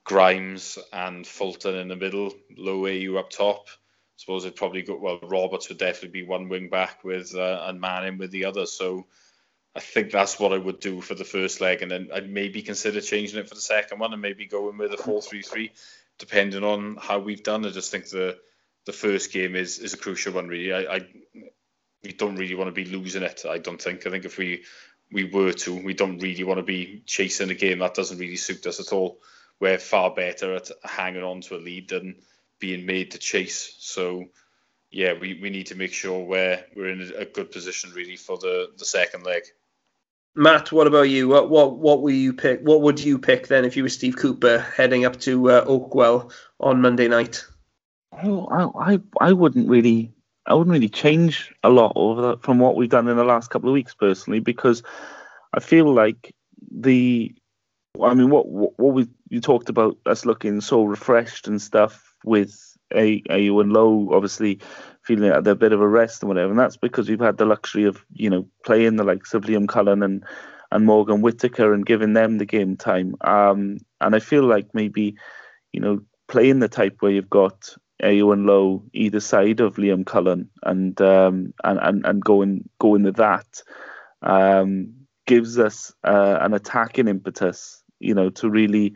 Grimes 0.03 0.77
and 0.91 1.25
Fulton 1.25 1.75
in 1.75 1.87
the 1.87 1.95
middle, 1.95 2.33
Lowe 2.57 2.81
Ayew 2.83 3.17
up 3.17 3.29
top. 3.29 3.67
I 3.67 4.17
suppose 4.17 4.45
it'd 4.45 4.55
probably 4.55 4.83
go 4.83 4.97
well. 4.97 5.19
Roberts 5.21 5.69
would 5.69 5.77
definitely 5.77 6.21
be 6.21 6.27
one 6.27 6.49
wing 6.49 6.69
back 6.69 7.03
with 7.03 7.35
uh, 7.35 7.65
and 7.67 7.81
Manning 7.81 8.17
with 8.17 8.31
the 8.31 8.45
other. 8.45 8.65
So 8.65 9.07
I 9.75 9.79
think 9.79 10.11
that's 10.11 10.39
what 10.39 10.53
I 10.53 10.57
would 10.57 10.79
do 10.79 11.01
for 11.01 11.15
the 11.15 11.23
first 11.23 11.59
leg, 11.59 11.81
and 11.81 11.89
then 11.89 12.09
I'd 12.13 12.29
maybe 12.29 12.61
consider 12.61 13.01
changing 13.01 13.39
it 13.39 13.49
for 13.49 13.55
the 13.55 13.61
second 13.61 13.99
one 13.99 14.13
and 14.13 14.21
maybe 14.21 14.45
going 14.45 14.77
with 14.77 14.93
a 14.93 14.97
four-three-three, 14.97 15.71
depending 16.19 16.63
on 16.63 16.97
how 17.01 17.17
we've 17.17 17.41
done. 17.41 17.65
I 17.65 17.69
just 17.69 17.89
think 17.89 18.07
the 18.09 18.37
the 18.85 18.93
first 18.93 19.33
game 19.33 19.55
is 19.55 19.79
is 19.79 19.93
a 19.93 19.97
crucial 19.97 20.33
one. 20.33 20.47
Really, 20.47 20.73
I, 20.73 20.95
I 20.95 21.07
we 22.03 22.13
don't 22.13 22.35
really 22.35 22.55
want 22.55 22.67
to 22.67 22.83
be 22.83 22.85
losing 22.85 23.23
it. 23.23 23.45
I 23.49 23.57
don't 23.57 23.81
think. 23.81 24.05
I 24.05 24.11
think 24.11 24.25
if 24.25 24.37
we 24.37 24.63
we 25.14 25.26
were 25.26 25.53
to. 25.53 25.76
We 25.76 25.93
don't 25.93 26.20
really 26.20 26.43
want 26.43 26.57
to 26.57 26.64
be 26.64 27.03
chasing 27.05 27.51
a 27.51 27.55
game 27.55 27.80
that 27.80 27.93
doesn't 27.93 28.18
really 28.18 28.36
suit 28.36 28.66
us 28.66 28.80
at 28.80 28.91
all. 28.91 29.20
We're 29.59 29.78
far 29.78 30.14
better 30.14 30.55
at 30.55 30.70
hanging 30.84 31.24
on 31.24 31.41
to 31.41 31.55
a 31.55 31.57
lead 31.57 31.89
than 31.89 32.16
being 32.59 32.86
made 32.86 33.11
to 33.11 33.20
chase. 33.20 33.76
So, 33.80 34.26
yeah, 34.91 35.14
we, 35.14 35.39
we 35.41 35.49
need 35.49 35.68
to 35.68 35.76
make 35.76 35.93
sure 35.93 36.26
we're 36.26 36.64
we're 36.76 36.89
in 36.89 37.14
a 37.18 37.26
good 37.26 37.51
position 37.51 37.91
really 37.93 38.18
for 38.18 38.38
the, 38.38 38.72
the 38.78 38.86
second 38.86 39.24
leg. 39.24 39.43
Matt, 40.36 40.72
what 40.72 40.88
about 40.88 41.03
you? 41.03 41.28
What 41.28 41.49
what 41.49 41.78
what 41.78 42.01
will 42.01 42.11
you 42.11 42.34
pick? 42.34 42.61
What 42.61 42.82
would 42.82 42.99
you 42.99 43.20
pick 43.20 43.47
then 43.47 43.66
if 43.66 43.78
you 43.78 43.84
were 43.84 43.89
Steve 43.89 44.18
Cooper 44.18 44.59
heading 44.76 45.05
up 45.05 45.20
to 45.22 45.51
uh, 45.51 45.66
Oakwell 45.66 46.32
on 46.59 46.82
Monday 46.82 47.07
night? 47.07 47.45
I, 48.11 48.68
I 48.76 48.99
I 49.22 49.34
wouldn't 49.34 49.70
really 49.70 50.11
I 50.45 50.53
wouldn't 50.53 50.73
really 50.73 50.89
change 50.89 51.53
a 51.63 51.69
lot 51.69 51.93
over 51.95 52.37
from 52.37 52.59
what 52.59 52.75
we've 52.75 52.89
done 52.89 53.07
in 53.07 53.17
the 53.17 53.23
last 53.23 53.49
couple 53.49 53.69
of 53.69 53.73
weeks 53.73 53.93
personally 53.93 54.39
because 54.39 54.83
I 55.53 55.59
feel 55.59 55.91
like 55.93 56.33
the 56.71 57.33
I 58.01 58.13
mean 58.13 58.29
what 58.29 58.47
what, 58.47 58.77
we 58.77 59.07
you 59.29 59.39
talked 59.39 59.69
about 59.69 59.97
us 60.05 60.25
looking 60.25 60.61
so 60.61 60.83
refreshed 60.83 61.47
and 61.47 61.61
stuff 61.61 62.13
with 62.25 62.75
a 62.93 63.21
Ayew 63.23 63.61
and 63.61 63.71
Lowe 63.71 64.09
obviously 64.13 64.59
feeling 65.03 65.29
like 65.29 65.45
a 65.45 65.55
bit 65.55 65.73
of 65.73 65.81
a 65.81 65.87
rest 65.87 66.21
and 66.21 66.29
whatever 66.29 66.49
and 66.49 66.59
that's 66.59 66.77
because 66.77 67.09
we've 67.09 67.19
had 67.19 67.37
the 67.37 67.45
luxury 67.45 67.85
of 67.85 68.03
you 68.13 68.29
know 68.29 68.47
playing 68.65 68.97
the 68.97 69.03
likes 69.03 69.33
of 69.33 69.43
Liam 69.43 69.67
Cullen 69.67 70.03
and 70.03 70.23
and 70.71 70.85
Morgan 70.85 71.21
Whittaker 71.21 71.71
and 71.71 71.85
giving 71.85 72.13
them 72.13 72.39
the 72.39 72.45
game 72.45 72.75
time. 72.75 73.15
Um 73.21 73.77
and 74.01 74.15
I 74.15 74.19
feel 74.19 74.43
like 74.43 74.73
maybe 74.73 75.15
you 75.71 75.79
know 75.79 76.01
playing 76.27 76.59
the 76.59 76.67
type 76.67 76.97
where 76.99 77.11
you've 77.11 77.29
got 77.29 77.75
Ayew 78.04 78.34
and 78.34 78.45
Lowe 78.45 78.84
either 78.93 79.20
side 79.20 79.60
of 79.60 79.76
Liam 79.76 80.06
Cullen 80.06 80.49
and 80.64 80.99
um, 81.01 81.54
and, 81.64 81.80
and 81.80 82.06
and 82.06 82.24
going 82.24 82.70
going 82.80 83.04
with 83.04 83.16
that 83.16 83.62
um, 84.22 84.93
gives 85.26 85.60
us 85.60 85.93
uh, 86.04 86.38
an 86.41 86.54
attacking 86.54 87.08
impetus, 87.08 87.84
you 87.99 88.14
know, 88.14 88.30
to 88.30 88.49
really, 88.49 88.95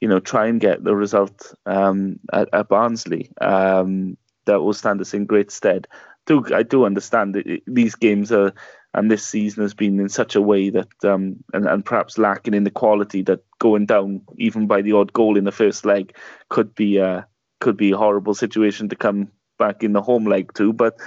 you 0.00 0.08
know, 0.08 0.20
try 0.20 0.46
and 0.46 0.60
get 0.60 0.84
the 0.84 0.94
result 0.94 1.54
um, 1.66 2.18
at, 2.32 2.48
at, 2.52 2.68
Barnsley. 2.68 3.30
Um, 3.40 4.16
that 4.44 4.60
will 4.60 4.74
stand 4.74 5.00
us 5.00 5.14
in 5.14 5.24
great 5.24 5.52
stead. 5.52 5.86
Do 6.26 6.44
I 6.52 6.64
do 6.64 6.84
understand 6.84 7.34
that 7.36 7.62
these 7.66 7.94
games 7.94 8.32
are 8.32 8.52
and 8.94 9.10
this 9.10 9.24
season 9.24 9.62
has 9.62 9.74
been 9.74 9.98
in 10.00 10.08
such 10.08 10.34
a 10.34 10.42
way 10.42 10.70
that 10.70 10.88
um, 11.04 11.36
and, 11.52 11.66
and 11.66 11.84
perhaps 11.84 12.18
lacking 12.18 12.54
in 12.54 12.64
the 12.64 12.70
quality 12.70 13.22
that 13.22 13.40
going 13.58 13.86
down 13.86 14.20
even 14.36 14.66
by 14.66 14.82
the 14.82 14.92
odd 14.92 15.12
goal 15.12 15.36
in 15.36 15.44
the 15.44 15.52
first 15.52 15.84
leg 15.84 16.14
could 16.48 16.74
be 16.74 17.00
uh, 17.00 17.22
could 17.62 17.76
be 17.76 17.92
a 17.92 17.96
horrible 17.96 18.34
situation 18.34 18.88
to 18.88 18.96
come 18.96 19.28
back 19.56 19.84
in 19.84 19.92
the 19.92 20.02
home 20.02 20.24
leg 20.24 20.52
too. 20.52 20.72
But 20.72 20.98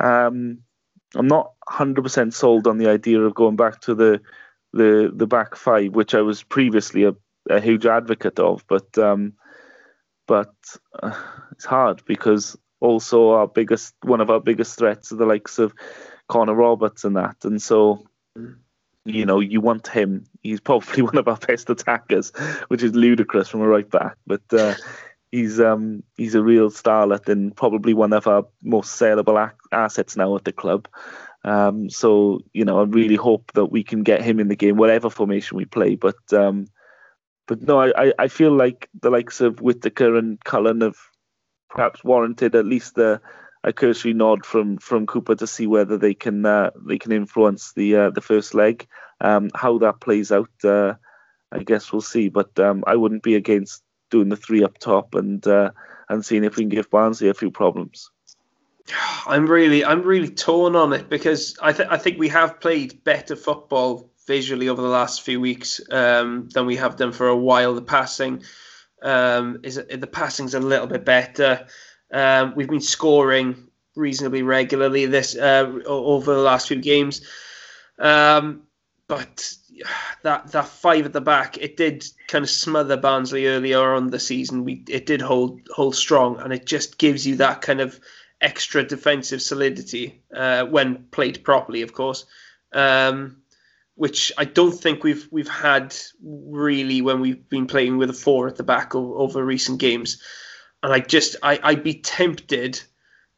um, 0.00 0.60
I'm 1.14 1.28
not 1.28 1.52
100% 1.68 2.32
sold 2.32 2.66
on 2.66 2.78
the 2.78 2.88
idea 2.88 3.20
of 3.20 3.34
going 3.34 3.56
back 3.56 3.80
to 3.82 3.94
the 3.94 4.20
the 4.72 5.10
the 5.14 5.26
back 5.26 5.56
five, 5.56 5.94
which 5.94 6.14
I 6.14 6.22
was 6.22 6.42
previously 6.42 7.04
a, 7.04 7.14
a 7.50 7.60
huge 7.60 7.86
advocate 7.86 8.38
of. 8.38 8.64
But 8.66 8.96
um, 8.98 9.34
but 10.26 10.54
uh, 11.02 11.14
it's 11.52 11.64
hard 11.66 12.02
because 12.06 12.56
also 12.80 13.30
our 13.30 13.46
biggest 13.46 13.94
one 14.02 14.22
of 14.22 14.30
our 14.30 14.40
biggest 14.40 14.78
threats 14.78 15.12
are 15.12 15.16
the 15.16 15.26
likes 15.26 15.58
of 15.58 15.74
Connor 16.28 16.54
Roberts 16.54 17.04
and 17.04 17.16
that, 17.16 17.36
and 17.44 17.60
so. 17.60 18.06
You 19.04 19.24
know, 19.24 19.40
you 19.40 19.62
want 19.62 19.88
him. 19.88 20.26
He's 20.42 20.60
probably 20.60 21.02
one 21.10 21.16
of 21.16 21.28
our 21.28 21.38
best 21.38 21.70
attackers, 21.70 22.30
which 22.68 22.82
is 22.82 22.94
ludicrous 22.94 23.48
from 23.48 23.62
a 23.62 23.66
right 23.66 23.88
back. 23.88 24.18
But 24.26 24.42
uh, 24.52 24.74
he's 25.32 25.60
um 25.60 26.02
he's 26.16 26.34
a 26.34 26.42
real 26.42 26.70
starlet 26.70 27.28
and 27.28 27.54
probably 27.56 27.94
one 27.94 28.12
of 28.12 28.26
our 28.26 28.44
most 28.62 28.96
saleable 28.96 29.38
ac- 29.38 29.54
assets 29.72 30.16
now 30.16 30.34
at 30.36 30.44
the 30.44 30.52
club. 30.52 30.88
Um, 31.44 31.88
so 31.90 32.40
you 32.52 32.64
know, 32.64 32.80
I 32.80 32.84
really 32.84 33.16
hope 33.16 33.52
that 33.54 33.66
we 33.66 33.82
can 33.84 34.02
get 34.02 34.22
him 34.22 34.40
in 34.40 34.48
the 34.48 34.56
game, 34.56 34.76
whatever 34.76 35.10
formation 35.10 35.56
we 35.56 35.64
play. 35.64 35.94
But 35.94 36.32
um, 36.32 36.66
but 37.46 37.62
no, 37.62 37.80
I, 37.80 38.12
I 38.18 38.28
feel 38.28 38.52
like 38.52 38.88
the 39.00 39.10
likes 39.10 39.40
of 39.40 39.60
Whittaker 39.60 40.16
and 40.16 40.42
Cullen 40.44 40.82
have 40.82 40.98
perhaps 41.70 42.02
warranted 42.04 42.54
at 42.54 42.66
least 42.66 42.98
a, 42.98 43.20
a 43.64 43.72
cursory 43.72 44.14
nod 44.14 44.44
from 44.44 44.78
from 44.78 45.06
Cooper 45.06 45.34
to 45.36 45.46
see 45.46 45.66
whether 45.66 45.96
they 45.96 46.14
can 46.14 46.44
uh, 46.44 46.70
they 46.86 46.98
can 46.98 47.12
influence 47.12 47.72
the 47.74 47.96
uh, 47.96 48.10
the 48.10 48.20
first 48.20 48.54
leg. 48.54 48.86
Um, 49.20 49.50
how 49.54 49.78
that 49.78 50.00
plays 50.00 50.30
out, 50.30 50.50
uh, 50.62 50.94
I 51.50 51.64
guess 51.64 51.92
we'll 51.92 52.02
see. 52.02 52.28
But 52.28 52.58
um, 52.60 52.84
I 52.86 52.94
wouldn't 52.96 53.24
be 53.24 53.34
against 53.34 53.82
doing 54.10 54.28
the 54.28 54.36
three 54.36 54.64
up 54.64 54.78
top 54.78 55.14
and 55.14 55.46
uh, 55.46 55.70
and 56.08 56.24
seeing 56.24 56.44
if 56.44 56.56
we 56.56 56.62
can 56.62 56.70
give 56.70 56.90
Barnsley 56.90 57.28
a 57.28 57.34
few 57.34 57.50
problems. 57.50 58.10
I'm 59.26 59.46
really 59.46 59.84
I'm 59.84 60.02
really 60.02 60.30
torn 60.30 60.76
on 60.76 60.92
it 60.92 61.08
because 61.08 61.58
I 61.60 61.72
th- 61.72 61.88
I 61.90 61.98
think 61.98 62.18
we 62.18 62.28
have 62.28 62.60
played 62.60 63.04
better 63.04 63.36
football 63.36 64.10
visually 64.26 64.68
over 64.68 64.80
the 64.80 64.88
last 64.88 65.22
few 65.22 65.40
weeks 65.40 65.80
um, 65.90 66.48
than 66.50 66.66
we 66.66 66.76
have 66.76 66.96
done 66.96 67.12
for 67.12 67.28
a 67.28 67.36
while. 67.36 67.74
The 67.74 67.82
passing 67.82 68.42
um, 69.02 69.60
is 69.62 69.76
the 69.76 70.06
passing's 70.06 70.54
a 70.54 70.60
little 70.60 70.86
bit 70.86 71.04
better. 71.04 71.66
Um, 72.10 72.54
we've 72.56 72.68
been 72.68 72.80
scoring 72.80 73.68
reasonably 73.94 74.42
regularly 74.42 75.06
this 75.06 75.36
uh, 75.36 75.70
over 75.86 76.34
the 76.34 76.40
last 76.40 76.68
few 76.68 76.80
games, 76.80 77.22
um, 77.98 78.62
but 79.08 79.54
that 80.22 80.52
that 80.52 80.68
five 80.68 81.06
at 81.06 81.12
the 81.12 81.20
back 81.20 81.56
it 81.58 81.76
did 81.76 82.04
kind 82.28 82.44
of 82.44 82.50
smother 82.50 82.96
Barnsley 82.96 83.46
earlier 83.46 83.94
on 83.94 84.10
the 84.10 84.20
season. 84.20 84.64
We 84.64 84.84
it 84.88 85.06
did 85.06 85.20
hold 85.20 85.60
hold 85.70 85.96
strong, 85.96 86.38
and 86.40 86.52
it 86.52 86.66
just 86.66 86.98
gives 86.98 87.26
you 87.26 87.36
that 87.36 87.62
kind 87.62 87.80
of 87.80 87.98
extra 88.40 88.84
defensive 88.84 89.42
solidity 89.42 90.22
uh, 90.34 90.64
when 90.64 91.04
played 91.10 91.42
properly, 91.42 91.82
of 91.82 91.92
course. 91.92 92.26
Um, 92.72 93.38
which 93.94 94.30
I 94.38 94.44
don't 94.44 94.72
think 94.72 95.02
we've 95.02 95.26
we've 95.32 95.48
had 95.48 95.96
really 96.22 97.02
when 97.02 97.20
we've 97.20 97.48
been 97.48 97.66
playing 97.66 97.98
with 97.98 98.10
a 98.10 98.14
four 98.14 98.46
at 98.46 98.56
the 98.56 98.62
back 98.62 98.94
over, 98.94 99.14
over 99.14 99.44
recent 99.44 99.80
games. 99.80 100.22
And 100.82 100.92
I 100.92 101.00
just 101.00 101.34
I, 101.42 101.58
I'd 101.62 101.82
be 101.82 101.94
tempted, 101.94 102.80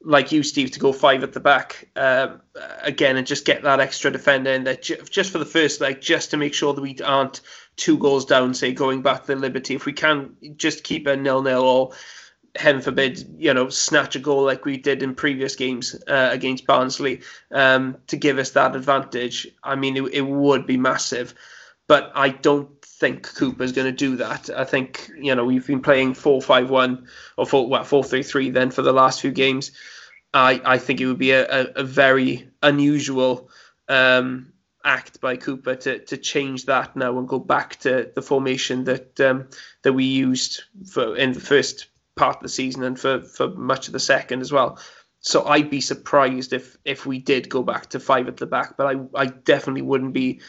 like 0.02 0.32
you, 0.32 0.42
Steve, 0.42 0.70
to 0.72 0.80
go 0.80 0.92
five 0.92 1.22
at 1.22 1.32
the 1.32 1.40
back 1.40 1.88
uh, 1.94 2.36
again 2.82 3.16
and 3.16 3.26
just 3.26 3.44
get 3.44 3.62
that 3.62 3.80
extra 3.80 4.10
defender 4.10 4.50
in 4.50 4.64
there 4.64 4.76
just 4.76 5.30
for 5.30 5.38
the 5.38 5.44
first 5.44 5.80
leg, 5.80 6.00
just 6.00 6.30
to 6.30 6.36
make 6.36 6.54
sure 6.54 6.72
that 6.72 6.80
we 6.80 6.96
aren't 7.04 7.42
two 7.76 7.98
goals 7.98 8.24
down, 8.24 8.54
say 8.54 8.72
going 8.72 9.02
back 9.02 9.24
to 9.24 9.36
Liberty. 9.36 9.74
If 9.74 9.86
we 9.86 9.92
can 9.92 10.36
just 10.56 10.84
keep 10.84 11.06
a 11.06 11.16
nil 11.16 11.42
nil 11.42 11.62
or 11.62 11.92
heaven 12.56 12.80
forbid, 12.82 13.36
you 13.38 13.54
know, 13.54 13.68
snatch 13.68 14.16
a 14.16 14.18
goal 14.18 14.44
like 14.44 14.64
we 14.64 14.76
did 14.76 15.02
in 15.02 15.14
previous 15.14 15.54
games 15.54 15.94
uh, 16.08 16.30
against 16.32 16.66
Barnsley 16.66 17.20
um, 17.52 17.96
to 18.08 18.16
give 18.16 18.38
us 18.38 18.50
that 18.52 18.74
advantage. 18.74 19.48
I 19.62 19.76
mean, 19.76 19.96
it, 19.96 20.14
it 20.14 20.26
would 20.26 20.66
be 20.66 20.76
massive, 20.76 21.34
but 21.86 22.10
I 22.14 22.30
don't 22.30 22.79
think 23.00 23.34
Cooper's 23.34 23.72
going 23.72 23.86
to 23.86 23.92
do 23.92 24.16
that. 24.16 24.50
I 24.50 24.64
think 24.64 25.10
you 25.16 25.34
know 25.34 25.44
we've 25.44 25.66
been 25.66 25.82
playing 25.82 26.14
four 26.14 26.40
five 26.42 26.70
one 26.70 27.08
or 27.36 27.46
four 27.46 27.66
what 27.66 27.86
four 27.86 28.04
three 28.04 28.22
three 28.22 28.50
then 28.50 28.70
for 28.70 28.82
the 28.82 28.92
last 28.92 29.20
few 29.20 29.32
games. 29.32 29.72
I 30.34 30.60
I 30.64 30.78
think 30.78 31.00
it 31.00 31.06
would 31.06 31.18
be 31.18 31.32
a, 31.32 31.46
a, 31.48 31.66
a 31.76 31.84
very 31.84 32.48
unusual. 32.62 33.50
Um, 33.88 34.52
act 34.82 35.20
by 35.20 35.36
Cooper 35.36 35.74
to 35.74 35.98
to 35.98 36.16
change 36.16 36.66
that 36.66 36.96
now 36.96 37.18
and 37.18 37.28
go 37.28 37.38
back 37.38 37.76
to 37.80 38.10
the 38.14 38.22
formation 38.22 38.84
that 38.84 39.20
um, 39.20 39.48
that 39.82 39.92
we 39.92 40.04
used 40.04 40.62
for 40.90 41.16
in 41.16 41.32
the 41.32 41.40
first 41.40 41.88
part 42.16 42.36
of 42.36 42.42
the 42.42 42.48
season 42.48 42.82
and 42.84 42.98
for, 42.98 43.20
for 43.20 43.48
much 43.48 43.86
of 43.88 43.92
the 43.92 44.00
second 44.00 44.40
as 44.40 44.52
well. 44.52 44.78
So 45.20 45.44
I'd 45.44 45.70
be 45.70 45.80
surprised 45.80 46.52
if 46.52 46.76
if 46.84 47.04
we 47.04 47.18
did 47.18 47.48
go 47.48 47.62
back 47.62 47.88
to 47.90 48.00
five 48.00 48.28
at 48.28 48.38
the 48.38 48.46
back, 48.46 48.76
but 48.76 48.86
I, 48.86 49.00
I 49.14 49.26
definitely 49.26 49.82
wouldn't 49.82 50.14
be. 50.14 50.40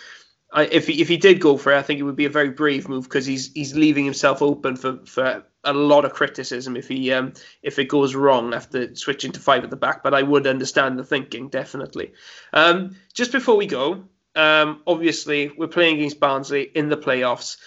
If 0.55 0.87
he, 0.87 1.01
if 1.01 1.07
he 1.07 1.17
did 1.17 1.39
go 1.39 1.55
for 1.57 1.71
it, 1.71 1.77
I 1.77 1.81
think 1.81 1.99
it 1.99 2.03
would 2.03 2.17
be 2.17 2.25
a 2.25 2.29
very 2.29 2.49
brave 2.49 2.89
move 2.89 3.05
because 3.05 3.25
he's 3.25 3.53
he's 3.53 3.75
leaving 3.75 4.03
himself 4.03 4.41
open 4.41 4.75
for, 4.75 4.97
for 5.05 5.45
a 5.63 5.73
lot 5.73 6.03
of 6.03 6.13
criticism 6.13 6.75
if 6.75 6.87
he 6.87 7.11
um 7.13 7.33
if 7.61 7.79
it 7.79 7.85
goes 7.85 8.15
wrong 8.15 8.53
after 8.53 8.93
switching 8.95 9.31
to 9.33 9.39
five 9.39 9.63
at 9.63 9.69
the 9.69 9.75
back. 9.77 10.03
But 10.03 10.13
I 10.13 10.23
would 10.23 10.47
understand 10.47 10.99
the 10.99 11.05
thinking 11.05 11.47
definitely. 11.47 12.13
Um, 12.51 12.97
just 13.13 13.31
before 13.31 13.55
we 13.55 13.65
go, 13.65 14.03
um, 14.35 14.81
obviously 14.85 15.51
we're 15.57 15.67
playing 15.67 15.97
against 15.97 16.19
Barnsley 16.19 16.63
in 16.63 16.89
the 16.89 16.97
playoffs 16.97 17.57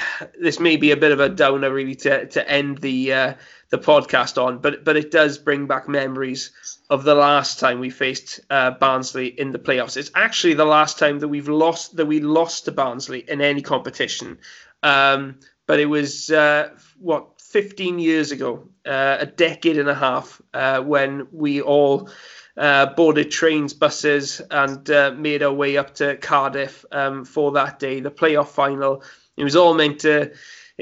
this 0.40 0.60
may 0.60 0.76
be 0.76 0.90
a 0.90 0.96
bit 0.96 1.12
of 1.12 1.20
a 1.20 1.28
downer 1.28 1.72
really 1.72 1.94
to, 1.96 2.26
to 2.26 2.48
end 2.48 2.78
the 2.78 3.12
uh, 3.12 3.34
the 3.72 3.78
podcast 3.78 4.40
on, 4.40 4.58
but 4.58 4.84
but 4.84 4.98
it 4.98 5.10
does 5.10 5.38
bring 5.38 5.66
back 5.66 5.88
memories 5.88 6.50
of 6.90 7.04
the 7.04 7.14
last 7.14 7.58
time 7.58 7.80
we 7.80 7.88
faced 7.88 8.38
uh, 8.50 8.70
Barnsley 8.72 9.28
in 9.28 9.50
the 9.50 9.58
playoffs. 9.58 9.96
It's 9.96 10.10
actually 10.14 10.54
the 10.54 10.66
last 10.66 10.98
time 10.98 11.18
that 11.20 11.28
we've 11.28 11.48
lost 11.48 11.96
that 11.96 12.04
we 12.04 12.20
lost 12.20 12.66
to 12.66 12.72
Barnsley 12.72 13.24
in 13.26 13.40
any 13.40 13.62
competition. 13.62 14.38
Um, 14.82 15.40
but 15.66 15.80
it 15.80 15.86
was 15.86 16.30
uh, 16.30 16.68
what 16.98 17.40
15 17.40 17.98
years 17.98 18.30
ago, 18.30 18.68
uh, 18.84 19.16
a 19.20 19.26
decade 19.26 19.78
and 19.78 19.88
a 19.88 19.94
half, 19.94 20.40
uh, 20.54 20.80
when 20.82 21.26
we 21.32 21.60
all. 21.60 22.08
Uh, 22.54 22.84
boarded 22.84 23.30
trains, 23.30 23.72
buses, 23.72 24.42
and 24.50 24.86
made 25.18 25.42
our 25.42 25.54
way 25.54 25.78
up 25.78 25.94
to 25.94 26.18
Cardiff 26.18 26.84
um, 26.92 27.24
for 27.24 27.52
that 27.52 27.78
day, 27.78 28.00
the 28.00 28.10
playoff 28.10 28.48
final 28.48 29.02
it 29.36 29.44
was 29.44 29.56
all 29.56 29.74
meant 29.74 30.00
to. 30.00 30.32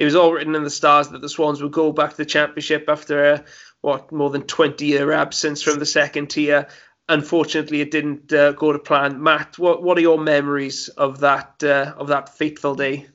It 0.00 0.06
was 0.06 0.16
all 0.16 0.32
written 0.32 0.54
in 0.54 0.64
the 0.64 0.70
stars 0.70 1.10
that 1.10 1.20
the 1.20 1.28
Swans 1.28 1.60
would 1.60 1.72
go 1.72 1.92
back 1.92 2.12
to 2.12 2.16
the 2.16 2.24
championship 2.24 2.86
after 2.88 3.32
a 3.32 3.44
what 3.82 4.10
more 4.10 4.30
than 4.30 4.44
20 4.44 4.86
year 4.86 5.12
absence 5.12 5.60
from 5.60 5.78
the 5.78 5.84
second 5.84 6.30
tier. 6.30 6.68
Unfortunately, 7.10 7.82
it 7.82 7.90
didn't 7.90 8.32
uh, 8.32 8.52
go 8.52 8.72
to 8.72 8.78
plan. 8.78 9.22
Matt, 9.22 9.58
what 9.58 9.82
what 9.82 9.98
are 9.98 10.00
your 10.00 10.18
memories 10.18 10.88
of 10.88 11.20
that 11.20 11.62
uh, 11.62 11.92
of 11.98 12.08
that 12.08 12.30
fateful 12.30 12.74
day? 12.74 13.08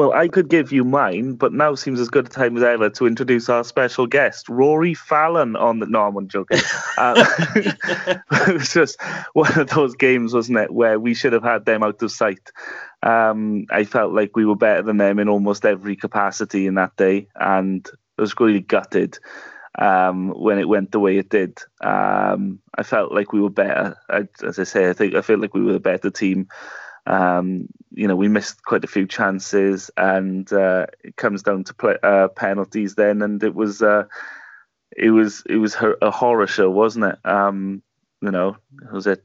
Well, 0.00 0.14
I 0.14 0.28
could 0.28 0.48
give 0.48 0.72
you 0.72 0.82
mine, 0.82 1.34
but 1.34 1.52
now 1.52 1.74
seems 1.74 2.00
as 2.00 2.08
good 2.08 2.24
a 2.24 2.30
time 2.30 2.56
as 2.56 2.62
ever 2.62 2.88
to 2.88 3.06
introduce 3.06 3.50
our 3.50 3.62
special 3.62 4.06
guest, 4.06 4.48
Rory 4.48 4.94
Fallon, 4.94 5.56
on 5.56 5.78
the. 5.78 5.84
No, 5.84 6.06
I'm 6.06 6.26
joking. 6.26 6.58
Uh, 6.96 7.22
it 7.54 8.54
was 8.54 8.72
just 8.72 8.98
one 9.34 9.58
of 9.58 9.68
those 9.68 9.94
games, 9.96 10.32
wasn't 10.32 10.56
it, 10.56 10.72
where 10.72 10.98
we 10.98 11.12
should 11.12 11.34
have 11.34 11.42
had 11.42 11.66
them 11.66 11.82
out 11.82 12.00
of 12.00 12.10
sight. 12.10 12.50
Um, 13.02 13.66
I 13.70 13.84
felt 13.84 14.14
like 14.14 14.34
we 14.34 14.46
were 14.46 14.56
better 14.56 14.80
than 14.80 14.96
them 14.96 15.18
in 15.18 15.28
almost 15.28 15.66
every 15.66 15.96
capacity 15.96 16.66
in 16.66 16.76
that 16.76 16.96
day, 16.96 17.28
and 17.34 17.86
I 18.16 18.22
was 18.22 18.32
really 18.40 18.60
gutted 18.60 19.18
um, 19.78 20.30
when 20.30 20.58
it 20.58 20.66
went 20.70 20.92
the 20.92 20.98
way 21.00 21.18
it 21.18 21.28
did. 21.28 21.58
Um, 21.82 22.60
I 22.74 22.84
felt 22.84 23.12
like 23.12 23.34
we 23.34 23.42
were 23.42 23.50
better. 23.50 23.98
I, 24.08 24.26
as 24.42 24.58
I 24.58 24.64
say, 24.64 24.88
I 24.88 24.94
think 24.94 25.14
I 25.14 25.20
feel 25.20 25.38
like 25.38 25.52
we 25.52 25.62
were 25.62 25.76
a 25.76 25.78
better 25.78 26.08
team. 26.08 26.48
Um, 27.10 27.68
you 27.92 28.06
know, 28.06 28.14
we 28.14 28.28
missed 28.28 28.62
quite 28.62 28.84
a 28.84 28.88
few 28.88 29.06
chances, 29.06 29.90
and 29.96 30.50
uh, 30.52 30.86
it 31.02 31.16
comes 31.16 31.42
down 31.42 31.64
to 31.64 31.74
play, 31.74 31.96
uh, 32.02 32.28
penalties 32.28 32.94
then, 32.94 33.20
and 33.22 33.42
it 33.42 33.54
was 33.54 33.82
uh, 33.82 34.04
it 34.96 35.10
was 35.10 35.42
it 35.48 35.56
was 35.56 35.76
a 36.00 36.10
horror 36.10 36.46
show, 36.46 36.70
wasn't 36.70 37.06
it? 37.06 37.18
Um, 37.24 37.82
you 38.22 38.30
know, 38.30 38.56
was 38.92 39.08
it 39.08 39.24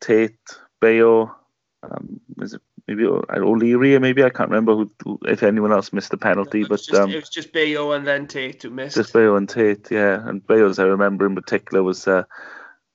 Tate, 0.00 0.38
Bayo? 0.80 1.34
Um, 1.82 2.20
was 2.36 2.54
it 2.54 2.62
maybe 2.86 3.04
O'Leary, 3.06 3.98
maybe 3.98 4.24
I 4.24 4.30
can't 4.30 4.50
remember 4.50 4.74
who, 5.04 5.18
if 5.26 5.42
anyone 5.42 5.72
else 5.72 5.92
missed 5.92 6.10
the 6.10 6.16
penalty, 6.16 6.64
but 6.64 6.76
just, 6.76 6.94
um, 6.94 7.10
it 7.10 7.16
was 7.16 7.28
just 7.28 7.52
Bayo 7.52 7.92
and 7.92 8.06
then 8.06 8.26
Tate 8.26 8.62
who 8.62 8.70
missed. 8.70 8.96
Just 8.96 9.12
Bayo 9.12 9.36
and 9.36 9.48
Tate, 9.48 9.90
yeah, 9.90 10.26
and 10.28 10.46
Bayo, 10.46 10.68
as 10.68 10.78
I 10.78 10.84
remember 10.84 11.26
in 11.26 11.34
particular, 11.34 11.82
was 11.82 12.06
uh, 12.06 12.24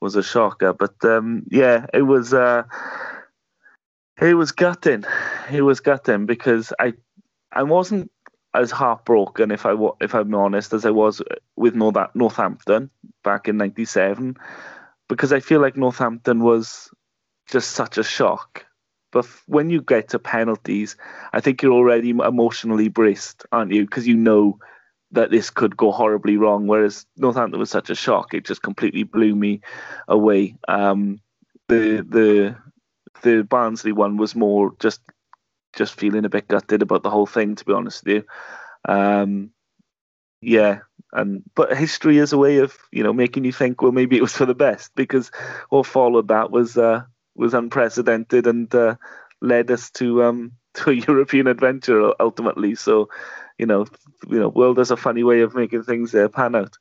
was 0.01 0.15
a 0.15 0.23
shocker. 0.23 0.73
But 0.73 1.03
um, 1.03 1.43
yeah, 1.49 1.85
it 1.93 2.03
was 2.03 2.33
uh, 2.33 2.63
it 4.21 4.33
was 4.35 4.51
gutting. 4.51 5.03
It 5.51 5.61
was 5.61 5.79
gutting 5.79 6.25
because 6.25 6.73
I 6.79 6.93
I 7.51 7.63
wasn't 7.63 8.11
as 8.53 8.71
heartbroken 8.71 9.51
if 9.51 9.65
I 9.65 9.75
if 10.01 10.13
I'm 10.15 10.33
honest 10.33 10.73
as 10.73 10.85
I 10.85 10.91
was 10.91 11.21
with 11.55 11.75
Northampton 11.75 12.89
back 13.23 13.47
in 13.47 13.57
'97 13.57 14.37
because 15.09 15.33
I 15.33 15.39
feel 15.39 15.61
like 15.61 15.75
Northampton 15.75 16.43
was 16.43 16.89
just 17.47 17.71
such 17.71 17.97
a 17.97 18.03
shock 18.03 18.65
but 19.15 19.25
when 19.47 19.69
you 19.69 19.81
get 19.81 20.09
to 20.09 20.19
penalties, 20.19 20.97
I 21.31 21.39
think 21.39 21.61
you're 21.61 21.71
already 21.71 22.09
emotionally 22.09 22.89
braced, 22.89 23.45
aren't 23.49 23.71
you? 23.71 23.85
Because 23.85 24.05
you 24.05 24.17
know 24.17 24.59
that 25.11 25.31
this 25.31 25.49
could 25.49 25.77
go 25.77 25.93
horribly 25.93 26.35
wrong. 26.35 26.67
Whereas 26.67 27.05
Northampton 27.15 27.57
was 27.57 27.69
such 27.69 27.89
a 27.89 27.95
shock; 27.95 28.33
it 28.33 28.43
just 28.43 28.61
completely 28.61 29.03
blew 29.03 29.33
me 29.33 29.61
away. 30.09 30.57
Um, 30.67 31.21
the 31.69 32.05
the 32.09 32.57
the 33.21 33.43
Barnsley 33.43 33.91
one 33.91 34.17
was 34.17 34.35
more 34.35 34.73
just 34.79 35.01
just 35.75 35.99
feeling 35.99 36.25
a 36.25 36.29
bit 36.29 36.47
gutted 36.47 36.81
about 36.81 37.03
the 37.03 37.09
whole 37.09 37.25
thing, 37.25 37.55
to 37.55 37.65
be 37.65 37.73
honest 37.73 38.05
with 38.05 38.15
you. 38.15 38.23
Um, 38.93 39.51
yeah, 40.41 40.79
and 41.13 41.43
but 41.55 41.75
history 41.77 42.17
is 42.17 42.33
a 42.33 42.37
way 42.37 42.59
of 42.59 42.77
you 42.91 43.03
know 43.03 43.13
making 43.13 43.45
you 43.45 43.51
think, 43.51 43.81
well, 43.81 43.91
maybe 43.91 44.17
it 44.17 44.21
was 44.21 44.35
for 44.35 44.45
the 44.45 44.55
best 44.55 44.91
because 44.95 45.31
what 45.69 45.85
followed 45.85 46.27
that 46.29 46.51
was 46.51 46.77
uh, 46.77 47.03
was 47.35 47.53
unprecedented 47.53 48.47
and 48.47 48.73
uh, 48.75 48.95
led 49.41 49.71
us 49.71 49.89
to 49.91 50.23
um, 50.23 50.51
to 50.75 50.91
a 50.91 50.93
European 50.93 51.47
adventure 51.47 52.13
ultimately. 52.19 52.75
So, 52.75 53.09
you 53.57 53.65
know, 53.65 53.85
you 54.29 54.39
know, 54.39 54.49
world 54.49 54.77
has 54.77 54.91
a 54.91 54.97
funny 54.97 55.23
way 55.23 55.41
of 55.41 55.55
making 55.55 55.83
things 55.83 56.13
uh, 56.13 56.29
pan 56.29 56.55
out. 56.55 56.77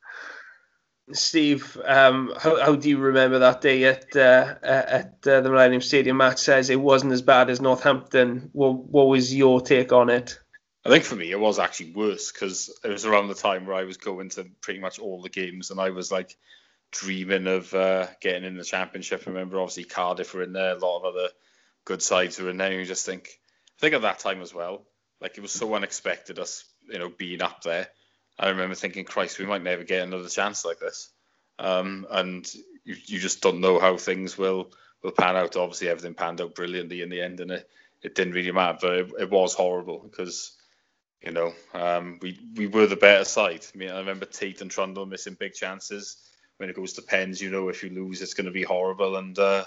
Steve, 1.12 1.78
um, 1.84 2.32
how, 2.38 2.58
how 2.60 2.74
do 2.74 2.88
you 2.88 2.98
remember 2.98 3.40
that 3.40 3.60
day 3.60 3.84
at 3.84 4.16
uh, 4.16 4.54
at 4.62 5.26
uh, 5.26 5.40
the 5.42 5.50
Millennium 5.50 5.82
Stadium? 5.82 6.16
Matt 6.16 6.38
says 6.38 6.70
it 6.70 6.80
wasn't 6.80 7.12
as 7.12 7.20
bad 7.20 7.50
as 7.50 7.60
Northampton. 7.60 8.48
What 8.52 8.72
what 8.72 9.08
was 9.08 9.34
your 9.34 9.60
take 9.60 9.92
on 9.92 10.08
it? 10.08 10.38
I 10.84 10.88
think 10.88 11.04
for 11.04 11.16
me 11.16 11.30
it 11.30 11.40
was 11.40 11.58
actually 11.58 11.92
worse 11.92 12.32
because 12.32 12.70
it 12.82 12.88
was 12.88 13.04
around 13.04 13.28
the 13.28 13.34
time 13.34 13.66
where 13.66 13.76
I 13.76 13.84
was 13.84 13.96
going 13.96 14.30
to 14.30 14.46
pretty 14.60 14.80
much 14.80 14.98
all 14.98 15.22
the 15.22 15.30
games 15.30 15.70
and 15.70 15.80
I 15.80 15.90
was 15.90 16.10
like 16.10 16.36
dreaming 16.90 17.46
of 17.46 17.72
uh, 17.74 18.06
getting 18.20 18.44
in 18.44 18.56
the 18.56 18.64
championship. 18.64 19.24
I 19.26 19.30
remember 19.30 19.60
obviously 19.60 19.84
Cardiff 19.84 20.34
were 20.34 20.42
in 20.42 20.52
there, 20.52 20.76
a 20.76 20.78
lot 20.78 20.98
of 20.98 21.04
other 21.04 21.28
good 21.84 22.02
sides 22.02 22.38
were 22.38 22.50
in 22.50 22.56
there. 22.56 22.70
And 22.70 22.80
you 22.80 22.84
just 22.84 23.06
think, 23.06 23.28
I 23.78 23.80
think 23.80 23.94
at 23.94 24.02
that 24.02 24.20
time 24.20 24.40
as 24.40 24.54
well, 24.54 24.86
like 25.20 25.36
it 25.36 25.40
was 25.42 25.52
so 25.52 25.74
unexpected 25.74 26.38
us, 26.38 26.64
you 26.88 26.98
know, 26.98 27.08
being 27.08 27.42
up 27.42 27.62
there. 27.62 27.88
I 28.38 28.48
remember 28.48 28.74
thinking, 28.74 29.04
Christ, 29.04 29.38
we 29.38 29.46
might 29.46 29.62
never 29.62 29.84
get 29.84 30.02
another 30.02 30.28
chance 30.28 30.64
like 30.64 30.80
this. 30.80 31.10
Um, 31.58 32.06
and 32.10 32.52
you, 32.84 32.96
you 33.06 33.18
just 33.18 33.42
don't 33.42 33.60
know 33.60 33.78
how 33.78 33.96
things 33.96 34.36
will 34.36 34.72
will 35.02 35.12
pan 35.12 35.36
out. 35.36 35.56
Obviously, 35.56 35.88
everything 35.88 36.14
panned 36.14 36.40
out 36.40 36.54
brilliantly 36.54 37.02
in 37.02 37.10
the 37.10 37.22
end, 37.22 37.40
and 37.40 37.52
it, 37.52 37.68
it 38.02 38.14
didn't 38.14 38.34
really 38.34 38.52
matter. 38.52 38.78
But 38.80 38.92
it, 38.92 39.12
it 39.20 39.30
was 39.30 39.54
horrible 39.54 39.98
because 39.98 40.52
you 41.22 41.30
know 41.30 41.52
um, 41.72 42.18
we 42.20 42.38
we 42.56 42.66
were 42.66 42.86
the 42.86 42.96
better 42.96 43.24
side. 43.24 43.64
I 43.72 43.78
mean, 43.78 43.90
I 43.90 43.98
remember 43.98 44.26
Tate 44.26 44.60
and 44.60 44.70
Trundle 44.70 45.06
missing 45.06 45.36
big 45.38 45.54
chances. 45.54 46.16
When 46.56 46.68
it 46.68 46.76
goes 46.76 46.94
to 46.94 47.02
pens, 47.02 47.40
you 47.40 47.50
know 47.50 47.68
if 47.68 47.82
you 47.82 47.90
lose, 47.90 48.22
it's 48.22 48.34
going 48.34 48.46
to 48.46 48.52
be 48.52 48.62
horrible. 48.62 49.16
And 49.16 49.38
uh, 49.38 49.64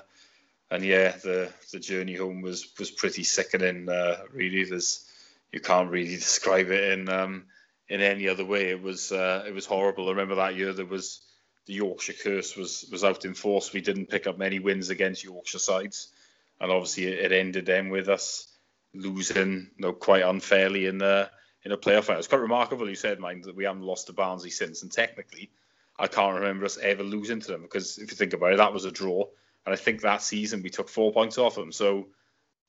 and 0.69 0.84
yeah, 0.84 1.11
the 1.11 1.52
the 1.72 1.80
journey 1.80 2.15
home 2.15 2.41
was 2.41 2.68
was 2.77 2.91
pretty 2.91 3.23
sickening. 3.23 3.88
Uh, 3.88 4.18
really, 4.34 4.65
there's 4.65 5.06
you 5.52 5.61
can't 5.61 5.89
really 5.91 6.15
describe 6.15 6.69
it 6.69 6.99
in 6.99 7.10
um, 7.10 7.45
in 7.89 8.01
any 8.01 8.27
other 8.27 8.45
way. 8.45 8.69
It 8.69 8.81
was 8.81 9.11
uh, 9.11 9.43
it 9.47 9.53
was 9.53 9.65
horrible. 9.65 10.07
I 10.07 10.11
remember 10.11 10.35
that 10.35 10.55
year 10.55 10.73
there 10.73 10.85
was 10.85 11.22
the 11.65 11.73
Yorkshire 11.73 12.14
curse 12.23 12.55
was 12.55 12.85
was 12.91 13.03
out 13.03 13.26
in 13.26 13.34
force. 13.34 13.73
We 13.73 13.81
didn't 13.81 14.09
pick 14.09 14.27
up 14.27 14.38
many 14.38 14.59
wins 14.59 14.89
against 14.89 15.23
Yorkshire 15.23 15.59
sides, 15.59 16.09
and 16.59 16.72
obviously 16.72 17.05
it, 17.05 17.31
ended 17.31 17.65
then 17.65 17.89
with 17.89 18.09
us 18.09 18.47
losing, 18.93 19.69
you 19.76 19.85
know, 19.85 19.93
quite 19.93 20.23
unfairly 20.23 20.85
in 20.85 20.97
the 20.97 21.30
in 21.64 21.72
a 21.72 21.77
playoff 21.77 22.15
It's 22.18 22.27
quite 22.27 22.41
remarkable 22.41 22.89
you 22.89 22.95
said, 22.95 23.19
mind, 23.19 23.43
that 23.43 23.55
we 23.55 23.65
haven't 23.65 23.81
lost 23.81 24.07
to 24.07 24.14
Barnsley 24.14 24.51
since, 24.51 24.84
and 24.84 24.91
technically, 24.91 25.49
I 25.99 26.07
can't 26.07 26.35
remember 26.35 26.65
us 26.65 26.77
ever 26.77 27.03
losing 27.03 27.41
to 27.41 27.47
them 27.47 27.61
because 27.61 27.97
if 27.97 28.11
you 28.11 28.18
think 28.18 28.34
about 28.34 28.53
it, 28.53 28.57
that 28.57 28.73
was 28.73 28.85
a 28.85 28.91
draw, 28.91 29.26
and 29.65 29.73
I 29.73 29.76
think 29.76 30.01
that 30.01 30.22
season 30.22 30.61
we 30.61 30.69
took 30.69 30.89
four 30.89 31.11
points 31.11 31.38
off 31.38 31.55
them. 31.55 31.72
So 31.72 32.07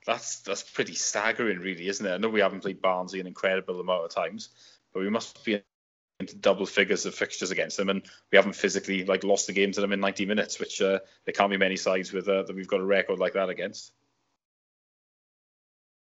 that's 0.07 0.41
that's 0.41 0.63
pretty 0.63 0.95
staggering, 0.95 1.59
really, 1.59 1.89
isn't 1.89 2.05
it? 2.05 2.11
I 2.11 2.17
know 2.17 2.29
we 2.29 2.41
haven't 2.41 2.63
played 2.63 2.83
Barnsley 2.83 3.21
an 3.21 3.27
incredible 3.27 3.81
amount 3.81 4.05
of 4.05 4.11
times, 4.11 4.49
but 4.93 5.01
we 5.01 5.11
must 5.11 5.45
be 5.45 5.63
into 6.21 6.37
double 6.37 6.67
figures 6.67 7.07
of 7.07 7.15
fixtures 7.15 7.51
against 7.51 7.77
them, 7.77 7.89
and 7.89 8.03
we 8.33 8.37
haven't 8.37 8.55
physically 8.55 9.05
like 9.05 9.25
lost 9.25 9.47
the 9.47 9.53
game 9.53 9.73
to 9.73 9.81
them 9.81 9.93
in 9.93 10.01
90 10.01 10.27
minutes, 10.27 10.59
which 10.59 10.81
uh, 10.81 10.99
there 11.25 11.33
can't 11.33 11.51
be 11.51 11.57
many 11.57 11.77
sides 11.77 12.13
with 12.13 12.29
uh, 12.29 12.43
that 12.43 12.57
we've 12.57 12.69
got 12.69 12.81
a 12.81 12.85
record 12.85 13.19
like 13.19 13.35
that 13.35 13.49
against. 13.49 13.93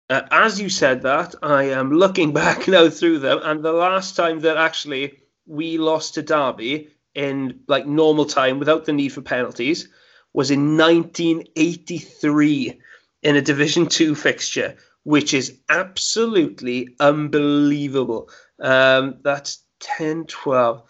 Uh, 0.08 0.22
as 0.30 0.60
you 0.60 0.68
said 0.68 1.02
that, 1.02 1.34
I 1.42 1.64
am 1.64 1.92
looking 1.92 2.32
back 2.32 2.68
now 2.68 2.88
through 2.88 3.18
them, 3.18 3.40
and 3.42 3.62
the 3.62 3.72
last 3.72 4.16
time 4.16 4.40
that 4.40 4.56
actually 4.56 5.20
we 5.46 5.78
lost 5.78 6.14
to 6.14 6.22
Derby 6.22 6.88
in 7.14 7.60
like 7.66 7.86
normal 7.86 8.24
time 8.24 8.58
without 8.58 8.84
the 8.84 8.92
need 8.92 9.08
for 9.08 9.22
penalties 9.22 9.88
was 10.32 10.50
in 10.50 10.76
1983 10.76 12.80
in 13.22 13.36
a 13.36 13.42
Division 13.42 13.86
Two 13.86 14.14
fixture, 14.14 14.76
which 15.06 15.34
is 15.34 15.56
absolutely 15.68 16.88
unbelievable. 16.98 18.28
Um, 18.58 19.18
that's 19.22 19.62
10, 19.78 20.24
12, 20.24 20.82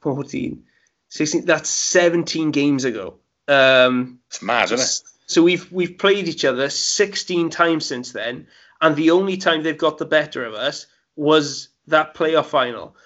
14, 0.00 0.64
16. 1.10 1.44
That's 1.44 1.68
17 1.68 2.50
games 2.50 2.86
ago. 2.86 3.16
Um, 3.46 4.20
it's 4.28 4.40
mad, 4.40 4.72
isn't 4.72 4.80
it? 4.80 5.02
So 5.26 5.42
we've 5.42 5.70
we've 5.70 5.98
played 5.98 6.28
each 6.28 6.46
other 6.46 6.70
16 6.70 7.50
times 7.50 7.84
since 7.84 8.12
then, 8.12 8.46
and 8.80 8.96
the 8.96 9.10
only 9.10 9.36
time 9.36 9.62
they've 9.62 9.76
got 9.76 9.98
the 9.98 10.06
better 10.06 10.46
of 10.46 10.54
us 10.54 10.86
was 11.14 11.68
that 11.88 12.14
playoff 12.14 12.46
final. 12.46 12.96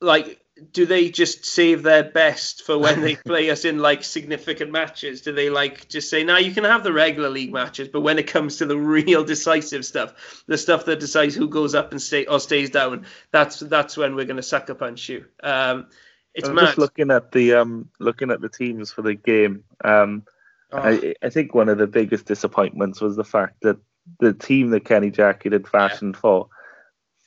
Like 0.00 0.40
do 0.72 0.86
they 0.86 1.10
just 1.10 1.46
save 1.46 1.82
their 1.82 2.04
best 2.04 2.62
for 2.62 2.78
when 2.78 3.00
they 3.00 3.16
play 3.26 3.50
us 3.50 3.64
in 3.64 3.78
like 3.78 4.04
significant 4.04 4.70
matches? 4.70 5.22
Do 5.22 5.32
they 5.32 5.50
like 5.50 5.88
just 5.88 6.10
say, 6.10 6.24
"Now 6.24 6.38
you 6.38 6.52
can 6.52 6.64
have 6.64 6.84
the 6.84 6.92
regular 6.92 7.28
league 7.28 7.52
matches, 7.52 7.88
but 7.88 8.00
when 8.00 8.18
it 8.18 8.26
comes 8.26 8.56
to 8.56 8.66
the 8.66 8.76
real 8.76 9.24
decisive 9.24 9.84
stuff, 9.84 10.44
the 10.46 10.58
stuff 10.58 10.84
that 10.86 11.00
decides 11.00 11.34
who 11.34 11.48
goes 11.48 11.74
up 11.74 11.92
and 11.92 12.00
stay 12.00 12.26
or 12.26 12.40
stays 12.40 12.70
down, 12.70 13.06
that's 13.30 13.60
that's 13.60 13.96
when 13.96 14.14
we're 14.14 14.24
going 14.24 14.36
to 14.36 14.42
sucker 14.42 14.74
punch 14.74 15.08
you." 15.08 15.24
Um, 15.42 15.86
it's 16.34 16.48
just 16.48 16.78
looking 16.78 17.10
at 17.10 17.32
the 17.32 17.54
um, 17.54 17.88
looking 17.98 18.30
at 18.30 18.40
the 18.40 18.48
teams 18.48 18.92
for 18.92 19.02
the 19.02 19.14
game. 19.14 19.64
Um, 19.84 20.24
oh. 20.72 20.78
I, 20.78 21.14
I, 21.22 21.30
think 21.30 21.54
one 21.54 21.68
of 21.68 21.78
the 21.78 21.86
biggest 21.86 22.26
disappointments 22.26 23.00
was 23.00 23.16
the 23.16 23.24
fact 23.24 23.62
that 23.62 23.78
the 24.20 24.32
team 24.32 24.70
that 24.70 24.84
Kenny 24.84 25.10
Jackett 25.10 25.52
had 25.52 25.66
fashioned 25.66 26.14
yeah. 26.14 26.20
for 26.20 26.48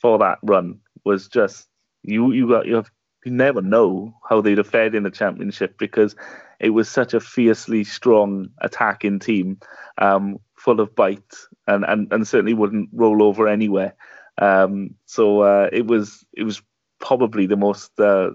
for 0.00 0.18
that 0.18 0.38
run 0.42 0.80
was 1.04 1.28
just 1.28 1.68
you 2.02 2.32
you 2.32 2.48
got 2.48 2.66
you 2.66 2.76
have 2.76 2.90
you 3.24 3.32
never 3.32 3.62
know 3.62 4.14
how 4.28 4.40
they'd 4.40 4.58
have 4.58 4.66
fared 4.66 4.94
in 4.94 5.02
the 5.02 5.10
championship 5.10 5.78
because 5.78 6.16
it 6.60 6.70
was 6.70 6.88
such 6.88 7.14
a 7.14 7.20
fiercely 7.20 7.84
strong 7.84 8.48
attacking 8.60 9.18
team, 9.18 9.58
um, 9.98 10.38
full 10.56 10.80
of 10.80 10.94
bite, 10.94 11.34
and, 11.66 11.84
and, 11.84 12.12
and 12.12 12.26
certainly 12.26 12.54
wouldn't 12.54 12.88
roll 12.92 13.22
over 13.22 13.48
anywhere. 13.48 13.94
Um, 14.38 14.94
so 15.06 15.42
uh, 15.42 15.68
it 15.72 15.86
was 15.86 16.24
it 16.32 16.44
was 16.44 16.62
probably 17.00 17.46
the 17.46 17.56
most 17.56 17.98
uh, 18.00 18.30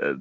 uh, 0.00 0.14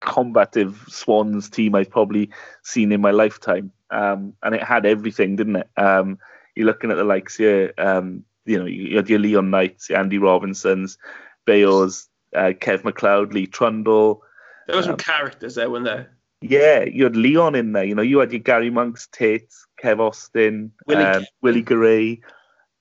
combative 0.00 0.84
Swans 0.88 1.48
team 1.48 1.74
I've 1.74 1.90
probably 1.90 2.30
seen 2.62 2.90
in 2.90 3.00
my 3.00 3.10
lifetime, 3.10 3.70
um, 3.90 4.34
and 4.42 4.54
it 4.54 4.62
had 4.62 4.86
everything, 4.86 5.36
didn't 5.36 5.56
it? 5.56 5.68
Um, 5.76 6.18
you're 6.54 6.66
looking 6.66 6.90
at 6.90 6.96
the 6.96 7.04
likes 7.04 7.36
here, 7.36 7.72
um, 7.78 8.24
you 8.44 8.58
know, 8.58 8.66
you 8.66 8.96
had 8.96 9.08
your 9.08 9.18
Leon 9.18 9.50
Knights, 9.50 9.90
Andy 9.90 10.18
Robinsons, 10.18 10.98
Bayos, 11.46 12.06
uh, 12.34 12.52
Kev 12.52 12.82
McLeod, 12.82 13.32
Lee 13.32 13.46
Trundle. 13.46 14.22
There 14.66 14.76
were 14.76 14.82
some 14.82 14.92
um, 14.92 14.98
characters 14.98 15.54
there, 15.54 15.70
weren't 15.70 15.84
there? 15.84 16.10
Yeah, 16.40 16.84
you 16.84 17.04
had 17.04 17.16
Leon 17.16 17.54
in 17.54 17.72
there. 17.72 17.84
You 17.84 17.94
know, 17.94 18.02
you 18.02 18.18
had 18.18 18.32
your 18.32 18.40
Gary 18.40 18.70
Monks, 18.70 19.08
Tate, 19.12 19.52
Kev 19.82 20.00
Austin, 20.00 20.72
Willie, 20.86 21.04
um, 21.04 21.24
Willie 21.42 21.62
Guéret. 21.62 22.20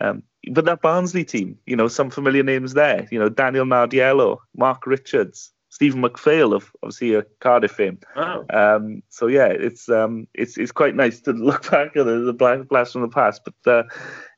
Um, 0.01 0.23
but 0.51 0.65
that 0.65 0.81
Barnsley 0.81 1.23
team, 1.23 1.57
you 1.65 1.75
know, 1.75 1.87
some 1.87 2.09
familiar 2.09 2.43
names 2.43 2.73
there. 2.73 3.07
You 3.09 3.19
know, 3.19 3.29
Daniel 3.29 3.65
Nardiello, 3.65 4.39
Marc 4.57 4.85
Richards, 4.85 5.53
Stephen 5.69 6.01
McPhail 6.01 6.53
of 6.53 6.71
obviously 6.83 7.15
a 7.15 7.23
Cardiff 7.39 7.71
fame. 7.71 7.99
Wow. 8.15 8.45
Um, 8.51 9.01
so 9.09 9.27
yeah, 9.27 9.47
it's 9.47 9.87
um, 9.89 10.27
it's 10.33 10.57
it's 10.57 10.71
quite 10.71 10.95
nice 10.95 11.21
to 11.21 11.31
look 11.31 11.71
back 11.71 11.95
at 11.95 12.05
the, 12.05 12.19
the 12.19 12.65
blast 12.69 12.93
from 12.93 13.01
the 13.01 13.07
past, 13.07 13.41
but 13.45 13.71
uh, 13.71 13.83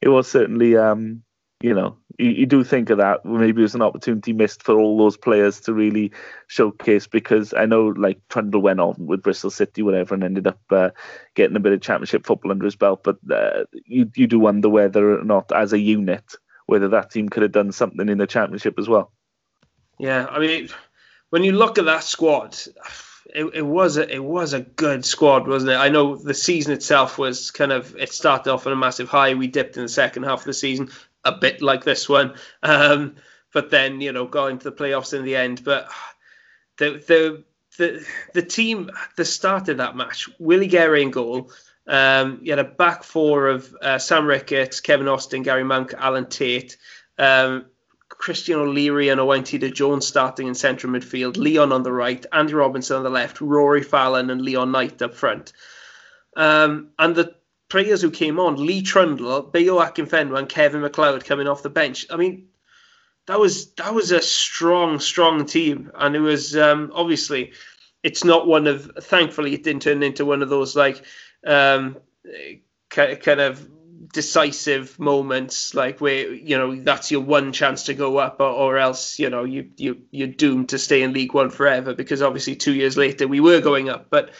it 0.01 0.09
was 0.09 0.29
certainly 0.29 0.77
um, 0.77 1.23
you 1.61 1.73
know, 1.73 1.97
you, 2.17 2.45
do 2.45 2.63
think 2.63 2.89
of 2.89 2.97
that. 2.97 3.25
Maybe 3.25 3.61
it 3.61 3.63
was 3.63 3.75
an 3.75 3.81
opportunity 3.81 4.33
missed 4.33 4.63
for 4.63 4.79
all 4.79 4.97
those 4.97 5.17
players 5.17 5.59
to 5.61 5.73
really 5.73 6.11
showcase 6.47 7.07
because 7.07 7.53
I 7.53 7.65
know 7.65 7.87
like 7.87 8.19
Trundle 8.29 8.61
went 8.61 8.79
on 8.79 8.95
with 8.99 9.23
Bristol 9.23 9.49
City, 9.49 9.81
whatever, 9.81 10.13
and 10.13 10.23
ended 10.23 10.47
up 10.47 10.59
uh, 10.69 10.89
getting 11.35 11.55
a 11.55 11.59
bit 11.59 11.73
of 11.73 11.81
championship 11.81 12.25
football 12.25 12.51
under 12.51 12.65
his 12.65 12.75
belt. 12.75 13.03
But 13.03 13.17
uh, 13.31 13.65
you, 13.85 14.09
you 14.15 14.27
do 14.27 14.39
wonder 14.39 14.69
whether 14.69 15.19
or 15.19 15.23
not, 15.23 15.51
as 15.51 15.73
a 15.73 15.79
unit, 15.79 16.23
whether 16.67 16.87
that 16.89 17.11
team 17.11 17.29
could 17.29 17.43
have 17.43 17.51
done 17.51 17.71
something 17.71 18.07
in 18.07 18.17
the 18.17 18.27
championship 18.27 18.79
as 18.79 18.87
well. 18.87 19.11
Yeah, 19.99 20.25
I 20.29 20.39
mean, 20.39 20.69
when 21.29 21.43
you 21.43 21.53
look 21.53 21.77
at 21.77 21.85
that 21.85 22.03
squad, 22.03 22.57
it, 23.35 23.65
was 23.65 23.97
a 23.97 24.13
it 24.13 24.23
was 24.23 24.53
a 24.53 24.61
good 24.61 25.05
squad, 25.05 25.47
wasn't 25.47 25.71
it? 25.71 25.75
I 25.75 25.89
know 25.89 26.15
the 26.15 26.33
season 26.33 26.73
itself 26.73 27.17
was 27.17 27.51
kind 27.51 27.71
of 27.71 27.95
it 27.97 28.11
started 28.11 28.51
off 28.51 28.67
on 28.67 28.73
a 28.73 28.77
massive 28.77 29.09
high. 29.09 29.33
We 29.33 29.47
dipped 29.47 29.77
in 29.77 29.83
the 29.83 29.89
second 29.89 30.23
half 30.23 30.39
of 30.39 30.45
the 30.45 30.53
season, 30.53 30.89
a 31.23 31.31
bit 31.33 31.61
like 31.61 31.83
this 31.83 32.07
one. 32.07 32.35
Um, 32.63 33.15
but 33.53 33.71
then 33.71 34.01
you 34.01 34.11
know 34.11 34.25
going 34.25 34.57
to 34.59 34.69
the 34.69 34.75
playoffs 34.75 35.13
in 35.13 35.23
the 35.23 35.35
end. 35.35 35.63
But 35.63 35.89
the 36.77 37.03
the 37.07 37.43
the 37.77 38.05
the 38.33 38.41
team 38.41 38.89
the 39.17 39.25
start 39.25 39.69
of 39.69 39.77
that 39.77 39.95
match, 39.95 40.29
Willie 40.39 40.69
Guéret 40.69 41.01
in 41.01 41.11
goal. 41.11 41.51
Um, 41.87 42.39
you 42.41 42.51
had 42.51 42.59
a 42.59 42.63
back 42.63 43.03
four 43.03 43.47
of 43.47 43.73
uh, 43.81 43.99
Sam 43.99 44.25
Ricketts, 44.25 44.81
Kevin 44.81 45.07
Austin, 45.07 45.43
Gary 45.43 45.63
Monk, 45.63 45.93
Alan 45.95 46.25
Tate, 46.25 46.77
um, 47.19 47.65
Kristian 48.25 48.55
O'Leary 48.55 49.09
and 49.09 49.21
Owen 49.21 49.43
Tudor 49.43 49.69
Jones 49.69 50.07
starting 50.07 50.47
in 50.47 50.55
central 50.55 50.91
midfield, 50.91 51.37
Leon 51.37 51.71
on 51.71 51.83
the 51.83 51.91
right, 51.91 52.25
Andy 52.33 52.55
Robinson 52.55 52.97
on 52.97 53.03
the 53.03 53.09
left, 53.11 53.39
Rory 53.39 53.83
Fallon 53.83 54.31
and 54.31 54.41
Leon 54.41 54.71
Knight 54.71 54.99
up 55.03 55.13
front. 55.13 55.53
Um, 56.35 56.89
and 56.97 57.15
the 57.15 57.35
players 57.69 58.01
who 58.01 58.09
came 58.09 58.39
on, 58.39 58.65
Lee 58.65 58.81
Trundle, 58.81 59.43
Bayo 59.43 59.77
Akinfenwa, 59.77 60.39
and 60.39 60.49
Kevin 60.49 60.81
McLeod 60.81 61.23
coming 61.23 61.47
off 61.47 61.61
the 61.61 61.69
bench. 61.69 62.07
I 62.09 62.17
mean, 62.17 62.47
that 63.27 63.39
was 63.39 63.71
that 63.73 63.93
was 63.93 64.11
a 64.11 64.21
strong, 64.21 64.99
strong 64.99 65.45
team, 65.45 65.91
and 65.93 66.15
it 66.15 66.19
was 66.19 66.57
um, 66.57 66.91
obviously 66.95 67.53
it's 68.01 68.23
not 68.23 68.47
one 68.47 68.65
of. 68.65 68.91
Thankfully, 69.01 69.53
it 69.53 69.63
didn't 69.63 69.83
turn 69.83 70.01
into 70.01 70.25
one 70.25 70.41
of 70.41 70.49
those 70.49 70.75
like 70.75 71.05
um, 71.45 71.97
kind 72.89 73.39
of 73.39 73.69
decisive 74.13 74.99
moments, 74.99 75.73
like 75.73 75.99
where 76.01 76.31
you 76.33 76.57
know 76.57 76.75
that's 76.75 77.11
your 77.11 77.21
one 77.21 77.51
chance 77.51 77.83
to 77.83 77.93
go 77.93 78.17
up, 78.17 78.39
or, 78.39 78.49
or 78.49 78.77
else 78.77 79.19
you 79.19 79.29
know 79.29 79.43
you 79.43 79.69
you 79.77 80.01
you're 80.11 80.27
doomed 80.27 80.69
to 80.69 80.77
stay 80.79 81.01
in 81.03 81.13
League 81.13 81.33
One 81.33 81.49
forever. 81.49 81.93
Because 81.93 82.21
obviously, 82.21 82.55
two 82.55 82.73
years 82.73 82.97
later 82.97 83.27
we 83.27 83.39
were 83.39 83.61
going 83.61 83.89
up, 83.89 84.09
but 84.09 84.31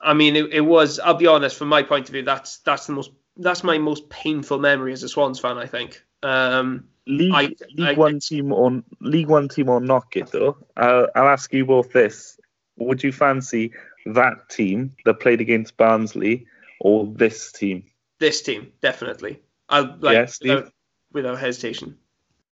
I 0.00 0.14
mean, 0.14 0.36
it, 0.36 0.52
it 0.52 0.60
was. 0.60 0.98
I'll 0.98 1.14
be 1.14 1.26
honest, 1.26 1.56
from 1.56 1.68
my 1.68 1.82
point 1.82 2.08
of 2.08 2.12
view, 2.12 2.22
that's 2.22 2.58
that's 2.58 2.86
the 2.86 2.92
most 2.92 3.10
that's 3.36 3.64
my 3.64 3.78
most 3.78 4.08
painful 4.08 4.58
memory 4.58 4.92
as 4.92 5.02
a 5.02 5.08
Swans 5.08 5.40
fan. 5.40 5.58
I 5.58 5.66
think. 5.66 6.02
Um, 6.22 6.88
League, 7.06 7.32
I- 7.34 7.54
League 7.74 7.88
I- 7.88 7.94
One 7.94 8.20
team 8.20 8.52
or 8.52 8.82
League 9.00 9.28
One 9.28 9.48
team 9.48 9.68
or 9.68 9.80
knock 9.80 10.16
it 10.16 10.30
though. 10.30 10.56
I'll, 10.76 11.08
I'll 11.14 11.28
ask 11.28 11.52
you 11.52 11.64
both 11.64 11.92
this: 11.92 12.38
Would 12.76 13.02
you 13.02 13.12
fancy 13.12 13.72
that 14.06 14.48
team 14.48 14.94
that 15.04 15.20
played 15.20 15.40
against 15.40 15.76
Barnsley 15.76 16.46
or 16.80 17.06
this 17.06 17.52
team? 17.52 17.84
This 18.18 18.42
team 18.42 18.72
definitely. 18.80 19.40
I 19.68 19.80
like 19.80 20.00
Yeah, 20.02 20.26
Steve? 20.26 20.48
without, 20.54 20.72
without 21.12 21.38
hesitation. 21.38 21.98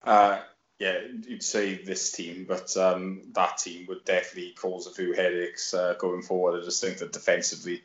Uh, 0.02 0.40
yeah, 0.78 0.98
you'd 1.26 1.42
say 1.42 1.82
this 1.82 2.12
team, 2.12 2.44
but 2.48 2.76
um, 2.76 3.22
that 3.32 3.58
team 3.58 3.86
would 3.86 4.04
definitely 4.04 4.52
cause 4.52 4.86
a 4.86 4.90
few 4.90 5.12
headaches 5.12 5.72
uh, 5.72 5.94
going 5.98 6.22
forward. 6.22 6.60
I 6.60 6.64
just 6.64 6.82
think 6.82 6.98
that 6.98 7.12
defensively, 7.12 7.82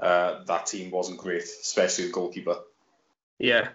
uh, 0.00 0.42
that 0.44 0.66
team 0.66 0.90
wasn't 0.90 1.18
great, 1.18 1.42
especially 1.42 2.06
the 2.06 2.12
goalkeeper. 2.12 2.58
Yeah, 3.38 3.68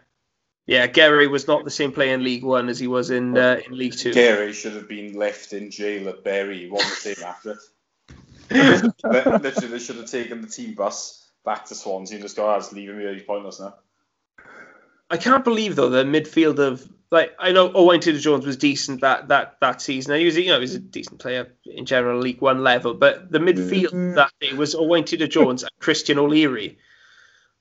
yeah. 0.66 0.88
Guéret 0.88 1.30
was 1.30 1.48
not 1.48 1.64
the 1.64 1.70
same 1.70 1.91
player 1.91 2.16
in 2.16 2.24
League 2.24 2.44
One 2.44 2.68
as 2.68 2.80
he 2.80 2.88
was 2.88 3.12
in 3.12 3.38
uh, 3.38 3.60
in 3.66 3.78
League 3.78 3.95
Two. 3.95 4.12
Guéret 4.12 4.53
should 4.53 4.74
have 4.74 4.90
been 4.90 5.14
left 5.14 5.53
in 5.53 5.70
jail 5.70 6.10
at 6.10 6.24
Bury. 6.24 6.62
He 6.64 6.70
wasn't 6.70 6.95
the 6.95 7.16
same 7.16 7.26
after 7.26 7.52
it. 7.52 7.60
Li- 8.49 8.91
Literally, 9.40 9.68
they 9.68 9.80
should 9.80 9.98
have 9.98 10.10
taken 10.10 10.41
the 10.41 10.48
team 10.48 10.74
bus 10.74 11.20
back 11.46 11.66
to 11.66 11.76
Swansea 11.76 12.16
and 12.18 12.24
just 12.24 12.36
go, 12.36 12.46
"Ah, 12.48 12.58
just 12.60 12.74
leave 12.74 12.90
him 12.90 13.00
here. 13.00 13.14
He's 13.14 13.24
pointless 13.24 13.60
now." 13.60 13.76
I 15.10 15.18
can't 15.18 15.44
believe 15.44 15.76
though 15.76 15.90
the 15.90 16.04
midfield 16.04 16.60
of 16.60 16.88
like 17.12 17.36
I 17.38 17.52
know 17.52 17.72
Owen 17.74 18.00
Tudor 18.00 18.20
Jones 18.20 18.46
was 18.46 18.56
decent 18.56 19.02
that 19.02 19.28
that 19.28 19.58
that 19.60 19.82
season. 19.82 20.18
He 20.18 20.26
was 20.26 20.38
you 20.38 20.48
know 20.48 20.56
he 20.56 20.62
was 20.62 20.76
a 20.76 20.80
decent 20.80 21.20
player 21.20 21.52
in 21.66 21.86
general 21.86 22.20
League 22.20 22.42
One 22.42 22.64
level, 22.64 22.94
but 22.94 23.30
the 23.32 23.40
midfield 23.40 23.90
Mhm. 23.92 24.16
that 24.16 24.32
day 24.40 24.54
was 24.54 24.74
Owen 24.76 25.04
Tudor 25.04 25.28
Jones 25.28 25.64
and 25.64 25.72
Kristian 25.82 26.18
O'Leary. 26.18 26.78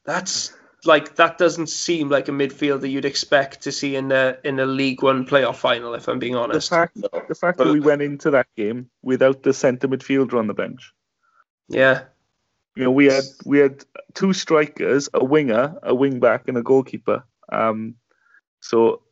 That's 0.05 0.53
like 0.85 1.17
that 1.17 1.37
doesn't 1.37 1.67
seem 1.67 2.09
like 2.09 2.29
a 2.29 2.33
midfielder 2.33 2.89
you'd 2.91 3.05
expect 3.05 3.63
to 3.63 3.73
see 3.73 3.97
in 3.97 4.13
a 4.13 4.39
in 4.45 4.61
a 4.61 4.67
League 4.67 5.03
One 5.03 5.27
playoff 5.27 5.57
final. 5.57 5.95
If 5.95 6.07
I'm 6.09 6.19
being 6.21 6.37
honest, 6.37 6.71
The 6.71 6.77
honest, 6.77 6.95
fact, 6.95 7.13
No. 7.13 7.23
the 7.29 7.35
fact 7.35 7.59
But 7.59 7.65
that 7.65 7.73
we 7.73 7.81
went 7.81 8.01
into 8.03 8.31
that 8.31 8.47
game 8.57 8.89
without 9.03 9.43
the 9.43 9.53
centre 9.53 9.89
midfielder 9.89 10.35
on 10.39 10.47
the 10.47 10.55
bench. 10.55 10.93
yeah, 11.69 12.05
You 12.81 12.87
know, 12.87 12.93
we 12.93 13.05
had 13.05 13.25
we 13.45 13.59
had 13.59 13.85
two 14.15 14.33
strikers, 14.33 15.11
a 15.13 15.23
winger, 15.23 15.77
a 15.83 15.95
wing 15.95 16.19
back, 16.19 16.49
and 16.49 16.57
a 16.57 16.63
goalkeeper. 16.63 17.23
Um, 17.53 17.97
so, 18.61 19.03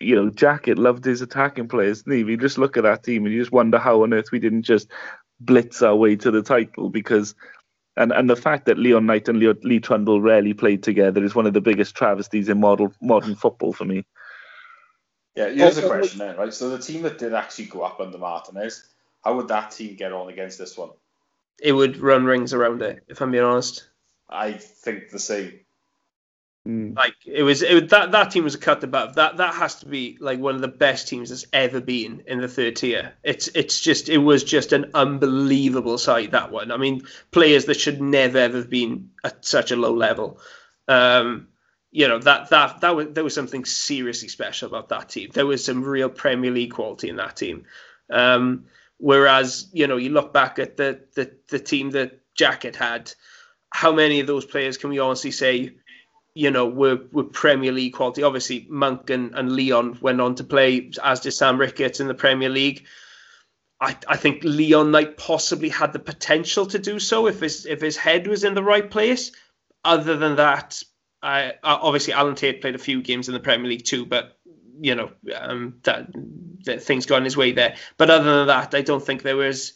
you 0.00 0.16
know, 0.16 0.28
Jackett 0.28 0.76
loved 0.76 1.04
his 1.04 1.22
attacking 1.22 1.68
players. 1.68 2.02
didn't 2.02 2.26
he? 2.26 2.32
You 2.32 2.36
just 2.36 2.58
look 2.58 2.76
at 2.76 2.82
that 2.82 3.04
team 3.04 3.24
and 3.24 3.32
you 3.32 3.40
just 3.40 3.52
wonder 3.52 3.78
how 3.78 4.02
on 4.02 4.12
earth 4.12 4.32
we 4.32 4.40
didn't 4.40 4.62
just 4.62 4.90
blitz 5.38 5.82
our 5.82 5.94
way 5.94 6.16
to 6.16 6.32
the 6.32 6.42
title 6.42 6.90
because. 6.90 7.36
And, 7.96 8.10
and 8.10 8.28
the 8.28 8.34
fact 8.34 8.66
that 8.66 8.78
Leon 8.78 9.06
Knight 9.06 9.28
and 9.28 9.38
Leo, 9.38 9.54
Lee 9.62 9.78
Trundle 9.78 10.20
rarely 10.20 10.54
played 10.54 10.82
together 10.82 11.22
is 11.22 11.34
one 11.34 11.46
of 11.46 11.52
the 11.52 11.60
biggest 11.60 11.94
travesties 11.94 12.48
in 12.48 12.58
model, 12.58 12.92
modern 13.00 13.36
football 13.36 13.72
for 13.72 13.84
me. 13.84 14.04
Yeah, 15.36 15.50
here's 15.50 15.78
a 15.78 15.86
question 15.86 16.18
then, 16.18 16.36
right? 16.38 16.52
So 16.52 16.70
the 16.70 16.78
team 16.78 17.02
that 17.02 17.18
did 17.18 17.34
actually 17.34 17.66
go 17.66 17.82
up 17.82 18.00
under 18.00 18.18
Martinez, 18.18 18.82
how 19.22 19.36
would 19.36 19.46
that 19.48 19.70
team 19.70 19.94
get 19.94 20.12
on 20.12 20.28
against 20.28 20.58
this 20.58 20.76
one? 20.76 20.90
It 21.60 21.72
would 21.72 21.98
run 21.98 22.24
rings 22.24 22.52
around 22.52 22.82
it. 22.82 23.04
If 23.08 23.20
I'm 23.20 23.30
being 23.30 23.44
honest. 23.44 23.88
I 24.28 24.52
think 24.52 25.10
the 25.10 25.18
same. 25.18 25.60
Mm. 26.66 26.94
like 26.94 27.16
it 27.26 27.42
was 27.42 27.60
it 27.62 27.88
that 27.88 28.12
that 28.12 28.30
team 28.30 28.44
was 28.44 28.54
a 28.54 28.58
cut 28.58 28.84
above 28.84 29.16
that 29.16 29.38
that 29.38 29.52
has 29.52 29.80
to 29.80 29.86
be 29.86 30.16
like 30.20 30.38
one 30.38 30.54
of 30.54 30.60
the 30.60 30.68
best 30.68 31.08
teams 31.08 31.30
that's 31.30 31.44
ever 31.52 31.80
been 31.80 32.22
in 32.28 32.40
the 32.40 32.46
third 32.46 32.76
tier 32.76 33.14
it's 33.24 33.48
it's 33.48 33.80
just 33.80 34.08
it 34.08 34.18
was 34.18 34.44
just 34.44 34.72
an 34.72 34.88
unbelievable 34.94 35.98
sight 35.98 36.30
that 36.30 36.52
one 36.52 36.70
i 36.70 36.76
mean 36.76 37.02
players 37.32 37.64
that 37.64 37.80
should 37.80 38.00
never 38.00 38.38
ever 38.38 38.58
have 38.58 38.70
been 38.70 39.10
at 39.24 39.44
such 39.44 39.72
a 39.72 39.76
low 39.76 39.92
level 39.92 40.38
um 40.86 41.48
you 41.90 42.06
know 42.06 42.20
that 42.20 42.48
that 42.50 42.80
that 42.80 42.94
was 42.94 43.08
there 43.10 43.24
was 43.24 43.34
something 43.34 43.64
seriously 43.64 44.28
special 44.28 44.68
about 44.68 44.88
that 44.88 45.08
team 45.08 45.30
there 45.34 45.46
was 45.46 45.64
some 45.64 45.82
real 45.82 46.08
premier 46.08 46.52
league 46.52 46.72
quality 46.72 47.08
in 47.08 47.16
that 47.16 47.36
team 47.36 47.64
um 48.08 48.66
whereas 49.02 49.68
you 49.72 49.86
know 49.86 49.96
you 49.96 50.10
look 50.10 50.32
back 50.32 50.58
at 50.58 50.76
the 50.76 51.00
the, 51.14 51.30
the 51.48 51.58
team 51.58 51.90
that 51.90 52.20
Jackett 52.34 52.76
had 52.76 53.12
how 53.70 53.92
many 53.92 54.20
of 54.20 54.26
those 54.26 54.44
players 54.44 54.78
can 54.78 54.90
we 54.90 54.98
honestly 54.98 55.30
say 55.30 55.72
you 56.34 56.50
know, 56.50 56.66
were, 56.66 57.00
were 57.12 57.24
Premier 57.24 57.72
League 57.72 57.92
quality. 57.92 58.22
Obviously, 58.22 58.66
Monk 58.68 59.10
and, 59.10 59.34
and 59.34 59.52
Leon 59.52 59.98
went 60.00 60.20
on 60.20 60.34
to 60.36 60.44
play, 60.44 60.90
as 61.02 61.20
did 61.20 61.32
Sam 61.32 61.58
Ricketts 61.58 62.00
in 62.00 62.08
the 62.08 62.14
Premier 62.14 62.48
League. 62.48 62.86
I, 63.80 63.96
I 64.08 64.16
think 64.16 64.44
Leon 64.44 64.92
Knight 64.92 65.16
possibly 65.16 65.68
had 65.68 65.92
the 65.92 65.98
potential 65.98 66.66
to 66.66 66.78
do 66.78 66.98
so 66.98 67.26
if 67.26 67.40
his 67.40 67.66
if 67.66 67.80
his 67.80 67.96
head 67.96 68.26
was 68.26 68.44
in 68.44 68.54
the 68.54 68.62
right 68.62 68.88
place. 68.88 69.32
Other 69.84 70.16
than 70.16 70.36
that, 70.36 70.80
I, 71.20 71.54
obviously 71.64 72.12
Alan 72.12 72.36
Tate 72.36 72.60
played 72.60 72.76
a 72.76 72.78
few 72.78 73.02
games 73.02 73.28
in 73.28 73.34
the 73.34 73.40
Premier 73.40 73.68
League 73.68 73.84
too, 73.84 74.06
but 74.06 74.38
you 74.80 74.94
know 74.94 75.10
um, 75.36 75.74
that, 75.82 76.08
that 76.64 76.82
things 76.82 77.06
gone 77.06 77.24
his 77.24 77.36
way 77.36 77.52
there. 77.52 77.76
But 77.96 78.10
other 78.10 78.38
than 78.38 78.46
that, 78.48 78.74
I 78.74 78.82
don't 78.82 79.04
think 79.04 79.22
there 79.22 79.36
was 79.36 79.72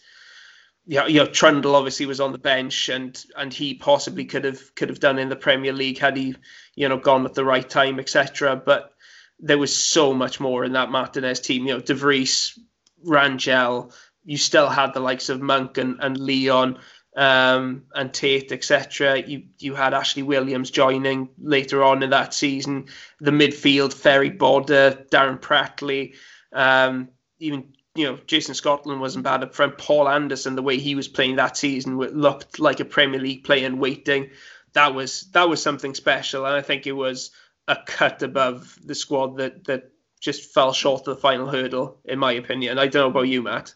yeah, 0.87 1.07
you 1.07 1.19
know, 1.19 1.27
Trundle 1.27 1.75
obviously 1.75 2.07
was 2.07 2.21
on 2.21 2.33
the 2.33 2.39
bench, 2.39 2.89
and 2.89 3.23
and 3.37 3.53
he 3.53 3.75
possibly 3.75 4.25
could 4.25 4.45
have 4.45 4.75
could 4.77 4.89
have 4.89 5.01
done 5.01 5.19
in 5.19 5.29
the 5.29 5.37
Premier 5.37 5.73
League 5.73 5.99
had 5.99 6.17
he, 6.17 6.37
you 6.77 6.89
know, 6.89 6.97
gone 6.97 7.27
at 7.27 7.35
the 7.35 7.45
right 7.45 7.69
time, 7.69 7.99
etc. 7.99 8.55
But 8.55 8.93
there 9.41 9.59
was 9.59 9.77
so 9.77 10.15
much 10.15 10.39
more 10.39 10.65
in 10.65 10.73
that 10.73 10.91
Martinez 10.91 11.41
team. 11.41 11.67
You 11.67 11.75
know, 11.75 11.81
De 11.81 11.95
Vries, 11.95 12.59
Rangel. 13.05 13.93
You 14.25 14.37
still 14.39 14.69
had 14.69 14.95
the 14.95 15.01
likes 15.01 15.29
of 15.29 15.41
Monk 15.41 15.79
and, 15.79 15.99
and 16.01 16.19
Leon 16.19 16.79
um, 17.17 17.85
and 17.95 18.13
Tate, 18.13 18.53
etc. 18.53 19.19
You 19.19 19.45
you 19.59 19.75
had 19.75 19.95
Ashley 19.95 20.23
Williams 20.23 20.71
joining 20.71 21.31
later 21.39 21.83
on 21.83 22.03
in 22.03 22.11
that 22.11 22.35
season. 22.35 22.87
The 23.21 23.31
midfield, 23.31 23.93
Ferrie 23.93 24.31
Bodde, 24.31 25.09
Darren 25.11 25.41
Pratley, 25.41 26.15
um, 26.53 27.09
even 27.39 27.73
you 27.95 28.05
know, 28.05 28.19
Jason 28.27 28.55
Scotland 28.55 29.01
wasn't 29.01 29.25
bad 29.25 29.43
up 29.43 29.55
front. 29.55 29.79
Paul 29.79 30.09
Anderson, 30.09 30.55
the 30.55 30.63
way 30.63 30.79
he 30.79 30.95
was 30.95 31.09
playing 31.09 31.37
that 31.37 31.57
season, 31.57 31.97
looked 31.99 32.59
like 32.59 32.81
a 32.81 32.85
Premier 32.85 33.21
League 33.21 33.45
player 33.45 33.67
in 33.67 33.79
waiting. 33.79 34.31
That 34.75 34.95
was 34.95 35.23
that 35.33 35.49
was 35.49 35.63
something 35.63 35.95
special, 35.95 36.45
and 36.45 36.55
I 36.55 36.61
think 36.61 36.87
it 36.87 36.93
was 36.93 37.31
a 37.67 37.79
cut 37.87 38.23
above 38.23 38.79
the 38.85 38.95
squad 38.95 39.39
that 39.39 39.65
that 39.65 39.91
just 40.21 40.53
fell 40.53 40.75
short 40.75 41.09
of 41.09 41.17
the 41.17 41.21
final 41.21 41.49
hurdle, 41.49 41.99
in 42.05 42.19
my 42.19 42.33
opinion. 42.33 42.79
I 42.79 42.89
don't 42.89 43.05
know 43.05 43.19
about 43.19 43.29
you, 43.29 43.43
Matt. 43.43 43.75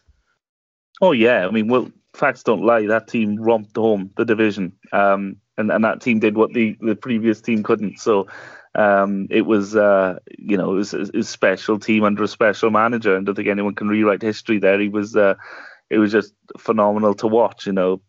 Oh 1.01 1.13
yeah, 1.13 1.47
I 1.47 1.49
mean, 1.49 1.67
well, 1.67 1.91
facts 2.13 2.43
don't 2.43 2.65
lie. 2.65 2.85
That 2.87 3.07
team 3.07 3.37
romped 3.41 3.75
home 3.75 4.11
the 4.17 4.25
division, 4.25 4.73
um, 4.91 5.37
and 5.57 5.71
and 5.71 5.83
that 5.83 6.01
team 6.01 6.19
did 6.19 6.35
what 6.35 6.53
the 6.53 6.77
the 6.81 6.95
previous 6.95 7.41
team 7.41 7.63
couldn't. 7.63 7.99
So 7.99 8.27
um, 8.75 9.27
it 9.29 9.41
was, 9.41 9.75
uh, 9.75 10.19
you 10.37 10.57
know, 10.57 10.71
it 10.71 10.75
was, 10.75 10.93
it 10.93 10.99
was 10.99 11.09
a 11.13 11.23
special 11.23 11.77
team 11.79 12.03
under 12.03 12.23
a 12.23 12.27
special 12.27 12.71
manager, 12.71 13.15
and 13.15 13.23
I 13.23 13.25
don't 13.25 13.35
think 13.35 13.49
anyone 13.49 13.75
can 13.75 13.89
rewrite 13.89 14.21
history 14.21 14.59
there. 14.59 14.79
He 14.79 14.87
was, 14.87 15.15
uh, 15.15 15.35
it 15.89 15.97
was 15.97 16.11
just 16.11 16.33
phenomenal 16.57 17.13
to 17.15 17.27
watch. 17.27 17.65
You 17.65 17.73
know, 17.73 18.01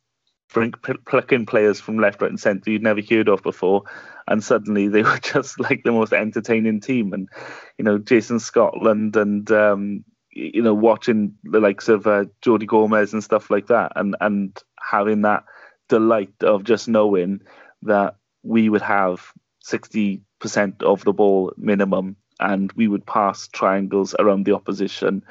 bring, 0.53 0.73
plucking 1.07 1.47
players 1.47 1.81
from 1.81 1.99
left, 1.99 2.23
right, 2.23 2.31
and 2.31 2.39
centre 2.39 2.70
you'd 2.70 2.83
never 2.83 3.01
heard 3.09 3.29
of 3.29 3.43
before, 3.43 3.83
and 4.29 4.43
suddenly 4.43 4.87
they 4.87 5.03
were 5.03 5.19
just 5.19 5.59
like 5.59 5.83
the 5.83 5.93
most 5.93 6.12
entertaining 6.12 6.81
team. 6.81 7.12
And 7.12 7.29
you 7.77 7.85
know, 7.85 7.99
Jason 7.99 8.39
Scotland 8.39 9.16
and 9.16 9.51
um, 9.51 10.05
you 10.33 10.63
know, 10.63 10.75
watching 10.75 11.35
the 11.45 11.61
likes 11.61 11.89
of 11.89 12.07
uh, 12.07 12.25
Jordi 12.43 12.67
Gomez 12.67 13.13
and 13.13 13.23
stuff 13.23 13.51
like 13.51 13.67
that, 13.69 13.93
and 13.97 14.17
and 14.21 14.59
having 14.81 15.23
that 15.23 15.45
delight 15.89 16.35
of 16.43 16.65
just 16.65 16.89
knowing 16.89 17.41
that 17.83 18.17
we 18.43 18.69
would 18.69 18.83
have 18.83 19.33
sixty 19.61 20.23
percent 20.41 20.83
of 20.83 21.05
the 21.05 21.13
ball 21.13 21.53
minimum, 21.57 22.17
and 22.41 22.73
we 22.73 22.89
would 22.89 23.07
pass 23.07 23.49
triangles 23.49 24.15
around 24.19 24.45
the 24.45 24.55
opposition. 24.55 25.23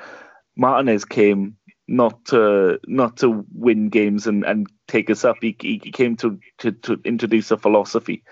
Martinez 0.55 1.05
came 1.05 1.57
not 1.87 2.23
to 2.25 2.79
not 2.87 3.17
to 3.17 3.45
win 3.53 3.89
games 3.89 4.27
and, 4.27 4.45
and 4.45 4.67
take 4.87 5.09
us 5.09 5.25
up. 5.25 5.37
He, 5.41 5.55
he 5.61 5.79
came 5.79 6.15
to, 6.17 6.39
to 6.59 6.71
to 6.71 6.99
introduce 7.03 7.51
a 7.51 7.57
philosophy, 7.57 8.23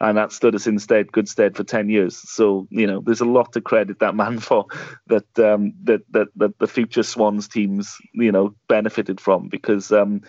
and 0.00 0.16
that 0.16 0.32
stood 0.32 0.54
us 0.54 0.66
in 0.66 0.78
stead, 0.78 1.10
good 1.10 1.28
stead 1.28 1.56
for 1.56 1.64
ten 1.64 1.88
years. 1.88 2.16
So 2.16 2.66
you 2.70 2.86
know, 2.86 3.00
there's 3.00 3.20
a 3.20 3.26
lot 3.26 3.52
to 3.52 3.60
credit 3.60 3.98
that 4.00 4.14
man 4.14 4.38
for 4.40 4.66
that 5.06 5.38
um, 5.38 5.74
that, 5.84 6.02
that 6.12 6.28
that 6.36 6.58
the 6.58 6.66
future 6.66 7.02
Swans 7.02 7.48
teams 7.48 7.96
you 8.14 8.32
know 8.32 8.54
benefited 8.68 9.20
from 9.20 9.48
because 9.48 9.92
um, 9.92 10.22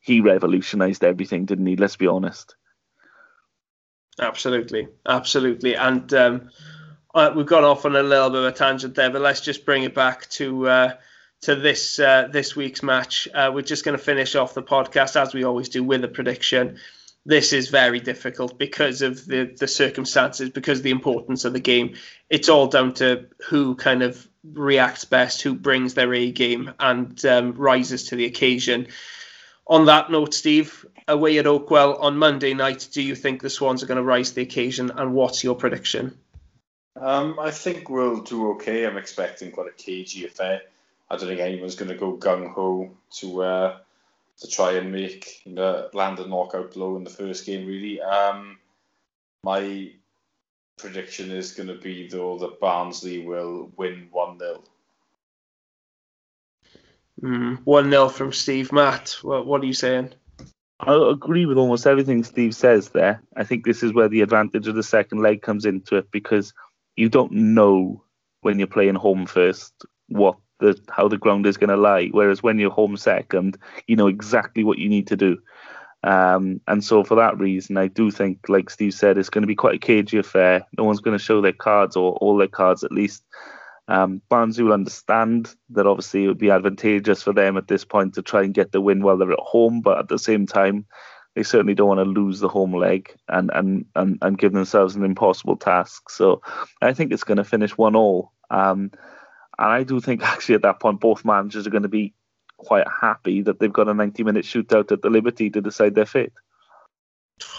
he 0.00 0.20
revolutionised 0.20 1.04
everything, 1.04 1.44
didn't 1.44 1.66
he? 1.66 1.76
Let's 1.76 1.96
be 1.96 2.06
honest. 2.06 2.56
Absolutely, 4.20 4.88
absolutely, 5.06 5.74
and 5.74 6.12
um, 6.14 6.50
uh, 7.14 7.32
we've 7.34 7.46
gone 7.46 7.64
off 7.64 7.84
on 7.84 7.96
a 7.96 8.02
little 8.02 8.30
bit 8.30 8.40
of 8.40 8.46
a 8.46 8.52
tangent 8.52 8.94
there, 8.94 9.10
but 9.10 9.22
let's 9.22 9.40
just 9.40 9.64
bring 9.64 9.84
it 9.84 9.94
back 9.94 10.28
to 10.30 10.68
uh, 10.68 10.92
to 11.42 11.54
this 11.54 11.98
uh, 11.98 12.28
this 12.30 12.56
week's 12.56 12.82
match. 12.82 13.28
Uh, 13.32 13.50
we're 13.54 13.62
just 13.62 13.84
going 13.84 13.96
to 13.96 14.02
finish 14.02 14.34
off 14.34 14.54
the 14.54 14.62
podcast 14.62 15.20
as 15.20 15.34
we 15.34 15.44
always 15.44 15.68
do 15.68 15.84
with 15.84 16.02
a 16.04 16.08
prediction. 16.08 16.78
This 17.26 17.52
is 17.52 17.68
very 17.68 18.00
difficult 18.00 18.58
because 18.58 19.00
of 19.00 19.24
the 19.24 19.54
the 19.58 19.68
circumstances, 19.68 20.50
because 20.50 20.78
of 20.78 20.84
the 20.84 20.90
importance 20.90 21.44
of 21.44 21.52
the 21.54 21.60
game. 21.60 21.94
It's 22.28 22.48
all 22.48 22.66
down 22.66 22.94
to 22.94 23.26
who 23.48 23.76
kind 23.76 24.02
of 24.02 24.28
reacts 24.44 25.04
best, 25.06 25.40
who 25.40 25.54
brings 25.54 25.94
their 25.94 26.12
A 26.12 26.30
game 26.30 26.72
and 26.78 27.24
um, 27.24 27.52
rises 27.52 28.08
to 28.08 28.16
the 28.16 28.26
occasion. 28.26 28.88
On 29.66 29.86
that 29.86 30.10
note, 30.10 30.34
Steve, 30.34 30.84
away 31.08 31.38
at 31.38 31.46
Oakwell 31.46 31.98
on 32.02 32.18
Monday 32.18 32.52
night, 32.52 32.88
do 32.92 33.00
you 33.00 33.14
think 33.14 33.40
the 33.40 33.48
Swans 33.48 33.82
are 33.82 33.86
going 33.86 33.96
to 33.96 34.02
rise 34.02 34.30
to 34.30 34.34
the 34.36 34.42
occasion, 34.42 34.90
and 34.90 35.14
what's 35.14 35.42
your 35.42 35.54
prediction? 35.54 36.18
Um, 37.00 37.38
I 37.40 37.50
think 37.50 37.88
we'll 37.88 38.20
do 38.20 38.50
okay. 38.52 38.84
I'm 38.84 38.98
expecting 38.98 39.50
quite 39.50 39.68
a 39.68 39.82
cagey 39.82 40.26
affair. 40.26 40.62
I 41.10 41.16
don't 41.16 41.28
think 41.28 41.40
anyone's 41.40 41.76
going 41.76 41.90
to 41.90 41.96
go 41.96 42.16
gung 42.16 42.52
ho 42.52 42.90
to 43.18 43.42
uh, 43.42 43.78
to 44.40 44.48
try 44.48 44.72
and 44.72 44.92
make 44.92 45.42
you 45.44 45.52
know, 45.52 45.88
land 45.92 46.18
a 46.18 46.26
knockout 46.26 46.72
blow 46.72 46.96
in 46.96 47.04
the 47.04 47.10
first 47.10 47.46
game. 47.46 47.66
Really, 47.66 48.00
um, 48.00 48.58
my 49.42 49.92
prediction 50.76 51.30
is 51.30 51.52
going 51.52 51.68
to 51.68 51.76
be 51.76 52.08
though 52.08 52.38
that 52.38 52.60
Barnsley 52.60 53.24
will 53.24 53.70
win 53.76 54.08
one 54.10 54.38
0 54.38 54.64
hmm, 57.20 57.54
One 57.64 57.90
0 57.90 58.08
from 58.08 58.32
Steve. 58.32 58.72
Matt, 58.72 59.16
what 59.22 59.46
what 59.46 59.62
are 59.62 59.66
you 59.66 59.74
saying? 59.74 60.12
I 60.80 61.10
agree 61.10 61.46
with 61.46 61.56
almost 61.56 61.86
everything 61.86 62.24
Steve 62.24 62.54
says 62.54 62.90
there. 62.90 63.22
I 63.36 63.44
think 63.44 63.64
this 63.64 63.82
is 63.82 63.92
where 63.92 64.08
the 64.08 64.22
advantage 64.22 64.66
of 64.66 64.74
the 64.74 64.82
second 64.82 65.22
leg 65.22 65.40
comes 65.40 65.64
into 65.64 65.96
it 65.96 66.10
because 66.10 66.52
you 66.96 67.08
don't 67.08 67.32
know 67.32 68.02
when 68.40 68.58
you're 68.58 68.66
playing 68.66 68.96
home 68.96 69.26
first 69.26 69.72
what 70.08 70.36
the 70.64 70.80
how 70.90 71.08
the 71.08 71.18
ground 71.18 71.46
is 71.46 71.56
going 71.56 71.70
to 71.70 71.76
lie. 71.76 72.08
Whereas 72.10 72.42
when 72.42 72.58
you're 72.58 72.70
home 72.70 72.96
second, 72.96 73.58
you 73.86 73.96
know 73.96 74.08
exactly 74.08 74.64
what 74.64 74.78
you 74.78 74.88
need 74.88 75.06
to 75.08 75.16
do. 75.16 75.38
Um, 76.02 76.60
and 76.68 76.84
so 76.84 77.02
for 77.02 77.14
that 77.14 77.38
reason, 77.38 77.78
I 77.78 77.88
do 77.88 78.10
think, 78.10 78.48
like 78.48 78.68
Steve 78.68 78.92
said, 78.92 79.16
it's 79.16 79.30
going 79.30 79.42
to 79.42 79.48
be 79.48 79.54
quite 79.54 79.76
a 79.76 79.78
cagey 79.78 80.18
affair. 80.18 80.66
No 80.76 80.84
one's 80.84 81.00
going 81.00 81.16
to 81.16 81.24
show 81.24 81.40
their 81.40 81.52
cards 81.52 81.96
or 81.96 82.12
all 82.16 82.36
their 82.36 82.48
cards 82.48 82.84
at 82.84 82.92
least. 82.92 83.24
Um, 83.88 84.20
Barnsley 84.28 84.64
will 84.64 84.72
understand 84.72 85.54
that 85.70 85.86
obviously 85.86 86.24
it 86.24 86.28
would 86.28 86.38
be 86.38 86.50
advantageous 86.50 87.22
for 87.22 87.32
them 87.32 87.56
at 87.56 87.68
this 87.68 87.84
point 87.84 88.14
to 88.14 88.22
try 88.22 88.42
and 88.42 88.54
get 88.54 88.72
the 88.72 88.80
win 88.80 89.02
while 89.02 89.16
they're 89.16 89.32
at 89.32 89.38
home, 89.38 89.80
but 89.80 89.98
at 89.98 90.08
the 90.08 90.18
same 90.18 90.46
time, 90.46 90.86
they 91.34 91.42
certainly 91.42 91.74
don't 91.74 91.88
want 91.88 92.00
to 92.00 92.20
lose 92.20 92.40
the 92.40 92.48
home 92.48 92.74
leg 92.74 93.12
and 93.28 93.50
and 93.54 93.84
and, 93.96 94.18
and 94.22 94.38
give 94.38 94.52
themselves 94.52 94.94
an 94.94 95.04
impossible 95.04 95.56
task. 95.56 96.08
So 96.10 96.40
I 96.80 96.92
think 96.92 97.12
it's 97.12 97.24
going 97.24 97.38
to 97.38 97.44
finish 97.44 97.76
one 97.76 97.96
all. 97.96 98.32
Um, 98.50 98.92
and 99.58 99.68
I 99.68 99.82
do 99.82 100.00
think 100.00 100.22
actually 100.24 100.56
at 100.56 100.62
that 100.62 100.80
point 100.80 101.00
both 101.00 101.24
managers 101.24 101.66
are 101.66 101.70
going 101.70 101.82
to 101.82 101.88
be 101.88 102.14
quite 102.56 102.86
happy 102.88 103.42
that 103.42 103.58
they've 103.58 103.72
got 103.72 103.88
a 103.88 103.94
90 103.94 104.24
minute 104.24 104.44
shootout 104.44 104.92
at 104.92 105.02
the 105.02 105.10
Liberty 105.10 105.50
to 105.50 105.60
decide 105.60 105.94
their 105.94 106.06
fate. 106.06 106.32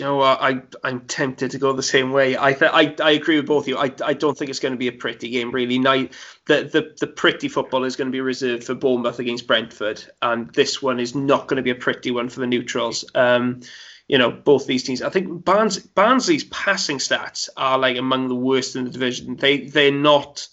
Know? 0.00 0.22
I 0.22 0.60
I'm 0.82 1.02
tempted 1.02 1.52
to 1.52 1.58
go 1.58 1.72
the 1.72 1.80
same 1.80 2.10
way. 2.10 2.36
I 2.36 2.52
th- 2.52 2.72
I 2.74 2.96
I 3.00 3.12
agree 3.12 3.36
with 3.36 3.46
both 3.46 3.62
of 3.62 3.68
you. 3.68 3.78
I, 3.78 3.92
I 4.04 4.12
don't 4.12 4.36
think 4.36 4.50
it's 4.50 4.58
going 4.58 4.74
to 4.74 4.78
be 4.78 4.88
a 4.88 4.92
pretty 4.92 5.30
game 5.30 5.52
really. 5.52 5.78
Now 5.78 6.08
the, 6.46 6.64
the 6.64 6.96
the 6.98 7.06
pretty 7.06 7.48
football 7.48 7.84
is 7.84 7.94
going 7.94 8.08
to 8.08 8.12
be 8.12 8.20
reserved 8.20 8.64
for 8.64 8.74
Bournemouth 8.74 9.20
against 9.20 9.46
Brentford, 9.46 10.02
and 10.20 10.52
this 10.52 10.82
one 10.82 10.98
is 10.98 11.14
not 11.14 11.46
going 11.46 11.58
to 11.58 11.62
be 11.62 11.70
a 11.70 11.76
pretty 11.76 12.10
one 12.10 12.28
for 12.28 12.40
the 12.40 12.48
neutrals. 12.48 13.04
Um, 13.14 13.60
you 14.08 14.18
know, 14.18 14.30
both 14.30 14.66
these 14.66 14.82
teams. 14.82 15.02
I 15.02 15.08
think 15.08 15.44
Barnes 15.44 15.78
Barnsley's 15.78 16.44
passing 16.44 16.98
stats 16.98 17.48
are 17.56 17.78
like 17.78 17.96
among 17.96 18.28
the 18.28 18.34
worst 18.34 18.76
in 18.76 18.84
the 18.84 18.90
division. 18.90 19.36
They 19.36 19.66
they're 19.66 19.92
not, 19.92 20.46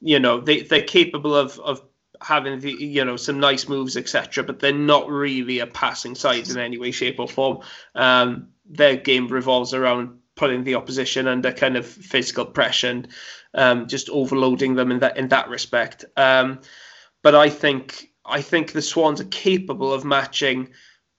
you 0.00 0.18
know, 0.18 0.40
they 0.40 0.62
they're 0.62 0.82
capable 0.82 1.34
of 1.34 1.58
of 1.58 1.82
having 2.20 2.60
the 2.60 2.72
you 2.72 3.04
know 3.04 3.16
some 3.16 3.40
nice 3.40 3.68
moves 3.68 3.96
etc. 3.96 4.44
But 4.44 4.60
they're 4.60 4.72
not 4.72 5.08
really 5.08 5.58
a 5.58 5.66
passing 5.66 6.14
side 6.14 6.48
in 6.48 6.58
any 6.58 6.78
way, 6.78 6.90
shape 6.90 7.20
or 7.20 7.28
form. 7.28 7.60
Um, 7.94 8.48
their 8.66 8.96
game 8.96 9.28
revolves 9.28 9.74
around 9.74 10.18
putting 10.36 10.64
the 10.64 10.74
opposition 10.74 11.28
under 11.28 11.52
kind 11.52 11.76
of 11.76 11.86
physical 11.86 12.44
pressure 12.44 12.88
and 12.88 13.08
um, 13.54 13.86
just 13.86 14.08
overloading 14.10 14.74
them 14.74 14.90
in 14.90 14.98
that 15.00 15.16
in 15.16 15.28
that 15.28 15.48
respect. 15.48 16.04
Um, 16.16 16.60
but 17.22 17.34
I 17.34 17.48
think 17.48 18.10
I 18.24 18.40
think 18.40 18.72
the 18.72 18.82
Swans 18.82 19.20
are 19.20 19.26
capable 19.26 19.92
of 19.92 20.04
matching 20.04 20.70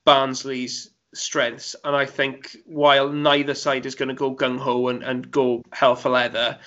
Barnsley's 0.05 0.91
strengths, 1.13 1.75
and 1.83 1.95
I 1.95 2.05
think 2.05 2.57
while 2.65 3.09
neither 3.09 3.53
side 3.53 3.85
is 3.85 3.95
going 3.95 4.09
to 4.09 4.15
go 4.15 4.35
gung 4.35 4.59
ho 4.59 4.89
and, 4.89 5.03
and 5.03 5.29
go 5.31 5.63
hell 5.71 5.95
for 5.95 6.09
leather, 6.09 6.59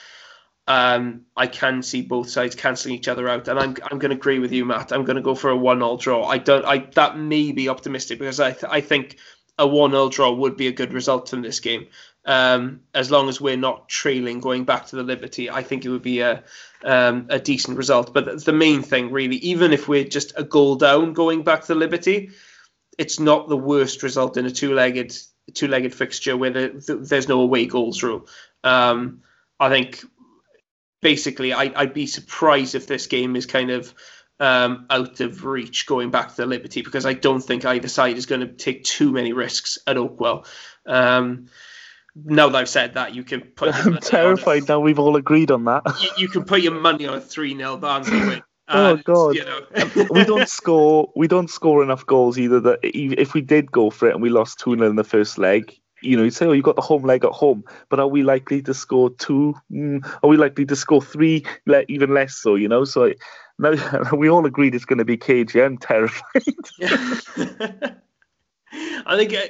um, 0.68 1.22
I 1.34 1.46
can 1.46 1.82
see 1.82 2.02
both 2.02 2.28
sides 2.28 2.54
cancelling 2.54 2.94
each 2.94 3.08
other 3.08 3.26
out, 3.26 3.48
and 3.48 3.58
I'm 3.58 3.74
I'm 3.90 3.98
going 3.98 4.10
to 4.10 4.16
agree 4.16 4.38
with 4.38 4.52
you, 4.52 4.66
Matt. 4.66 4.92
I'm 4.92 5.04
going 5.04 5.16
to 5.16 5.22
go 5.22 5.34
for 5.34 5.48
a 5.48 5.56
one-all 5.56 5.96
draw. 5.96 6.26
I 6.26 6.36
don't. 6.36 6.64
I 6.64 6.78
that 6.94 7.18
may 7.18 7.52
be 7.52 7.70
optimistic 7.70 8.18
because 8.18 8.38
I 8.38 8.52
th- 8.52 8.70
I 8.70 8.82
think 8.82 9.16
a 9.58 9.66
one-all 9.66 10.10
draw 10.10 10.30
would 10.30 10.58
be 10.58 10.66
a 10.68 10.72
good 10.72 10.92
result 10.92 11.30
from 11.30 11.40
this 11.40 11.60
game. 11.60 11.86
Um, 12.26 12.80
as 12.94 13.10
long 13.10 13.30
as 13.30 13.40
we're 13.40 13.56
not 13.56 13.88
trailing 13.88 14.40
going 14.40 14.64
back 14.64 14.88
to 14.88 14.96
the 14.96 15.02
Liberty, 15.02 15.48
I 15.48 15.62
think 15.62 15.86
it 15.86 15.88
would 15.88 16.02
be 16.02 16.20
a 16.20 16.44
um, 16.84 17.28
a 17.30 17.38
decent 17.38 17.78
result. 17.78 18.12
But 18.12 18.44
the 18.44 18.52
main 18.52 18.82
thing, 18.82 19.10
really, 19.10 19.36
even 19.36 19.72
if 19.72 19.88
we're 19.88 20.04
just 20.04 20.34
a 20.36 20.44
goal 20.44 20.76
down 20.76 21.14
going 21.14 21.44
back 21.44 21.62
to 21.62 21.68
the 21.68 21.76
Liberty, 21.76 22.32
it's 22.98 23.18
not 23.18 23.48
the 23.48 23.56
worst 23.56 24.02
result 24.02 24.36
in 24.36 24.44
a 24.44 24.50
two-legged 24.50 25.16
two-legged 25.54 25.94
fixture 25.94 26.36
where 26.36 26.50
the, 26.50 26.84
the, 26.86 26.96
there's 26.96 27.26
no 27.26 27.40
away 27.40 27.64
goals 27.64 28.02
rule. 28.02 28.28
Um, 28.62 29.22
I 29.58 29.70
think 29.70 30.04
basically, 31.00 31.52
I, 31.52 31.66
would 31.80 31.94
be 31.94 32.06
surprised 32.06 32.74
if 32.74 32.86
this 32.86 33.06
game 33.06 33.36
is 33.36 33.46
kind 33.46 33.70
of 33.70 33.94
um, 34.40 34.86
out 34.90 35.20
of 35.20 35.44
reach 35.44 35.86
going 35.86 36.10
back 36.10 36.30
to 36.30 36.36
the 36.36 36.46
Liberty 36.46 36.82
because 36.82 37.06
I 37.06 37.12
don't 37.14 37.40
think 37.40 37.64
either 37.64 37.88
side 37.88 38.16
is 38.16 38.26
going 38.26 38.40
to 38.40 38.48
take 38.48 38.84
too 38.84 39.12
many 39.12 39.32
risks 39.32 39.78
at 39.86 39.96
Oakwell. 39.96 40.46
Um, 40.86 41.46
now 42.24 42.48
that 42.48 42.58
I've 42.58 42.68
said 42.68 42.94
that, 42.94 43.14
you 43.14 43.24
can 43.24 43.40
put. 43.42 43.74
I'm 43.86 43.98
terrified 43.98 44.68
now. 44.68 44.80
We've 44.80 44.98
all 44.98 45.16
agreed 45.16 45.50
on 45.50 45.64
that. 45.64 45.82
You, 46.00 46.08
you 46.18 46.28
can 46.28 46.44
put 46.44 46.62
your 46.62 46.74
money 46.74 47.06
on 47.06 47.14
a 47.16 47.20
three 47.20 47.56
0 47.56 47.76
Barnsley 47.78 48.20
win. 48.20 48.42
oh 48.68 48.96
God! 48.96 49.34
You 49.34 49.44
know. 49.44 50.06
we 50.10 50.24
don't 50.24 50.48
score. 50.48 51.12
We 51.14 51.28
don't 51.28 51.50
score 51.50 51.82
enough 51.82 52.06
goals 52.06 52.38
either. 52.38 52.60
That 52.60 52.80
if 52.82 53.34
we 53.34 53.40
did 53.40 53.70
go 53.70 53.90
for 53.90 54.08
it 54.08 54.14
and 54.14 54.22
we 54.22 54.30
lost 54.30 54.58
two 54.58 54.74
0 54.74 54.88
in 54.90 54.96
the 54.96 55.04
first 55.04 55.38
leg, 55.38 55.78
you 56.02 56.16
know, 56.16 56.22
you 56.22 56.30
say, 56.30 56.46
oh, 56.46 56.52
you've 56.52 56.64
got 56.64 56.76
the 56.76 56.82
home 56.82 57.02
leg 57.02 57.24
at 57.24 57.32
home, 57.32 57.64
but 57.88 58.00
are 58.00 58.06
we 58.06 58.22
likely 58.22 58.62
to 58.62 58.74
score 58.74 59.10
two? 59.10 59.54
Mm, 59.70 60.06
are 60.22 60.28
we 60.28 60.36
likely 60.36 60.66
to 60.66 60.76
score 60.76 61.02
three? 61.02 61.44
Even 61.88 62.14
less 62.14 62.34
so, 62.34 62.54
you 62.54 62.68
know. 62.68 62.84
So 62.84 63.12
now 63.58 63.74
we 64.16 64.28
all 64.28 64.46
agreed 64.46 64.74
it's 64.74 64.84
going 64.84 64.98
to 64.98 65.04
be 65.04 65.16
cagey. 65.16 65.62
I'm 65.62 65.78
terrified. 65.78 66.42
I 69.06 69.16
think. 69.16 69.34
Uh, 69.34 69.48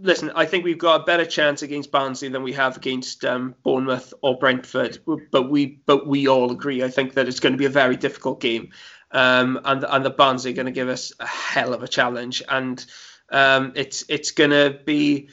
listen, 0.00 0.30
I 0.34 0.44
think 0.44 0.64
we've 0.64 0.78
got 0.78 1.00
a 1.00 1.04
better 1.04 1.24
chance 1.24 1.62
against 1.62 1.90
Barnsley 1.90 2.28
than 2.28 2.42
we 2.42 2.52
have 2.52 2.76
against 2.76 3.24
um, 3.24 3.54
Bournemouth 3.62 4.12
or 4.22 4.38
Brentford. 4.38 4.98
But 5.30 5.50
we, 5.50 5.80
but 5.86 6.06
we 6.06 6.28
all 6.28 6.50
agree. 6.50 6.82
I 6.82 6.88
think 6.88 7.14
that 7.14 7.28
it's 7.28 7.40
going 7.40 7.52
to 7.52 7.58
be 7.58 7.64
a 7.64 7.70
very 7.70 7.96
difficult 7.96 8.40
game, 8.40 8.70
um, 9.12 9.60
and 9.64 9.84
and 9.84 10.04
the 10.04 10.10
Barnsley 10.10 10.52
are 10.52 10.54
going 10.54 10.66
to 10.66 10.72
give 10.72 10.88
us 10.88 11.12
a 11.20 11.26
hell 11.26 11.74
of 11.74 11.82
a 11.82 11.88
challenge, 11.88 12.42
and 12.48 12.84
um, 13.30 13.72
it's 13.74 14.04
it's 14.08 14.30
going 14.30 14.50
to 14.50 14.78
be 14.84 15.28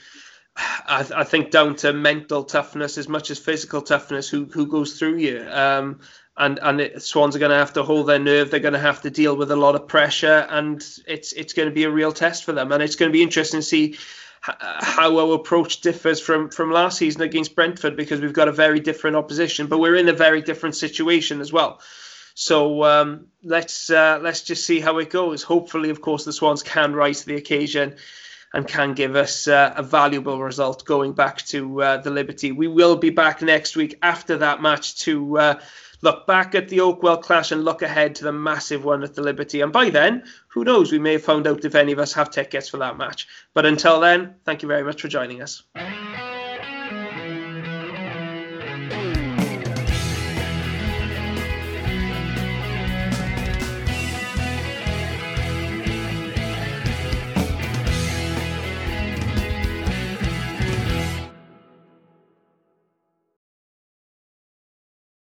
I, 0.58 1.06
I, 1.16 1.24
think 1.24 1.52
down 1.52 1.76
to 1.78 1.92
mental 1.92 2.44
toughness 2.44 2.98
as 2.98 3.10
much 3.10 3.30
as 3.30 3.40
physical 3.40 3.82
toughness 3.82 4.30
who 4.30 4.46
who 4.46 4.68
goes 4.68 4.98
through 4.98 5.18
you. 5.18 5.46
Um, 5.50 6.00
and 6.38 6.60
and 6.62 6.82
it, 6.82 7.02
Swans 7.02 7.36
are 7.36 7.40
going 7.40 7.52
to 7.52 7.58
have 7.58 7.74
to 7.74 7.84
hold 7.84 8.08
their 8.08 8.20
nerve. 8.20 8.52
They're 8.52 8.60
going 8.60 8.74
to 8.74 8.80
have 8.80 9.02
to 9.02 9.10
deal 9.10 9.36
with 9.36 9.52
a 9.52 9.56
lot 9.56 9.76
of 9.76 9.88
pressure, 9.88 10.48
and 10.50 10.86
it's 11.08 11.34
it's 11.34 11.54
going 11.54 11.70
to 11.70 11.76
be 11.76 11.84
a 11.84 11.90
real 11.90 12.12
test 12.12 12.44
for 12.44 12.52
them. 12.52 12.72
And 12.72 12.82
it's 12.82 12.96
going 12.96 13.12
to 13.12 13.14
be 13.14 13.24
interesting 13.24 13.60
to 13.60 13.66
see 13.66 13.98
how 14.42 15.18
our 15.18 15.36
approach 15.36 15.82
differs 15.82 16.22
from 16.22 16.50
from 16.50 16.72
last 16.72 16.98
season 16.98 17.22
against 17.22 17.56
Brentford 17.56 17.96
because 17.96 18.22
we've 18.22 18.34
got 18.34 18.48
a 18.48 18.54
very 18.54 18.80
different 18.80 19.16
opposition, 19.16 19.68
but 19.68 19.80
we're 19.80 19.96
in 19.96 20.10
a 20.10 20.14
very 20.14 20.42
different 20.42 20.76
situation 20.76 21.42
as 21.42 21.52
well. 21.52 21.82
So 22.36 22.84
um, 22.84 23.28
let's 23.44 23.90
uh, 23.90 24.20
let's 24.22 24.42
just 24.42 24.66
see 24.66 24.80
how 24.80 25.00
it 25.00 25.10
goes. 25.10 25.42
Hopefully, 25.42 25.90
of 25.90 26.02
course, 26.02 26.26
the 26.26 26.34
Swans 26.34 26.64
can 26.64 26.94
rise 26.94 27.22
to 27.22 27.28
the 27.28 27.36
occasion 27.36 27.96
and 28.56 28.66
can 28.66 28.94
give 28.94 29.18
us 29.18 29.50
uh, 29.50 29.74
a 29.76 29.84
valuable 29.84 30.42
result 30.42 30.86
going 30.86 31.12
back 31.12 31.42
to 31.46 31.82
uh, 31.82 31.98
the 31.98 32.10
Liberty. 32.10 32.54
We 32.54 32.70
will 32.70 32.96
be 32.96 33.10
back 33.10 33.42
next 33.42 33.76
week 33.76 34.00
after 34.02 34.38
that 34.38 34.62
match 34.62 34.96
to 35.02 35.38
uh, 35.38 35.60
look 36.02 36.26
back 36.26 36.56
at 36.56 36.70
the 36.70 36.78
Oakwell 36.78 37.22
clash 37.22 37.52
and 37.52 37.66
look 37.66 37.82
ahead 37.82 38.16
to 38.16 38.24
the 38.24 38.32
massive 38.32 38.86
one 38.86 39.04
at 39.04 39.14
the 39.14 39.22
Liberty. 39.22 39.60
And 39.60 39.74
by 39.74 39.90
then, 39.90 40.24
who 40.48 40.64
knows, 40.64 40.90
we 40.90 41.00
may 41.00 41.14
have 41.14 41.24
found 41.24 41.48
out 41.48 41.66
if 41.66 41.76
any 41.76 41.92
of 41.92 42.00
us 42.00 42.14
have 42.14 42.32
tickets 42.32 42.70
for 42.70 42.78
that 42.78 42.98
match. 42.98 43.28
But 43.54 43.66
until 43.66 44.00
then, 44.00 44.36
thank 44.46 44.62
you 44.62 44.70
very 44.70 44.84
much 44.84 45.02
for 45.02 45.10
joining 45.10 45.42
us. 45.42 45.62